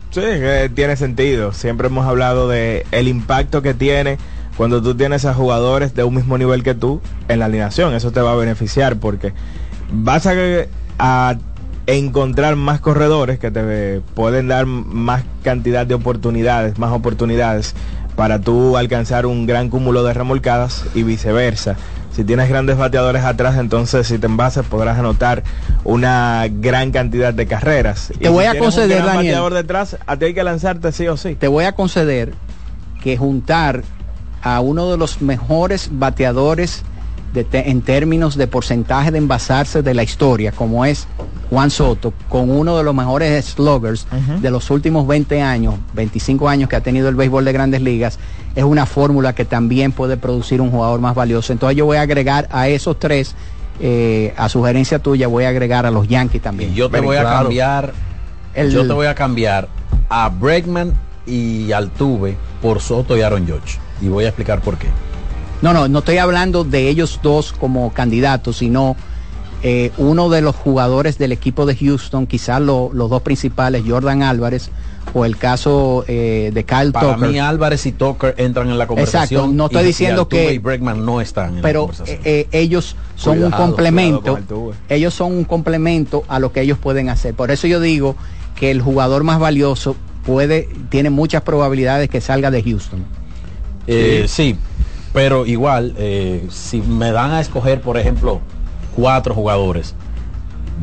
Sí, 0.10 0.22
que 0.22 0.72
tiene 0.74 0.96
sentido. 0.98 1.54
Siempre 1.54 1.88
hemos 1.88 2.06
hablado 2.08 2.50
de 2.50 2.86
el 2.92 3.08
impacto 3.08 3.62
que 3.62 3.74
tiene 3.76 4.18
cuando 4.58 4.82
tú 4.82 4.96
tienes 4.96 5.24
a 5.26 5.34
jugadores 5.34 5.94
de 5.94 6.04
un 6.04 6.16
mismo 6.16 6.38
nivel 6.38 6.64
que 6.64 6.74
tú 6.74 7.00
en 7.28 7.40
la 7.40 7.46
alineación. 7.46 7.94
Eso 7.94 8.12
te 8.12 8.22
va 8.22 8.32
a 8.34 8.36
beneficiar 8.36 8.98
porque 8.98 9.32
vas 9.92 10.26
a, 10.26 10.34
a 11.00 11.36
encontrar 11.88 12.56
más 12.56 12.80
corredores 12.80 13.40
que 13.40 13.52
te 13.52 14.02
pueden 14.14 14.48
dar 14.48 14.66
más 14.66 15.24
cantidad 15.44 15.86
de 15.86 15.96
oportunidades, 15.96 16.78
más 16.78 16.92
oportunidades 16.92 17.76
para 18.16 18.40
tú 18.40 18.78
alcanzar 18.78 19.26
un 19.26 19.46
gran 19.46 19.70
cúmulo 19.70 20.04
de 20.04 20.14
remolcadas 20.14 20.86
y 20.94 21.04
viceversa. 21.04 21.76
Si 22.12 22.26
tienes 22.26 22.50
grandes 22.50 22.78
bateadores 22.78 23.24
atrás, 23.24 23.58
entonces 23.58 24.08
si 24.08 24.18
te 24.18 24.28
envasas 24.28 24.66
podrás 24.66 25.00
anotar 25.00 25.44
una 25.86 26.46
gran 26.50 26.92
cantidad 26.92 27.34
de 27.34 27.48
carreras. 27.48 28.12
Te 28.20 28.30
voy 28.30 28.46
a 28.46 28.58
conceder, 28.60 28.98
un 28.98 29.04
gran 29.04 29.16
Daniel. 29.16 29.36
bateador 29.36 29.54
detrás, 29.54 29.98
a 30.06 30.18
ti 30.18 30.26
hay 30.26 30.34
que 30.34 30.44
lanzarte 30.44 30.92
sí 30.92 31.08
o 31.08 31.16
sí. 31.16 31.36
Te 31.36 31.48
voy 31.48 31.64
a 31.64 31.72
conceder 31.72 32.34
que 33.02 33.16
juntar 33.18 33.84
a 34.44 34.60
uno 34.60 34.92
de 34.92 34.98
los 34.98 35.22
mejores 35.22 35.90
bateadores 35.92 36.84
de 37.34 37.44
te- 37.44 37.70
en 37.70 37.82
términos 37.82 38.36
de 38.36 38.48
porcentaje 38.48 39.12
de 39.12 39.18
envasarse 39.18 39.82
de 39.82 39.94
la 39.94 40.04
historia, 40.04 40.52
como 40.52 40.84
es 40.86 41.08
Juan 41.50 41.70
Soto, 41.70 42.14
con 42.30 42.50
uno 42.50 42.78
de 42.78 42.84
los 42.84 42.94
mejores 42.96 43.46
sluggers 43.46 44.06
de 44.42 44.52
los 44.52 44.70
últimos 44.70 45.08
20 45.08 45.42
años, 45.42 45.76
25 45.94 46.48
años 46.50 46.70
que 46.70 46.76
ha 46.76 46.82
tenido 46.82 47.08
el 47.10 47.16
béisbol 47.16 47.46
de 47.46 47.52
grandes 47.54 47.82
ligas, 47.82 48.20
es 48.56 48.64
una 48.64 48.86
fórmula 48.86 49.34
que 49.34 49.46
también 49.46 49.92
puede 49.92 50.18
producir 50.18 50.60
un 50.62 50.72
jugador 50.72 51.00
más 51.00 51.16
valioso. 51.16 51.54
Entonces 51.54 51.78
yo 51.78 51.86
voy 51.86 51.98
a 51.98 52.02
agregar 52.02 52.48
a 52.52 52.68
esos 52.68 53.00
tres, 53.00 53.36
eh, 53.80 54.34
a 54.38 54.50
sugerencia 54.50 55.00
tuya, 55.00 55.28
voy 55.28 55.46
a 55.46 55.50
agregar 55.50 55.86
a 55.86 55.92
los 55.92 56.08
Yankees 56.08 56.42
también. 56.42 56.72
Y 56.72 56.76
yo 56.76 56.90
te 56.90 57.00
voy 57.00 57.16
a 57.18 57.24
cambiar, 57.44 57.94
El- 58.54 58.72
yo 58.72 58.86
te 58.88 58.94
voy 58.94 59.08
a 59.08 59.16
cambiar 59.16 59.68
a 60.10 60.28
Bregman 60.30 60.94
y 61.26 61.72
Altuve 61.72 62.36
por 62.62 62.82
Soto 62.82 63.16
y 63.18 63.22
Aaron 63.22 63.46
George. 63.48 63.80
Y 64.02 64.08
voy 64.10 64.26
a 64.26 64.28
explicar 64.28 64.60
por 64.62 64.78
qué. 64.78 64.88
No, 65.62 65.74
no, 65.74 65.88
no 65.88 66.00
estoy 66.00 66.18
hablando 66.18 66.64
de 66.64 66.88
ellos 66.90 67.20
dos 67.22 67.54
como 67.54 67.94
candidatos, 67.94 68.58
sino 68.58 68.96
eh, 69.64 69.92
uno 69.98 70.30
de 70.30 70.42
los 70.42 70.56
jugadores 70.56 71.18
del 71.20 71.32
equipo 71.32 71.66
de 71.68 71.76
Houston, 71.76 72.26
quizás 72.26 72.60
lo- 72.62 72.90
los 72.94 73.10
dos 73.12 73.22
principales, 73.22 73.84
Jordan 73.88 74.24
Álvarez, 74.24 74.72
o 75.14 75.24
el 75.26 75.38
caso 75.38 76.04
eh, 76.08 76.50
de 76.54 76.64
Kyle 76.64 76.92
Para 76.92 77.14
Tucker. 77.16 77.30
mí 77.30 77.38
Álvarez 77.40 77.86
y 77.86 77.92
Tucker 77.92 78.34
entran 78.38 78.70
en 78.72 78.78
la 78.80 78.88
conversación. 78.88 79.42
Exacto, 79.42 79.54
no 79.56 79.66
estoy 79.66 79.84
y- 79.84 79.86
diciendo 79.86 80.22
y 80.24 80.26
que- 80.36 80.54
y 80.54 80.58
Bregman 80.58 81.06
no 81.06 81.22
están 81.22 81.50
en 81.50 81.56
la 81.58 81.62
pero 81.62 81.82
conversación. 81.82 82.20
eh, 82.24 82.48
ellos 82.52 82.96
son 83.16 83.44
un 83.44 83.52
complemento, 83.52 84.40
ellos 84.90 85.14
son 85.14 85.34
un 85.34 85.44
complemento 85.44 86.24
a 86.28 86.40
lo 86.40 86.52
que 86.52 86.62
ellos 86.62 86.80
pueden 86.80 87.10
hacer. 87.10 87.36
Por 87.36 87.52
eso 87.52 87.68
yo 87.68 87.80
digo 87.80 88.16
que 88.56 88.72
el 88.72 88.82
jugador 88.82 89.24
más 89.24 89.38
valioso 89.40 89.96
puede, 90.26 90.70
tiene 90.90 91.10
muchas 91.12 91.44
probabilidades 91.44 92.10
que 92.10 92.20
salga 92.22 92.50
de 92.50 92.64
Houston. 92.64 93.04
Eh, 93.88 94.26
sí, 94.28 94.56
pero 95.14 95.46
igual, 95.46 95.94
eh, 95.98 96.48
si 96.50 96.82
me 96.82 97.12
dan 97.12 97.32
a 97.32 97.42
escoger, 97.42 97.82
por 97.82 97.98
ejemplo, 97.98 98.40
cuatro 98.96 99.34
jugadores, 99.36 99.96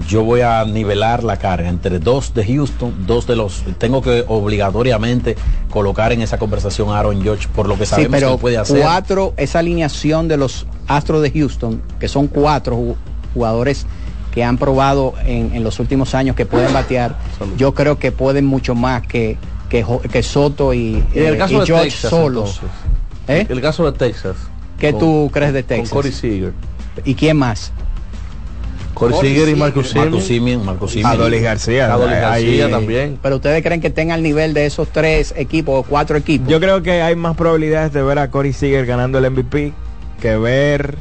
yo 0.08 0.22
voy 0.22 0.42
a 0.42 0.64
nivelar 0.64 1.24
la 1.24 1.38
carga 1.38 1.68
entre 1.68 1.98
dos 1.98 2.32
de 2.34 2.44
Houston, 2.44 2.94
dos 3.06 3.26
de 3.26 3.34
los. 3.36 3.64
Tengo 3.78 4.00
que 4.00 4.24
obligatoriamente 4.28 5.34
colocar 5.70 6.12
en 6.12 6.22
esa 6.22 6.38
conversación 6.38 6.90
a 6.90 6.98
Aaron 7.00 7.20
George 7.22 7.48
por 7.54 7.66
lo 7.68 7.76
que 7.76 7.84
Sí, 7.84 7.90
sabemos 7.90 8.10
que 8.14 8.20
pero 8.20 8.32
él 8.34 8.38
puede 8.38 8.58
hacer. 8.58 8.80
cuatro, 8.80 9.34
esa 9.36 9.58
alineación 9.58 10.28
de 10.28 10.36
los 10.36 10.66
Astros 10.86 11.20
de 11.22 11.30
Houston, 11.32 11.82
que 11.98 12.06
son 12.08 12.28
cuatro 12.28 12.76
ju- 12.76 12.94
jugadores 13.34 13.86
que 14.32 14.44
han 14.44 14.56
probado 14.56 15.14
en, 15.24 15.52
en 15.54 15.64
los 15.64 15.80
últimos 15.80 16.14
años 16.14 16.36
que 16.36 16.46
pueden 16.46 16.72
batear, 16.72 17.16
yo 17.56 17.74
creo 17.74 17.98
que 17.98 18.12
pueden 18.12 18.46
mucho 18.46 18.74
más 18.76 19.02
que, 19.06 19.36
que, 19.68 19.84
que 20.12 20.22
Soto 20.22 20.72
y, 20.74 21.02
el 21.14 21.34
eh, 21.34 21.38
caso 21.38 21.54
y 21.54 21.60
de 21.60 21.66
George 21.66 21.84
Texas, 21.86 22.10
solos. 22.10 22.60
entonces, 22.62 22.78
¿Eh? 23.28 23.46
el 23.48 23.60
caso 23.60 23.90
de 23.90 23.96
Texas. 23.98 24.36
¿Qué 24.78 24.90
con- 24.92 25.00
tú 25.00 25.30
crees 25.32 25.52
de 25.52 25.62
con 25.62 25.68
Texas? 25.68 25.90
Corey 25.90 26.12
Seager. 26.12 26.52
¿Y 27.04 27.14
quién 27.14 27.36
más? 27.36 27.72
Corey 28.94 29.16
Seager 29.20 29.48
y 29.48 29.54
Marcus 29.54 29.90
Simeon. 29.90 30.64
Marcus 30.64 30.90
Simeon. 30.92 31.12
Adolis 31.12 31.42
García. 31.42 31.92
Adolis 31.92 32.16
ahí- 32.16 32.22
García 32.58 32.70
también. 32.70 33.18
Pero 33.22 33.36
ustedes 33.36 33.62
creen 33.62 33.80
que 33.80 33.88
estén 33.88 34.10
al 34.10 34.22
nivel 34.22 34.54
de 34.54 34.66
esos 34.66 34.88
tres 34.88 35.32
equipos 35.36 35.80
o 35.80 35.88
cuatro 35.88 36.16
equipos. 36.16 36.48
Yo 36.48 36.58
creo 36.58 36.82
que 36.82 37.00
hay 37.02 37.14
más 37.14 37.36
probabilidades 37.36 37.92
de 37.92 38.02
ver 38.02 38.18
a 38.18 38.30
Corey 38.30 38.52
Seager 38.52 38.86
ganando 38.86 39.18
el 39.18 39.26
MVP 39.30 39.72
que 40.20 40.36
ver 40.36 40.96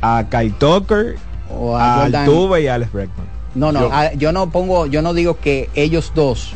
a 0.00 0.24
Kyle 0.30 0.52
Tucker, 0.54 1.16
O 1.50 1.76
a 1.76 2.02
a 2.02 2.04
Altuve 2.04 2.62
y 2.62 2.66
a 2.68 2.74
Alex 2.76 2.92
Bregman. 2.92 3.26
No, 3.54 3.72
no, 3.72 3.80
Yo- 3.80 3.90
ah, 3.92 4.10
yo 4.14 4.32
no 4.32 4.50
pongo, 4.50 4.86
yo 4.86 5.00
no 5.02 5.14
digo 5.14 5.38
que 5.40 5.70
ellos 5.74 6.12
dos 6.14 6.52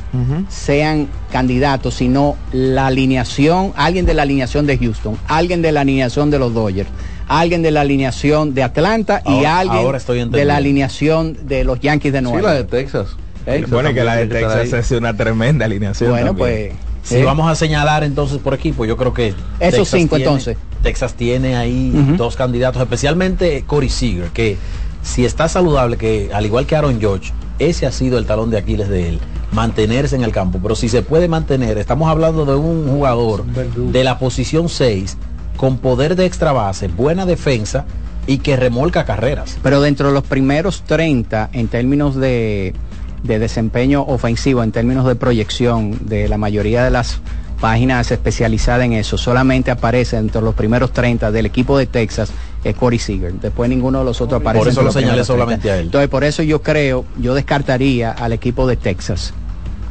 sean 0.49 1.09
candidatos, 1.31 1.95
sino 1.95 2.37
la 2.53 2.87
alineación, 2.89 3.73
alguien 3.77 4.07
de 4.07 4.15
la 4.15 4.23
alineación 4.23 4.67
de 4.67 4.79
Houston, 4.79 5.17
alguien 5.27 5.63
de 5.63 5.73
la 5.73 5.81
alineación 5.81 6.31
de 6.31 6.39
los 6.39 6.53
Dodgers, 6.55 6.89
alguien 7.29 7.63
de 7.63 7.71
la 7.71 7.81
alineación 7.81 8.55
de 8.55 8.63
Atlanta 8.63 9.23
y 9.25 9.45
alguien 9.45 9.79
ahora 9.79 9.99
estoy 9.99 10.23
de 10.29 10.45
la 10.45 10.57
alineación 10.57 11.39
de 11.47 11.65
los 11.65 11.81
Yankees 11.81 12.13
de 12.13 12.19
Sí, 12.19 12.25
Nueva 12.25 12.43
la 12.43 12.53
de 12.55 12.59
York. 12.61 12.71
Texas. 12.71 13.07
¿Eh? 13.47 13.65
Bueno, 13.69 13.93
que 13.93 14.05
la 14.05 14.17
de 14.17 14.27
Texas 14.27 14.73
es 14.73 14.91
una 14.93 15.17
tremenda 15.17 15.65
alineación. 15.65 16.11
Bueno, 16.11 16.27
también. 16.29 16.73
pues 17.03 17.09
Si 17.09 17.17
¿eh? 17.17 17.25
vamos 17.25 17.51
a 17.51 17.55
señalar 17.57 18.05
entonces 18.05 18.39
por 18.39 18.55
equipo, 18.55 18.85
yo 18.85 18.97
creo 18.97 19.13
que 19.13 19.35
Esos 19.59 19.89
cinco, 19.89 20.17
tiene- 20.17 20.31
entonces. 20.31 20.57
Texas 20.83 21.15
tiene 21.15 21.57
ahí 21.57 21.91
dos 22.17 22.37
candidatos, 22.37 22.81
especialmente 22.83 23.65
Corey 23.67 23.89
Seager, 23.89 24.29
que 24.31 24.57
si 25.03 25.25
está 25.25 25.49
saludable, 25.49 25.97
que 25.97 26.31
al 26.33 26.47
igual 26.47 26.67
que 26.67 26.77
Aaron 26.77 27.01
George, 27.01 27.33
ese 27.59 27.87
ha 27.87 27.93
sido 27.93 28.19
el 28.19 28.27
talón 28.27 28.51
de 28.51 28.59
Aquiles 28.59 28.89
de 28.89 29.11
él, 29.11 29.21
mantenerse 29.53 30.17
en 30.17 30.23
el 30.23 30.33
campo. 30.33 30.59
Pero 30.63 30.75
si 30.75 30.89
se 30.89 31.03
puede 31.03 31.29
mantener, 31.29 31.79
estamos 31.79 32.09
hablando 32.09 32.45
de 32.45 32.55
un 32.55 32.89
jugador 32.89 33.45
de 33.45 34.05
la 34.05 34.19
posición 34.19 34.69
6 34.69 35.17
con 35.57 35.79
poder 35.79 36.17
de 36.17 36.27
extra 36.27 36.53
base, 36.53 36.89
buena 36.89 37.27
defensa 37.27 37.85
y 38.27 38.39
que 38.39 38.57
remolca 38.57 39.05
carreras. 39.05 39.59
Pero 39.63 39.81
dentro 39.81 40.09
de 40.09 40.15
los 40.15 40.25
primeros 40.25 40.83
30, 40.83 41.51
en 41.53 41.69
términos 41.69 42.17
de, 42.17 42.75
de 43.23 43.39
desempeño 43.39 44.03
ofensivo, 44.03 44.63
en 44.63 44.73
términos 44.73 45.07
de 45.07 45.15
proyección 45.15 45.99
de 46.07 46.29
la 46.29 46.39
mayoría 46.39 46.85
de 46.85 46.91
las 46.91 47.21
páginas 47.61 48.11
especializadas 48.11 48.85
en 48.87 48.95
eso, 48.95 49.17
solamente 49.19 49.71
aparece 49.71 50.17
entre 50.17 50.43
los 50.43 50.55
primeros 50.55 50.93
30 50.93 51.31
del 51.31 51.47
equipo 51.47 51.79
de 51.79 51.87
Texas 51.87 52.33
es 52.65 52.75
Corey 52.77 52.99
Seager. 52.99 53.33
Después 53.35 53.69
ninguno 53.71 54.01
de 54.01 54.05
los 54.05 54.21
otros 54.21 54.41
aparece. 54.41 54.65
Por 54.65 54.69
eso 54.73 54.83
lo 54.83 54.93
señalé 54.93 55.13
primeros 55.13 55.27
30. 55.27 55.43
solamente 55.43 55.71
a 55.71 55.77
él. 55.79 55.87
Entonces, 55.87 56.09
por 56.09 56.25
eso 56.25 56.43
yo 56.43 56.63
creo, 56.63 57.05
yo 57.19 57.35
descartaría 57.35 58.13
al 58.13 58.33
equipo 58.33 58.67
de 58.67 58.77
Texas. 58.77 59.35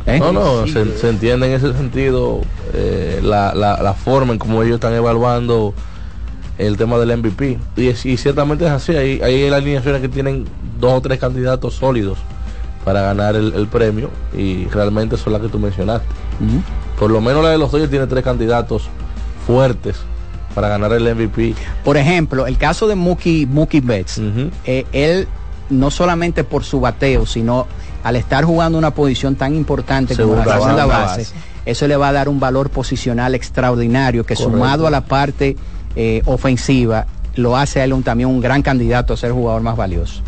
¿Eh? 0.06 0.18
No, 0.20 0.32
no, 0.32 0.66
se, 0.68 0.98
se 0.98 1.10
entiende 1.10 1.46
en 1.48 1.54
ese 1.54 1.74
sentido 1.74 2.42
eh, 2.74 3.20
la, 3.24 3.54
la, 3.54 3.82
la 3.84 3.94
forma 3.94 4.34
en 4.34 4.40
cómo 4.40 4.64
ellos 4.64 4.76
están 4.76 4.94
evaluando 4.94 5.74
el 6.58 6.76
tema 6.78 6.98
del 6.98 7.16
MVP. 7.18 7.60
Y, 7.78 7.88
es- 7.90 8.06
y 8.06 8.18
ciertamente 8.18 8.66
es 8.66 8.72
así, 8.72 8.96
hay, 8.96 9.22
hay 9.22 9.48
alineaciones 9.50 10.02
que 10.02 10.10
tienen 10.10 10.46
dos 10.80 10.94
o 10.94 11.02
tres 11.02 11.20
candidatos 11.20 11.76
sólidos 11.76 12.18
para 12.84 13.02
ganar 13.02 13.36
el, 13.36 13.54
el 13.54 13.68
premio 13.68 14.10
y 14.36 14.66
realmente 14.66 15.18
son 15.18 15.34
las 15.34 15.42
que 15.44 15.50
tú 15.50 15.60
mencionaste. 15.60 16.08
Por 16.98 17.12
lo 17.12 17.22
menos 17.22 17.44
la 17.44 17.50
de 17.50 17.60
los 17.60 17.72
Dodgers 17.72 17.92
tiene 17.92 18.08
tres 18.08 18.24
candidatos 18.24 18.90
fuertes 19.46 19.98
para 20.52 20.68
ganar 20.70 20.94
el 20.94 21.04
MVP. 21.16 21.56
Por 21.84 21.98
ejemplo, 21.98 22.48
el 22.48 22.58
caso 22.58 22.88
de 22.88 22.96
Mookie, 22.96 23.46
Mookie 23.46 23.82
Betts, 23.82 24.22
eh, 24.66 24.86
él 24.92 25.28
no 25.70 25.90
solamente 25.90 26.44
por 26.44 26.64
su 26.64 26.80
bateo, 26.80 27.26
sino 27.26 27.68
al 28.04 28.16
estar 28.16 28.44
jugando 28.46 28.78
una 28.78 28.92
posición 28.92 29.36
tan 29.36 29.56
importante 29.56 30.16
como 30.16 30.36
la 30.36 30.44
Segunda 30.44 30.86
base. 30.86 31.22
base, 31.22 31.34
eso 31.66 31.88
le 31.88 31.96
va 31.96 32.10
a 32.10 32.12
dar 32.12 32.30
un 32.30 32.40
valor 32.40 32.70
posicional 32.70 33.36
extraordinario 33.36 34.26
que 34.26 34.36
Correcto. 34.36 34.58
sumado 34.58 34.88
a 34.88 34.92
la 34.92 35.02
parte 35.02 35.56
eh, 35.96 36.22
ofensiva 36.26 37.06
lo 37.36 37.56
hace 37.56 37.80
a 37.80 37.86
él 37.86 37.94
un, 37.94 38.04
también 38.04 38.28
un 38.28 38.42
gran 38.42 38.62
candidato 38.62 39.14
a 39.14 39.18
ser 39.18 39.32
jugador 39.32 39.62
más 39.62 39.78
valioso. 39.78 40.22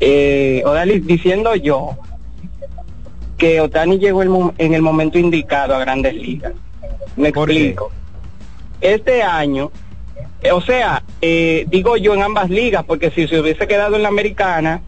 Eh, 0.00 0.62
Odalis, 0.64 1.06
diciendo 1.06 1.54
yo 1.56 1.96
que 3.36 3.60
Otani 3.60 3.98
llegó 3.98 4.22
el 4.22 4.30
en 4.58 4.74
el 4.74 4.82
momento 4.82 5.18
indicado 5.18 5.74
a 5.74 5.78
Grandes 5.78 6.14
Ligas. 6.14 6.52
Me 7.16 7.28
explico. 7.28 7.90
Este 8.80 9.22
año, 9.22 9.72
eh, 10.42 10.52
o 10.52 10.60
sea, 10.60 11.02
eh, 11.20 11.64
digo 11.68 11.96
yo 11.96 12.14
en 12.14 12.22
ambas 12.22 12.50
ligas, 12.50 12.84
porque 12.84 13.10
si 13.10 13.26
se 13.26 13.40
hubiese 13.40 13.66
quedado 13.66 13.96
en 13.96 14.02
la 14.02 14.08
americana, 14.08 14.82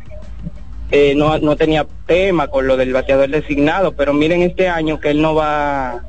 eh, 0.91 1.15
no, 1.17 1.39
no 1.39 1.57
tenía 1.57 1.87
tema 2.07 2.49
con 2.49 2.67
lo 2.67 2.77
del 2.77 2.93
bateador 2.93 3.29
designado, 3.31 3.93
pero 3.93 4.13
miren 4.13 4.43
este 4.43 4.69
año 4.69 4.99
que 5.01 5.11
él 5.11 5.23
no 5.23 5.35
va... 5.35 6.03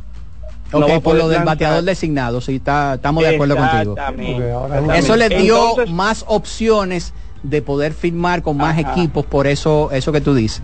no 0.72 0.88
va 0.88 1.00
por 1.00 1.16
lo 1.16 1.28
del 1.28 1.38
lanzar. 1.40 1.46
bateador 1.46 1.84
designado, 1.84 2.42
sí, 2.42 2.56
está, 2.56 2.96
estamos 2.96 3.24
de 3.24 3.36
acuerdo 3.36 3.56
contigo. 3.58 3.94
Exactamente. 3.94 4.98
Eso 4.98 5.16
le 5.16 5.30
dio 5.30 5.70
Entonces- 5.72 5.94
más 5.94 6.26
opciones 6.28 7.14
de 7.44 7.62
poder 7.62 7.94
firmar 7.94 8.42
con 8.42 8.58
más 8.58 8.78
equipos, 8.78 9.26
por 9.26 9.48
eso, 9.48 9.90
eso 9.92 10.12
que 10.12 10.22
tú 10.22 10.34
dices. 10.36 10.62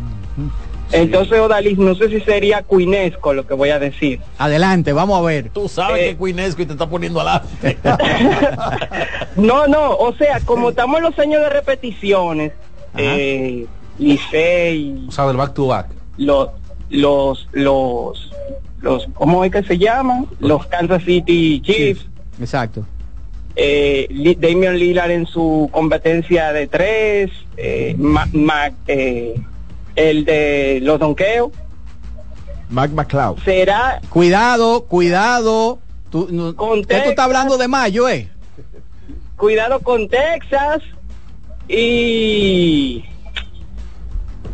Entonces, 0.92 1.38
Odalis, 1.40 1.78
no 1.78 1.96
sé 1.96 2.08
si 2.08 2.22
sería 2.22 2.64
cuinesco 2.64 3.34
lo 3.34 3.46
que 3.46 3.54
voy 3.54 3.72
a 3.72 3.80
decir. 3.80 4.22
Adelante, 4.38 4.94
vamos 4.94 5.20
a 5.20 5.22
ver. 5.22 5.50
Tú 5.50 5.68
sabes 5.68 6.16
que 6.16 6.18
Quinesco 6.18 6.62
y 6.62 6.66
te 6.66 6.72
está 6.74 6.88
poniendo 6.88 7.20
al 7.20 7.42
No, 9.36 9.68
no, 9.68 9.96
o 9.98 10.14
sea, 10.16 10.40
como 10.46 10.70
estamos 10.70 10.98
en 10.98 11.04
los 11.04 11.20
años 11.20 11.42
de 11.42 11.50
repeticiones, 11.50 12.54
eh, 12.96 13.66
Licey, 14.00 15.06
O 15.08 15.12
sea, 15.12 15.26
del 15.28 15.38
back 15.38 15.54
to 15.54 15.68
back. 15.68 15.88
los, 16.18 16.50
los, 16.90 17.48
los, 17.52 18.32
los, 18.82 19.08
¿cómo 19.14 19.44
es 19.44 19.52
que 19.52 19.64
se 19.64 19.78
llaman? 19.78 20.28
Los 20.40 20.66
Kansas 20.68 21.04
City 21.04 21.60
Chiefs, 21.62 22.06
Exacto. 22.40 22.86
eh, 23.56 24.36
Damian 24.40 24.78
Lillard 24.78 25.12
en 25.12 25.26
su 25.26 25.70
competencia 25.72 26.54
de 26.54 26.68
tres, 26.68 27.32
eh, 27.58 27.96
Ma- 27.98 28.28
Ma- 28.34 28.72
eh, 28.88 29.36
el 29.96 30.26
de 30.26 30.80
los 30.84 31.00
donkeos, 31.00 31.52
Mac 32.70 32.92
McCloud. 32.92 33.40
será 33.46 34.00
Cuidado, 34.10 34.84
cuidado. 34.86 35.80
Tú, 36.12 36.28
no- 36.30 36.54
¿Qué 36.56 36.96
tú 37.02 37.10
estás 37.10 37.26
hablando 37.26 37.58
de 37.58 37.68
mayo, 37.68 38.08
eh? 38.10 38.30
cuidado 39.38 39.80
con 39.80 40.08
Texas 40.08 40.82
y 41.68 43.04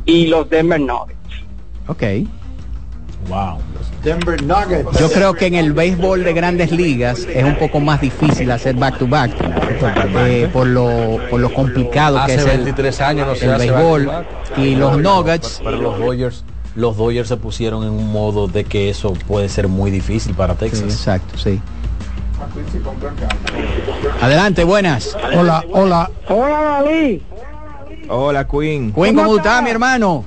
y 0.06 0.28
los 0.28 0.50
Denver 0.50 0.80
Nuggets. 0.80 1.18
Ok. 1.88 2.04
Wow. 3.30 3.58
Denver 4.04 4.42
Nuggets. 4.44 5.00
Yo 5.00 5.10
creo 5.10 5.34
que 5.34 5.48
en 5.48 5.56
el 5.56 5.72
béisbol 5.72 6.24
de 6.24 6.34
grandes 6.34 6.72
ligas 6.72 7.20
es 7.20 7.44
un 7.44 7.56
poco 7.58 7.80
más 7.80 8.02
difícil 8.02 8.52
hacer 8.52 8.76
back 8.76 8.98
to 8.98 9.08
back 9.08 9.32
eh, 10.28 10.50
por 10.52 10.68
lo 10.68 11.20
por 11.30 11.40
lo 11.40 11.54
complicado 11.54 12.18
que 12.26 12.34
Hace 12.34 12.36
es 12.36 12.46
el, 12.46 12.58
23 12.58 13.02
años 13.02 13.28
no 13.28 13.36
se 13.36 13.46
el 13.46 13.58
béisbol 13.58 14.06
back-to-back. 14.06 14.58
y 14.58 14.76
los 14.76 14.98
Nuggets 14.98 15.62
Pero 15.64 15.78
los 15.82 16.00
Dodgers, 16.00 16.44
los 16.76 16.98
Dodgers 16.98 17.30
se 17.30 17.38
pusieron 17.38 17.84
en 17.84 17.92
un 17.92 18.12
modo 18.12 18.48
de 18.48 18.66
que 18.66 18.90
eso 18.90 19.14
puede 19.28 19.48
ser 19.48 19.70
muy 19.70 19.90
difícil 19.90 20.34
para 20.34 20.56
Texas. 20.56 20.80
Sí, 20.80 20.86
exacto, 20.86 21.38
sí. 21.38 21.62
Adelante, 24.22 24.64
buenas. 24.64 25.16
Hola, 25.36 25.64
hola. 25.72 26.12
Hola, 26.28 26.62
Dalí. 26.62 27.22
Hola, 28.10 28.48
Queen. 28.48 28.92
Queen, 28.94 29.16
¿cómo 29.16 29.38
está, 29.38 29.62
mi 29.62 29.70
hermano? 29.70 30.26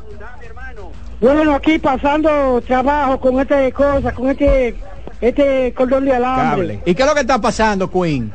Bueno, 1.20 1.54
aquí 1.54 1.78
pasando 1.78 2.60
trabajo 2.66 3.18
con 3.18 3.40
este 3.40 3.72
cosa, 3.72 4.12
con 4.12 4.28
este 4.30 4.76
este 5.20 5.72
cordón 5.74 6.04
de 6.04 6.12
alambre. 6.14 6.80
¿Y 6.84 6.94
qué 6.94 7.02
es 7.02 7.08
lo 7.08 7.14
que 7.14 7.20
está 7.20 7.40
pasando, 7.40 7.90
Queen? 7.90 8.32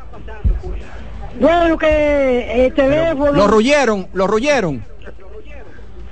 Bueno, 1.40 1.78
que 1.78 2.66
el 2.66 2.74
teléfono... 2.74 3.32
Lo 3.32 3.46
ruyeron, 3.46 4.06
lo 4.12 4.26
ruyeron. 4.26 4.84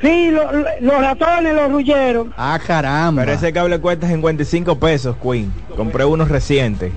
Sí, 0.00 0.30
lo- 0.30 0.50
lo- 0.50 0.64
los 0.80 1.00
ratones 1.00 1.54
los 1.54 1.70
ruyeron. 1.70 2.32
Ah, 2.36 2.58
caramba. 2.64 3.22
Pero 3.22 3.34
ese 3.36 3.52
cable 3.52 3.78
cuesta 3.80 4.06
55 4.08 4.78
pesos, 4.78 5.16
Queen. 5.22 5.52
Compré 5.76 6.04
uno 6.04 6.24
reciente. 6.24 6.90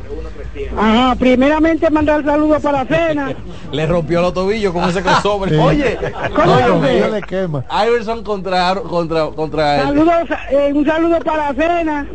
Ajá, 0.77 1.15
primeramente 1.15 1.89
mandar 1.89 2.23
saludos 2.23 2.61
para 2.61 2.85
cena. 2.85 3.34
Le 3.71 3.85
rompió 3.88 4.21
los 4.21 4.34
tobillos 4.34 4.71
con 4.73 4.88
ese 4.89 5.01
crossover. 5.01 5.49
Sí. 5.49 5.55
Oye, 5.55 5.97
¿Cómo 6.35 6.53
óyeme, 6.53 7.01
se 7.01 7.09
le 7.11 7.21
quema. 7.21 7.65
Iverson 7.88 8.23
contra 8.23 8.75
contra 8.75 9.25
contra 9.27 9.75
él. 9.77 9.88
Saludos, 9.88 10.13
eh, 10.51 10.71
un 10.73 10.85
saludo 10.85 11.19
para 11.19 11.53
cena. 11.53 12.07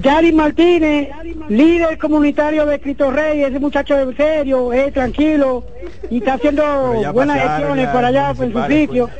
Yari 0.00 0.32
Martínez, 0.32 1.08
líder 1.48 1.98
comunitario 1.98 2.64
de 2.66 2.80
Cristo 2.80 3.10
Rey, 3.10 3.42
ese 3.42 3.58
muchacho 3.58 3.98
es 3.98 4.16
serio, 4.16 4.72
es 4.72 4.92
tranquilo 4.94 5.64
y 6.08 6.18
está 6.18 6.34
haciendo 6.34 6.64
buenas 7.12 7.40
gestiones 7.40 7.88
para 7.88 8.08
allá 8.08 8.30
en 8.38 8.52
su 8.52 8.64
sitio. 8.66 9.10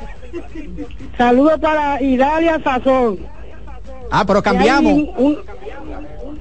Saludos 1.18 1.58
para 1.60 2.00
Idalia 2.00 2.58
Sazón. 2.62 3.18
Ah, 4.10 4.24
pero 4.26 4.42
cambiamos. 4.42 4.92
un- 4.92 5.10
un- 5.16 5.38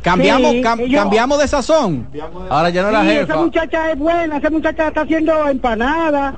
Cambiamos, 0.01 0.51
Sí, 0.51 0.61
cam- 0.63 0.79
ellos- 0.79 0.99
cambiamos 1.01 1.39
de 1.39 1.47
sazón. 1.47 2.07
Ahora 2.49 2.69
ya 2.69 2.81
no 2.83 2.89
Sí, 3.01 3.07
esa 3.09 3.19
jefa. 3.19 3.35
muchacha 3.37 3.91
es 3.91 3.99
buena, 3.99 4.37
esa 4.37 4.49
muchacha 4.49 4.87
está 4.87 5.01
haciendo 5.01 5.47
empanadas, 5.47 6.35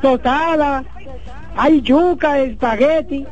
tostadas, 0.00 0.84
hay 1.56 1.80
yuca, 1.82 2.38
espagueti 2.40 3.26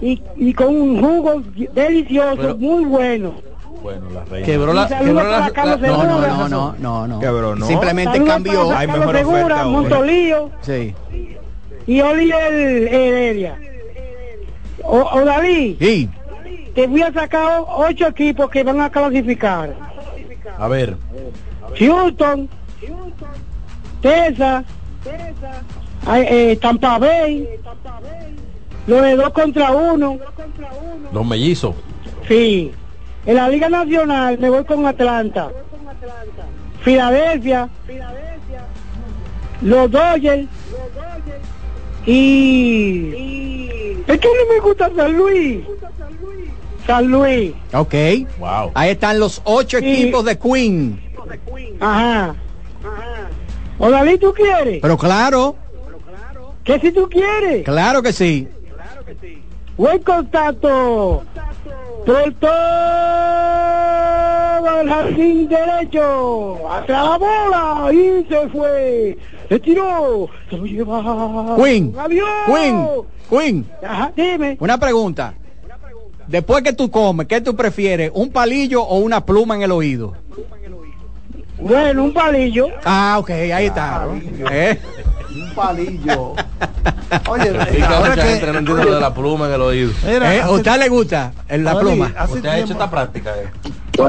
y, 0.00 0.22
y 0.36 0.54
con 0.54 0.68
un 0.74 1.00
jugo 1.02 1.42
delicioso, 1.74 2.36
Pero- 2.36 2.56
muy 2.56 2.84
bueno. 2.84 3.32
Bueno, 3.82 4.10
la 4.12 4.24
reina. 4.26 4.44
Quebró 4.46 4.72
la, 4.74 4.86
quebró 4.88 5.14
la, 5.14 5.22
la- 5.22 5.76
No, 5.76 6.04
no, 6.04 6.20
no, 6.20 6.48
no, 6.48 6.74
no, 6.78 7.06
no. 7.08 7.20
Cabrón, 7.20 7.58
no. 7.60 7.66
Simplemente 7.66 8.12
Saludos 8.12 8.32
cambió. 8.34 8.76
Hay 8.76 8.86
mejor 8.86 9.16
Segura. 9.16 9.64
Montolío 9.64 10.50
Sí. 10.60 10.94
y 11.86 12.00
Oliver 12.02 12.52
Heredia. 12.52 13.56
O, 14.82 14.98
o 15.00 15.24
Dalí, 15.24 15.76
Sí. 15.80 16.08
Te 16.80 16.86
voy 16.86 17.02
a 17.02 17.12
sacar 17.12 17.62
ocho 17.68 18.06
equipos 18.06 18.48
que 18.48 18.62
van 18.62 18.80
a 18.80 18.90
clasificar. 18.90 19.74
A 20.56 20.66
ver, 20.66 20.96
Houston, 21.78 22.48
Texas, 24.00 24.64
eh, 26.10 26.58
Tampa 26.58 26.98
Bay. 26.98 27.46
Lo 28.86 29.02
de 29.02 29.14
dos 29.14 29.28
contra 29.30 29.72
uno. 29.72 30.18
Los 31.12 31.26
mellizos. 31.26 31.74
Sí. 32.26 32.72
En 33.26 33.34
la 33.34 33.50
Liga 33.50 33.68
Nacional 33.68 34.38
me 34.38 34.48
voy 34.48 34.64
con 34.64 34.86
Atlanta. 34.86 35.50
Filadelfia. 36.80 37.68
Los 39.60 39.90
Dodgers. 39.90 40.48
Y... 42.06 43.98
Es 44.06 44.18
que 44.18 44.28
no 44.28 44.54
me 44.54 44.60
gusta 44.60 44.90
San 44.96 45.12
Luis. 45.12 45.60
San 46.90 47.06
Luis. 47.06 47.52
Ok. 47.72 47.94
Wow. 48.40 48.72
Ahí 48.74 48.90
están 48.90 49.20
los 49.20 49.40
ocho 49.44 49.78
equipos 49.78 50.24
de 50.24 50.36
Queen. 50.36 51.00
Ajá. 51.78 52.34
Odalí, 53.78 54.18
¿tú 54.18 54.34
quieres? 54.34 54.80
Pero 54.82 54.98
claro, 54.98 55.54
¿Qué 56.64 56.80
si 56.80 56.90
tú 56.90 57.08
quieres? 57.08 57.64
claro 57.64 58.02
que 58.02 58.12
sí. 58.12 58.48
Buen 59.76 60.02
contacto. 60.02 61.22
Por 62.04 62.34
todo 62.40 62.50
el 64.80 64.88
jardín 64.88 65.48
derecho. 65.48 66.68
Atrás 66.72 67.04
la 67.04 67.18
bola. 67.18 67.92
Y 67.92 68.26
se 68.28 68.48
fue. 68.48 69.16
Se 69.48 69.60
tiró. 69.60 70.28
Se 70.50 70.56
lo 70.56 70.64
lleva. 70.66 71.54
Queen. 71.56 71.94
Adiós. 71.96 72.28
Queen. 72.46 72.88
Queen. 73.30 73.64
Ajá, 73.86 74.12
dime. 74.16 74.56
Una 74.58 74.76
pregunta. 74.76 75.34
Después 76.30 76.62
que 76.62 76.72
tú 76.72 76.90
comes, 76.92 77.26
¿qué 77.26 77.40
tú 77.40 77.56
prefieres? 77.56 78.12
¿Un 78.14 78.30
palillo 78.30 78.82
o 78.84 78.98
una 78.98 79.24
pluma 79.26 79.56
en 79.56 79.62
el 79.62 79.72
oído? 79.72 80.14
Bueno, 81.58 82.04
un 82.04 82.14
palillo. 82.14 82.68
Ah, 82.84 83.16
ok, 83.18 83.30
ahí 83.30 83.66
está. 83.66 84.06
¿Eh? 84.50 84.80
Un 85.34 85.54
palillo. 85.54 86.32
Oye, 87.28 87.52
Y 87.72 87.76
que 87.76 87.82
ahora 87.84 88.10
mucha 88.10 88.14
que- 88.22 88.28
gente 88.28 88.46
no 88.52 88.58
entiende 88.60 88.84
lo 88.84 88.94
de 88.94 89.00
la 89.00 89.12
pluma 89.12 89.48
en 89.48 89.52
el 89.54 89.60
oído. 89.62 89.92
Mira, 90.06 90.34
¿Eh? 90.36 90.40
¿A 90.40 90.50
usted 90.50 90.78
le 90.78 90.88
gusta 90.88 91.32
en 91.48 91.64
la 91.64 91.78
pluma? 91.80 92.12
hace 92.16 92.34
¿Usted 92.34 92.48
ha 92.48 92.56
hecho 92.58 92.66
tiempo- 92.66 92.84
esta 92.84 92.90
práctica? 92.90 93.30
eh? 93.36 93.48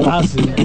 Ah, 0.06 0.22
sí. 0.22 0.28
Sí, 0.38 0.54
sí. 0.56 0.64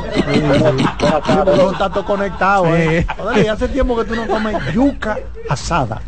Pero 1.46 1.72
está 1.72 1.90
todo 1.90 2.06
conectado, 2.06 2.68
¿eh? 2.76 3.06
Hace 3.52 3.68
tiempo 3.68 3.98
que 3.98 4.06
tú 4.06 4.16
no 4.16 4.28
comes 4.28 4.56
yuca 4.74 5.18
asada. 5.50 6.02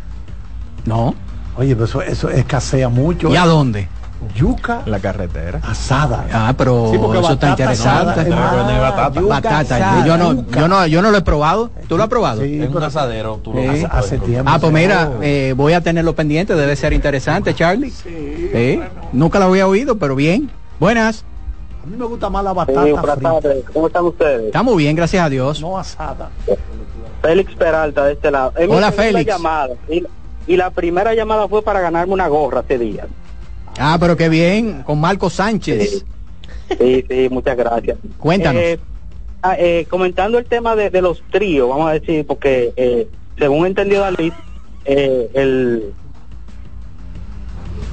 No. 0.86 1.14
Oye, 1.56 1.74
pero 1.74 1.84
eso, 1.86 2.00
eso 2.02 2.30
escasea 2.30 2.88
mucho. 2.88 3.28
¿Y 3.30 3.34
¿eh? 3.34 3.38
a 3.38 3.44
dónde? 3.46 3.88
Yuca 4.36 4.82
La 4.86 4.98
carretera. 5.00 5.60
asada. 5.66 6.26
Ah, 6.32 6.54
pero 6.56 6.90
Sí, 6.90 6.96
eso 6.96 7.32
está 7.32 7.50
interesante. 7.50 8.24
venden 8.24 9.28
batata. 9.28 9.58
asada, 9.60 10.06
yo 10.06 10.16
no, 10.16 10.32
yuca. 10.34 10.60
yo 10.60 10.68
no, 10.68 10.86
yo 10.86 11.02
no 11.02 11.10
lo 11.10 11.18
he 11.18 11.22
probado. 11.22 11.70
¿Tú 11.88 11.96
lo 11.96 12.02
has 12.04 12.08
probado? 12.08 12.42
Sí, 12.42 12.62
En 12.62 12.76
un 12.76 12.82
asadero 12.82 13.40
tú 13.42 13.52
lo 13.54 13.60
Sí. 13.62 13.68
haces, 13.68 13.84
hace, 13.90 14.18
tiempo. 14.18 14.50
Ah, 14.52 14.58
pues 14.58 14.72
mira, 14.72 15.10
eh, 15.22 15.54
voy 15.56 15.72
a 15.72 15.80
tenerlo 15.80 16.14
pendiente, 16.14 16.54
debe 16.54 16.76
ser 16.76 16.92
interesante, 16.92 17.54
Charlie. 17.54 17.90
Sí. 17.90 18.80
Nunca 19.12 19.38
lo 19.38 19.46
había 19.46 19.66
oído, 19.66 19.96
pero 19.98 20.14
bien. 20.14 20.50
Buenas. 20.78 21.24
A 21.82 21.86
mí 21.86 21.96
me 21.96 22.04
gusta 22.04 22.28
más 22.28 22.44
la 22.44 22.52
batata 22.52 22.80
buenas 22.82 23.00
frita, 23.00 23.40
tardes. 23.40 23.64
¿Cómo 23.72 23.86
están 23.86 24.04
ustedes? 24.04 24.46
Estamos 24.46 24.76
bien, 24.76 24.94
gracias 24.96 25.24
a 25.24 25.28
Dios. 25.30 25.60
no 25.62 25.78
asada. 25.78 26.28
Félix 27.22 27.54
Peralta 27.54 28.04
de 28.04 28.12
este 28.12 28.30
lado. 28.30 28.52
Es 28.56 28.68
Hola, 28.68 28.92
Félix. 28.92 29.26
llamada. 29.26 29.74
Y, 29.88 30.02
y 30.46 30.56
la 30.56 30.70
primera 30.70 31.14
llamada 31.14 31.48
fue 31.48 31.62
para 31.62 31.80
ganarme 31.80 32.12
una 32.14 32.28
gorra 32.28 32.60
hace 32.60 32.78
días. 32.78 33.06
Ah, 33.78 33.96
pero 33.98 34.16
qué 34.16 34.28
bien, 34.28 34.82
con 34.82 35.00
Marco 35.00 35.30
Sánchez. 35.30 36.04
Sí, 36.78 37.04
sí, 37.08 37.28
muchas 37.30 37.56
gracias. 37.56 37.98
Cuéntanos. 38.18 38.62
Eh, 38.62 38.78
ah, 39.42 39.56
eh, 39.58 39.86
comentando 39.88 40.38
el 40.38 40.44
tema 40.44 40.76
de, 40.76 40.90
de 40.90 41.02
los 41.02 41.22
tríos, 41.30 41.68
vamos 41.68 41.90
a 41.90 41.94
decir, 41.94 42.26
porque 42.26 42.72
eh, 42.76 43.08
según 43.38 43.66
entendió 43.66 44.00
Dalí, 44.00 44.32
eh, 44.84 45.30
el 45.34 45.92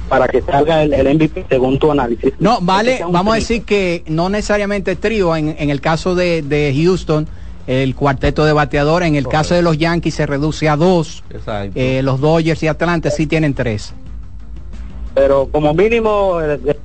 para 0.08 0.26
que 0.26 0.40
salga 0.40 0.82
el, 0.82 0.94
el 0.94 1.14
MVP 1.16 1.44
según 1.50 1.78
tu 1.78 1.90
análisis. 1.90 2.32
No, 2.38 2.60
vale, 2.62 2.96
sea 2.96 3.06
un 3.06 3.12
vamos 3.12 3.32
a 3.32 3.36
decir 3.36 3.64
que 3.64 4.04
no 4.06 4.30
necesariamente 4.30 4.96
trío, 4.96 5.36
en, 5.36 5.54
en 5.58 5.68
el 5.70 5.80
caso 5.82 6.14
de, 6.14 6.40
de 6.42 6.74
Houston, 6.74 7.28
el 7.66 7.94
cuarteto 7.94 8.46
de 8.46 8.54
bateadores, 8.54 9.06
en 9.08 9.16
el 9.16 9.28
caso 9.28 9.54
de 9.54 9.60
los 9.60 9.76
Yankees 9.76 10.14
se 10.14 10.24
reduce 10.26 10.68
a 10.70 10.76
dos. 10.76 11.22
Eh, 11.74 12.00
los 12.02 12.20
Dodgers 12.20 12.62
y 12.62 12.68
Atlanta 12.68 13.10
sí 13.10 13.26
tienen 13.26 13.52
tres. 13.52 13.92
Pero 15.18 15.48
como 15.50 15.74
mínimo, 15.74 16.40
eh, 16.40 16.60
eh, 16.64 16.78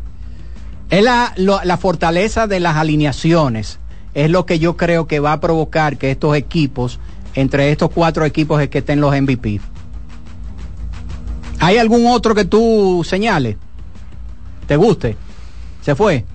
Es 0.89 1.03
la, 1.03 1.33
lo- 1.37 1.63
la 1.63 1.77
fortaleza 1.77 2.47
de 2.47 2.59
las 2.59 2.75
alineaciones, 2.77 3.77
es 4.15 4.31
lo 4.31 4.47
que 4.47 4.57
yo 4.57 4.75
creo 4.75 5.05
que 5.05 5.19
va 5.19 5.33
a 5.33 5.39
provocar 5.39 5.97
que 5.97 6.09
estos 6.09 6.35
equipos, 6.35 6.99
entre 7.35 7.71
estos 7.71 7.91
cuatro 7.91 8.25
equipos 8.25 8.59
es 8.59 8.69
que 8.69 8.79
estén 8.79 9.01
los 9.01 9.13
MVP. 9.15 9.61
¿Hay 11.59 11.77
algún 11.77 12.07
otro 12.07 12.33
que 12.33 12.43
tú 12.45 13.03
señales? 13.07 13.55
¿Te 14.67 14.77
guste? 14.77 15.15
¿Se 15.81 15.93
fue? 15.93 16.25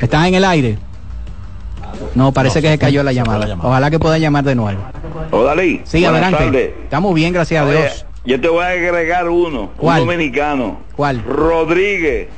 ¿Estás 0.00 0.26
en 0.26 0.34
el 0.34 0.44
aire? 0.44 0.76
No, 2.16 2.32
parece 2.32 2.58
No, 2.58 2.62
que 2.62 2.68
se 2.68 2.74
se 2.74 2.78
cayó 2.78 3.02
la 3.04 3.12
llamada. 3.12 3.38
la 3.38 3.46
llamada. 3.46 3.68
Ojalá 3.68 3.90
que 3.90 3.98
pueda 4.00 4.18
llamar 4.18 4.42
de 4.44 4.54
nuevo. 4.56 4.82
Odalí. 5.30 5.80
Sí, 5.84 6.02
buenas 6.02 6.32
adelante. 6.34 6.74
Estamos 6.82 7.14
bien, 7.14 7.32
gracias 7.32 7.64
a 7.64 7.70
Dios. 7.70 8.06
Yo 8.24 8.40
te 8.40 8.48
voy 8.48 8.64
a 8.64 8.68
agregar 8.68 9.28
uno, 9.28 9.70
¿Cuál? 9.76 10.02
un 10.02 10.06
dominicano. 10.08 10.80
¿Cuál? 10.96 11.22
Rodríguez, 11.24 12.28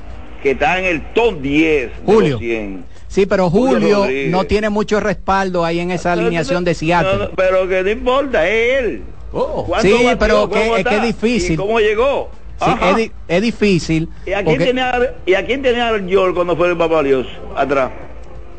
que 0.43 0.53
está 0.53 0.79
en 0.79 0.85
el 0.87 1.13
top 1.13 1.41
10 1.41 1.91
de 1.91 1.93
Julio. 2.07 2.31
los 2.33 2.41
100. 2.41 2.85
Sí, 3.09 3.27
pero 3.27 3.49
Julio 3.49 4.01
Julio 4.03 4.31
no 4.31 4.45
tiene 4.45 4.71
mucho 4.71 4.99
respaldo 4.99 5.65
ahí 5.65 5.79
en 5.81 5.91
esa 5.93 6.13
alineación 6.15 6.65
de 6.65 6.75
Seattle. 6.75 7.17
no, 7.19 7.31
pero 7.37 7.69
que 7.69 7.83
no 7.83 7.91
importa, 7.91 8.49
es 8.49 8.79
él. 8.85 9.03
¿Cuánto 9.31 9.81
Sí, 9.83 9.93
batió? 9.93 10.19
pero 10.19 10.35
¿Cómo 10.49 10.53
que- 10.75 10.81
es 10.81 10.87
que 10.87 10.97
es 10.97 11.03
difícil. 11.03 11.53
¿Y 11.53 11.57
cómo 11.57 11.79
llegó? 11.81 12.31
Sí, 12.65 12.71
es, 12.91 12.97
di- 12.97 13.13
es 13.29 13.43
difícil. 13.43 14.09
¿Y 14.27 14.33
a 14.33 14.37
quién 14.37 14.47
porque, 14.47 14.65
tenía, 14.67 15.15
y 15.27 15.35
a 15.35 15.45
quién 15.45 15.61
tenía 15.63 15.91
el 15.91 16.07
York 16.07 16.35
cuando 16.35 16.57
fue 16.57 16.71
el 16.71 16.77
Papá 16.77 17.03
Dios 17.03 17.27
atrás? 17.57 17.91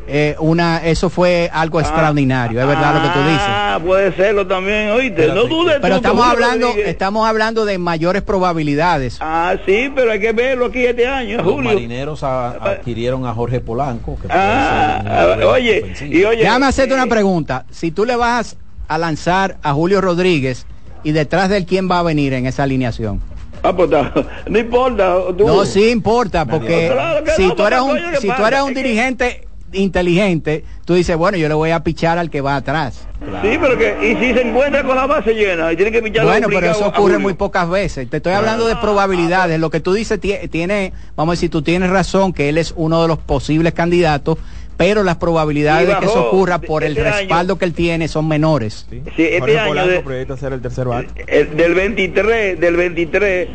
Eh, 0.08 0.36
una, 0.38 0.84
eso 0.86 1.10
fue 1.10 1.50
algo 1.52 1.80
extraordinario, 1.80 2.60
es 2.60 2.66
verdad 2.66 2.94
lo 2.94 3.02
que 3.02 3.08
tú 3.08 3.18
dices. 3.24 3.42
Ah, 3.46 3.80
puede 3.84 4.12
serlo 4.14 4.46
también, 4.46 4.90
oíste. 4.90 5.26
No 5.28 5.44
dudes 5.46 5.78
Pero 5.82 5.94
tú 5.96 6.06
estamos 6.06 6.26
hablando, 6.26 6.68
estamos 6.76 7.28
hablando 7.28 7.64
de 7.64 7.78
mayores 7.78 8.22
probabilidades. 8.22 9.18
Ah, 9.20 9.56
sí, 9.66 9.90
pero 9.94 10.12
hay 10.12 10.20
que 10.20 10.32
verlo 10.32 10.66
aquí 10.66 10.84
este 10.86 11.06
año, 11.06 11.38
Los 11.38 11.46
Julio. 11.46 11.70
marineros 11.72 12.22
a- 12.22 12.50
adquirieron 12.50 13.26
a 13.26 13.34
Jorge 13.34 13.60
Polanco. 13.60 14.16
Que 14.20 14.28
Ah, 14.30 15.02
ah, 15.06 15.46
oye, 15.46 15.92
y 16.08 16.24
oye, 16.24 16.42
Déjame 16.42 16.66
hacerte 16.66 16.92
eh, 16.94 16.96
una 16.96 17.06
pregunta. 17.06 17.64
Si 17.70 17.90
tú 17.90 18.04
le 18.04 18.14
vas 18.16 18.56
a 18.88 18.98
lanzar 18.98 19.56
a 19.62 19.72
Julio 19.72 20.00
Rodríguez 20.00 20.66
y 21.02 21.12
detrás 21.12 21.48
de 21.48 21.56
él, 21.58 21.66
¿quién 21.66 21.90
va 21.90 21.98
a 21.98 22.02
venir 22.02 22.32
en 22.32 22.46
esa 22.46 22.62
alineación? 22.62 23.20
Ah, 23.62 23.74
pues 23.74 23.90
no 23.90 24.58
importa. 24.58 25.16
tú- 25.36 25.46
No, 25.46 25.64
sí 25.64 25.88
importa, 25.90 26.44
porque 26.44 26.90
Claro 26.92 27.24
si 27.36 27.48
no, 27.48 27.54
tú 27.54 27.66
eres 27.66 27.80
un, 27.80 27.90
oye, 27.90 28.02
¿qué 28.12 28.16
si 28.18 28.28
tú 28.28 28.46
eres 28.46 28.60
un 28.62 28.74
dirigente 28.74 29.48
inteligente, 29.72 30.64
tú 30.84 30.94
dices, 30.94 31.16
bueno, 31.16 31.36
yo 31.38 31.48
le 31.48 31.54
voy 31.54 31.70
a 31.70 31.80
pichar 31.80 32.18
al 32.18 32.30
que 32.30 32.40
va 32.40 32.56
atrás. 32.56 33.06
Sí, 33.42 33.58
pero 33.60 33.76
que, 33.78 33.96
y 34.12 34.16
si 34.16 34.34
se 34.34 34.42
encuentra 34.46 34.82
con 34.84 34.94
la 34.96 35.06
base 35.06 35.32
llena, 35.34 35.72
y 35.72 35.76
tiene 35.76 35.90
que 35.90 36.02
pichar 36.02 36.24
Bueno, 36.24 36.48
pero 36.50 36.70
eso 36.70 36.86
ocurre 36.86 37.18
muy 37.18 37.34
pocas 37.34 37.68
veces. 37.68 38.08
Te 38.10 38.18
estoy 38.18 38.32
hablando 38.34 38.66
de 38.66 38.76
probabilidades. 38.76 39.58
Lo 39.58 39.70
que 39.70 39.80
tú 39.80 39.92
dices 39.94 40.20
tie- 40.20 40.48
tiene, 40.50 40.92
vamos 41.16 41.32
a 41.32 41.34
decir, 41.36 41.50
tú 41.50 41.62
tienes 41.62 41.90
razón 41.90 42.32
que 42.32 42.48
él 42.48 42.58
es 42.58 42.72
uno 42.76 43.02
de 43.02 43.08
los 43.08 43.18
posibles 43.18 43.72
candidatos, 43.72 44.38
pero 44.76 45.02
las 45.02 45.16
probabilidades 45.16 45.88
de 45.88 45.96
que 45.96 46.04
eso 46.04 46.26
ocurra 46.28 46.58
por 46.60 46.84
el 46.84 46.92
este 46.96 47.08
año. 47.08 47.18
respaldo 47.20 47.56
que 47.58 47.64
él 47.64 47.72
tiene 47.72 48.08
son 48.08 48.28
menores. 48.28 48.86
Sí, 48.90 49.02
este 49.06 49.38
Jorge 49.40 49.58
año 49.58 49.68
Polanco 49.68 49.90
de- 49.90 50.00
proyecta 50.00 50.36
ser 50.36 50.52
el 50.52 50.60
tercer 50.60 50.86
bate. 50.86 51.24
el- 51.26 51.56
del 51.56 51.74
23, 51.74 52.60
del 52.60 52.76
23, 52.76 53.48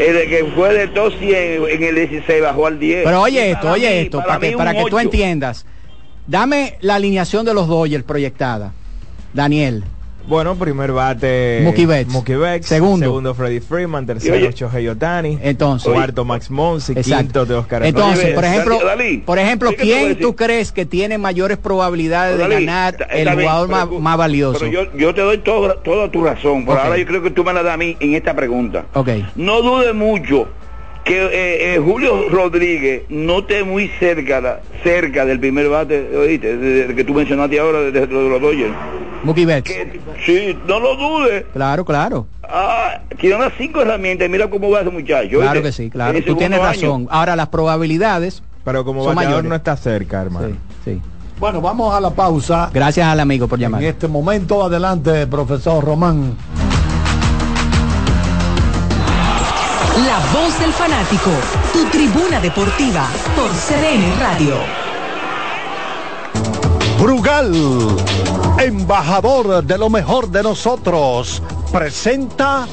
el 0.00 0.28
que 0.28 0.44
fue 0.54 0.72
de 0.74 0.88
top 0.88 1.12
100, 1.18 1.64
en 1.68 1.82
el 1.82 1.94
16 1.94 2.42
bajó 2.42 2.66
al 2.66 2.78
10. 2.78 3.04
Pero 3.04 3.20
oye 3.22 3.50
esto, 3.50 3.62
Para 3.62 3.72
oye 3.74 3.90
mí- 3.90 3.96
esto, 4.06 4.18
para, 4.18 4.38
que, 4.40 4.52
para 4.56 4.72
que 4.74 4.80
tú 4.80 4.96
8. 4.96 5.00
entiendas. 5.00 5.66
Dame 6.26 6.76
la 6.80 6.94
alineación 6.96 7.44
de 7.44 7.54
los 7.54 7.68
Dodgers 7.68 8.04
proyectada. 8.04 8.72
Daniel. 9.32 9.84
Bueno, 10.26 10.54
primer 10.54 10.92
bate 10.92 11.60
Mookie 11.64 11.86
Betts. 11.86 12.12
Mookie 12.12 12.36
Betts. 12.36 12.66
Segundo. 12.66 13.06
Segundo 13.06 13.34
Freddy 13.34 13.60
Freeman. 13.60 14.06
Tercero 14.06 14.50
Shohei 14.50 14.88
Otani. 14.88 15.38
Entonces. 15.42 15.92
Cuarto 15.92 16.24
Max 16.24 16.50
Monsi. 16.50 16.94
Quinto 16.94 17.46
de 17.46 17.54
Oscar 17.54 17.84
Entonces, 17.84 18.34
por 18.34 18.44
ejemplo, 18.44 18.78
Dalí, 18.84 19.18
por 19.18 19.38
ejemplo, 19.38 19.70
¿qué 19.70 19.76
te 19.76 19.82
voy 19.84 19.92
a 19.92 19.96
¿quién 19.98 20.18
tú 20.20 20.36
crees 20.36 20.72
que 20.72 20.86
tiene 20.86 21.18
mayores 21.18 21.58
probabilidades 21.58 22.38
de 22.38 22.48
ganar 22.48 22.94
está- 22.94 23.04
el 23.06 23.28
jugador 23.30 23.68
más, 23.68 23.86
pero- 23.86 24.00
más 24.00 24.16
valioso? 24.16 24.58
Pero 24.60 24.70
yo, 24.70 24.96
yo 24.96 25.14
te 25.14 25.20
doy 25.20 25.38
todo- 25.38 25.74
toda 25.76 26.10
tu 26.10 26.22
razón, 26.24 26.64
por 26.64 26.78
ahora 26.78 26.96
yo 26.98 27.06
creo 27.06 27.22
que 27.22 27.30
tú 27.30 27.44
me 27.44 27.52
la 27.52 27.62
das 27.62 27.74
a 27.74 27.76
mí 27.76 27.96
en 28.00 28.14
esta 28.14 28.34
pregunta. 28.34 28.86
Ok. 28.94 29.08
No 29.36 29.62
dude 29.62 29.92
mucho 29.92 30.48
que 31.04 31.16
eh, 31.26 31.74
eh, 31.74 31.78
Julio 31.78 32.28
Rodríguez 32.30 33.02
no 33.08 33.38
esté 33.40 33.64
muy 33.64 33.88
cerca 33.98 34.40
la- 34.40 34.60
cerca 34.84 35.24
del 35.24 35.40
primer 35.40 35.68
bate, 35.68 36.16
oíste, 36.16 36.56
de- 36.56 36.86
de- 36.88 36.94
que 36.94 37.04
tú 37.04 37.14
mencionaste 37.14 37.58
ahora 37.58 37.80
de, 37.80 37.90
de- 37.92 38.06
de 38.06 38.28
los 38.28 38.40
Dodgers. 38.40 38.72
Mookie 39.24 39.44
Betts. 39.44 39.70
Sí, 40.24 40.56
no 40.66 40.80
lo 40.80 40.96
dudes. 40.96 41.44
Claro, 41.52 41.84
claro. 41.84 42.26
Ah, 42.42 43.00
tiene 43.20 43.36
unas 43.36 43.52
cinco 43.58 43.82
herramientas 43.82 44.26
y 44.26 44.30
mira 44.30 44.48
cómo 44.48 44.70
va 44.70 44.80
ese 44.80 44.90
muchacho. 44.90 45.38
Claro 45.38 45.50
¿oíste? 45.52 45.62
que 45.62 45.72
sí, 45.72 45.90
claro. 45.90 46.18
Tú 46.22 46.36
tienes 46.36 46.58
año. 46.60 46.68
razón. 46.68 47.08
Ahora 47.10 47.36
las 47.36 47.48
probabilidades 47.48 48.42
Pero 48.64 48.84
como 48.84 49.04
son 49.04 49.14
bateador 49.14 49.36
mayores. 49.42 49.48
no 49.50 49.56
está 49.56 49.76
cerca, 49.76 50.22
hermano. 50.22 50.48
Sí, 50.84 50.92
sí. 50.92 51.00
Bueno, 51.38 51.60
vamos 51.60 51.94
a 51.94 52.00
la 52.00 52.10
pausa. 52.10 52.70
Gracias 52.72 53.06
al 53.06 53.20
amigo 53.20 53.46
por 53.48 53.58
llamar. 53.58 53.82
En 53.82 53.88
este 53.88 54.08
momento, 54.08 54.62
adelante, 54.64 55.26
profesor 55.26 55.82
Román. 55.84 56.34
La 60.06 60.18
voz 60.32 60.58
del 60.58 60.72
fanático, 60.72 61.30
tu 61.72 61.84
tribuna 61.90 62.40
deportiva 62.40 63.06
por 63.36 63.50
CDN 63.50 64.18
Radio. 64.18 64.54
Brugal, 66.98 67.52
embajador 68.58 69.62
de 69.62 69.76
lo 69.76 69.90
mejor 69.90 70.30
de 70.30 70.42
nosotros, 70.42 71.42
presenta 71.70 72.66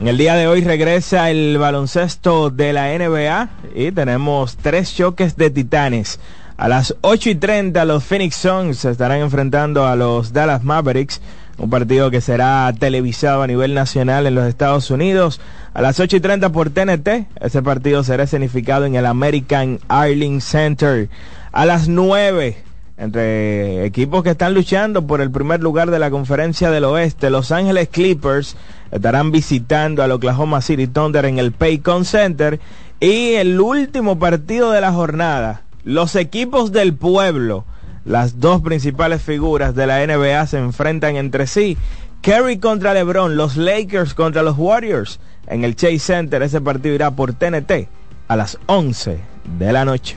En 0.00 0.08
el 0.08 0.18
día 0.18 0.34
de 0.34 0.48
hoy 0.48 0.62
regresa 0.62 1.30
el 1.30 1.58
baloncesto 1.58 2.50
de 2.50 2.72
la 2.72 2.88
NBA 2.98 3.50
y 3.72 3.92
tenemos 3.92 4.56
tres 4.56 4.92
choques 4.96 5.36
de 5.36 5.50
titanes. 5.50 6.18
A 6.56 6.66
las 6.66 6.96
8 7.02 7.30
y 7.30 7.34
30 7.36 7.84
los 7.84 8.02
Phoenix 8.02 8.34
Suns 8.34 8.78
se 8.78 8.90
estarán 8.90 9.20
enfrentando 9.20 9.86
a 9.86 9.94
los 9.94 10.32
Dallas 10.32 10.64
Mavericks, 10.64 11.20
un 11.58 11.70
partido 11.70 12.10
que 12.10 12.20
será 12.20 12.72
televisado 12.78 13.42
a 13.42 13.46
nivel 13.46 13.74
nacional 13.74 14.26
en 14.26 14.34
los 14.34 14.46
Estados 14.46 14.90
Unidos. 14.90 15.40
A 15.74 15.82
las 15.82 16.00
8 16.00 16.16
y 16.16 16.20
30 16.20 16.50
por 16.50 16.70
TNT, 16.70 17.26
ese 17.40 17.62
partido 17.62 18.02
será 18.04 18.24
escenificado 18.24 18.84
en 18.84 18.94
el 18.94 19.06
American 19.06 19.78
Ireland 19.88 20.40
Center. 20.40 21.08
A 21.52 21.64
las 21.66 21.88
9 21.88 22.56
entre 23.02 23.84
equipos 23.84 24.22
que 24.22 24.30
están 24.30 24.54
luchando 24.54 25.06
por 25.06 25.20
el 25.20 25.30
primer 25.30 25.60
lugar 25.60 25.90
de 25.90 25.98
la 25.98 26.10
conferencia 26.10 26.70
del 26.70 26.84
oeste. 26.84 27.30
Los 27.30 27.50
Ángeles 27.50 27.88
Clippers 27.88 28.56
estarán 28.92 29.32
visitando 29.32 30.02
al 30.02 30.12
Oklahoma 30.12 30.60
City 30.60 30.86
Thunder 30.86 31.24
en 31.24 31.38
el 31.38 31.52
Paycon 31.52 32.04
Center. 32.04 32.60
Y 33.00 33.32
el 33.34 33.60
último 33.60 34.18
partido 34.18 34.70
de 34.70 34.80
la 34.80 34.92
jornada, 34.92 35.62
los 35.82 36.14
equipos 36.14 36.70
del 36.70 36.94
pueblo, 36.94 37.64
las 38.04 38.40
dos 38.40 38.62
principales 38.62 39.22
figuras 39.22 39.74
de 39.74 39.86
la 39.86 40.04
NBA 40.06 40.46
se 40.46 40.58
enfrentan 40.58 41.16
entre 41.16 41.46
sí. 41.46 41.76
Kerry 42.20 42.58
contra 42.58 42.94
LeBron, 42.94 43.36
los 43.36 43.56
Lakers 43.56 44.14
contra 44.14 44.42
los 44.42 44.56
Warriors. 44.56 45.20
En 45.46 45.64
el 45.64 45.76
Chase 45.76 45.98
Center 45.98 46.42
ese 46.42 46.60
partido 46.60 46.94
irá 46.94 47.10
por 47.10 47.32
TNT 47.32 47.88
a 48.28 48.36
las 48.36 48.58
11 48.66 49.18
de 49.58 49.72
la 49.72 49.84
noche. 49.84 50.16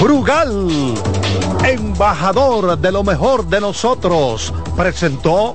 Brugal, 0.00 0.94
embajador 1.64 2.78
de 2.78 2.92
lo 2.92 3.02
mejor 3.02 3.48
de 3.48 3.60
nosotros, 3.60 4.54
presentó 4.76 5.54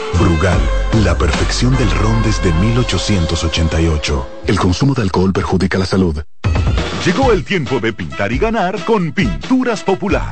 Brugal, 0.19 0.59
la 1.03 1.17
perfección 1.17 1.75
del 1.77 1.89
ron 1.91 2.21
desde 2.23 2.51
1888. 2.53 4.27
El 4.47 4.59
consumo 4.59 4.93
de 4.93 5.01
alcohol 5.03 5.33
perjudica 5.33 5.77
la 5.77 5.85
salud. 5.85 6.23
Llegó 7.05 7.31
el 7.31 7.43
tiempo 7.43 7.79
de 7.79 7.93
pintar 7.93 8.31
y 8.31 8.37
ganar 8.37 8.83
con 8.85 9.11
Pinturas 9.11 9.83
Popular. 9.83 10.31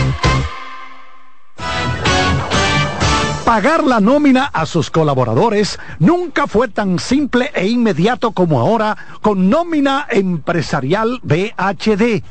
Pagar 3.51 3.83
la 3.83 3.99
nómina 3.99 4.45
a 4.45 4.65
sus 4.65 4.89
colaboradores 4.89 5.77
nunca 5.99 6.47
fue 6.47 6.69
tan 6.69 6.99
simple 6.99 7.51
e 7.53 7.67
inmediato 7.67 8.31
como 8.31 8.61
ahora 8.61 8.95
con 9.21 9.49
nómina 9.49 10.07
empresarial 10.09 11.19
BHD. 11.21 12.23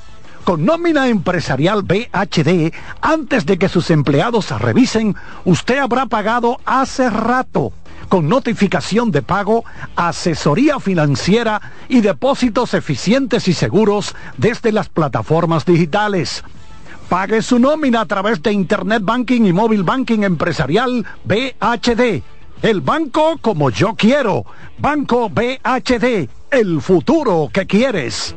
Con 0.45 0.65
nómina 0.65 1.09
empresarial 1.09 1.83
BHD, 1.83 2.73
antes 3.03 3.45
de 3.45 3.59
que 3.59 3.69
sus 3.69 3.91
empleados 3.91 4.49
revisen, 4.63 5.15
usted 5.45 5.77
habrá 5.77 6.07
pagado 6.07 6.59
hace 6.65 7.11
rato 7.11 7.75
con 8.09 8.27
notificación 8.27 9.11
de 9.11 9.21
pago, 9.21 9.67
asesoría 9.97 10.81
financiera 10.81 11.61
y 11.91 12.01
depósitos 12.01 12.73
eficientes 12.73 13.47
y 13.47 13.53
seguros 13.53 14.17
desde 14.39 14.73
las 14.73 14.89
plataformas 14.89 15.67
digitales. 15.67 16.43
Pague 17.11 17.43
su 17.43 17.59
nómina 17.59 18.03
a 18.03 18.07
través 18.07 18.41
de 18.41 18.53
Internet 18.53 19.03
Banking 19.03 19.43
y 19.43 19.53
Móvil 19.53 19.83
Banking 19.83 20.23
Empresarial 20.23 21.05
BHD. 21.25 22.23
El 22.63 22.83
banco 22.83 23.37
como 23.43 23.71
yo 23.71 23.97
quiero. 23.97 24.45
Banco 24.79 25.29
BHD. 25.29 26.29
El 26.53 26.81
futuro 26.81 27.51
que 27.53 27.67
quieres. 27.67 28.37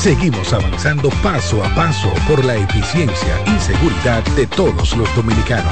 Seguimos 0.00 0.50
avanzando 0.54 1.10
paso 1.22 1.62
a 1.62 1.68
paso 1.74 2.10
por 2.26 2.42
la 2.42 2.56
eficiencia 2.56 3.38
y 3.44 3.60
seguridad 3.60 4.24
de 4.34 4.46
todos 4.46 4.96
los 4.96 5.14
dominicanos. 5.14 5.70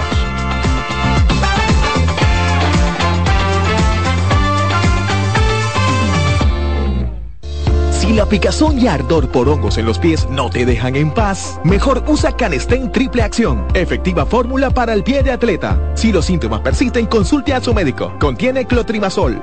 Si 7.90 8.12
la 8.12 8.26
picazón 8.26 8.78
y 8.78 8.86
ardor 8.86 9.30
por 9.30 9.48
hongos 9.48 9.78
en 9.78 9.86
los 9.86 9.98
pies 9.98 10.28
no 10.28 10.50
te 10.50 10.66
dejan 10.66 10.96
en 10.96 11.10
paz, 11.10 11.58
mejor 11.64 12.04
usa 12.06 12.36
Canestén 12.36 12.92
Triple 12.92 13.22
Acción, 13.22 13.66
efectiva 13.72 14.26
fórmula 14.26 14.68
para 14.68 14.92
el 14.92 15.04
pie 15.04 15.22
de 15.22 15.32
atleta. 15.32 15.80
Si 15.94 16.12
los 16.12 16.26
síntomas 16.26 16.60
persisten, 16.60 17.06
consulte 17.06 17.54
a 17.54 17.62
su 17.62 17.72
médico. 17.72 18.12
Contiene 18.18 18.66
clotrimazol. 18.66 19.42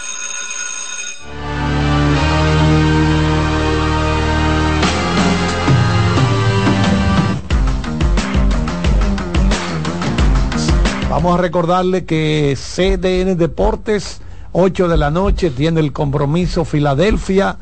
Vamos 11.23 11.37
a 11.37 11.41
recordarle 11.43 12.03
que 12.03 12.57
CDN 12.57 13.37
Deportes, 13.37 14.21
8 14.53 14.87
de 14.87 14.97
la 14.97 15.11
noche, 15.11 15.51
tiene 15.51 15.79
el 15.79 15.93
compromiso 15.93 16.65
Filadelfia 16.65 17.57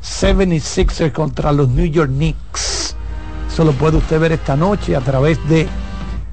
76ers 0.00 1.10
contra 1.10 1.50
los 1.50 1.70
New 1.70 1.86
York 1.86 2.12
Knicks. 2.12 2.94
Eso 3.52 3.64
lo 3.64 3.72
puede 3.72 3.96
usted 3.96 4.20
ver 4.20 4.30
esta 4.30 4.54
noche 4.54 4.94
a 4.94 5.00
través 5.00 5.40
de 5.48 5.66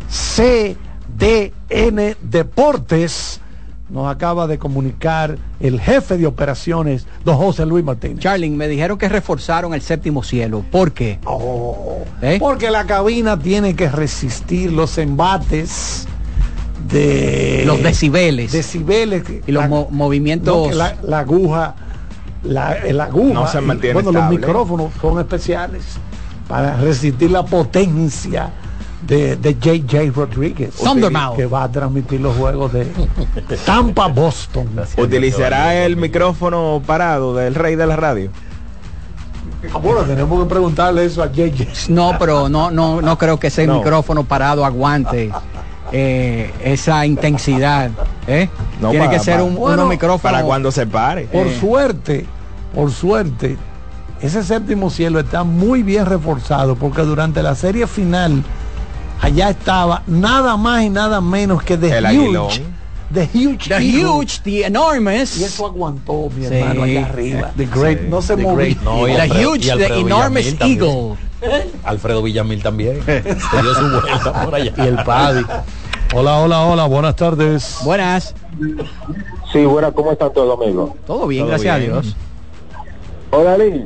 CDN 0.07 0.77
Deportes. 2.21 3.41
Nos 3.89 4.07
acaba 4.07 4.45
de 4.45 4.59
comunicar 4.59 5.39
el 5.59 5.81
jefe 5.81 6.19
de 6.19 6.27
operaciones, 6.27 7.07
don 7.25 7.37
José 7.37 7.65
Luis 7.65 7.83
Martínez. 7.83 8.19
Charlie, 8.19 8.51
me 8.51 8.67
dijeron 8.67 8.99
que 8.99 9.09
reforzaron 9.09 9.73
el 9.73 9.81
séptimo 9.81 10.21
cielo. 10.21 10.63
¿Por 10.71 10.91
qué? 10.91 11.17
¿Eh? 12.21 12.37
Porque 12.39 12.69
la 12.69 12.85
cabina 12.85 13.39
tiene 13.39 13.75
que 13.75 13.89
resistir 13.89 14.71
los 14.71 14.99
embates 14.99 16.07
de 16.87 17.63
Los 17.65 17.81
decibeles. 17.83 18.51
decibeles 18.51 19.23
Y 19.45 19.51
los 19.51 19.63
La- 19.63 19.69
mo- 19.69 19.87
movimientos. 19.91 20.69
no, 20.69 20.75
la, 20.75 20.95
la 21.03 21.19
aguja 21.19 21.75
la, 22.43 22.77
la 22.91 23.05
aguja 23.05 23.33
No 23.33 23.47
se 23.47 23.57
y, 23.59 23.61
mantiene 23.61 23.93
bueno 23.93 24.11
los 24.11 24.29
micrófonos 24.29 24.91
son 25.01 25.19
especiales 25.19 25.83
para 26.47 26.77
resistir 26.77 27.31
la 27.31 27.43
potencia 27.43 28.49
de, 29.05 29.35
de 29.35 29.53
JJ 29.55 30.11
Rodríguez 30.15 30.75
Thundermouth. 30.75 31.35
que 31.35 31.45
va 31.45 31.63
a 31.63 31.71
transmitir 31.71 32.21
los 32.21 32.35
juegos 32.37 32.71
de 32.73 32.87
Tampa 33.65 34.07
Boston 34.07 34.67
¿Utilizará 34.97 35.75
el 35.83 35.97
micrófono 35.97 36.81
parado 36.85 37.35
del 37.35 37.53
rey 37.55 37.75
de 37.75 37.85
la 37.87 37.95
radio? 37.95 38.29
bueno 39.81 40.01
tenemos 40.01 40.41
que 40.43 40.49
preguntarle 40.49 41.05
eso 41.05 41.23
a 41.23 41.31
JJ 41.31 41.89
No, 41.89 42.13
pero 42.19 42.47
no, 42.49 42.71
no, 42.71 43.01
no 43.01 43.17
creo 43.17 43.39
que 43.39 43.47
ese 43.47 43.65
No. 43.67 43.77
micrófono 43.79 44.23
parado 44.23 44.63
aguante 44.65 45.31
eh, 45.91 46.51
esa 46.63 47.05
intensidad. 47.05 47.91
¿eh? 48.27 48.49
No, 48.81 48.89
Tiene 48.91 49.05
para- 49.05 49.17
que 49.17 49.23
ser 49.23 49.41
un 49.41 49.55
Bueno, 49.55 49.75
unos 49.83 49.89
micrófonos. 49.89 50.21
Para 50.21 50.43
cuando 50.43 50.71
se 50.71 50.85
pare. 50.87 51.23
por 51.25 51.47
Eh. 51.47 51.57
suerte 51.59 52.25
por 52.75 52.91
suerte 52.91 53.57
ese 54.21 54.43
séptimo 54.43 54.89
cielo 54.89 55.19
está 55.19 55.43
muy 55.43 55.83
bien 55.83 56.05
reforzado 56.05 56.75
porque 56.75 57.01
durante 57.03 57.41
la 57.41 57.55
serie 57.55 57.87
final 57.87 58.43
allá 59.21 59.49
estaba 59.49 60.03
nada 60.07 60.57
más 60.57 60.83
y 60.83 60.89
nada 60.89 61.21
menos 61.21 61.63
que. 61.63 61.75
Huge 61.75 62.63
The 63.13 63.29
Huge 63.33 63.69
The 63.69 63.75
Eagle. 63.77 64.03
huge, 64.09 64.41
the 64.43 64.65
enormous. 64.65 65.37
y 65.37 65.45
eso 65.45 65.65
aguantó 65.65 66.29
mi 66.35 66.45
Sí. 66.45 66.53
hermano 66.53 66.83
allá 66.83 67.05
arriba 67.05 67.51
The 67.55 67.65
Great 67.67 68.01
no 68.01 68.21
se 68.21 68.35
Great, 68.35 68.81
no, 68.81 69.05
the 69.05 69.13
Alfredo- 69.21 69.49
huge, 69.53 69.77
the 69.77 69.85
enormous 70.01 70.43
Villamil 70.43 70.57
también. 70.57 70.83
eagle. 70.83 71.15
Alfredo 71.85 72.21
Villamil 72.23 72.61
también. 72.63 72.99
Se 73.05 73.61
dio 73.61 73.73
su 73.75 73.89
vuelta 74.01 74.43
por 74.43 74.55
allá. 74.55 74.73
Y 74.75 74.81
el 74.81 74.95
Paddy. 75.03 75.45
Hola 76.13 76.39
hola 76.39 76.65
hola 76.65 76.85
buenas 76.85 77.15
tardes 77.15 77.79
Buenas. 77.83 78.33
Sí, 79.51 79.65
bueno, 79.65 79.93
¿cómo 79.93 80.11
están 80.11 80.33
todos, 80.33 80.59
amigos? 80.61 80.91
Todo 81.05 81.27
bien, 81.27 81.43
Todo 81.43 81.49
gracias 81.51 81.79
bien. 81.79 81.91
a 81.91 81.93
Dios. 82.01 82.15
Hola, 83.31 83.57
Lee. 83.57 83.85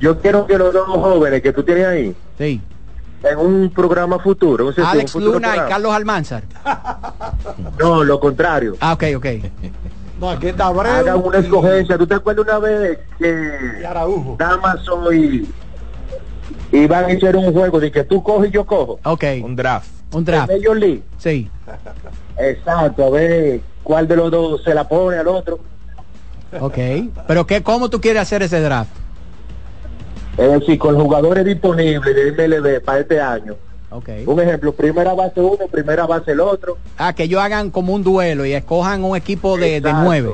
Yo 0.00 0.18
quiero 0.20 0.46
que 0.46 0.56
los 0.56 0.72
dos 0.72 0.86
jóvenes 0.88 1.42
que 1.42 1.52
tú 1.52 1.62
tienes 1.62 1.86
ahí, 1.86 2.16
Sí. 2.38 2.60
en 3.22 3.38
un 3.38 3.70
programa 3.70 4.18
futuro, 4.18 4.66
un, 4.68 4.74
Alex 4.84 5.14
un 5.14 5.20
futuro 5.22 5.38
Luna 5.38 5.56
y. 5.56 5.68
Carlos 5.68 5.92
Almanzar. 5.94 6.44
No, 7.78 8.02
lo 8.04 8.18
contrario. 8.18 8.76
Ah, 8.80 8.94
ok, 8.94 9.04
ok. 9.16 9.26
no 10.20 10.30
aquí 10.30 10.48
está 10.48 10.66
Abreu 10.68 10.92
Hagan 10.92 11.22
una 11.22 11.38
escogencia. 11.38 11.98
¿Tú 11.98 12.06
te 12.06 12.14
acuerdas 12.14 12.46
una 12.46 12.58
vez 12.58 12.98
que 13.18 13.84
Araujo 13.86 14.36
Damaso 14.38 15.12
y, 15.12 15.46
y 16.72 16.86
van 16.86 17.04
a 17.04 17.08
hacer 17.08 17.36
un 17.36 17.52
juego 17.52 17.78
de 17.78 17.90
que 17.92 18.04
tú 18.04 18.22
coges 18.22 18.48
y 18.48 18.52
yo 18.54 18.64
cojo? 18.64 18.98
Ok. 19.04 19.24
Un 19.44 19.54
draft. 19.54 19.90
Un 20.16 20.24
draft. 20.24 20.50
En 20.50 20.58
Major 20.58 20.76
League. 20.78 21.02
Sí. 21.18 21.50
Exacto, 22.38 23.04
a 23.04 23.10
ver 23.10 23.60
cuál 23.82 24.08
de 24.08 24.16
los 24.16 24.30
dos 24.30 24.62
se 24.64 24.72
la 24.74 24.88
pone 24.88 25.18
al 25.18 25.28
otro. 25.28 25.58
Ok. 26.58 26.78
Pero 27.26 27.46
qué, 27.46 27.62
¿cómo 27.62 27.90
tú 27.90 28.00
quieres 28.00 28.22
hacer 28.22 28.42
ese 28.42 28.60
draft? 28.60 28.90
Es 30.38 30.50
decir, 30.52 30.78
con 30.78 30.98
jugadores 30.98 31.44
disponibles 31.44 32.14
de 32.36 32.48
MLB 32.48 32.82
para 32.82 33.00
este 33.00 33.20
año. 33.20 33.54
Ok. 33.90 34.08
Un 34.26 34.40
ejemplo, 34.40 34.72
primera 34.72 35.12
base 35.12 35.40
uno, 35.40 35.66
primera 35.70 36.06
base 36.06 36.32
el 36.32 36.40
otro. 36.40 36.78
Ah, 36.96 37.12
que 37.12 37.24
ellos 37.24 37.40
hagan 37.42 37.70
como 37.70 37.92
un 37.94 38.02
duelo 38.02 38.46
y 38.46 38.52
escojan 38.54 39.04
un 39.04 39.16
equipo 39.16 39.58
de, 39.58 39.80
nueve. 39.82 40.30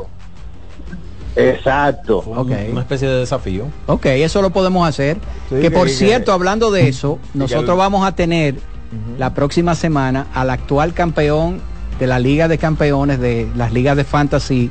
Exacto. 1.34 2.18
Ok. 2.18 2.50
Una 2.70 2.80
especie 2.82 3.09
de 3.09 3.18
desafío. 3.18 3.66
Ok, 3.86 4.06
eso 4.06 4.42
lo 4.42 4.50
podemos 4.50 4.88
hacer. 4.88 5.16
Sí, 5.48 5.60
que 5.60 5.70
por 5.70 5.86
que- 5.86 5.92
cierto, 5.92 6.32
hablando 6.32 6.70
de 6.70 6.88
eso, 6.88 7.18
nosotros 7.34 7.70
el- 7.70 7.76
vamos 7.78 8.06
a 8.06 8.14
tener 8.14 8.56
la 9.19 9.35
próxima 9.35 9.74
semana 9.74 10.27
al 10.35 10.51
actual 10.51 10.93
campeón 10.93 11.60
de 11.98 12.06
la 12.06 12.19
Liga 12.19 12.48
de 12.48 12.59
Campeones, 12.59 13.20
de 13.20 13.48
las 13.56 13.73
ligas 13.73 13.97
de 13.97 14.05
fantasy 14.05 14.70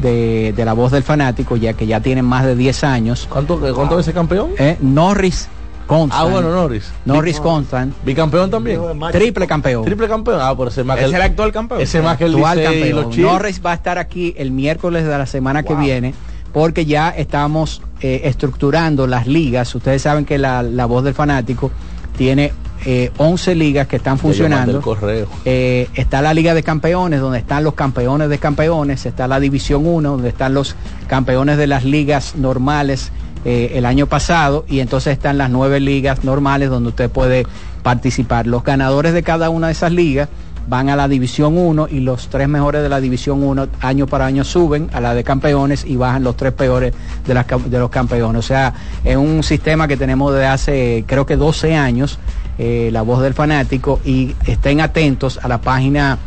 de, 0.00 0.52
de 0.56 0.64
la 0.64 0.72
voz 0.72 0.92
del 0.92 1.02
fanático, 1.02 1.56
ya 1.56 1.74
que 1.74 1.86
ya 1.86 2.00
tienen 2.00 2.24
más 2.24 2.44
de 2.44 2.56
10 2.56 2.84
años. 2.84 3.26
¿Cuánto, 3.30 3.58
cuánto 3.74 3.98
es 3.98 4.06
ese 4.06 4.14
campeón? 4.14 4.50
Eh, 4.58 4.76
Norris 4.80 5.48
Constant. 5.86 6.22
Ah, 6.22 6.30
bueno, 6.30 6.50
Norris. 6.52 6.90
Norris 7.04 7.40
Constant. 7.40 7.92
Bicampeón 8.04 8.48
también. 8.48 8.80
Triple 9.10 9.46
campeón. 9.48 9.84
Triple 9.84 10.06
campeón. 10.06 10.38
Ah, 10.40 10.54
pero 10.56 10.68
ese 10.68 10.84
más 10.84 10.98
que 10.98 11.06
¿Es 11.06 11.12
el 11.12 11.20
actual 11.20 11.50
campeón? 11.50 11.80
Ese 11.80 12.00
más 12.00 12.16
que 12.16 12.26
el 12.26 12.34
actual 12.36 12.58
Licey 12.58 12.92
campeón. 12.92 13.22
Norris 13.22 13.60
va 13.64 13.72
a 13.72 13.74
estar 13.74 13.98
aquí 13.98 14.32
el 14.38 14.52
miércoles 14.52 15.04
de 15.04 15.10
la 15.10 15.26
semana 15.26 15.64
que 15.64 15.74
viene 15.74 16.14
porque 16.52 16.84
ya 16.86 17.10
estamos 17.10 17.82
eh, 18.00 18.22
estructurando 18.24 19.08
las 19.08 19.26
ligas. 19.26 19.74
Ustedes 19.74 20.02
saben 20.02 20.24
que 20.24 20.38
la, 20.38 20.62
la 20.62 20.86
voz 20.86 21.02
del 21.02 21.14
fanático 21.14 21.72
tiene 22.16 22.52
eh, 22.86 23.10
11 23.18 23.54
ligas 23.54 23.86
que 23.86 23.96
están 23.96 24.18
funcionando. 24.18 24.78
el 24.78 24.82
correo. 24.82 25.28
Eh, 25.44 25.88
está 25.94 26.22
la 26.22 26.32
Liga 26.34 26.54
de 26.54 26.62
Campeones, 26.62 27.20
donde 27.20 27.38
están 27.38 27.64
los 27.64 27.74
campeones 27.74 28.28
de 28.28 28.38
campeones, 28.38 29.06
está 29.06 29.28
la 29.28 29.40
División 29.40 29.86
1, 29.86 30.10
donde 30.10 30.28
están 30.28 30.54
los 30.54 30.76
campeones 31.06 31.58
de 31.58 31.66
las 31.66 31.84
ligas 31.84 32.36
normales 32.36 33.12
eh, 33.44 33.72
el 33.74 33.86
año 33.86 34.06
pasado, 34.06 34.64
y 34.68 34.80
entonces 34.80 35.14
están 35.14 35.38
las 35.38 35.50
nueve 35.50 35.80
ligas 35.80 36.24
normales 36.24 36.70
donde 36.70 36.90
usted 36.90 37.10
puede 37.10 37.46
participar. 37.82 38.46
Los 38.46 38.64
ganadores 38.64 39.12
de 39.12 39.22
cada 39.22 39.50
una 39.50 39.68
de 39.68 39.72
esas 39.72 39.92
ligas 39.92 40.28
van 40.68 40.88
a 40.88 40.96
la 40.96 41.08
División 41.08 41.58
1 41.58 41.88
y 41.90 42.00
los 42.00 42.28
tres 42.28 42.48
mejores 42.48 42.82
de 42.82 42.88
la 42.88 43.00
División 43.00 43.42
1 43.42 43.68
año 43.80 44.06
para 44.06 44.26
año 44.26 44.44
suben 44.44 44.88
a 44.92 45.00
la 45.00 45.14
de 45.14 45.24
campeones 45.24 45.84
y 45.84 45.96
bajan 45.96 46.22
los 46.22 46.36
tres 46.36 46.52
peores 46.52 46.94
de, 47.26 47.34
las, 47.34 47.46
de 47.48 47.78
los 47.78 47.90
campeones. 47.90 48.38
O 48.38 48.46
sea, 48.46 48.74
es 49.04 49.16
un 49.16 49.42
sistema 49.42 49.88
que 49.88 49.96
tenemos 49.96 50.32
desde 50.32 50.46
hace 50.46 51.04
creo 51.06 51.26
que 51.26 51.36
12 51.36 51.74
años, 51.74 52.18
eh, 52.62 52.90
la 52.92 53.00
voz 53.00 53.22
del 53.22 53.32
fanático, 53.32 54.00
y 54.04 54.36
estén 54.44 54.82
atentos 54.82 55.40
a 55.42 55.48
la 55.48 55.62
página 55.62 56.18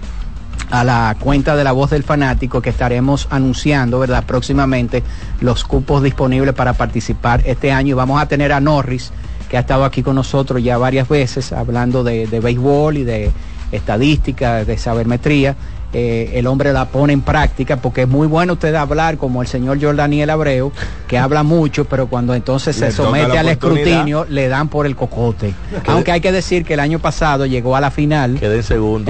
a 0.71 0.83
la 0.83 1.15
cuenta 1.19 1.55
de 1.55 1.63
la 1.63 1.71
voz 1.73 1.91
del 1.91 2.01
fanático 2.01 2.59
que 2.59 2.71
estaremos 2.71 3.27
anunciando, 3.29 3.99
¿verdad? 3.99 4.23
Próximamente 4.25 5.03
los 5.41 5.63
cupos 5.63 6.01
disponibles 6.01 6.55
para 6.55 6.73
participar 6.73 7.43
este 7.45 7.71
año. 7.71 7.95
Vamos 7.95 8.19
a 8.19 8.25
tener 8.25 8.51
a 8.51 8.59
Norris, 8.59 9.11
que 9.47 9.57
ha 9.57 9.59
estado 9.59 9.85
aquí 9.85 10.01
con 10.01 10.15
nosotros 10.15 10.63
ya 10.63 10.79
varias 10.79 11.07
veces, 11.07 11.53
hablando 11.53 12.03
de, 12.03 12.25
de 12.25 12.39
béisbol 12.39 12.97
y 12.97 13.03
de 13.03 13.31
estadística, 13.71 14.65
de 14.65 14.75
sabermetría. 14.79 15.55
Eh, 15.93 16.31
el 16.33 16.47
hombre 16.47 16.73
la 16.73 16.85
pone 16.85 17.13
en 17.13 17.21
práctica 17.21 17.77
porque 17.77 18.01
es 18.01 18.07
muy 18.07 18.25
bueno 18.25 18.53
usted 18.53 18.73
hablar 18.73 19.17
como 19.17 19.43
el 19.43 19.47
señor 19.47 19.79
Jordaniel 19.79 20.31
Abreu, 20.31 20.71
que 21.07 21.19
habla 21.19 21.43
mucho, 21.43 21.85
pero 21.85 22.07
cuando 22.07 22.33
entonces 22.33 22.75
se 22.75 22.91
somete 22.91 23.37
al 23.37 23.49
escrutinio, 23.49 24.25
le 24.27 24.47
dan 24.47 24.69
por 24.69 24.85
el 24.85 24.95
cocote. 24.95 25.53
Aunque 25.87 26.11
hay 26.11 26.21
que 26.21 26.31
decir 26.31 26.65
que 26.65 26.73
el 26.73 26.79
año 26.79 26.99
pasado 26.99 27.45
llegó 27.45 27.75
a 27.75 27.81
la 27.81 27.91
final 27.91 28.39
en 28.41 28.63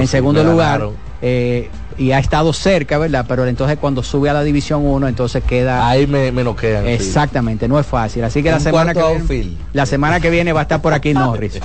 segundo. 0.07 0.41
en 0.41 0.47
lugar 0.47 0.89
eh, 1.22 1.69
y 1.97 2.11
ha 2.11 2.19
estado 2.19 2.51
cerca, 2.51 2.97
¿verdad? 2.97 3.26
Pero 3.27 3.45
entonces 3.47 3.77
cuando 3.80 4.03
sube 4.03 4.30
a 4.30 4.34
la 4.34 4.43
división 4.43 4.85
1, 4.85 5.07
entonces 5.07 5.43
queda 5.43 5.88
Ahí 5.88 6.05
me, 6.05 6.31
me 6.31 6.43
noquean. 6.43 6.84
sí. 6.84 6.91
exactamente, 6.91 7.68
no 7.68 7.80
es 7.80 7.85
fácil. 7.85 8.23
Así 8.26 8.43
que 8.43 8.51
la 8.51 8.60
semana 8.60 8.93
que 8.93 9.01
viene, 9.30 9.57
la 9.72 9.85
semana 9.85 10.19
que 10.19 10.30
viene 10.30 10.51
va 10.51 10.61
a 10.61 10.64
estar 10.64 10.81
por 10.81 10.93
aquí 10.93 11.14
Norris. 11.14 11.60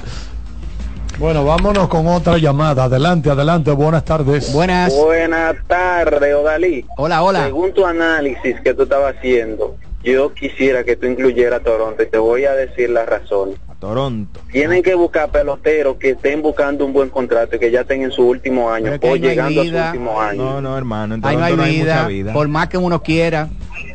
Bueno 1.19 1.45
vámonos 1.45 1.89
con 1.89 2.07
otra 2.07 2.39
llamada 2.39 2.85
adelante 2.85 3.31
adelante 3.31 3.71
buenas 3.73 4.05
tardes 4.05 4.53
Buenas. 4.53 4.95
Buenas 4.95 5.57
tardes, 5.67 6.35
Odalí. 6.35 6.85
Hola, 6.97 7.23
hola. 7.23 7.45
Según 7.47 7.73
tu 7.73 7.85
análisis 7.87 8.61
que 8.61 8.73
tú 8.75 8.83
estabas 8.85 9.17
haciendo, 9.17 9.77
yo 10.03 10.33
quisiera 10.35 10.85
que 10.85 10.97
tú 10.97 11.07
incluyeras 11.07 11.61
a 11.61 11.65
Toronto 11.65 12.03
y 12.03 12.07
te 12.07 12.19
voy 12.19 12.45
a 12.45 12.53
decir 12.53 12.91
la 12.91 13.05
razón. 13.05 13.51
A 13.69 13.75
Toronto. 13.75 14.41
Tienen 14.53 14.83
que 14.83 14.95
buscar 14.95 15.31
peloteros 15.31 15.97
que 15.97 16.11
estén 16.11 16.41
buscando 16.43 16.85
un 16.87 16.93
buen 16.93 17.09
contrato 17.11 17.57
y 17.57 17.59
que 17.59 17.71
ya 17.71 17.81
estén 17.83 18.03
en 18.03 18.11
su 18.13 18.23
último 18.27 18.71
año 18.71 18.93
o 18.93 19.07
no 19.07 19.17
llegando 19.17 19.61
a 19.61 19.65
su 19.65 19.71
vida. 19.71 19.87
último 19.87 20.21
año. 20.21 20.43
No, 20.45 20.61
no, 20.61 20.79
hermano. 20.79 21.15
En 21.17 21.25
Ahí 21.27 21.37
no 21.37 21.45
hay 21.45 21.57
no 21.57 21.63
hay 21.65 21.73
vida, 21.81 21.95
mucha 21.95 22.09
vida. 22.09 22.33
por 22.33 22.49
más 22.49 22.69
que 22.69 22.79
uno 22.79 23.03
quiera. 23.03 23.49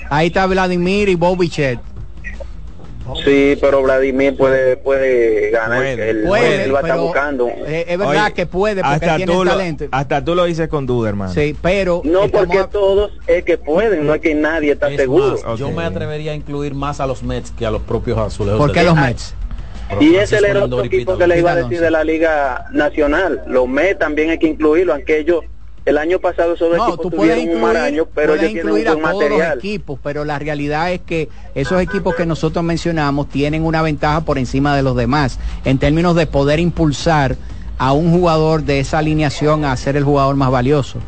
Ahí 0.10 0.28
está 0.28 0.46
Vladimir 0.46 1.10
y 1.10 1.16
Bobichet. 1.16 1.80
Sí, 3.24 3.58
pero 3.60 3.82
Vladimir 3.84 4.36
puede 4.38 4.78
puede 4.78 5.50
ganar. 5.52 5.78
Puede, 5.80 6.10
él, 6.10 6.24
puede, 6.26 6.64
él 6.64 6.74
va 6.74 6.80
a 6.80 6.82
estar 6.82 6.96
pero- 6.96 7.04
buscando. 7.04 7.48
Eh, 7.48 7.86
es 7.88 7.98
verdad 7.98 8.26
Oye, 8.26 8.34
que 8.34 8.46
puede 8.46 8.82
porque 8.82 8.94
hasta 8.96 9.16
tiene 9.18 9.34
tú, 9.34 9.44
lo, 9.44 9.52
talento. 9.52 9.86
hasta 9.92 10.24
tú 10.26 10.36
lo 10.36 10.46
dices 10.46 10.68
con 10.70 10.86
duda, 10.86 11.10
hermano. 11.10 11.34
Sí, 11.34 11.56
pero 11.62 12.02
No, 12.06 12.28
porque 12.30 12.60
a- 12.60 12.68
todos 12.68 13.12
es 13.28 13.44
que 13.44 13.58
pueden, 13.58 14.08
no 14.08 14.14
es 14.14 14.22
que 14.22 14.34
nadie 14.36 14.72
está 14.72 14.90
Es 14.90 14.98
seguro. 14.98 15.38
más, 15.46 15.60
Yo 15.60 15.70
me 15.72 15.84
atrevería 15.84 16.32
a 16.32 16.36
incluir 16.36 16.74
más 16.76 17.00
a 17.00 17.08
los 17.08 17.24
Mets 17.24 17.52
que 17.52 17.66
a 17.66 17.72
los 17.72 17.82
propios 17.82 18.18
azulejos. 18.18 18.60
¿Por 18.60 18.72
qué 18.72 18.84
los. 18.84 18.96
Mets? 18.96 19.36
Y 20.00 20.16
ese 20.16 20.38
era 20.38 20.64
otro 20.64 20.84
equipo 20.84 21.18
que 21.18 21.28
le 21.28 21.40
iba 21.40 21.52
a 21.52 21.56
decir 21.56 21.80
de 21.80 21.92
la 21.92 22.04
Liga 22.04 22.66
Nacional. 22.72 23.44
Los 23.48 23.68
MES 23.68 24.00
también 24.00 24.30
hay 24.32 24.40
que 24.40 24.48
incluirlo, 24.48 24.94
aunque 24.94 25.20
ellos, 25.20 25.44
el 25.86 25.98
año 25.98 26.20
pasado 26.20 26.54
esos 26.54 26.70
No, 26.76 26.88
equipos 26.88 27.02
tú 27.02 27.10
puedes 27.12 27.34
tuvieron 27.36 27.40
un 27.40 27.44
incluir, 27.58 27.62
maraño, 27.76 28.06
pero 28.16 28.34
ellos 28.36 28.48
tienen 28.52 28.66
un 28.72 28.80
incluir 28.80 28.88
a 28.88 28.92
buen 28.94 29.04
todos 29.04 29.14
los 29.22 29.30
material. 29.32 29.58
equipos, 29.58 30.00
pero 30.02 30.24
la 30.26 30.40
realidad 30.40 30.92
es 30.92 31.02
que 31.02 31.30
esos 31.56 31.82
equipos 31.82 32.16
que 32.16 32.26
nosotros 32.26 32.64
mencionamos 32.64 33.28
tienen 33.30 33.64
una 33.66 33.82
ventaja 33.82 34.22
por 34.22 34.38
encima 34.38 34.76
de 34.76 34.82
los 34.84 34.96
demás 34.96 35.40
en 35.66 35.78
términos 35.80 36.16
de 36.16 36.26
poder 36.28 36.60
impulsar 36.60 37.36
a 37.78 37.92
un 37.92 38.12
jugador 38.12 38.64
de 38.64 38.80
esa 38.80 39.00
alineación 39.00 39.66
a 39.66 39.76
ser 39.76 39.98
el 39.98 40.04
jugador 40.04 40.36
más 40.36 40.52
valioso. 40.52 41.00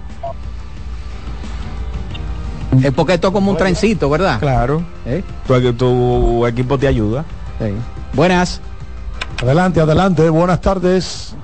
Es 2.83 2.91
porque 2.91 3.13
esto 3.13 3.27
es 3.27 3.33
como 3.33 3.51
un 3.51 3.57
trencito, 3.57 4.09
¿verdad? 4.09 4.39
Claro. 4.39 4.83
¿Eh? 5.05 5.23
Tu, 5.47 5.73
tu 5.73 6.45
equipo 6.45 6.77
te 6.77 6.87
ayuda. 6.87 7.23
Buenas. 8.13 8.59
Adelante, 9.41 9.79
adelante, 9.79 10.29
buenas 10.29 10.59
tardes. 10.59 11.35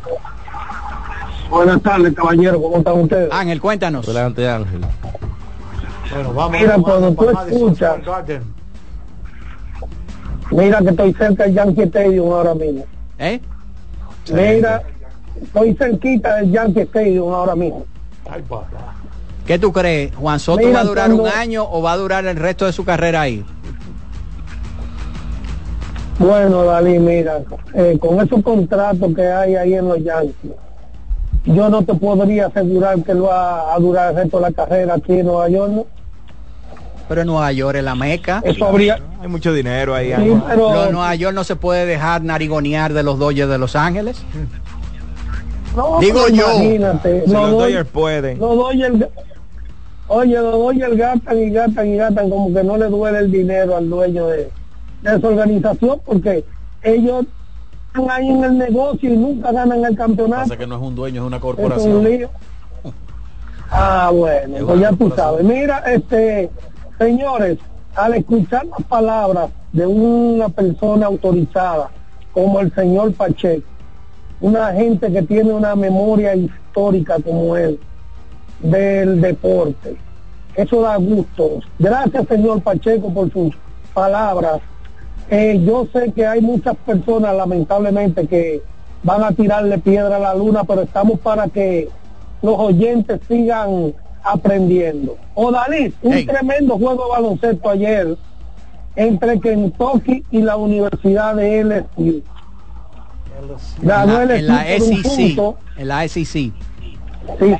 Buenas 1.51 1.81
tardes, 1.81 2.13
caballero, 2.13 2.61
¿cómo 2.61 2.77
están 2.77 2.99
ustedes? 3.01 3.29
Ángel, 3.31 3.59
cuéntanos. 3.59 4.07
Adelante, 4.07 4.47
Ángel. 4.49 4.79
Bueno, 6.13 6.33
vamos. 6.33 6.51
Mira, 6.59 6.71
vamos, 6.77 6.85
cuando 6.89 7.11
tú 7.13 7.25
vamos, 7.25 7.51
escuchas, 7.51 7.97
mira 10.51 10.79
que 10.79 10.89
estoy 10.89 11.13
cerca 11.13 11.43
del 11.43 11.53
Yankee 11.53 11.81
Stadium 11.83 12.31
ahora 12.33 12.55
mismo. 12.55 12.85
¿Eh? 13.19 13.41
Mira, 14.31 14.81
estoy 15.41 15.73
cerquita 15.75 16.35
del 16.37 16.51
Yankee 16.51 16.79
Stadium 16.81 17.33
ahora 17.33 17.55
mismo. 17.55 17.85
¿Qué 19.45 19.59
tú 19.59 19.73
crees? 19.73 20.15
¿Juan 20.15 20.39
Soto 20.39 20.59
Mira, 20.59 20.71
va 20.71 20.79
a 20.79 20.83
durar 20.85 21.07
cuando- 21.07 21.23
un 21.23 21.29
año 21.29 21.65
o 21.69 21.81
va 21.81 21.91
a 21.93 21.97
durar 21.97 22.25
el 22.27 22.37
resto 22.37 22.65
de 22.65 22.71
su 22.71 22.85
carrera 22.85 23.21
ahí? 23.21 23.43
Bueno, 26.17 26.63
Dalí, 26.63 26.97
mira, 26.99 27.39
eh, 27.73 27.97
con 27.99 28.21
esos 28.25 28.41
contratos 28.41 29.13
que 29.13 29.25
hay 29.27 29.55
ahí 29.55 29.73
en 29.73 29.87
los 29.89 29.97
Yankees, 30.03 30.51
yo 31.45 31.69
no 31.69 31.83
te 31.83 31.93
podría 31.95 32.47
asegurar 32.47 33.01
que 33.03 33.11
él 33.13 33.23
va 33.23 33.73
a 33.73 33.79
durar 33.79 34.09
el 34.11 34.15
resto 34.17 34.37
de 34.37 34.41
la 34.43 34.51
carrera 34.51 34.93
aquí 34.95 35.13
en 35.13 35.25
Nueva 35.25 35.49
York, 35.49 35.71
¿no? 35.71 35.85
Pero 37.09 37.21
en 37.21 37.27
Nueva 37.27 37.51
York 37.51 37.77
es 37.77 37.83
la 37.83 37.95
meca. 37.95 38.41
Eso 38.45 38.65
habría... 38.65 38.99
Hay 39.21 39.27
mucho 39.27 39.51
dinero 39.53 39.93
ahí. 39.95 40.13
Sí, 40.15 40.41
pero- 40.47 40.91
Nueva 40.91 41.13
York 41.15 41.33
no 41.35 41.43
se 41.43 41.55
puede 41.55 41.85
dejar 41.85 42.23
narigonear 42.23 42.93
de 42.93 43.03
los 43.03 43.19
Dodgers 43.19 43.49
de 43.49 43.57
Los 43.57 43.75
Ángeles. 43.75 44.23
No, 45.75 45.99
Digo 45.99 46.27
yo. 46.29 46.51
Imagínate, 46.53 47.23
Si 47.25 47.31
los 47.31 47.41
los 47.41 47.51
Doy- 47.51 47.71
Dodgers 47.73 47.89
pueden. 47.89 48.39
los 48.39 48.55
Dodgers- 48.57 49.07
oye, 50.07 50.33
los 50.35 50.51
Dodgers 50.53 50.97
gastan 50.97 51.37
y 51.39 51.49
gastan 51.49 51.87
y 51.87 51.97
gastan 51.97 52.29
como 52.29 52.53
que 52.53 52.63
no 52.63 52.77
le 52.77 52.85
duele 52.87 53.19
el 53.19 53.31
dinero 53.31 53.77
al 53.77 53.89
dueño 53.89 54.27
de, 54.27 54.49
de 55.01 55.15
esa 55.17 55.27
organización 55.27 56.01
porque 56.05 56.43
ellos 56.83 57.25
están 57.93 58.09
ahí 58.09 58.29
en 58.29 58.43
el 58.43 58.57
negocio 58.57 59.13
y 59.13 59.17
nunca 59.17 59.51
ganan 59.51 59.83
el 59.83 59.95
campeonato. 59.95 60.41
Pasa 60.43 60.57
que 60.57 60.67
no 60.67 60.75
es 60.75 60.81
un 60.81 60.95
dueño, 60.95 61.21
es 61.21 61.27
una 61.27 61.37
Es 61.37 61.43
un 61.43 61.47
corporación. 61.49 62.03
lío. 62.03 62.29
Ah, 63.69 64.11
bueno, 64.13 64.57
Es 64.57 64.63
pues 64.63 64.79
ya 64.79 64.89
tú 64.91 64.97
corporación. 65.09 65.15
sabes. 65.17 65.43
Mira, 65.45 65.77
este, 65.87 66.49
señores, 66.97 67.57
al 67.95 68.13
escuchar 68.15 68.65
las 68.65 68.83
palabras 68.87 69.49
de 69.73 69.85
una 69.85 70.49
persona 70.49 71.05
autorizada 71.07 71.89
como 72.33 72.59
el 72.59 72.73
señor 72.73 73.13
Pacheco, 73.13 73.67
una 74.39 74.71
gente 74.73 75.11
que 75.11 75.21
tiene 75.23 75.53
una 75.53 75.75
memoria 75.75 76.35
histórica 76.35 77.17
como 77.23 77.55
él 77.55 77.79
del 78.61 79.21
deporte, 79.21 79.95
eso 80.55 80.81
da 80.81 80.95
gusto. 80.97 81.59
Gracias, 81.79 82.27
señor 82.27 82.61
Pacheco, 82.61 83.13
por 83.13 83.31
sus 83.31 83.53
palabras. 83.93 84.59
Eh, 85.33 85.61
yo 85.65 85.87
sé 85.93 86.11
que 86.11 86.27
hay 86.27 86.41
muchas 86.41 86.75
personas, 86.85 87.33
lamentablemente, 87.35 88.27
que 88.27 88.61
van 89.01 89.23
a 89.23 89.31
tirarle 89.31 89.77
piedra 89.79 90.17
a 90.17 90.19
la 90.19 90.35
luna, 90.35 90.63
pero 90.65 90.81
estamos 90.81 91.19
para 91.21 91.47
que 91.47 91.87
los 92.41 92.59
oyentes 92.59 93.19
sigan 93.29 93.93
aprendiendo. 94.23 95.17
Odalí, 95.33 95.93
un 96.01 96.13
Hey. 96.13 96.25
tremendo 96.25 96.77
juego 96.77 97.05
de 97.05 97.09
baloncesto 97.11 97.69
ayer 97.69 98.17
entre 98.97 99.39
Kentucky 99.39 100.23
y 100.31 100.41
la 100.41 100.57
Universidad 100.57 101.35
de 101.35 101.61
LSU. 101.63 102.21
En 103.81 103.87
Ganó 103.87 104.13
la, 104.19 104.25
LSU 104.25 104.35
en 104.35 104.47
la 104.47 104.53
un 104.59 105.03
SEC. 105.03 105.03
punto. 105.35 105.57
En 105.77 105.87
la 105.87 106.07
SEC. 106.07 106.25
Sí, 107.39 107.55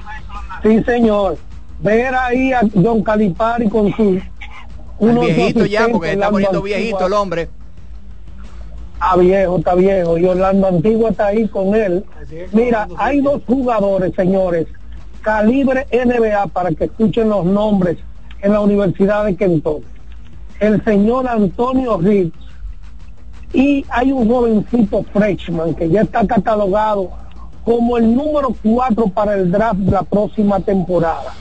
sí, 0.63 0.83
señor. 0.83 1.37
Ver 1.79 2.13
ahí 2.13 2.51
a 2.53 2.61
John 2.75 3.01
Calipari 3.01 3.67
con 3.69 3.91
su 3.95 4.19
El 4.99 5.17
viejito 5.19 5.65
ya, 5.65 5.87
porque 5.87 6.11
está 6.11 6.29
poniendo 6.29 6.61
viejito 6.61 7.07
el 7.07 7.13
hombre. 7.13 7.49
Está 9.01 9.15
viejo, 9.15 9.57
está 9.57 9.73
viejo. 9.73 10.17
Y 10.19 10.25
Orlando 10.25 10.67
Antigua 10.67 11.09
está 11.09 11.27
ahí 11.27 11.47
con 11.47 11.73
él. 11.73 12.05
Mira, 12.51 12.87
hay 12.97 13.19
dos 13.21 13.41
jugadores, 13.47 14.13
señores, 14.15 14.67
calibre 15.21 15.87
NBA, 15.91 16.47
para 16.47 16.71
que 16.71 16.85
escuchen 16.85 17.29
los 17.29 17.43
nombres 17.43 17.97
en 18.41 18.53
la 18.53 18.61
Universidad 18.61 19.25
de 19.25 19.35
Kentucky. 19.35 19.85
El 20.59 20.83
señor 20.83 21.27
Antonio 21.27 21.97
Reeves 21.97 22.31
y 23.53 23.83
hay 23.89 24.11
un 24.11 24.29
jovencito 24.29 25.03
freshman 25.11 25.73
que 25.73 25.89
ya 25.89 26.01
está 26.01 26.25
catalogado 26.25 27.09
como 27.65 27.97
el 27.97 28.15
número 28.15 28.55
4 28.63 29.07
para 29.07 29.33
el 29.33 29.51
draft 29.51 29.79
de 29.79 29.91
la 29.91 30.03
próxima 30.03 30.59
temporada. 30.59 31.33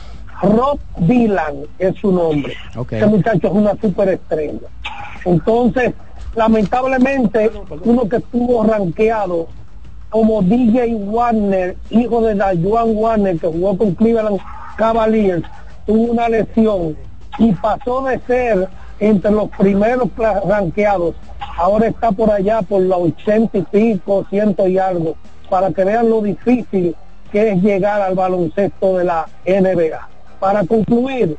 Rob 0.43 0.79
Dylan 0.97 1.57
es 1.79 1.95
su 1.97 2.11
nombre. 2.11 2.55
Ok. 2.75 2.93
Este 2.93 3.07
muchacho 3.07 3.49
es 3.49 3.53
una 3.53 3.77
superestrella. 3.81 4.69
Entonces, 5.25 5.93
lamentablemente, 6.35 7.51
uno 7.85 8.09
que 8.09 8.17
estuvo 8.17 8.63
rankeado 8.65 9.49
como 10.11 10.43
DJ 10.43 10.95
Warner, 10.95 11.77
hijo 11.91 12.21
de 12.23 12.37
Joan 12.63 12.97
Warner, 12.97 13.39
que 13.39 13.47
jugó 13.47 13.79
con 13.79 13.95
Cleveland 13.95 14.41
Cavaliers, 14.77 15.45
tuvo 15.87 16.13
una 16.13 16.29
lesión 16.29 16.97
y 17.39 17.53
pasó 17.53 18.03
de 18.03 18.19
ser 18.21 18.69
entre 18.99 19.31
los 19.31 19.49
primeros 19.51 20.09
rankeados, 20.17 21.15
ahora 21.57 21.87
está 21.89 22.13
por 22.13 22.31
allá 22.31 22.61
por 22.63 22.83
los 22.83 22.99
ochenta 22.99 23.59
y 23.59 23.63
pico, 23.63 24.27
ciento 24.29 24.67
y 24.67 24.79
algo, 24.79 25.15
para 25.49 25.71
que 25.71 25.85
vean 25.85 26.11
lo 26.11 26.21
difícil 26.21 26.95
que 27.33 27.53
es 27.53 27.63
llegar 27.63 28.03
al 28.03 28.15
baloncesto 28.15 28.99
de 28.99 29.05
la 29.05 29.27
NBA. 29.47 30.09
Para 30.39 30.65
concluir, 30.65 31.37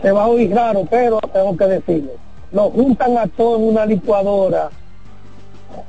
se 0.00 0.12
va 0.12 0.24
a 0.24 0.28
oír 0.28 0.54
raro, 0.54 0.84
pero 0.88 1.18
tengo 1.32 1.56
que 1.56 1.64
decirlo, 1.66 2.12
lo 2.52 2.70
juntan 2.70 3.18
a 3.18 3.26
todos 3.26 3.60
en 3.60 3.68
una 3.68 3.86
licuadora 3.86 4.70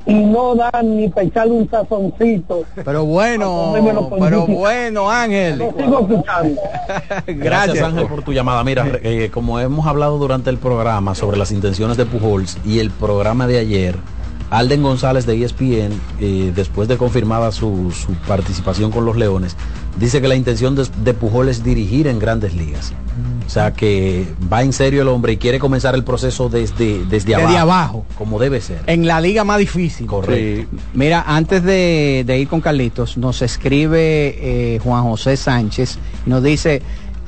y 0.06 0.14
no 0.14 0.54
dan 0.54 0.96
ni 0.96 1.08
para 1.08 1.26
echarle 1.26 1.52
un 1.52 1.70
sazoncito. 1.70 2.64
Pero 2.84 3.04
bueno, 3.04 3.72
pero 4.18 4.46
bueno, 4.46 5.10
Ángel. 5.10 5.58
Lo 5.58 5.72
sigo 5.72 6.00
escuchando. 6.00 6.60
Gracias 7.26 7.38
Gracias. 7.38 7.82
Ángel 7.84 8.06
por 8.06 8.22
tu 8.22 8.32
llamada. 8.32 8.62
Mira, 8.64 8.86
eh, 9.02 9.30
como 9.32 9.58
hemos 9.60 9.86
hablado 9.86 10.18
durante 10.18 10.50
el 10.50 10.58
programa 10.58 11.14
sobre 11.14 11.36
las 11.36 11.50
intenciones 11.52 11.96
de 11.96 12.06
Pujols 12.06 12.58
y 12.64 12.78
el 12.78 12.90
programa 12.90 13.46
de 13.46 13.58
ayer, 13.58 13.96
Alden 14.50 14.82
González 14.82 15.26
de 15.26 15.44
ESPN, 15.44 16.00
eh, 16.20 16.52
después 16.54 16.88
de 16.88 16.96
confirmada 16.96 17.52
su, 17.52 17.92
su 17.92 18.12
participación 18.26 18.90
con 18.90 19.04
los 19.04 19.16
Leones, 19.16 19.56
dice 19.98 20.20
que 20.20 20.28
la 20.28 20.36
intención 20.36 20.74
de, 20.74 20.86
de 21.04 21.14
Pujol 21.14 21.48
es 21.48 21.62
dirigir 21.64 22.06
en 22.06 22.18
grandes 22.18 22.54
ligas. 22.54 22.92
O 23.46 23.52
sea 23.52 23.72
que 23.72 24.26
va 24.50 24.62
en 24.62 24.72
serio 24.72 25.02
el 25.02 25.08
hombre 25.08 25.32
y 25.32 25.36
quiere 25.36 25.58
comenzar 25.58 25.96
el 25.96 26.04
proceso 26.04 26.48
desde, 26.48 27.04
desde, 27.06 27.34
Desde 27.36 27.58
abajo. 27.58 28.06
Como 28.16 28.38
debe 28.38 28.60
ser. 28.60 28.78
En 28.86 29.08
la 29.08 29.20
liga 29.20 29.42
más 29.42 29.58
difícil. 29.58 30.06
Correcto. 30.06 30.76
Mira, 30.94 31.24
antes 31.26 31.64
de, 31.64 32.22
de 32.24 32.38
ir 32.38 32.46
con 32.46 32.60
Carlitos, 32.60 33.16
nos 33.16 33.42
escribe 33.42 34.36
eh, 34.38 34.78
Juan 34.84 35.02
José 35.02 35.36
Sánchez 35.36 35.98
y 36.24 36.30
nos 36.30 36.44
dice, 36.44 36.80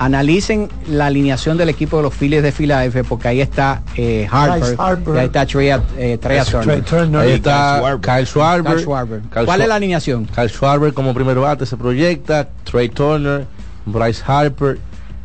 analicen 0.04 0.68
la 0.88 1.06
alineación 1.06 1.56
del 1.56 1.68
equipo 1.68 1.98
de 1.98 2.02
los 2.02 2.14
Phillies 2.14 2.42
de 2.42 2.50
Filadelfia, 2.50 3.04
porque 3.04 3.28
ahí 3.28 3.40
está 3.40 3.82
eh, 3.96 4.26
Harper, 4.30 4.60
Bryce 4.60 4.76
Harper. 4.78 5.14
y 5.14 5.18
ahí 5.18 5.26
está 5.26 5.46
Trey, 5.46 5.68
eh, 5.98 6.18
Turner. 6.18 6.64
Trey 6.64 6.80
Turner. 6.82 7.20
Ahí 7.20 7.32
está 7.32 7.98
Kyle 8.00 8.26
Schwarber. 8.26 8.72
Kyle 8.72 8.82
Schwarber. 8.82 9.20
Kyle 9.32 9.44
¿Cuál 9.44 9.60
es 9.60 9.68
la 9.68 9.76
alineación? 9.76 10.26
Kyle 10.26 10.48
Schwarber 10.48 10.92
como 10.92 11.14
primer 11.14 11.38
bate 11.38 11.66
se 11.66 11.76
proyecta, 11.76 12.48
Trey 12.64 12.88
Turner, 12.88 13.46
Bryce 13.86 14.22
Harper, 14.26 14.78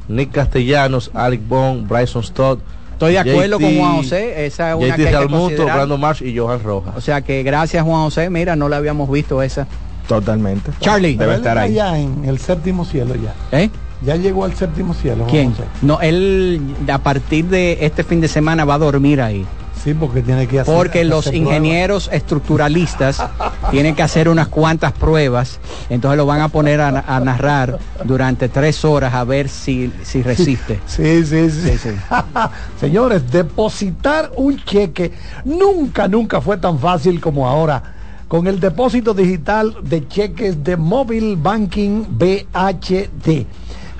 Nick 0.07 0.31
Castellanos, 0.31 1.09
Alec 1.13 1.41
Bond, 1.47 1.87
Bryson 1.87 2.23
Stott. 2.23 2.61
Estoy 2.93 3.13
de 3.13 3.19
acuerdo 3.19 3.57
JT, 3.57 3.63
con 3.63 3.77
Juan 3.77 3.95
José, 3.97 4.45
esa 4.45 4.71
es 4.71 4.75
una 4.75 4.87
JT 4.87 4.95
que 4.95 5.07
hay 5.07 5.27
que 5.27 5.33
considerar. 5.33 5.75
Brandon 5.75 5.99
Marsh 5.99 6.23
y 6.23 6.37
Johan 6.37 6.63
Rojas. 6.63 6.93
O 6.95 7.01
sea 7.01 7.21
que 7.21 7.43
gracias 7.43 7.83
Juan 7.83 8.03
José, 8.03 8.29
mira, 8.29 8.55
no 8.55 8.69
la 8.69 8.77
habíamos 8.77 9.09
visto 9.09 9.41
esa. 9.41 9.67
Totalmente. 10.07 10.71
Charlie. 10.79 11.15
Debe 11.15 11.35
estar 11.35 11.57
está 11.57 11.61
ahí. 11.63 11.73
ya 11.73 11.99
en 11.99 12.25
el 12.25 12.39
séptimo 12.39 12.85
cielo 12.85 13.13
ya. 13.15 13.33
¿Eh? 13.51 13.69
Ya 14.01 14.15
llegó 14.15 14.45
al 14.45 14.55
séptimo 14.55 14.93
cielo. 14.93 15.25
¿Quién? 15.29 15.53
No, 15.81 15.99
él 16.01 16.61
a 16.91 16.99
partir 16.99 17.45
de 17.45 17.79
este 17.81 18.03
fin 18.03 18.21
de 18.21 18.27
semana 18.27 18.63
va 18.65 18.75
a 18.75 18.77
dormir 18.77 19.21
ahí. 19.21 19.45
Sí, 19.83 19.93
porque 19.93 20.21
tiene 20.21 20.47
que 20.47 20.59
hacer. 20.59 20.75
Porque 20.75 21.03
los 21.03 21.31
ingenieros 21.33 22.09
estructuralistas 22.11 23.23
tiene 23.71 23.95
que 23.95 24.03
hacer 24.03 24.27
unas 24.27 24.47
cuantas 24.47 24.91
pruebas, 24.91 25.59
entonces 25.89 26.17
lo 26.17 26.25
van 26.25 26.41
a 26.41 26.49
poner 26.49 26.81
a, 26.81 26.89
a 27.07 27.19
narrar 27.19 27.77
durante 28.03 28.49
tres 28.49 28.83
horas 28.83 29.13
a 29.13 29.23
ver 29.23 29.49
si, 29.49 29.91
si 30.03 30.23
resiste. 30.23 30.79
Sí, 30.87 31.25
sí, 31.25 31.49
sí. 31.49 31.89
Señores, 32.79 33.31
depositar 33.31 34.31
un 34.35 34.57
cheque 34.57 35.11
nunca, 35.45 36.07
nunca 36.07 36.41
fue 36.41 36.57
tan 36.57 36.79
fácil 36.79 37.21
como 37.21 37.47
ahora. 37.47 37.93
Con 38.27 38.45
el 38.47 38.59
depósito 38.59 39.13
digital 39.13 39.77
de 39.83 40.05
cheques 40.05 40.61
de 40.61 40.75
Mobile 40.75 41.37
Banking 41.37 42.03
BHD. 42.09 43.45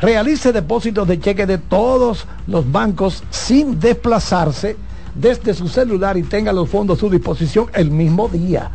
Realice 0.02 0.52
depósitos 0.52 1.08
de 1.08 1.20
cheques 1.20 1.48
de 1.48 1.58
todos 1.58 2.28
los 2.46 2.72
bancos 2.72 3.24
sin 3.32 3.80
desplazarse 3.80 4.78
desde 5.16 5.56
su 5.56 5.68
celular 5.68 6.18
y 6.18 6.24
tenga 6.24 6.54
los 6.54 6.70
fondos 6.70 6.98
a 6.98 7.02
su 7.02 7.10
disposición 7.10 7.68
el 7.74 7.90
mismo 7.90 8.28
día. 8.28 8.70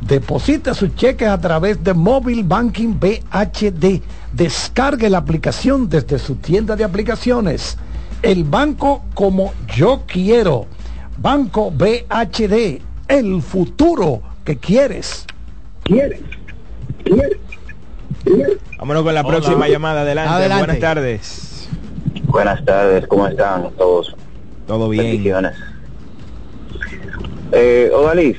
Deposite 0.00 0.74
sus 0.74 0.94
cheques 0.94 1.28
a 1.28 1.40
través 1.40 1.82
de 1.82 1.92
Mobile 1.92 2.44
Banking 2.44 2.94
BHD. 3.00 4.00
Descargue 4.32 5.10
la 5.10 5.18
aplicación 5.18 5.88
desde 5.88 6.20
su 6.20 6.36
tienda 6.36 6.76
de 6.76 6.84
aplicaciones. 6.84 7.76
El 8.22 8.44
banco 8.44 9.02
como 9.14 9.52
yo 9.74 10.04
quiero. 10.06 10.66
Banco 11.16 11.72
BHD. 11.72 12.80
El 13.08 13.42
futuro 13.42 14.22
que 14.44 14.56
quieres. 14.58 15.26
¿Quieres? 15.82 16.20
¿Quieres? 17.04 17.47
Vámonos 18.78 19.02
con 19.02 19.14
la 19.14 19.20
Hola. 19.20 19.28
próxima 19.28 19.68
llamada. 19.68 20.02
Adelante. 20.02 20.32
Adelante. 20.34 20.64
Buenas 20.64 20.80
tardes. 20.80 21.68
Buenas 22.24 22.64
tardes, 22.64 23.06
¿cómo 23.06 23.26
están 23.26 23.70
todos? 23.76 24.14
Todo 24.66 24.88
bien. 24.88 25.04
Bendiciones. 25.04 25.54
Eh, 27.52 27.90
Odalis, 27.94 28.36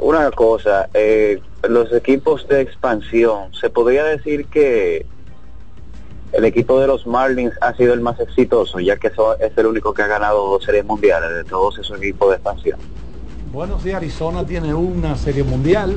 una 0.00 0.30
cosa, 0.30 0.88
eh, 0.92 1.40
los 1.68 1.92
equipos 1.92 2.46
de 2.48 2.60
expansión, 2.60 3.52
¿se 3.54 3.70
podría 3.70 4.04
decir 4.04 4.46
que 4.46 5.06
el 6.32 6.44
equipo 6.44 6.80
de 6.80 6.86
los 6.86 7.06
Marlins 7.06 7.54
ha 7.60 7.74
sido 7.74 7.94
el 7.94 8.00
más 8.00 8.20
exitoso, 8.20 8.80
ya 8.80 8.96
que 8.96 9.08
eso 9.08 9.38
es 9.38 9.56
el 9.56 9.66
único 9.66 9.94
que 9.94 10.02
ha 10.02 10.06
ganado 10.06 10.46
dos 10.48 10.64
series 10.64 10.84
mundiales 10.84 11.30
de 11.34 11.44
todos 11.44 11.78
esos 11.78 11.98
equipos 11.98 12.30
de 12.30 12.34
expansión? 12.36 12.78
Bueno, 13.52 13.78
sí, 13.80 13.90
Arizona 13.92 14.44
tiene 14.44 14.72
una 14.74 15.16
serie 15.16 15.42
mundial. 15.42 15.96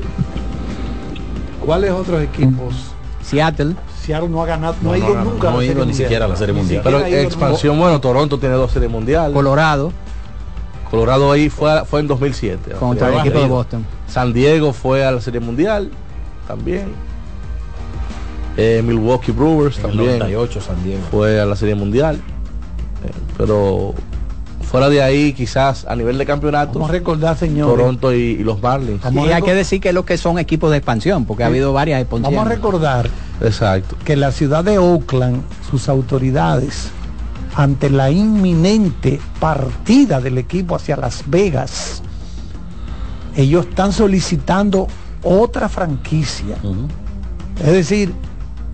¿Cuáles 1.64 1.90
otros 1.90 2.22
equipos? 2.22 2.95
Seattle. 3.26 3.74
Seattle 4.00 4.28
no 4.28 4.42
ha 4.42 4.46
ganado, 4.46 4.76
no, 4.80 4.88
No, 4.88 4.94
ha 4.94 4.98
ido 4.98 5.14
no, 5.14 5.24
nunca 5.24 5.50
no 5.50 5.58
ha 5.58 5.64
ido 5.64 5.84
ni 5.84 5.94
siquiera 5.94 6.26
a 6.26 6.28
la 6.28 6.36
Serie 6.36 6.54
Mundial. 6.54 6.80
Pero 6.84 7.04
expansión, 7.04 7.78
bueno, 7.78 8.00
Toronto 8.00 8.38
tiene 8.38 8.54
dos 8.54 8.70
Series 8.70 8.90
Mundial. 8.90 9.32
Colorado. 9.32 9.92
Colorado 10.90 11.32
ahí 11.32 11.50
fue, 11.50 11.84
fue 11.84 12.00
en 12.00 12.06
2007. 12.06 12.70
la 12.72 12.76
Contra 12.78 13.08
el 13.08 13.18
equipo 13.18 13.40
de. 13.40 13.46
Boston. 13.48 13.86
San 14.06 14.32
Diego 14.32 14.72
fue 14.72 15.04
a 15.04 15.10
la 15.10 15.20
Serie 15.20 15.40
Mundial 15.40 15.90
también. 16.46 16.92
Eh, 18.56 18.82
Milwaukee 18.84 19.32
Brewers 19.32 19.78
En 19.78 19.84
el 19.84 19.90
también. 19.90 20.18
98 20.20 20.60
San 20.60 20.84
Diego. 20.84 21.02
Fue 21.10 21.40
a 21.40 21.44
la 21.44 21.56
Serie 21.56 21.74
Mundial. 21.74 22.16
Eh, 23.04 23.10
pero 23.36 23.94
fuera 24.66 24.88
de 24.88 25.02
ahí, 25.02 25.32
quizás 25.32 25.86
a 25.86 25.96
nivel 25.96 26.18
de 26.18 26.26
campeonato, 26.26 26.74
Vamos 26.74 26.90
a 26.90 26.92
recordar, 26.92 27.36
señores. 27.36 27.76
Toronto 27.76 28.12
y, 28.12 28.16
y 28.16 28.44
los 28.44 28.60
Marlins. 28.60 29.02
Y 29.10 29.18
hay 29.18 29.42
que 29.42 29.54
decir 29.54 29.80
que 29.80 29.88
es 29.88 29.94
lo 29.94 30.04
que 30.04 30.18
son 30.18 30.38
equipos 30.38 30.70
de 30.70 30.78
expansión, 30.78 31.24
porque 31.24 31.44
ha 31.44 31.46
habido 31.46 31.72
varias 31.72 32.00
expansiones. 32.00 32.36
Vamos 32.36 32.50
a 32.50 32.54
recordar 32.54 33.10
Exacto. 33.40 33.96
que 34.04 34.16
la 34.16 34.32
ciudad 34.32 34.64
de 34.64 34.78
Oakland, 34.78 35.42
sus 35.70 35.88
autoridades, 35.88 36.90
ante 37.54 37.88
la 37.88 38.10
inminente 38.10 39.18
partida 39.40 40.20
del 40.20 40.36
equipo 40.36 40.76
hacia 40.76 40.96
Las 40.96 41.22
Vegas, 41.26 42.02
ellos 43.34 43.66
están 43.66 43.92
solicitando 43.92 44.88
otra 45.22 45.68
franquicia. 45.68 46.56
Es 47.60 47.72
decir, 47.72 48.12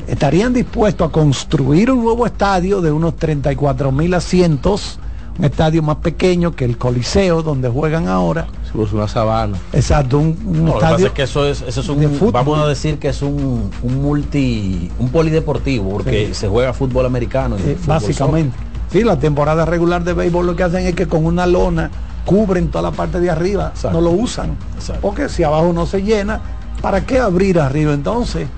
estarían 0.07 0.53
dispuestos 0.53 1.09
a 1.09 1.13
construir 1.13 1.91
un 1.91 2.03
nuevo 2.03 2.27
estadio 2.27 2.81
de 2.81 2.91
unos 2.91 3.17
34 3.17 3.93
mil 3.93 4.15
asientos, 4.15 4.99
un 5.39 5.45
estadio 5.45 5.83
más 5.83 5.97
pequeño 5.97 6.53
que 6.53 6.65
el 6.65 6.77
Coliseo 6.79 7.43
donde 7.43 7.69
juegan 7.69 8.09
ahora. 8.09 8.47
Pues 8.73 8.93
una 8.93 9.07
sabana. 9.09 9.59
Exacto, 9.73 10.19
un, 10.19 10.39
un 10.47 10.65
No, 10.65 10.67
lo 10.67 10.75
que 10.75 10.81
pasa 10.81 10.87
estadio 10.91 11.07
es 11.07 11.13
que 11.13 11.23
eso 11.23 11.47
es, 11.47 11.63
eso 11.63 11.81
es 11.81 11.87
de 11.87 12.07
un, 12.07 12.15
fútbol. 12.15 12.33
vamos 12.33 12.59
a 12.61 12.67
decir 12.67 12.99
que 12.99 13.09
es 13.09 13.21
un, 13.23 13.71
un 13.83 14.03
multi, 14.03 14.91
un 14.99 15.09
polideportivo, 15.11 15.91
porque 15.91 16.29
Sí. 16.29 16.35
se 16.35 16.49
juega 16.49 16.73
fútbol 16.73 17.05
americano. 17.07 17.57
y 17.59 17.61
Eh, 17.61 17.75
fútbol 17.77 17.87
básicamente. 17.87 18.57
Sí, 18.91 19.03
la 19.05 19.19
temporada 19.19 19.65
regular 19.65 20.05
de 20.05 20.13
béisbol 20.15 20.47
lo 20.47 20.57
que 20.57 20.63
hacen 20.63 20.87
es 20.87 20.95
que 20.95 21.07
con 21.07 21.25
una 21.27 21.47
lona 21.47 21.91
cubren 22.25 22.69
toda 22.69 22.83
la 22.83 22.91
parte 22.93 23.21
de 23.21 23.31
arriba, 23.31 23.73
no 23.93 24.01
lo 24.01 24.11
usan. 24.11 24.57
Porque 25.01 25.29
si 25.29 25.43
abajo 25.43 25.73
no 25.73 25.87
se 25.87 26.03
llena, 26.03 26.41
¿para 26.81 27.05
qué 27.05 27.19
abrir 27.19 27.59
arriba 27.59 27.93
entonces? 27.95 28.49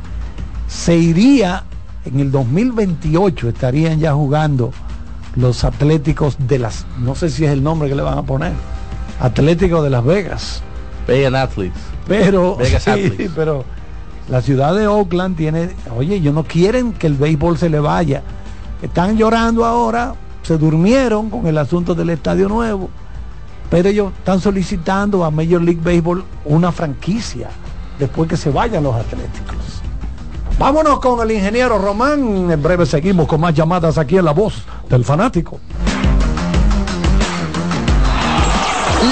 Se 0.69 0.97
iría 0.97 1.65
en 2.05 2.21
el 2.21 2.31
2028 2.31 3.49
estarían 3.49 3.99
ya 3.99 4.13
jugando 4.13 4.71
los 5.36 5.65
Atléticos 5.65 6.36
de 6.39 6.59
las, 6.59 6.86
no 6.98 7.15
sé 7.15 7.31
si 7.31 7.44
es 7.44 7.51
el 7.51 7.62
nombre 7.62 7.89
que 7.89 7.94
le 7.94 8.02
van 8.02 8.19
a 8.19 8.23
poner, 8.23 8.52
Atléticos 9.20 9.82
de 9.82 9.90
Las 9.90 10.05
Vegas. 10.05 10.62
Vegan 11.06 11.35
Athletes. 11.35 11.81
Pero, 12.06 12.56
Vegas 12.56 12.82
sí, 12.85 12.90
Athletes. 12.90 13.31
pero 13.35 13.65
la 14.28 14.40
ciudad 14.40 14.74
de 14.74 14.86
Oakland 14.86 15.36
tiene, 15.36 15.70
oye, 15.97 16.16
ellos 16.16 16.35
no 16.35 16.44
quieren 16.44 16.93
que 16.93 17.06
el 17.06 17.15
béisbol 17.15 17.59
se 17.59 17.69
le 17.69 17.81
vaya. 17.81 18.23
Están 18.82 19.16
llorando 19.16 19.65
ahora, 19.65 20.15
se 20.43 20.59
durmieron 20.59 21.31
con 21.31 21.47
el 21.47 21.59
asunto 21.59 21.94
del 21.94 22.11
estadio 22.11 22.48
nuevo, 22.48 22.90
pero 23.70 23.89
ellos 23.89 24.12
están 24.19 24.40
solicitando 24.40 25.24
a 25.24 25.31
Major 25.31 25.61
League 25.62 25.81
Baseball 25.82 26.24
una 26.44 26.70
franquicia 26.73 27.48
después 27.98 28.28
que 28.28 28.36
se 28.36 28.51
vayan 28.51 28.85
los 28.85 28.94
Atléticos. 28.94 29.53
Vámonos 30.59 31.01
con 31.01 31.20
el 31.20 31.36
ingeniero 31.36 31.78
Román. 31.78 32.51
En 32.51 32.62
breve 32.62 32.86
seguimos 32.86 33.26
con 33.26 33.40
más 33.40 33.55
llamadas 33.55 33.98
aquí 33.98 34.16
en 34.16 34.24
La 34.24 34.32
Voz 34.32 34.55
del 34.89 35.05
Fanático. 35.05 35.60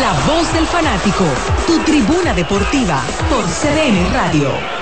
La 0.01 0.13
voz 0.27 0.51
del 0.55 0.65
fanático, 0.67 1.25
tu 1.67 1.79
tribuna 1.81 2.33
deportiva 2.33 3.03
por 3.29 3.45
CDN 3.45 4.13
Radio. 4.15 4.82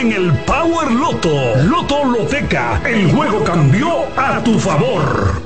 en 0.00 0.10
el 0.10 0.32
Power 0.38 0.90
Loto. 0.90 1.30
Loto 1.62 2.04
Loteca. 2.04 2.82
El 2.84 3.12
juego 3.12 3.44
cambió 3.44 4.04
a 4.16 4.42
tu 4.42 4.58
favor. 4.58 5.42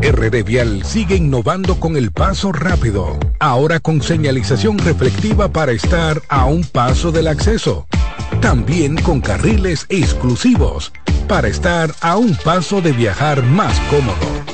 RD 0.00 0.42
Vial 0.44 0.84
sigue 0.84 1.16
innovando 1.16 1.78
con 1.78 1.98
el 1.98 2.12
paso 2.12 2.50
rápido, 2.52 3.18
ahora 3.40 3.78
con 3.78 4.00
señalización 4.00 4.78
reflectiva 4.78 5.48
para 5.48 5.72
estar 5.72 6.22
a 6.28 6.46
un 6.46 6.64
paso 6.64 7.12
del 7.12 7.28
acceso. 7.28 7.86
También 8.40 8.96
con 8.96 9.20
carriles 9.20 9.84
exclusivos 9.90 10.92
para 11.28 11.48
estar 11.48 11.94
a 12.00 12.16
un 12.16 12.34
paso 12.36 12.80
de 12.80 12.92
viajar 12.92 13.42
más 13.42 13.78
cómodo. 13.90 14.53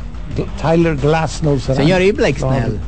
Tyler 0.61 0.95
Glasnow 0.95 1.59
serán. 1.59 1.83
Señor, 1.83 2.01
¿y 2.01 2.11
Blake 2.11 2.39
los 2.39 2.49
Snell? 2.49 2.79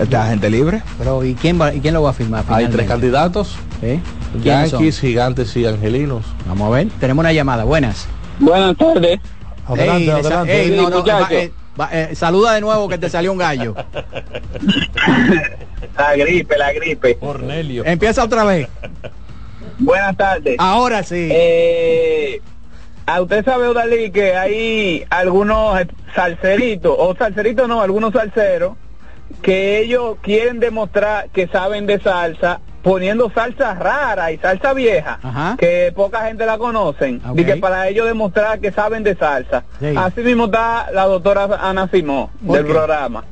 ¿Está 0.00 0.26
gente 0.28 0.50
libre? 0.50 0.82
Pero 0.98 1.24
¿y 1.24 1.34
quién, 1.34 1.60
va, 1.60 1.74
¿y 1.74 1.80
quién 1.80 1.94
lo 1.94 2.02
va 2.02 2.10
a 2.10 2.12
firmar? 2.12 2.40
Hay 2.40 2.66
tres 2.66 2.70
finalmente? 2.70 2.86
candidatos. 2.86 3.56
¿Sí? 3.80 4.00
¿Quiénes 4.42 4.70
son? 4.70 4.80
Yankees, 4.80 5.00
gigantes 5.00 5.56
y 5.56 5.66
angelinos. 5.66 6.24
Vamos 6.46 6.68
a 6.68 6.76
ver. 6.76 6.88
Tenemos 7.00 7.22
una 7.22 7.32
llamada. 7.32 7.64
Buenas. 7.64 8.06
Buenas 8.38 8.76
tardes. 8.76 9.18
Adelante, 9.66 10.04
Ey, 10.04 10.10
adelante. 10.10 10.60
ey, 10.62 10.70
Sí, 10.70 10.76
no, 10.76 10.90
no, 10.90 10.98
muchacho. 10.98 11.24
va, 11.24 11.32
eh, 11.40 11.52
va, 11.80 11.88
eh, 11.92 12.14
saluda 12.14 12.52
de 12.54 12.60
nuevo 12.60 12.88
que 12.88 12.98
te 12.98 13.08
salió 13.10 13.32
un 13.32 13.38
gallo. 13.38 13.74
La 15.98 16.14
gripe, 16.16 16.58
la 16.58 16.72
gripe. 16.72 17.16
Cornelio. 17.16 17.84
Empieza 17.84 18.24
otra 18.24 18.44
vez. 18.44 18.68
Buenas 19.78 20.16
tardes. 20.16 20.56
Ahora 20.58 21.02
sí. 21.02 21.28
Eh, 21.30 22.40
a 23.06 23.20
usted 23.22 23.44
sabe, 23.44 23.68
Odalí, 23.68 24.10
que 24.10 24.34
hay 24.36 25.04
algunos 25.10 25.78
salseritos, 26.14 26.94
o 26.98 27.14
salseritos 27.16 27.68
no, 27.68 27.80
algunos 27.82 28.12
salseros, 28.12 28.74
que 29.42 29.78
ellos 29.80 30.16
quieren 30.22 30.60
demostrar 30.60 31.28
que 31.30 31.46
saben 31.48 31.86
de 31.86 31.98
salsa 32.00 32.60
poniendo 32.86 33.28
salsa 33.34 33.74
rara 33.74 34.30
y 34.30 34.38
salsa 34.38 34.72
vieja, 34.72 35.18
Ajá. 35.20 35.56
que 35.58 35.92
poca 35.96 36.24
gente 36.26 36.46
la 36.46 36.56
conocen, 36.56 37.20
y 37.34 37.44
que 37.44 37.56
para 37.56 37.88
ellos 37.88 38.06
demostrar 38.06 38.60
que 38.60 38.70
saben 38.70 39.02
de 39.02 39.16
salsa. 39.16 39.64
Sí. 39.80 39.92
Así 39.96 40.20
mismo 40.20 40.44
está 40.44 40.92
la 40.92 41.06
doctora 41.06 41.48
Ana 41.60 41.88
Simón 41.88 42.28
¿Por 42.46 42.58
del 42.58 42.66
qué? 42.66 42.72
programa. 42.72 43.24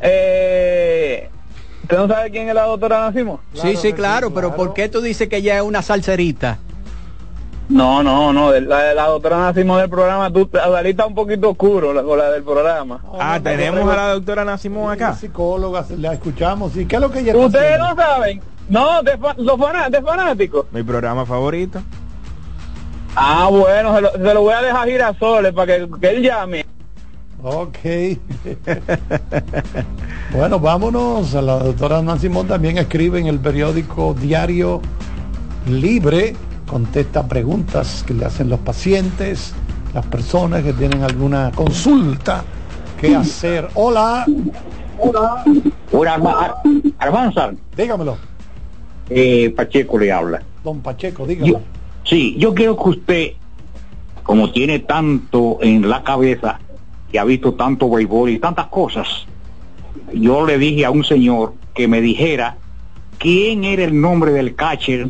Eh, 0.00 1.28
¿Usted 1.82 1.96
no 1.98 2.08
sabe 2.08 2.30
quién 2.30 2.48
es 2.48 2.54
la 2.54 2.62
doctora 2.62 3.04
Ana 3.04 3.12
Simón? 3.12 3.38
sí, 3.52 3.76
sí, 3.76 3.92
claro, 3.92 4.32
pero 4.32 4.56
¿por 4.56 4.72
qué 4.72 4.88
tú 4.88 5.02
dices 5.02 5.28
que 5.28 5.36
ella 5.36 5.56
es 5.56 5.62
una 5.62 5.82
salserita? 5.82 6.56
No, 7.68 8.02
no, 8.02 8.32
no, 8.32 8.52
la, 8.52 8.94
la 8.94 9.08
doctora 9.08 9.38
Nacimos 9.38 9.78
del 9.78 9.90
programa, 9.90 10.32
tú, 10.32 10.48
Adalí 10.54 10.90
está 10.90 11.04
un 11.04 11.14
poquito 11.16 11.50
oscuro 11.50 11.92
la, 11.92 12.02
con 12.02 12.16
la 12.16 12.30
del 12.30 12.44
programa. 12.44 13.02
Ah, 13.18 13.40
tenemos 13.42 13.92
a 13.92 13.96
la 13.96 14.08
doctora 14.14 14.44
Nacimón 14.44 14.90
acá. 14.90 15.14
Psicóloga, 15.14 15.84
la 15.98 16.14
escuchamos. 16.14 16.74
¿Y 16.76 16.86
qué 16.86 16.94
es 16.96 17.02
lo 17.02 17.10
que 17.10 17.18
ella 17.20 17.36
Ustedes 17.36 17.78
no 17.78 17.94
saben, 17.94 18.40
no, 18.68 19.02
de, 19.02 19.16
fa- 19.18 19.34
los 19.38 19.58
fana- 19.58 19.88
de 19.90 20.02
fanáticos. 20.02 20.66
Mi 20.72 20.82
programa 20.82 21.24
favorito. 21.26 21.80
Ah, 23.14 23.48
bueno, 23.50 23.94
se 23.94 24.00
lo, 24.02 24.12
se 24.12 24.34
lo 24.34 24.40
voy 24.42 24.52
a 24.54 24.62
dejar 24.62 24.88
girasoles 24.88 25.52
para 25.52 25.78
que, 25.78 25.88
que 26.00 26.08
él 26.10 26.22
llame. 26.22 26.66
Ok. 27.42 27.78
bueno, 30.32 30.58
vámonos. 30.60 31.32
La 31.34 31.58
doctora 31.58 31.98
Ana 31.98 32.18
Simón 32.18 32.46
también 32.46 32.78
escribe 32.78 33.18
en 33.20 33.26
el 33.26 33.38
periódico 33.38 34.14
Diario 34.14 34.80
Libre, 35.68 36.34
contesta 36.68 37.26
preguntas 37.26 38.04
que 38.06 38.14
le 38.14 38.24
hacen 38.24 38.48
los 38.48 38.60
pacientes, 38.60 39.54
las 39.94 40.04
personas 40.06 40.62
que 40.62 40.72
tienen 40.72 41.02
alguna 41.02 41.50
consulta 41.54 42.44
que 43.00 43.14
hacer. 43.16 43.68
Hola, 43.74 44.24
Hola, 44.98 45.44
Arma- 46.14 46.54
Almanzar, 46.98 47.54
dígamelo, 47.76 48.16
eh, 49.10 49.50
Pacheco 49.50 49.98
le 49.98 50.12
habla. 50.12 50.42
don 50.64 50.80
Pacheco, 50.80 51.26
dígamelo. 51.26 51.58
Yo, 51.58 51.64
sí, 52.04 52.36
yo 52.38 52.54
quiero 52.54 52.76
que 52.76 52.88
usted, 52.88 53.32
como 54.22 54.50
tiene 54.50 54.80
tanto 54.80 55.58
en 55.62 55.88
la 55.88 56.02
cabeza 56.02 56.58
y 57.12 57.18
ha 57.18 57.24
visto 57.24 57.54
tanto 57.54 57.88
béisbol 57.88 58.30
y 58.30 58.38
tantas 58.38 58.66
cosas, 58.66 59.26
yo 60.12 60.44
le 60.46 60.58
dije 60.58 60.84
a 60.84 60.90
un 60.90 61.04
señor 61.04 61.54
que 61.74 61.88
me 61.88 62.00
dijera 62.00 62.56
quién 63.18 63.64
era 63.64 63.84
el 63.84 64.00
nombre 64.00 64.32
del 64.32 64.54
catcher 64.54 65.08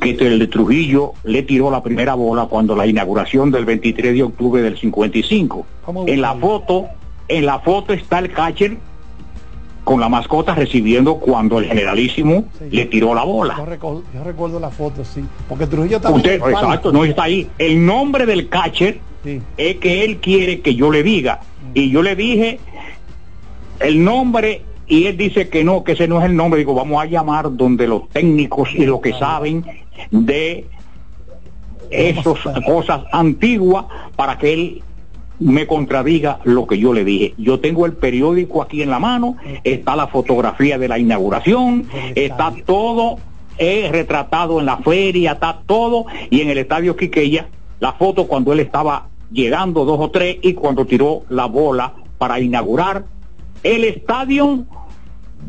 que 0.00 0.10
el 0.10 0.38
de 0.38 0.46
Trujillo 0.46 1.12
le 1.24 1.42
tiró 1.42 1.70
la 1.70 1.82
primera 1.82 2.14
bola 2.14 2.46
cuando 2.46 2.74
la 2.74 2.86
inauguración 2.86 3.50
del 3.50 3.64
23 3.64 4.14
de 4.14 4.22
octubre 4.22 4.62
del 4.62 4.78
55. 4.78 5.66
¿Cómo 5.84 6.06
En 6.06 6.20
la 6.20 6.34
foto, 6.34 6.86
en 7.28 7.46
la 7.46 7.60
foto 7.60 7.92
está 7.92 8.18
el 8.18 8.32
catcher 8.32 8.76
con 9.84 10.00
la 10.00 10.08
mascota 10.08 10.54
recibiendo 10.54 11.16
cuando 11.16 11.58
el 11.58 11.66
generalísimo 11.66 12.46
le 12.70 12.86
tiró 12.86 13.14
la 13.14 13.24
bola. 13.24 13.54
Yo 13.56 13.66
recuerdo, 13.66 14.02
yo 14.14 14.24
recuerdo 14.24 14.58
la 14.58 14.70
foto, 14.70 15.04
sí. 15.04 15.22
Porque 15.48 15.66
Trujillo 15.66 16.00
también. 16.00 16.40
Usted, 16.40 16.50
exacto, 16.50 16.90
no 16.90 17.04
está 17.04 17.24
ahí. 17.24 17.48
El 17.58 17.84
nombre 17.84 18.24
del 18.26 18.48
catcher 18.48 18.98
es 19.56 19.76
que 19.76 20.04
él 20.04 20.18
quiere 20.18 20.60
que 20.60 20.74
yo 20.74 20.90
le 20.90 21.02
diga. 21.02 21.40
Y 21.74 21.90
yo 21.90 22.02
le 22.02 22.16
dije 22.16 22.58
el 23.80 24.02
nombre 24.02 24.62
y 24.86 25.06
él 25.06 25.16
dice 25.16 25.48
que 25.48 25.64
no, 25.64 25.84
que 25.84 25.92
ese 25.92 26.08
no 26.08 26.18
es 26.18 26.26
el 26.26 26.34
nombre. 26.34 26.58
Digo, 26.58 26.74
vamos 26.74 27.02
a 27.02 27.06
llamar 27.06 27.54
donde 27.54 27.86
los 27.86 28.08
técnicos 28.08 28.74
y 28.74 28.86
los 28.86 29.00
que 29.00 29.12
saben 29.12 29.64
de 30.10 30.66
esas 31.90 32.38
cosas 32.66 33.02
antiguas 33.12 33.84
para 34.16 34.38
que 34.38 34.52
él 34.52 34.82
me 35.44 35.66
contradiga 35.66 36.38
lo 36.44 36.66
que 36.66 36.78
yo 36.78 36.94
le 36.94 37.04
dije. 37.04 37.34
Yo 37.36 37.60
tengo 37.60 37.84
el 37.84 37.92
periódico 37.92 38.62
aquí 38.62 38.80
en 38.80 38.88
la 38.88 38.98
mano, 38.98 39.36
está 39.62 39.94
la 39.94 40.06
fotografía 40.06 40.78
de 40.78 40.88
la 40.88 40.98
inauguración, 40.98 41.86
está 42.14 42.54
todo 42.64 43.18
eh, 43.58 43.90
retratado 43.92 44.58
en 44.58 44.66
la 44.66 44.78
feria, 44.78 45.32
está 45.32 45.60
todo, 45.66 46.06
y 46.30 46.40
en 46.40 46.48
el 46.48 46.58
estadio 46.58 46.96
Quiqueya, 46.96 47.48
la 47.78 47.92
foto 47.92 48.26
cuando 48.26 48.54
él 48.54 48.60
estaba 48.60 49.08
llegando 49.30 49.84
dos 49.84 50.00
o 50.00 50.10
tres 50.10 50.38
y 50.40 50.54
cuando 50.54 50.86
tiró 50.86 51.24
la 51.28 51.44
bola 51.44 51.92
para 52.16 52.40
inaugurar 52.40 53.04
el 53.62 53.84
estadio 53.84 54.64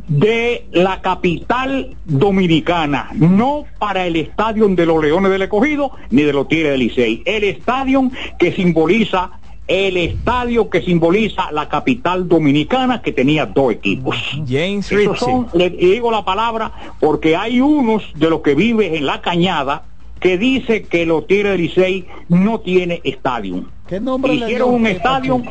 de 0.10 0.68
la 0.74 1.02
capital 1.02 1.96
dominicana, 2.04 3.12
no 3.14 3.64
para 3.80 4.06
el 4.06 4.18
estadio 4.18 4.68
de 4.68 4.86
los 4.86 5.02
Leones 5.02 5.32
del 5.32 5.44
Escogido 5.44 5.92
ni 6.10 6.24
de 6.24 6.34
los 6.34 6.50
Tigres 6.50 6.72
del 6.72 6.82
Licey, 6.82 7.24
el 7.26 7.46
estadio 7.46 8.12
que 8.38 8.52
simboliza 8.52 9.40
el 9.68 9.98
estadio 9.98 10.70
que 10.70 10.82
simboliza 10.82 11.52
la 11.52 11.68
capital 11.70 12.28
dominicana 12.28 13.02
que 13.02 13.12
tenía 13.12 13.46
dos 13.46 13.74
equipos. 13.74 14.16
James 14.48 14.92
Esos 14.92 15.20
son, 15.20 15.48
le 15.54 15.70
digo 15.72 16.12
la 16.12 16.24
palabra 16.24 16.72
porque 17.00 17.36
hay 17.36 17.62
unos 17.62 18.04
de 18.16 18.30
los 18.30 18.42
que 18.42 18.54
viven 18.54 18.96
en 18.96 19.06
la 19.06 19.22
cañada 19.22 19.84
que 20.20 20.38
dice 20.38 20.84
que 20.84 21.06
los 21.06 21.28
Tigres 21.28 21.54
del 21.54 21.62
Licey 21.62 22.08
no 22.30 22.60
tiene 22.60 23.02
estadio. 23.04 23.66
¿Qué 23.88 24.00
nombre 24.00 24.36
le 24.36 24.46
Hicieron 24.46 24.70
dio 24.70 24.78
un 24.78 24.88
estadio. 24.88 25.44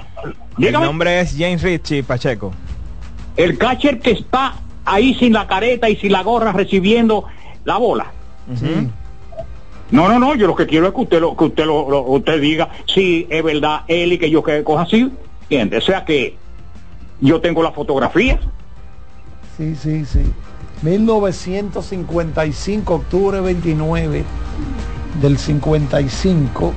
El 0.58 0.72
nombre 0.72 1.20
es 1.20 1.34
James 1.36 1.62
Ritchie 1.62 2.02
Pacheco. 2.02 2.52
El 3.36 3.58
catcher 3.58 4.00
que 4.00 4.12
está 4.12 4.54
ahí 4.84 5.14
sin 5.14 5.32
la 5.32 5.46
careta 5.46 5.88
y 5.88 5.96
sin 5.96 6.12
la 6.12 6.22
gorra 6.22 6.52
recibiendo 6.52 7.24
la 7.64 7.78
bola. 7.78 8.12
No, 9.90 10.08
no, 10.08 10.18
no, 10.18 10.34
yo 10.34 10.46
lo 10.46 10.56
que 10.56 10.66
quiero 10.66 10.88
es 10.88 10.94
que 10.94 11.00
usted 11.00 11.20
lo 11.20 11.36
que 11.36 11.44
usted 11.44 11.66
lo, 11.66 12.02
usted 12.02 12.40
diga 12.40 12.70
si 12.86 13.26
es 13.30 13.44
verdad 13.44 13.82
él 13.86 14.14
y 14.14 14.18
que 14.18 14.30
yo 14.30 14.42
que 14.42 14.64
coja 14.64 14.82
así, 14.82 15.12
¿entiende? 15.42 15.78
O 15.78 15.82
sea 15.82 16.04
que 16.04 16.36
yo 17.20 17.40
tengo 17.40 17.62
la 17.62 17.72
fotografía. 17.72 18.40
Sí, 19.56 19.76
sí, 19.76 20.04
sí. 20.04 20.20
1955, 20.82 22.94
octubre 22.94 23.40
29 23.40 24.24
del 25.22 25.38
55, 25.38 26.74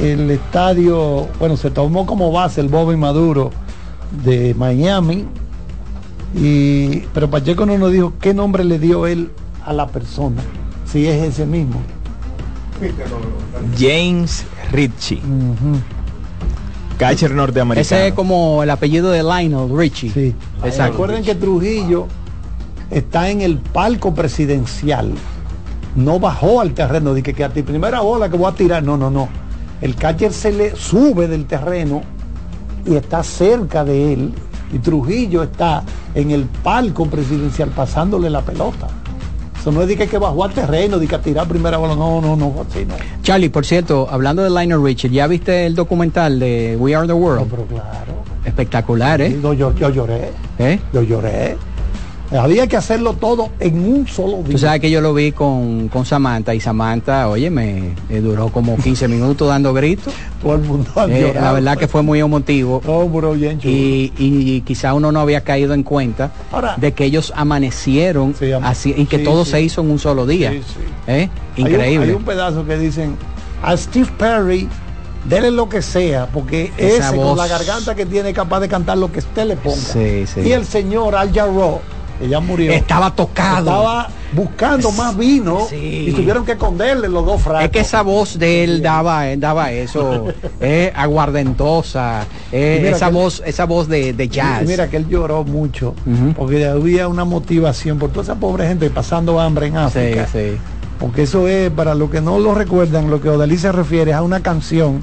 el 0.00 0.30
estadio, 0.30 1.28
bueno, 1.38 1.56
se 1.56 1.70
tomó 1.70 2.06
como 2.06 2.32
base 2.32 2.60
el 2.60 2.68
Bobby 2.68 2.96
Maduro 2.96 3.50
de 4.24 4.54
Miami, 4.54 5.26
y, 6.34 7.00
pero 7.12 7.28
Pacheco 7.28 7.66
no 7.66 7.76
nos 7.76 7.92
dijo 7.92 8.14
qué 8.20 8.34
nombre 8.34 8.64
le 8.64 8.78
dio 8.78 9.06
él 9.06 9.30
a 9.64 9.72
la 9.72 9.88
persona, 9.88 10.42
si 10.94 11.08
es 11.08 11.24
ese 11.24 11.44
mismo. 11.44 11.82
James 13.76 14.44
Ritchie. 14.70 15.20
Catcher 16.98 17.32
norteamericano. 17.32 17.80
Ese 17.80 18.06
es 18.06 18.14
como 18.14 18.62
el 18.62 18.70
apellido 18.70 19.10
de 19.10 19.24
Lionel 19.24 19.76
Richie. 19.76 20.10
Sí. 20.10 20.34
Exacto. 20.62 20.92
Recuerden 20.92 21.24
que 21.24 21.34
Trujillo 21.34 22.06
está 22.92 23.28
en 23.28 23.40
el 23.40 23.58
palco 23.58 24.14
presidencial. 24.14 25.10
No 25.96 26.20
bajó 26.20 26.60
al 26.60 26.74
terreno. 26.74 27.12
Dije 27.12 27.34
que 27.34 27.42
a 27.42 27.48
ti 27.48 27.62
primera 27.62 28.00
bola 28.00 28.28
que 28.28 28.36
voy 28.36 28.52
a 28.52 28.54
tirar. 28.54 28.84
No, 28.84 28.96
no, 28.96 29.10
no. 29.10 29.28
El 29.80 29.96
catcher 29.96 30.32
se 30.32 30.52
le 30.52 30.76
sube 30.76 31.26
del 31.26 31.46
terreno 31.46 32.02
y 32.86 32.94
está 32.94 33.24
cerca 33.24 33.84
de 33.84 34.12
él. 34.12 34.32
Y 34.72 34.78
Trujillo 34.78 35.42
está 35.42 35.82
en 36.14 36.30
el 36.30 36.44
palco 36.44 37.06
presidencial 37.06 37.70
pasándole 37.70 38.30
la 38.30 38.42
pelota. 38.42 38.86
Eso 39.64 39.72
no 39.72 39.80
es 39.80 39.88
de 39.88 39.96
que, 39.96 40.06
que 40.06 40.18
bajó 40.18 40.44
al 40.44 40.52
terreno, 40.52 40.98
de 40.98 41.06
que 41.06 41.14
a 41.14 41.22
tirar 41.22 41.48
primera 41.48 41.78
bola. 41.78 41.96
No, 41.96 42.20
no, 42.20 42.36
no, 42.36 42.54
así 42.68 42.84
no. 42.84 42.96
Charlie, 43.22 43.48
por 43.48 43.64
cierto, 43.64 44.06
hablando 44.10 44.42
de 44.42 44.50
Lionel 44.50 44.84
Richie, 44.84 45.08
¿ya 45.08 45.26
viste 45.26 45.64
el 45.64 45.74
documental 45.74 46.38
de 46.38 46.76
We 46.78 46.94
Are 46.94 47.06
the 47.06 47.14
World? 47.14 47.46
pero 47.50 47.64
claro. 47.64 48.12
Espectacular, 48.44 49.22
¿eh? 49.22 49.40
Yo, 49.42 49.54
yo, 49.54 49.74
yo 49.74 49.88
lloré. 49.88 50.32
¿Eh? 50.58 50.78
Yo 50.92 51.00
lloré. 51.00 51.56
Había 52.32 52.66
que 52.66 52.76
hacerlo 52.76 53.12
todo 53.12 53.50
en 53.60 53.78
un 53.86 54.08
solo 54.08 54.38
día. 54.38 54.52
Tú 54.52 54.58
sabes 54.58 54.80
que 54.80 54.90
yo 54.90 55.00
lo 55.00 55.14
vi 55.14 55.30
con, 55.32 55.88
con 55.88 56.04
Samantha 56.04 56.54
y 56.54 56.60
Samantha, 56.60 57.28
oye, 57.28 57.50
me 57.50 57.92
eh, 58.08 58.20
duró 58.20 58.48
como 58.48 58.76
15 58.82 59.06
minutos 59.08 59.48
dando 59.48 59.72
gritos. 59.74 60.12
Todo 60.42 60.54
el 60.54 60.62
mundo 60.62 60.90
Eh, 61.08 61.32
la 61.34 61.52
verdad 61.52 61.76
que 61.76 61.86
fue 61.86 62.02
muy 62.02 62.20
emotivo. 62.20 62.80
y, 63.62 64.12
y 64.18 64.60
quizá 64.62 64.94
uno 64.94 65.12
no 65.12 65.20
había 65.20 65.42
caído 65.42 65.74
en 65.74 65.82
cuenta 65.82 66.32
Ahora- 66.50 66.74
de 66.76 66.92
que 66.92 67.04
ellos 67.04 67.32
amanecieron 67.36 68.34
así 68.62 68.94
y 68.96 69.06
que 69.06 69.18
sí, 69.18 69.24
todo 69.24 69.44
sí. 69.44 69.50
se 69.52 69.62
hizo 69.62 69.80
en 69.82 69.90
un 69.90 69.98
solo 69.98 70.26
día. 70.26 70.50
Sí, 70.50 70.62
sí. 70.66 70.80
¿Eh? 71.06 71.28
Hay 71.56 71.62
un- 71.62 71.70
Increíble. 71.70 72.06
Hay 72.06 72.12
un, 72.14 72.24
pedazo 72.24 72.66
que 72.66 72.76
dicen 72.78 73.16
a 73.62 73.76
Steve 73.76 74.08
Perry, 74.18 74.68
dele 75.28 75.50
lo 75.50 75.68
que 75.68 75.82
sea, 75.82 76.26
porque 76.26 76.72
Esa 76.76 77.08
ese 77.08 77.16
voz. 77.16 77.28
con 77.28 77.38
la 77.38 77.46
garganta 77.46 77.94
que 77.94 78.06
tiene 78.06 78.30
es 78.30 78.34
capaz 78.34 78.60
de 78.60 78.68
cantar 78.68 78.98
lo 78.98 79.10
que 79.12 79.20
usted 79.20 79.46
le 79.46 79.56
ponga. 79.56 79.76
Sí, 79.76 80.24
sí. 80.26 80.40
Y 80.40 80.52
el 80.52 80.66
señor 80.66 81.14
Al 81.14 81.32
Jarreau, 81.32 81.80
ya 82.28 82.40
murió. 82.40 82.72
Estaba 82.72 83.14
tocado. 83.14 83.70
Estaba 83.70 84.08
buscando 84.34 84.90
más 84.92 85.16
vino 85.16 85.60
y 85.72 86.10
tuvieron 86.12 86.44
que 86.44 86.52
esconderle 86.52 87.08
los 87.08 87.24
dos 87.24 87.40
frascos. 87.42 87.64
Es 87.64 87.70
que 87.70 87.80
esa 87.80 88.02
voz 88.02 88.38
de 88.38 88.64
él 88.64 88.82
daba, 88.82 89.30
eh, 89.30 89.36
daba 89.36 89.70
eso, 89.72 90.26
eh, 90.60 90.92
aguardentosa, 90.94 92.24
eh, 92.52 92.90
esa 92.94 93.08
él- 93.08 93.14
voz, 93.14 93.42
esa 93.44 93.64
voz 93.66 93.88
de, 93.88 94.12
de 94.12 94.28
jazz. 94.28 94.62
Y 94.62 94.66
mira 94.66 94.88
que 94.88 94.96
él 94.96 95.08
lloró 95.08 95.44
mucho, 95.44 95.94
porque 96.36 96.66
había 96.66 97.08
una 97.08 97.24
motivación 97.24 97.98
por 97.98 98.10
toda 98.10 98.22
esa 98.22 98.34
pobre 98.36 98.66
gente 98.66 98.90
pasando 98.90 99.40
hambre 99.40 99.66
en 99.66 99.76
África. 99.76 100.26
Sí, 100.30 100.38
sí. 100.52 100.56
Porque 100.98 101.22
eso 101.24 101.48
es, 101.48 101.70
para 101.70 101.94
los 101.94 102.10
que 102.10 102.20
no 102.20 102.38
lo 102.38 102.54
recuerdan, 102.54 103.10
lo 103.10 103.20
que 103.20 103.28
Odalí 103.28 103.58
se 103.58 103.72
refiere 103.72 104.12
es 104.12 104.16
a 104.16 104.22
una 104.22 104.40
canción 104.40 105.02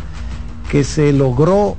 que 0.72 0.84
se 0.84 1.12
logró 1.12 1.76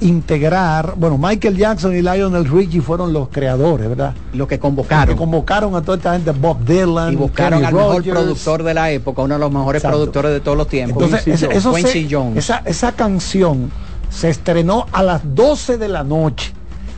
integrar, 0.00 0.94
bueno, 0.96 1.16
Michael 1.18 1.56
Jackson 1.56 1.94
y 1.96 2.02
Lionel 2.02 2.44
Richie 2.44 2.80
fueron 2.80 3.12
los 3.12 3.28
creadores, 3.28 3.88
¿verdad? 3.88 4.14
Lo 4.34 4.46
que 4.46 4.58
convocaron. 4.58 5.14
que 5.14 5.18
convocaron 5.18 5.74
a 5.74 5.82
toda 5.82 5.96
esta 5.96 6.12
gente, 6.12 6.30
Bob 6.32 6.64
Dylan, 6.64 7.12
y 7.12 7.16
buscaron 7.16 7.60
Kenny 7.60 7.66
al 7.66 7.74
mejor 7.74 8.02
productor 8.04 8.62
de 8.62 8.74
la 8.74 8.90
época, 8.90 9.22
uno 9.22 9.34
de 9.34 9.40
los 9.40 9.50
mejores 9.50 9.80
Exacto. 9.80 9.96
productores 9.98 10.32
de 10.32 10.40
todos 10.40 10.56
los 10.58 10.68
tiempos. 10.68 11.02
Entonces, 11.02 11.26
ese- 11.42 11.52
eso 11.56 11.72
se- 11.74 11.82
Quincy 11.82 12.08
Jones. 12.10 12.36
Esa, 12.38 12.62
esa 12.64 12.92
canción 12.92 13.70
se 14.10 14.28
estrenó 14.28 14.86
a 14.92 15.02
las 15.02 15.22
12 15.34 15.78
de 15.78 15.88
la 15.88 16.04
noche. 16.04 16.52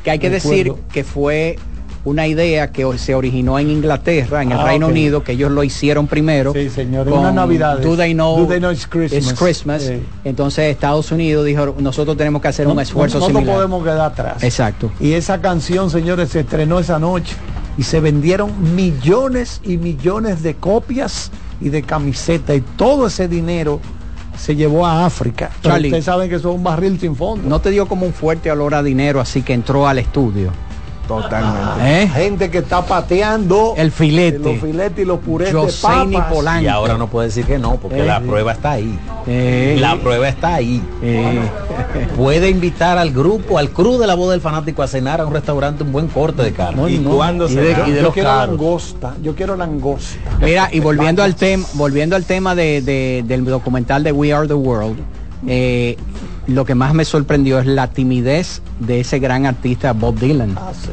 que 0.05 0.13
hay 0.13 0.19
que 0.21 0.31
decir 0.31 0.73
que 0.93 1.05
fue 1.05 1.59
una 2.09 2.27
idea 2.27 2.71
que 2.73 2.87
se 2.99 3.15
originó 3.15 3.59
en 3.59 3.71
Inglaterra, 3.71 4.43
en 4.43 4.53
el 4.53 4.59
Ah, 4.59 4.65
Reino. 4.67 4.89
Unido, 4.89 5.23
que 5.23 5.33
ellos 5.33 5.51
lo 5.51 5.63
hicieron 5.65 6.07
primero. 6.07 6.53
Sí, 6.53 6.69
señor, 6.71 7.09
con 7.09 7.19
unas 7.21 7.35
navidades. 7.35 7.85
Do 7.85 7.97
They 7.97 8.15
Know, 8.15 8.39
Do 8.41 8.47
They 8.47 8.59
Know 8.59 8.73
It's 8.73 8.87
Christmas. 8.87 9.25
It's 9.31 9.39
Christmas. 9.39 9.91
Entonces 10.25 10.65
Estados 10.67 11.11
Unidos 11.13 11.45
dijo, 11.47 11.75
nosotros 11.79 12.17
tenemos 12.17 12.43
que 12.43 12.49
hacer 12.49 12.67
un 12.67 12.77
No- 12.77 12.81
esfuerzo 12.81 13.19
no, 13.19 13.29
no 13.29 13.35
similar. 13.39 13.57
podemos 13.57 13.83
quedar 13.85 14.01
atrás. 14.01 14.43
Exacto. 14.43 14.91
Y 15.01 15.13
esa 15.13 15.41
canción, 15.41 15.91
señores, 15.91 16.31
se 16.31 16.41
estrenó 16.41 16.79
esa 16.79 16.99
noche 16.99 17.35
y 17.77 17.83
se 17.85 18.01
vendieron 18.01 18.51
millones 18.75 19.61
y 19.65 19.77
millones 19.77 20.43
de 20.43 20.55
copias 20.55 21.31
y 21.61 21.69
de 21.69 21.83
camisetas 21.83 22.57
y 22.57 22.61
todo 22.77 23.07
ese 23.07 23.29
dinero 23.29 23.81
se 24.37 24.55
llevó 24.55 24.87
a 24.87 25.05
África. 25.05 25.51
Pero 25.63 25.75
Charlie. 25.75 25.89
ustedes 25.89 26.05
saben 26.05 26.29
que 26.31 26.37
eso 26.37 26.51
es 26.51 26.55
un 26.57 26.63
barril 26.63 26.99
sin 27.01 27.17
fondo. 27.17 27.49
No 27.49 27.61
te 27.61 27.71
dio 27.71 27.87
como 27.89 28.07
un 28.07 28.13
fuerte 28.13 28.51
olor 28.53 28.75
a 28.75 28.83
dinero, 28.85 29.21
así 29.21 29.43
que 29.43 29.53
entró 29.53 29.89
al 29.89 29.99
estudio. 29.99 30.53
Totalmente. 31.09 32.03
¿Eh? 32.05 32.09
Gente 32.09 32.51
que 32.51 32.59
está 32.59 32.85
pateando 32.85 33.75
El 33.77 33.91
filete. 33.91 34.39
los 34.39 34.61
filetes 34.61 34.99
y 35.01 35.05
los 35.05 35.19
purés 35.19 35.49
de 35.53 35.59
Joseini 35.59 36.15
papas. 36.17 36.33
Polanco. 36.33 36.63
Y 36.65 36.69
ahora 36.69 36.97
no 36.99 37.09
puede 37.09 37.29
decir 37.29 37.45
que 37.47 37.59
no, 37.59 37.77
porque 37.77 38.01
Eh, 38.03 38.07
la 38.07 38.21
prueba 38.21 38.53
está 38.53 38.73
ahí. 38.73 38.99
Eh. 39.27 39.77
La 39.81 39.97
prueba 39.97 40.29
está 40.29 40.55
ahí. 40.55 40.83
Eh. 41.03 41.41
Puede 42.17 42.51
invitar 42.51 42.99
al 42.99 43.11
grupo, 43.11 43.59
al 43.59 43.71
crew 43.71 43.99
de 43.99 44.07
la 44.07 44.15
voz 44.15 44.31
del 44.31 44.41
fanático 44.41 44.83
a 44.83 44.87
cenar 44.87 45.21
a 45.21 45.27
un 45.27 45.33
restaurante 45.33 45.83
un 45.83 45.93
buen 45.93 46.09
corte 46.09 46.43
de 46.43 46.53
carne. 46.53 46.81
No, 46.81 46.89
¿Y 46.89 46.99
no. 46.99 47.11
cuándo 47.11 47.47
Y 47.49 47.55
se 47.55 47.61
de- 47.61 47.73
y 47.89 47.91
de 47.93 47.97
Yo 47.97 48.03
los 48.03 48.15
quiero 48.15 48.29
caros. 48.29 48.49
langosta. 48.51 49.15
Yo 49.23 49.35
quiero 49.35 49.57
langosta. 49.57 50.19
Mira, 50.41 50.69
y 50.71 50.81
volviendo 50.81 51.23
al 51.23 51.35
tema, 51.35 51.67
volviendo 51.75 52.17
al 52.17 52.25
tema 52.25 52.55
de, 52.55 52.83
de- 52.83 53.25
del 53.27 53.45
documental 53.45 54.03
de 54.05 54.13
We 54.13 54.33
Are 54.33 54.47
the 54.47 54.55
World, 54.55 54.99
eh, 55.47 55.97
lo 56.49 56.65
que 56.65 56.75
más 56.75 56.93
me 56.95 57.05
sorprendió 57.05 57.59
es 57.61 57.67
la 57.67 57.87
timidez 57.89 58.61
de 58.81 59.01
ese 59.01 59.19
gran 59.21 59.47
artista 59.47 59.93
Bob 59.93 60.19
Dylan. 60.19 60.55
Ah, 60.57 60.73
sí. 60.75 60.91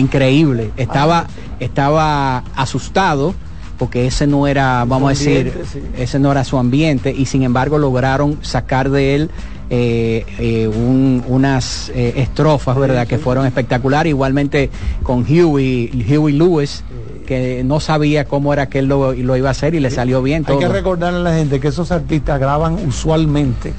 Increíble. 0.00 0.70
Estaba, 0.76 1.26
estaba 1.60 2.44
asustado 2.54 3.34
porque 3.78 4.06
ese 4.06 4.26
no 4.26 4.46
era, 4.46 4.84
vamos 4.86 5.06
a 5.08 5.10
decir, 5.10 5.52
sí. 5.72 5.80
ese 5.98 6.18
no 6.18 6.30
era 6.30 6.44
su 6.44 6.56
ambiente 6.58 7.10
y 7.12 7.26
sin 7.26 7.42
embargo 7.42 7.78
lograron 7.78 8.38
sacar 8.42 8.90
de 8.90 9.14
él 9.16 9.30
eh, 9.70 10.24
eh, 10.38 10.68
un- 10.68 11.24
unas 11.26 11.90
eh, 11.94 12.12
estrofas, 12.16 12.76
¿verdad? 12.78 13.06
Que 13.06 13.18
fueron 13.18 13.46
espectaculares. 13.46 14.10
Igualmente 14.10 14.70
con 15.02 15.22
Huey, 15.22 15.90
Huey 16.08 16.34
Lewis, 16.34 16.84
que 17.26 17.62
no 17.64 17.80
sabía 17.80 18.26
cómo 18.26 18.52
era 18.52 18.68
que 18.68 18.80
él 18.80 18.86
lo, 18.86 19.14
lo 19.14 19.36
iba 19.36 19.48
a 19.48 19.52
hacer 19.52 19.74
y 19.74 19.80
le 19.80 19.90
salió 19.90 20.22
bien 20.22 20.44
Hay 20.46 20.58
que 20.58 20.68
recordarle 20.68 21.20
a 21.20 21.22
la 21.22 21.34
gente 21.34 21.58
que 21.60 21.68
esos 21.68 21.90
artistas 21.90 22.38
graban 22.38 22.74
usualmente 22.86 23.72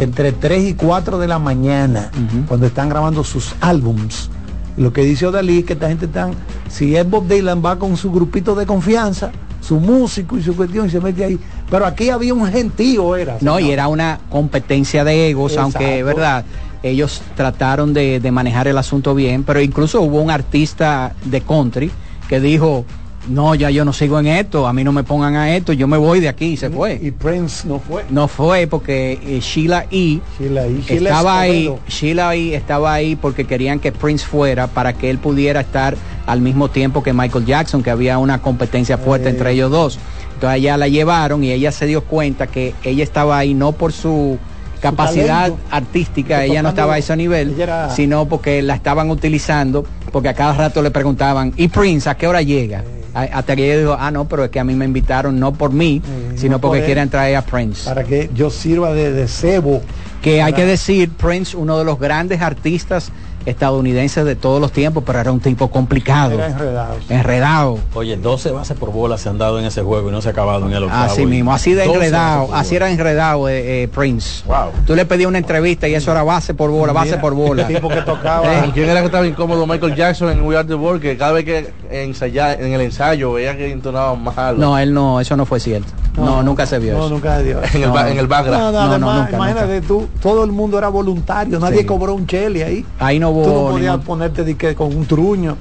entre 0.00 0.32
3 0.32 0.70
y 0.70 0.74
4 0.74 1.18
de 1.18 1.28
la 1.28 1.38
mañana, 1.38 2.10
cuando 2.48 2.66
están 2.66 2.88
grabando 2.88 3.22
sus 3.22 3.54
álbums. 3.60 4.30
Lo 4.78 4.94
que 4.94 5.02
dice 5.02 5.26
Odalí 5.26 5.58
es 5.58 5.64
que 5.66 5.74
esta 5.74 5.88
gente 5.88 6.06
están, 6.06 6.32
si 6.70 6.96
es 6.96 7.08
Bob 7.08 7.28
Dylan 7.28 7.62
va 7.62 7.78
con 7.78 7.98
su 7.98 8.10
grupito 8.10 8.54
de 8.54 8.64
confianza, 8.64 9.30
su 9.60 9.78
músico 9.78 10.38
y 10.38 10.42
su 10.42 10.56
cuestión 10.56 10.86
y 10.86 10.90
se 10.90 11.00
mete 11.00 11.22
ahí. 11.22 11.38
Pero 11.70 11.84
aquí 11.84 12.08
había 12.08 12.32
un 12.32 12.46
gentío, 12.46 13.14
era. 13.14 13.36
No, 13.42 13.60
y 13.60 13.72
era 13.72 13.88
una 13.88 14.20
competencia 14.30 15.04
de 15.04 15.28
egos, 15.28 15.58
aunque, 15.58 15.98
Exacto. 15.98 16.06
verdad, 16.06 16.44
ellos 16.82 17.20
trataron 17.36 17.92
de, 17.92 18.20
de 18.20 18.30
manejar 18.32 18.68
el 18.68 18.78
asunto 18.78 19.14
bien, 19.14 19.44
pero 19.44 19.60
incluso 19.60 20.00
hubo 20.00 20.22
un 20.22 20.30
artista 20.30 21.14
de 21.26 21.42
country 21.42 21.90
que 22.26 22.40
dijo, 22.40 22.86
no, 23.28 23.54
ya 23.54 23.70
yo 23.70 23.84
no 23.84 23.92
sigo 23.92 24.18
en 24.18 24.26
esto, 24.26 24.66
a 24.66 24.72
mí 24.72 24.82
no 24.82 24.92
me 24.92 25.04
pongan 25.04 25.36
a 25.36 25.54
esto, 25.54 25.72
yo 25.72 25.86
me 25.86 25.96
voy 25.98 26.20
de 26.20 26.28
aquí 26.28 26.46
y 26.46 26.56
se 26.56 26.70
fue. 26.70 26.98
Y 27.00 27.10
Prince 27.10 27.68
no 27.68 27.78
fue. 27.78 28.04
No 28.10 28.28
fue 28.28 28.66
porque 28.66 29.20
eh, 29.22 29.40
Sheila 29.40 29.84
E. 29.90 30.20
Sheila 30.38 30.66
E. 30.66 30.80
Sheila 30.82 31.10
estaba 31.10 31.40
ahí. 31.40 31.72
Sheila 31.88 32.34
E. 32.34 32.54
estaba 32.54 32.92
ahí 32.94 33.16
porque 33.16 33.44
querían 33.46 33.78
que 33.78 33.92
Prince 33.92 34.24
fuera 34.26 34.66
para 34.68 34.94
que 34.94 35.10
él 35.10 35.18
pudiera 35.18 35.60
estar 35.60 35.96
al 36.26 36.40
mismo 36.40 36.70
tiempo 36.70 37.02
que 37.02 37.12
Michael 37.12 37.44
Jackson, 37.44 37.82
que 37.82 37.90
había 37.90 38.18
una 38.18 38.40
competencia 38.40 38.96
fuerte 38.98 39.28
Eh. 39.28 39.32
entre 39.32 39.52
ellos 39.52 39.70
dos. 39.70 39.98
Entonces 40.34 40.58
ella 40.60 40.76
la 40.78 40.88
llevaron 40.88 41.44
y 41.44 41.50
ella 41.52 41.70
se 41.72 41.84
dio 41.86 42.02
cuenta 42.04 42.46
que 42.46 42.74
ella 42.84 43.04
estaba 43.04 43.36
ahí 43.36 43.52
no 43.52 43.72
por 43.72 43.92
su 43.92 44.38
capacidad 44.80 45.42
talento. 45.50 45.60
artística, 45.70 46.42
ella 46.44 46.62
no 46.62 46.70
estaba 46.70 46.94
a 46.94 46.98
ese 46.98 47.14
nivel, 47.14 47.60
era- 47.60 47.90
sino 47.90 48.26
porque 48.26 48.62
la 48.62 48.74
estaban 48.74 49.10
utilizando, 49.10 49.84
porque 50.10 50.30
a 50.30 50.34
cada 50.34 50.54
rato 50.54 50.80
le 50.80 50.90
preguntaban, 50.90 51.52
¿y 51.58 51.68
Prince 51.68 52.08
a 52.08 52.16
qué 52.16 52.26
hora 52.26 52.40
llega? 52.40 52.78
A- 52.78 52.99
Hasta 53.14 53.56
que 53.56 53.64
ella 53.64 53.80
dijo, 53.80 53.96
ah, 53.98 54.10
no, 54.10 54.26
pero 54.26 54.44
es 54.44 54.50
que 54.50 54.60
a 54.60 54.64
mí 54.64 54.74
me 54.74 54.84
invitaron 54.84 55.38
no 55.38 55.52
por 55.52 55.72
mí, 55.72 56.02
sino 56.36 56.56
no 56.56 56.60
por 56.60 56.70
porque 56.70 56.84
quieren 56.84 57.08
traer 57.08 57.36
a 57.36 57.42
Prince. 57.42 57.88
Para 57.88 58.04
que 58.04 58.30
yo 58.34 58.50
sirva 58.50 58.92
de, 58.92 59.12
de 59.12 59.28
cebo. 59.28 59.82
Que 60.22 60.42
hay 60.42 60.52
que 60.52 60.66
decir, 60.66 61.10
Prince, 61.10 61.56
uno 61.56 61.78
de 61.78 61.84
los 61.84 61.98
grandes 61.98 62.42
artistas 62.42 63.10
estadounidenses 63.46 64.24
de 64.24 64.36
todos 64.36 64.60
los 64.60 64.72
tiempos, 64.72 65.02
pero 65.06 65.18
era 65.20 65.32
un 65.32 65.40
tipo 65.40 65.68
complicado, 65.70 66.32
Era 66.34 66.46
enredado. 66.48 66.94
enredado. 67.08 67.78
Oye, 67.94 68.16
12 68.16 68.50
bases 68.52 68.76
por 68.78 68.92
bola 68.92 69.18
se 69.18 69.28
han 69.28 69.38
dado 69.38 69.58
en 69.58 69.64
ese 69.64 69.82
juego 69.82 70.08
y 70.08 70.12
no 70.12 70.20
se 70.22 70.28
ha 70.28 70.32
acabado 70.32 70.66
en 70.66 70.72
el 70.72 70.84
octavo. 70.84 71.04
Así 71.04 71.26
mismo, 71.26 71.52
así 71.52 71.72
de 71.72 71.84
12 71.86 71.88
bases 71.98 72.06
enredado, 72.12 72.54
así 72.54 72.76
era 72.76 72.90
enredado 72.90 73.48
eh, 73.48 73.82
eh, 73.84 73.88
Prince. 73.88 74.42
Wow. 74.46 74.70
Tú 74.86 74.94
le 74.94 75.04
pedías 75.06 75.28
una 75.28 75.38
entrevista 75.38 75.88
y 75.88 75.94
eso 75.94 76.10
era 76.12 76.22
base 76.22 76.54
por 76.54 76.70
bola, 76.70 76.92
base 76.92 77.10
Mira, 77.10 77.20
por 77.20 77.34
bola. 77.34 77.66
tipo 77.66 77.88
que 77.88 78.02
tocaba. 78.02 78.58
Eh, 78.58 78.60
¿Con 78.60 78.70
quién 78.72 78.88
era 78.88 79.00
que 79.00 79.06
estaba 79.06 79.26
incómodo 79.26 79.66
Michael 79.66 79.94
Jackson 79.94 80.30
en 80.30 80.42
We 80.42 80.56
Are 80.56 80.66
the 80.66 80.74
World? 80.74 81.00
Que 81.02 81.16
cada 81.16 81.32
vez 81.32 81.44
que 81.44 81.72
ensayaba 81.90 82.54
en 82.54 82.72
el 82.72 82.80
ensayo 82.80 83.32
veía 83.32 83.56
que 83.56 83.70
entonaba 83.70 84.14
mal. 84.14 84.58
No, 84.58 84.78
él 84.78 84.92
no, 84.94 85.20
eso 85.20 85.36
no 85.36 85.46
fue 85.46 85.60
cierto. 85.60 85.88
No, 86.16 86.42
nunca 86.42 86.66
se 86.66 86.78
vio 86.78 86.94
No, 86.94 87.00
eso. 87.06 87.10
nunca 87.10 87.38
se 87.38 87.44
dio. 87.44 87.60
En 87.72 87.82
el, 87.82 87.88
No. 87.88 87.94
ba- 87.94 88.10
en 88.10 88.18
el 88.18 88.26
background. 88.26 88.60
No, 88.60 88.72
no, 88.72 88.72
No, 88.72 88.98
no, 88.98 89.10
además, 89.10 89.30
nunca, 89.30 89.36
imagínate 89.36 89.80
tú, 89.82 90.08
todo 90.20 90.44
el 90.44 90.52
mundo 90.52 90.76
era 90.76 90.88
voluntario, 90.88 91.58
nadie 91.58 91.78
Sí. 91.80 91.84
cobró 91.86 92.14
un 92.14 92.26
chele 92.26 92.64
ahí. 92.64 92.84
Ahí 92.98 93.18
no 93.18 93.29
Tú 93.32 93.48
no 93.48 93.54
hubo 93.60 93.70
podías 93.70 93.92
ningún- 93.92 94.06
ponerte 94.06 94.44
de 94.44 94.56
que 94.56 94.74
con 94.74 94.94
un 94.96 95.06
truño. 95.06 95.56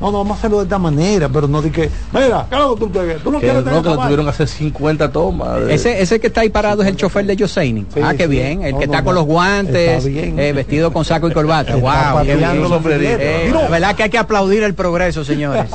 No, 0.00 0.10
no, 0.10 0.16
vamos 0.18 0.36
a 0.36 0.38
hacerlo 0.38 0.56
de 0.60 0.62
esta 0.64 0.78
manera, 0.78 1.28
pero 1.28 1.46
no 1.46 1.60
de 1.60 1.70
que, 1.70 1.90
mira, 2.14 2.46
¿qué 2.48 2.54
es 2.56 2.60
lo 2.62 2.74
que 2.74 2.80
tú 2.80 2.90
quieres? 2.90 3.22
Tú 3.22 3.30
no 3.30 3.38
Que, 3.38 3.44
quieres 3.48 3.62
no, 3.62 3.64
tener 3.70 3.82
que 3.82 3.88
le 3.88 3.92
esta 3.92 4.02
tuvieron 4.04 4.24
que 4.24 4.30
hacer 4.30 4.48
50 4.48 5.12
tomas. 5.12 5.60
de- 5.66 5.74
Ese, 5.74 6.00
ese 6.00 6.18
que 6.18 6.28
está 6.28 6.40
ahí 6.40 6.48
parado 6.48 6.80
es 6.80 6.88
el 6.88 6.96
chofer 6.96 7.26
de 7.26 7.36
Joseini. 7.38 7.84
Sí, 7.92 8.00
ah, 8.02 8.14
qué 8.16 8.22
sí. 8.24 8.30
bien. 8.30 8.62
El 8.62 8.72
No, 8.72 8.78
que 8.78 8.86
no, 8.86 8.92
está 8.94 9.04
con 9.04 9.14
no. 9.14 9.20
los 9.20 9.26
guantes, 9.28 10.06
bien. 10.06 10.38
eh, 10.40 10.54
vestido 10.54 10.90
con 10.90 11.04
saco 11.04 11.28
y 11.28 11.32
corbata. 11.34 11.72
Wow, 11.76 11.82
qué 12.24 12.30
pateando 12.32 12.60
bien. 12.60 12.70
los 12.70 12.82
billetes. 12.82 13.18
Eh, 13.20 13.50
la 13.52 13.68
verdad 13.68 13.94
que 13.94 14.02
hay 14.04 14.08
que 14.10 14.16
aplaudir 14.16 14.62
el 14.62 14.72
progreso, 14.72 15.22
señores. 15.22 15.66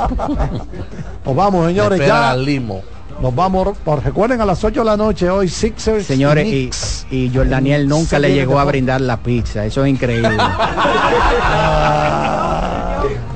Nos 1.24 1.36
vamos, 1.36 1.68
señores, 1.68 2.00
ya. 2.00 2.36
limo. 2.36 2.82
Nos 3.22 3.34
vamos, 3.34 3.78
por, 3.78 4.04
recuerden 4.04 4.42
a 4.42 4.46
las 4.46 4.64
8 4.64 4.82
de 4.82 4.86
la 4.86 4.98
noche 4.98 5.30
hoy, 5.30 5.48
Sixers. 5.48 6.06
Señores, 6.06 6.46
y 6.48 6.70
y, 7.12 7.32
Jordaniel 7.34 7.88
nunca 7.88 8.20
le 8.20 8.34
llegó 8.34 8.60
a 8.60 8.66
brindar 8.66 9.02
la 9.02 9.18
pizza. 9.18 9.66
Eso 9.66 9.86
es 9.86 9.90
increíble. 9.92 10.38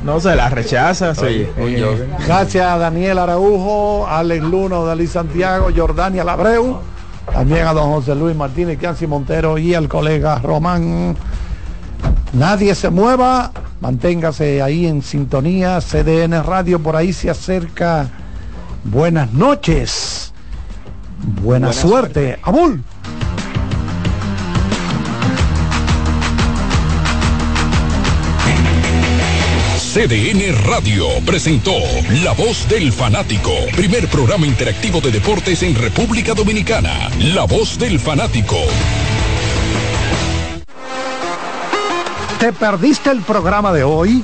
No 0.03 0.19
se 0.19 0.35
la 0.35 0.49
rechaza. 0.49 1.13
sí. 1.13 1.21
Oye, 1.21 1.51
oye, 1.61 1.83
oye. 1.83 2.05
Gracias 2.25 2.65
a 2.65 2.77
Daniel 2.79 3.19
Araujo, 3.19 4.07
Alex 4.07 4.43
Luna, 4.43 4.79
Dalí 4.79 5.05
Santiago, 5.05 5.67
Jordania 5.75 6.23
Labreu, 6.23 6.79
también 7.31 7.67
a 7.67 7.73
don 7.73 7.91
José 7.91 8.15
Luis 8.15 8.35
Martínez, 8.35 8.79
Kianci 8.79 9.05
Montero 9.05 9.59
y 9.59 9.75
al 9.75 9.87
colega 9.87 10.39
Román. 10.39 11.15
Nadie 12.33 12.73
se 12.73 12.89
mueva, 12.89 13.51
manténgase 13.81 14.63
ahí 14.63 14.87
en 14.87 15.03
sintonía, 15.03 15.79
CDN 15.79 16.43
Radio, 16.43 16.79
por 16.79 16.95
ahí 16.95 17.13
se 17.13 17.29
acerca. 17.29 18.09
Buenas 18.83 19.33
noches, 19.33 20.33
buena, 21.41 21.73
suerte. 21.73 22.39
Abul. 22.43 22.83
CDN 29.93 30.53
Radio 30.67 31.07
presentó 31.25 31.73
La 32.23 32.33
Voz 32.33 32.69
del 32.69 32.93
Fanático, 32.93 33.51
primer 33.75 34.07
programa 34.07 34.45
interactivo 34.45 35.01
de 35.01 35.11
deportes 35.11 35.63
en 35.63 35.75
República 35.75 36.33
Dominicana. 36.35 37.09
La 37.19 37.45
Voz 37.45 37.79
del 37.79 37.99
Fanático. 37.99 38.57
¿Te 42.39 42.53
perdiste 42.53 43.09
el 43.09 43.21
programa 43.23 43.73
de 43.73 43.83
hoy? 43.83 44.23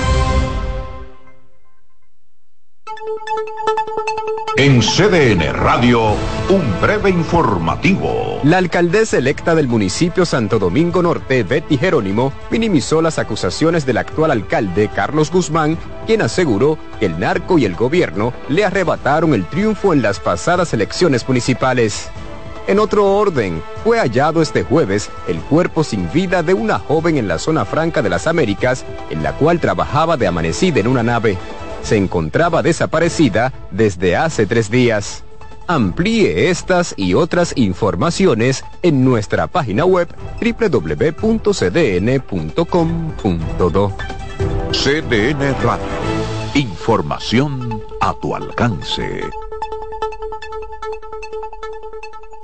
En 4.57 4.81
CDN 4.81 5.53
Radio, 5.53 6.13
un 6.49 6.81
breve 6.81 7.09
informativo. 7.09 8.41
La 8.43 8.57
alcaldesa 8.57 9.17
electa 9.17 9.55
del 9.55 9.69
municipio 9.69 10.25
Santo 10.25 10.59
Domingo 10.59 11.01
Norte, 11.01 11.43
Betty 11.43 11.77
Jerónimo, 11.77 12.33
minimizó 12.49 13.01
las 13.01 13.17
acusaciones 13.17 13.85
del 13.85 13.97
actual 13.97 14.29
alcalde 14.29 14.89
Carlos 14.93 15.31
Guzmán, 15.31 15.77
quien 16.05 16.21
aseguró 16.21 16.77
que 16.99 17.05
el 17.05 17.17
narco 17.17 17.59
y 17.59 17.65
el 17.65 17.75
gobierno 17.75 18.33
le 18.49 18.65
arrebataron 18.65 19.33
el 19.33 19.45
triunfo 19.45 19.93
en 19.93 20.01
las 20.01 20.19
pasadas 20.19 20.73
elecciones 20.73 21.25
municipales. 21.25 22.09
En 22.67 22.77
otro 22.77 23.07
orden, 23.15 23.63
fue 23.85 23.99
hallado 23.99 24.41
este 24.41 24.63
jueves 24.63 25.09
el 25.29 25.39
cuerpo 25.39 25.85
sin 25.85 26.11
vida 26.11 26.43
de 26.43 26.53
una 26.53 26.77
joven 26.77 27.17
en 27.17 27.29
la 27.29 27.39
zona 27.39 27.63
franca 27.63 28.01
de 28.01 28.09
las 28.09 28.27
Américas, 28.27 28.83
en 29.09 29.23
la 29.23 29.31
cual 29.31 29.61
trabajaba 29.61 30.17
de 30.17 30.27
amanecida 30.27 30.81
en 30.81 30.87
una 30.87 31.03
nave. 31.03 31.37
Se 31.83 31.97
encontraba 31.97 32.61
desaparecida 32.61 33.51
desde 33.71 34.15
hace 34.15 34.45
tres 34.45 34.69
días. 34.69 35.23
Amplíe 35.67 36.49
estas 36.49 36.93
y 36.97 37.13
otras 37.13 37.53
informaciones 37.55 38.65
en 38.81 39.05
nuestra 39.05 39.47
página 39.47 39.85
web 39.85 40.07
www.cdn.com.do. 40.41 41.51
CDN 44.71 45.55
Radio, 45.63 45.85
información 46.55 47.81
a 47.99 48.13
tu 48.21 48.35
alcance. 48.35 49.21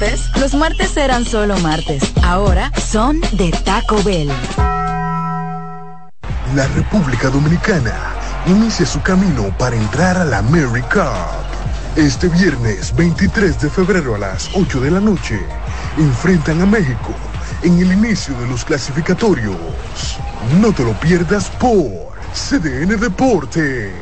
Antes, 0.00 0.30
los 0.38 0.54
martes 0.54 0.96
eran 0.96 1.24
solo 1.24 1.58
martes. 1.58 2.00
Ahora 2.22 2.70
son 2.78 3.20
de 3.32 3.50
Taco 3.64 4.00
Bell. 4.04 4.30
La 6.54 6.68
República 6.76 7.30
Dominicana 7.30 7.94
inicia 8.46 8.86
su 8.86 9.02
camino 9.02 9.52
para 9.58 9.74
entrar 9.74 10.16
a 10.16 10.24
la 10.24 10.40
Cup. 10.42 11.96
Este 11.96 12.28
viernes 12.28 12.94
23 12.94 13.60
de 13.60 13.70
febrero 13.70 14.14
a 14.14 14.18
las 14.18 14.48
8 14.54 14.80
de 14.82 14.90
la 14.92 15.00
noche 15.00 15.40
enfrentan 15.96 16.60
a 16.60 16.66
México 16.66 17.12
en 17.62 17.80
el 17.80 17.92
inicio 17.92 18.38
de 18.38 18.46
los 18.46 18.64
clasificatorios. 18.64 19.56
No 20.60 20.72
te 20.72 20.84
lo 20.84 20.92
pierdas 21.00 21.50
por 21.58 22.12
CDN 22.34 23.00
Deportes. 23.00 23.92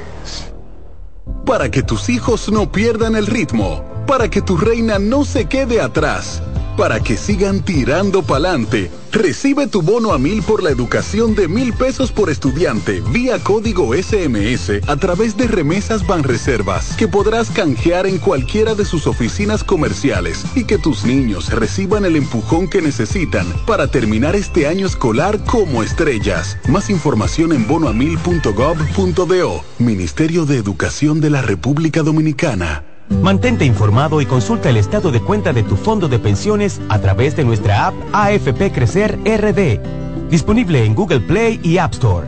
Para 1.46 1.70
que 1.70 1.82
tus 1.82 2.10
hijos 2.10 2.52
no 2.52 2.70
pierdan 2.70 3.16
el 3.16 3.26
ritmo, 3.26 3.95
para 4.06 4.30
que 4.30 4.40
tu 4.40 4.56
reina 4.56 4.98
no 4.98 5.24
se 5.24 5.46
quede 5.46 5.80
atrás, 5.80 6.42
para 6.76 7.00
que 7.00 7.16
sigan 7.16 7.60
tirando 7.60 8.22
pa'lante. 8.22 8.90
Recibe 9.10 9.66
tu 9.66 9.82
bono 9.82 10.12
a 10.12 10.18
mil 10.18 10.42
por 10.42 10.62
la 10.62 10.70
educación 10.70 11.34
de 11.34 11.48
mil 11.48 11.72
pesos 11.72 12.12
por 12.12 12.28
estudiante 12.28 13.02
vía 13.12 13.38
código 13.42 13.94
SMS 13.94 14.86
a 14.86 14.96
través 14.96 15.38
de 15.38 15.48
remesas 15.48 16.06
Banreservas 16.06 16.94
que 16.96 17.08
podrás 17.08 17.50
canjear 17.50 18.06
en 18.06 18.18
cualquiera 18.18 18.74
de 18.74 18.84
sus 18.84 19.06
oficinas 19.06 19.64
comerciales 19.64 20.44
y 20.54 20.64
que 20.64 20.76
tus 20.76 21.04
niños 21.04 21.50
reciban 21.50 22.04
el 22.04 22.14
empujón 22.16 22.68
que 22.68 22.82
necesitan 22.82 23.46
para 23.66 23.90
terminar 23.90 24.36
este 24.36 24.66
año 24.66 24.86
escolar 24.86 25.42
como 25.44 25.82
estrellas. 25.82 26.58
Más 26.68 26.90
información 26.90 27.54
en 27.54 27.66
bonoamil.gov.do. 27.66 29.64
Ministerio 29.78 30.44
de 30.44 30.58
Educación 30.58 31.20
de 31.20 31.30
la 31.30 31.40
República 31.40 32.02
Dominicana. 32.02 32.95
Mantente 33.08 33.64
informado 33.64 34.20
y 34.20 34.26
consulta 34.26 34.70
el 34.70 34.76
estado 34.76 35.10
de 35.10 35.20
cuenta 35.20 35.52
de 35.52 35.62
tu 35.62 35.76
fondo 35.76 36.08
de 36.08 36.18
pensiones 36.18 36.80
a 36.88 36.98
través 36.98 37.36
de 37.36 37.44
nuestra 37.44 37.86
app 37.86 37.94
AFP 38.12 38.72
Crecer 38.72 39.18
RD, 39.24 40.28
disponible 40.28 40.84
en 40.84 40.94
Google 40.94 41.20
Play 41.20 41.60
y 41.62 41.78
App 41.78 41.92
Store. 41.94 42.26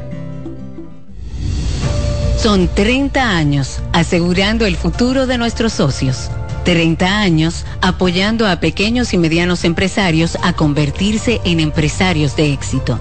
Son 2.39 2.69
30 2.69 3.37
años 3.37 3.81
asegurando 3.93 4.65
el 4.65 4.77
futuro 4.77 5.27
de 5.27 5.39
nuestros 5.39 5.73
socios. 5.73 6.31
30 6.65 7.19
años 7.19 7.65
apoyando 7.81 8.47
a 8.47 8.61
pequeños 8.61 9.13
y 9.13 9.19
medianos 9.19 9.65
empresarios 9.65 10.39
a 10.43 10.53
convertirse 10.53 11.41
en 11.45 11.61
empresarios 11.61 12.37
de 12.37 12.53
éxito. 12.53 13.01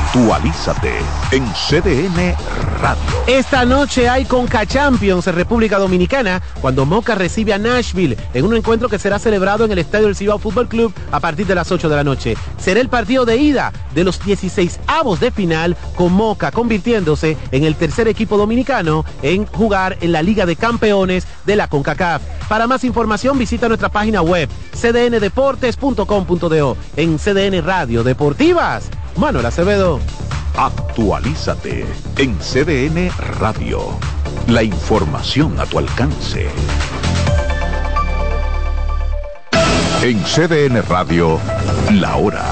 Actualízate 0.13 0.91
en 1.31 1.45
CDN 1.53 2.35
Radio. 2.81 3.01
Esta 3.27 3.63
noche 3.63 4.09
hay 4.09 4.25
Conca 4.25 4.65
Champions 4.65 5.25
en 5.27 5.35
República 5.35 5.79
Dominicana 5.79 6.41
cuando 6.59 6.85
Moca 6.85 7.15
recibe 7.15 7.53
a 7.53 7.57
Nashville 7.57 8.17
en 8.33 8.43
un 8.43 8.53
encuentro 8.53 8.89
que 8.89 8.99
será 8.99 9.19
celebrado 9.19 9.63
en 9.63 9.71
el 9.71 9.79
Estadio 9.79 10.07
del 10.07 10.17
Cibao 10.17 10.37
Fútbol 10.37 10.67
Club 10.67 10.93
a 11.13 11.21
partir 11.21 11.47
de 11.47 11.55
las 11.55 11.71
8 11.71 11.87
de 11.87 11.95
la 11.95 12.03
noche. 12.03 12.35
Será 12.57 12.81
el 12.81 12.89
partido 12.89 13.23
de 13.23 13.37
ida 13.37 13.71
de 13.95 14.03
los 14.03 14.21
16 14.21 14.81
avos 14.85 15.21
de 15.21 15.31
final 15.31 15.77
con 15.95 16.11
Moca 16.11 16.51
convirtiéndose 16.51 17.37
en 17.53 17.63
el 17.63 17.77
tercer 17.77 18.09
equipo 18.09 18.35
dominicano 18.35 19.05
en 19.21 19.45
jugar 19.45 19.97
en 20.01 20.11
la 20.11 20.23
Liga 20.23 20.45
de 20.45 20.57
Campeones 20.57 21.25
de 21.45 21.55
la 21.55 21.69
CONCACAF. 21.69 22.21
Para 22.49 22.67
más 22.67 22.83
información 22.83 23.37
visita 23.37 23.69
nuestra 23.69 23.87
página 23.87 24.21
web 24.21 24.49
cdndeportes.com.do 24.73 26.77
en 26.97 27.17
CDN 27.17 27.65
Radio 27.65 28.03
Deportivas. 28.03 28.89
Manuel 29.15 29.45
Acevedo. 29.45 30.00
Actualízate 30.57 31.85
en 32.17 32.37
CDN 32.39 33.11
Radio. 33.39 33.97
La 34.47 34.63
información 34.63 35.59
a 35.59 35.65
tu 35.65 35.79
alcance. 35.79 36.47
En 40.01 40.19
CDN 40.23 40.81
Radio, 40.87 41.39
la 41.91 42.15
hora 42.15 42.45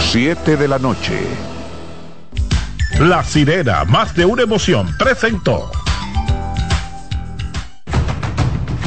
7 0.00 0.56
de 0.56 0.68
la 0.68 0.78
noche. 0.78 1.18
La 3.00 3.24
sirena, 3.24 3.84
más 3.84 4.14
de 4.14 4.24
una 4.24 4.42
emoción, 4.42 4.88
presentó. 4.98 5.70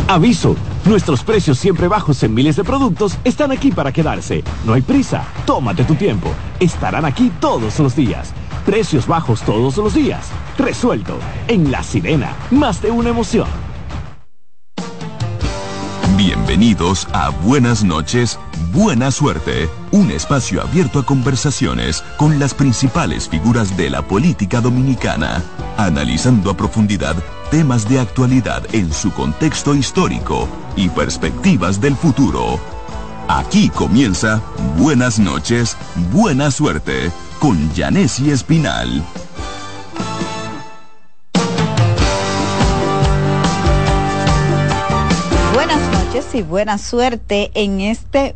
Aviso, 0.07 0.55
nuestros 0.87 1.23
precios 1.23 1.59
siempre 1.59 1.87
bajos 1.87 2.23
en 2.23 2.33
miles 2.33 2.55
de 2.55 2.63
productos 2.63 3.17
están 3.23 3.51
aquí 3.51 3.71
para 3.71 3.91
quedarse. 3.91 4.43
No 4.65 4.73
hay 4.73 4.81
prisa, 4.81 5.25
tómate 5.45 5.83
tu 5.83 5.95
tiempo. 5.95 6.31
Estarán 6.59 7.05
aquí 7.05 7.31
todos 7.39 7.79
los 7.79 7.95
días. 7.95 8.33
Precios 8.65 9.05
bajos 9.07 9.41
todos 9.41 9.77
los 9.77 9.93
días. 9.93 10.27
Resuelto. 10.57 11.17
En 11.47 11.71
La 11.71 11.83
Sirena, 11.83 12.33
más 12.51 12.81
de 12.81 12.91
una 12.91 13.09
emoción. 13.09 13.47
Bienvenidos 16.17 17.07
a 17.13 17.29
Buenas 17.29 17.83
noches, 17.83 18.39
Buena 18.73 19.11
Suerte, 19.11 19.69
un 19.91 20.09
espacio 20.09 20.63
abierto 20.63 20.97
a 20.99 21.05
conversaciones 21.05 22.03
con 22.17 22.39
las 22.39 22.55
principales 22.55 23.29
figuras 23.29 23.77
de 23.77 23.91
la 23.91 24.01
política 24.01 24.59
dominicana, 24.59 25.43
analizando 25.77 26.49
a 26.49 26.57
profundidad 26.57 27.15
temas 27.49 27.87
de 27.87 27.99
actualidad 27.99 28.63
en 28.73 28.91
su 28.91 29.11
contexto 29.13 29.73
histórico 29.73 30.47
y 30.75 30.89
perspectivas 30.89 31.79
del 31.79 31.95
futuro. 31.95 32.59
Aquí 33.27 33.69
comienza 33.69 34.41
Buenas 34.77 35.19
noches, 35.19 35.77
Buena 36.11 36.51
Suerte 36.51 37.11
con 37.39 37.73
Janessi 37.73 38.31
Espinal. 38.31 39.03
Buenas 45.53 45.81
noches 45.91 46.35
y 46.35 46.41
buena 46.41 46.77
suerte 46.77 47.51
en 47.53 47.81
este 47.81 48.35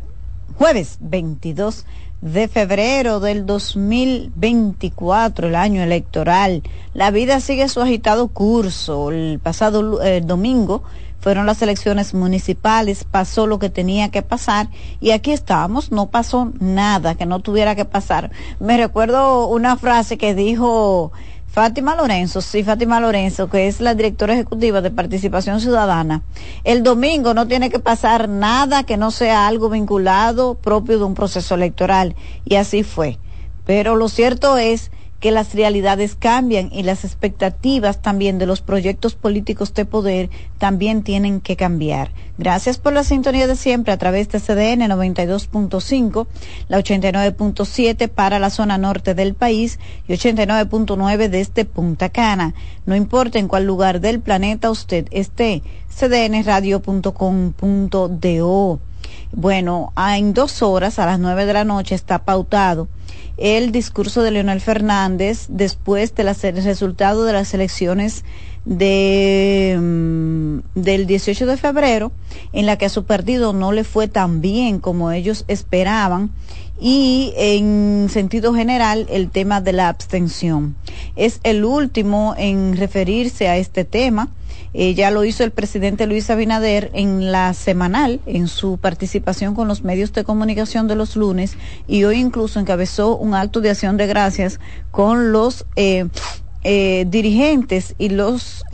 jueves 0.56 0.98
22 1.00 1.84
de 1.84 2.01
febrero 2.48 3.20
del 3.20 3.46
2024, 3.46 5.48
el 5.48 5.56
año 5.56 5.82
electoral. 5.82 6.62
La 6.94 7.10
vida 7.10 7.40
sigue 7.40 7.68
su 7.68 7.80
agitado 7.80 8.28
curso. 8.28 9.10
El 9.10 9.40
pasado 9.40 10.02
eh, 10.02 10.20
domingo 10.20 10.82
fueron 11.20 11.46
las 11.46 11.62
elecciones 11.62 12.14
municipales, 12.14 13.04
pasó 13.04 13.46
lo 13.46 13.58
que 13.58 13.70
tenía 13.70 14.10
que 14.10 14.22
pasar 14.22 14.68
y 15.00 15.12
aquí 15.12 15.30
estamos, 15.30 15.92
no 15.92 16.10
pasó 16.10 16.52
nada 16.58 17.14
que 17.14 17.26
no 17.26 17.38
tuviera 17.38 17.76
que 17.76 17.84
pasar. 17.84 18.32
Me 18.58 18.76
recuerdo 18.76 19.46
una 19.46 19.76
frase 19.76 20.18
que 20.18 20.34
dijo 20.34 21.12
Fátima 21.52 21.94
Lorenzo, 21.94 22.40
sí, 22.40 22.64
Fátima 22.64 22.98
Lorenzo, 22.98 23.50
que 23.50 23.66
es 23.66 23.82
la 23.82 23.94
directora 23.94 24.32
ejecutiva 24.32 24.80
de 24.80 24.90
Participación 24.90 25.60
Ciudadana, 25.60 26.22
el 26.64 26.82
domingo 26.82 27.34
no 27.34 27.46
tiene 27.46 27.68
que 27.68 27.78
pasar 27.78 28.26
nada 28.26 28.84
que 28.84 28.96
no 28.96 29.10
sea 29.10 29.46
algo 29.46 29.68
vinculado 29.68 30.54
propio 30.54 30.98
de 30.98 31.04
un 31.04 31.12
proceso 31.12 31.54
electoral. 31.54 32.16
Y 32.46 32.54
así 32.54 32.84
fue. 32.84 33.18
Pero 33.66 33.96
lo 33.96 34.08
cierto 34.08 34.56
es 34.56 34.90
que 35.22 35.30
las 35.30 35.54
realidades 35.54 36.16
cambian 36.16 36.68
y 36.72 36.82
las 36.82 37.04
expectativas 37.04 38.02
también 38.02 38.38
de 38.38 38.46
los 38.46 38.60
proyectos 38.60 39.14
políticos 39.14 39.72
de 39.72 39.84
poder 39.84 40.30
también 40.58 41.04
tienen 41.04 41.40
que 41.40 41.54
cambiar. 41.54 42.10
Gracias 42.38 42.78
por 42.78 42.92
la 42.92 43.04
sintonía 43.04 43.46
de 43.46 43.54
siempre 43.54 43.92
a 43.92 43.98
través 43.98 44.28
de 44.30 44.40
CDN 44.40 44.90
92.5, 44.90 46.26
la 46.66 46.80
89.7 46.80 48.08
para 48.08 48.40
la 48.40 48.50
zona 48.50 48.78
norte 48.78 49.14
del 49.14 49.34
país 49.34 49.78
y 50.08 50.14
89.9 50.14 51.28
desde 51.28 51.66
Punta 51.66 52.08
Cana. 52.08 52.54
No 52.84 52.96
importa 52.96 53.38
en 53.38 53.46
cuál 53.46 53.64
lugar 53.64 54.00
del 54.00 54.18
planeta 54.18 54.72
usted 54.72 55.06
esté, 55.12 55.62
cdnradio.com.do. 55.88 58.80
Bueno, 59.32 59.92
en 59.96 60.34
dos 60.34 60.62
horas, 60.62 60.98
a 60.98 61.06
las 61.06 61.18
nueve 61.18 61.46
de 61.46 61.52
la 61.52 61.64
noche, 61.64 61.94
está 61.94 62.24
pautado 62.24 62.88
el 63.36 63.72
discurso 63.72 64.22
de 64.22 64.30
Leonel 64.30 64.60
Fernández 64.60 65.46
después 65.48 66.14
del 66.14 66.34
resultado 66.62 67.24
de 67.24 67.32
las 67.32 67.54
elecciones 67.54 68.24
de, 68.64 69.76
mm, 69.80 70.58
del 70.74 71.06
18 71.06 71.46
de 71.46 71.56
febrero, 71.56 72.12
en 72.52 72.66
la 72.66 72.76
que 72.76 72.86
a 72.86 72.90
su 72.90 73.04
partido 73.04 73.52
no 73.52 73.72
le 73.72 73.84
fue 73.84 74.06
tan 74.06 74.40
bien 74.40 74.78
como 74.78 75.10
ellos 75.10 75.44
esperaban 75.48 76.30
y 76.80 77.32
en 77.36 78.08
sentido 78.10 78.54
general 78.54 79.06
el 79.10 79.30
tema 79.30 79.60
de 79.60 79.72
la 79.72 79.88
abstención. 79.88 80.76
Es 81.16 81.40
el 81.42 81.64
último 81.64 82.34
en 82.36 82.76
referirse 82.76 83.48
a 83.48 83.56
este 83.56 83.84
tema 83.84 84.28
eh, 84.74 84.94
ya 84.94 85.10
lo 85.10 85.24
hizo 85.24 85.44
el 85.44 85.50
presidente 85.50 86.06
Luis 86.06 86.30
Abinader 86.30 86.90
en 86.94 87.32
la 87.32 87.54
semanal, 87.54 88.20
en 88.26 88.48
su 88.48 88.78
participación 88.78 89.54
con 89.54 89.68
los 89.68 89.82
medios 89.82 90.12
de 90.12 90.24
comunicación 90.24 90.88
de 90.88 90.96
los 90.96 91.16
lunes, 91.16 91.56
y 91.86 92.04
hoy 92.04 92.18
incluso 92.18 92.60
encabezó 92.60 93.16
un 93.16 93.34
acto 93.34 93.60
de 93.60 93.70
acción 93.70 93.96
de 93.96 94.06
gracias 94.06 94.60
con 94.90 95.32
los 95.32 95.66
eh, 95.76 96.06
eh, 96.64 97.06
dirigentes 97.08 97.94
y 97.98 98.08
los 98.10 98.64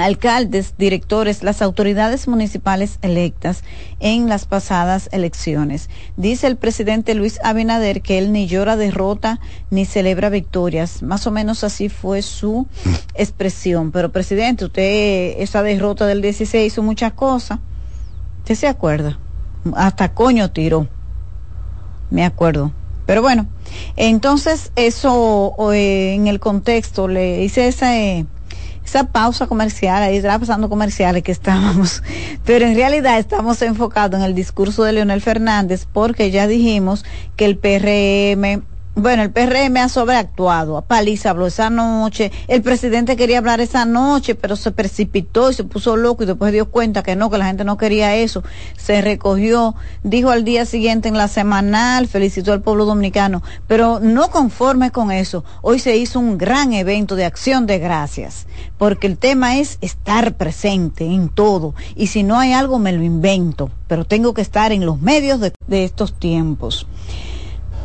alcaldes, 0.00 0.74
directores, 0.78 1.42
las 1.42 1.62
autoridades 1.62 2.26
municipales 2.28 2.98
electas 3.02 3.62
en 4.00 4.28
las 4.28 4.46
pasadas 4.46 5.08
elecciones. 5.12 5.90
Dice 6.16 6.46
el 6.46 6.56
presidente 6.56 7.14
Luis 7.14 7.38
Abinader 7.42 8.02
que 8.02 8.18
él 8.18 8.32
ni 8.32 8.46
llora 8.46 8.76
derrota 8.76 9.40
ni 9.70 9.84
celebra 9.84 10.28
victorias. 10.28 11.02
Más 11.02 11.26
o 11.26 11.30
menos 11.30 11.64
así 11.64 11.88
fue 11.88 12.22
su 12.22 12.66
expresión. 13.14 13.92
Pero 13.92 14.10
presidente, 14.12 14.64
usted 14.64 15.36
esa 15.38 15.62
derrota 15.62 16.06
del 16.06 16.22
16 16.22 16.72
hizo 16.72 16.82
muchas 16.82 17.12
cosas. 17.12 17.58
¿Usted 18.38 18.54
se 18.54 18.68
acuerda? 18.68 19.18
Hasta 19.74 20.14
coño 20.14 20.50
tiró. 20.50 20.88
Me 22.10 22.24
acuerdo. 22.24 22.72
Pero 23.06 23.22
bueno, 23.22 23.46
entonces 23.96 24.70
eso 24.76 25.54
eh, 25.72 26.14
en 26.14 26.28
el 26.28 26.38
contexto 26.38 27.08
le 27.08 27.42
hice 27.42 27.66
ese 27.66 28.24
esa 28.84 29.04
pausa 29.04 29.46
comercial, 29.46 30.02
ahí 30.02 30.16
estaba 30.16 30.38
pasando 30.38 30.68
comerciales 30.68 31.22
que 31.22 31.32
estábamos, 31.32 32.02
pero 32.44 32.66
en 32.66 32.74
realidad 32.74 33.18
estamos 33.18 33.60
enfocados 33.62 34.18
en 34.18 34.26
el 34.26 34.34
discurso 34.34 34.84
de 34.84 34.92
Leonel 34.92 35.20
Fernández 35.20 35.86
porque 35.92 36.30
ya 36.30 36.46
dijimos 36.46 37.04
que 37.36 37.44
el 37.44 37.56
PRM 37.56 38.62
bueno, 39.00 39.22
el 39.22 39.30
PRM 39.30 39.76
ha 39.78 39.88
sobreactuado. 39.88 40.82
Paliza 40.82 41.30
habló 41.30 41.46
esa 41.46 41.70
noche. 41.70 42.30
El 42.48 42.62
presidente 42.62 43.16
quería 43.16 43.38
hablar 43.38 43.60
esa 43.60 43.84
noche, 43.84 44.34
pero 44.34 44.56
se 44.56 44.70
precipitó 44.72 45.50
y 45.50 45.54
se 45.54 45.64
puso 45.64 45.96
loco 45.96 46.22
y 46.22 46.26
después 46.26 46.52
dio 46.52 46.70
cuenta 46.70 47.02
que 47.02 47.16
no, 47.16 47.30
que 47.30 47.38
la 47.38 47.46
gente 47.46 47.64
no 47.64 47.76
quería 47.76 48.14
eso. 48.16 48.42
Se 48.76 49.00
recogió, 49.00 49.74
dijo 50.02 50.30
al 50.30 50.44
día 50.44 50.66
siguiente 50.66 51.08
en 51.08 51.16
la 51.16 51.28
semanal, 51.28 52.08
felicitó 52.08 52.52
al 52.52 52.62
pueblo 52.62 52.84
dominicano. 52.84 53.42
Pero 53.66 54.00
no 54.00 54.30
conforme 54.30 54.90
con 54.90 55.10
eso, 55.12 55.44
hoy 55.62 55.78
se 55.78 55.96
hizo 55.96 56.20
un 56.20 56.36
gran 56.36 56.72
evento 56.72 57.16
de 57.16 57.24
acción 57.24 57.66
de 57.66 57.78
gracias, 57.78 58.46
porque 58.78 59.06
el 59.06 59.18
tema 59.18 59.56
es 59.56 59.78
estar 59.80 60.34
presente 60.34 61.04
en 61.06 61.28
todo. 61.28 61.74
Y 61.96 62.08
si 62.08 62.22
no 62.22 62.38
hay 62.38 62.52
algo, 62.52 62.78
me 62.78 62.92
lo 62.92 63.02
invento, 63.02 63.70
pero 63.88 64.04
tengo 64.04 64.34
que 64.34 64.42
estar 64.42 64.72
en 64.72 64.84
los 64.84 65.00
medios 65.00 65.40
de, 65.40 65.52
de 65.66 65.84
estos 65.84 66.12
tiempos. 66.18 66.86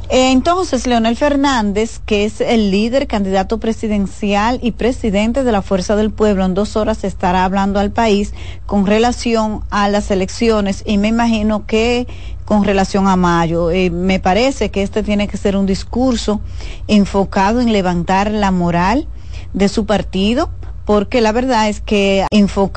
Entonces, 0.10 0.86
Leonel 0.86 1.15
Fernández, 1.15 1.99
que 2.06 2.26
es 2.26 2.40
el 2.40 2.69
líder, 2.69 3.07
candidato 3.07 3.60
presidencial 3.60 4.60
y 4.61 4.72
presidente 4.72 5.44
de 5.44 5.52
la 5.52 5.61
Fuerza 5.61 5.95
del 5.95 6.11
Pueblo, 6.11 6.45
en 6.45 6.53
dos 6.53 6.76
horas 6.76 7.03
estará 7.03 7.44
hablando 7.44 7.80
al 7.80 7.91
país 7.91 8.34
con 8.68 8.86
relación 8.86 9.64
a 9.72 9.90
las 9.90 10.11
elecciones 10.11 10.84
y 10.86 10.98
me 10.99 11.07
imagino 11.07 11.65
que 11.65 12.07
con 12.45 12.64
relación 12.64 13.07
a 13.07 13.15
mayo. 13.15 13.72
Eh, 13.72 13.90
me 13.90 14.19
parece 14.19 14.69
que 14.69 14.84
este 14.84 15.02
tiene 15.02 15.27
que 15.27 15.38
ser 15.38 15.57
un 15.57 15.65
discurso 15.65 16.40
enfocado 16.88 17.60
en 17.60 17.73
levantar 17.73 18.30
la 18.30 18.52
moral 18.52 19.07
de 19.53 19.69
su 19.69 19.88
partido, 19.88 20.52
porque 20.86 21.19
la 21.19 21.32
verdad 21.32 21.68
es 21.68 21.82
que 21.82 22.27
enfocado 22.30 22.76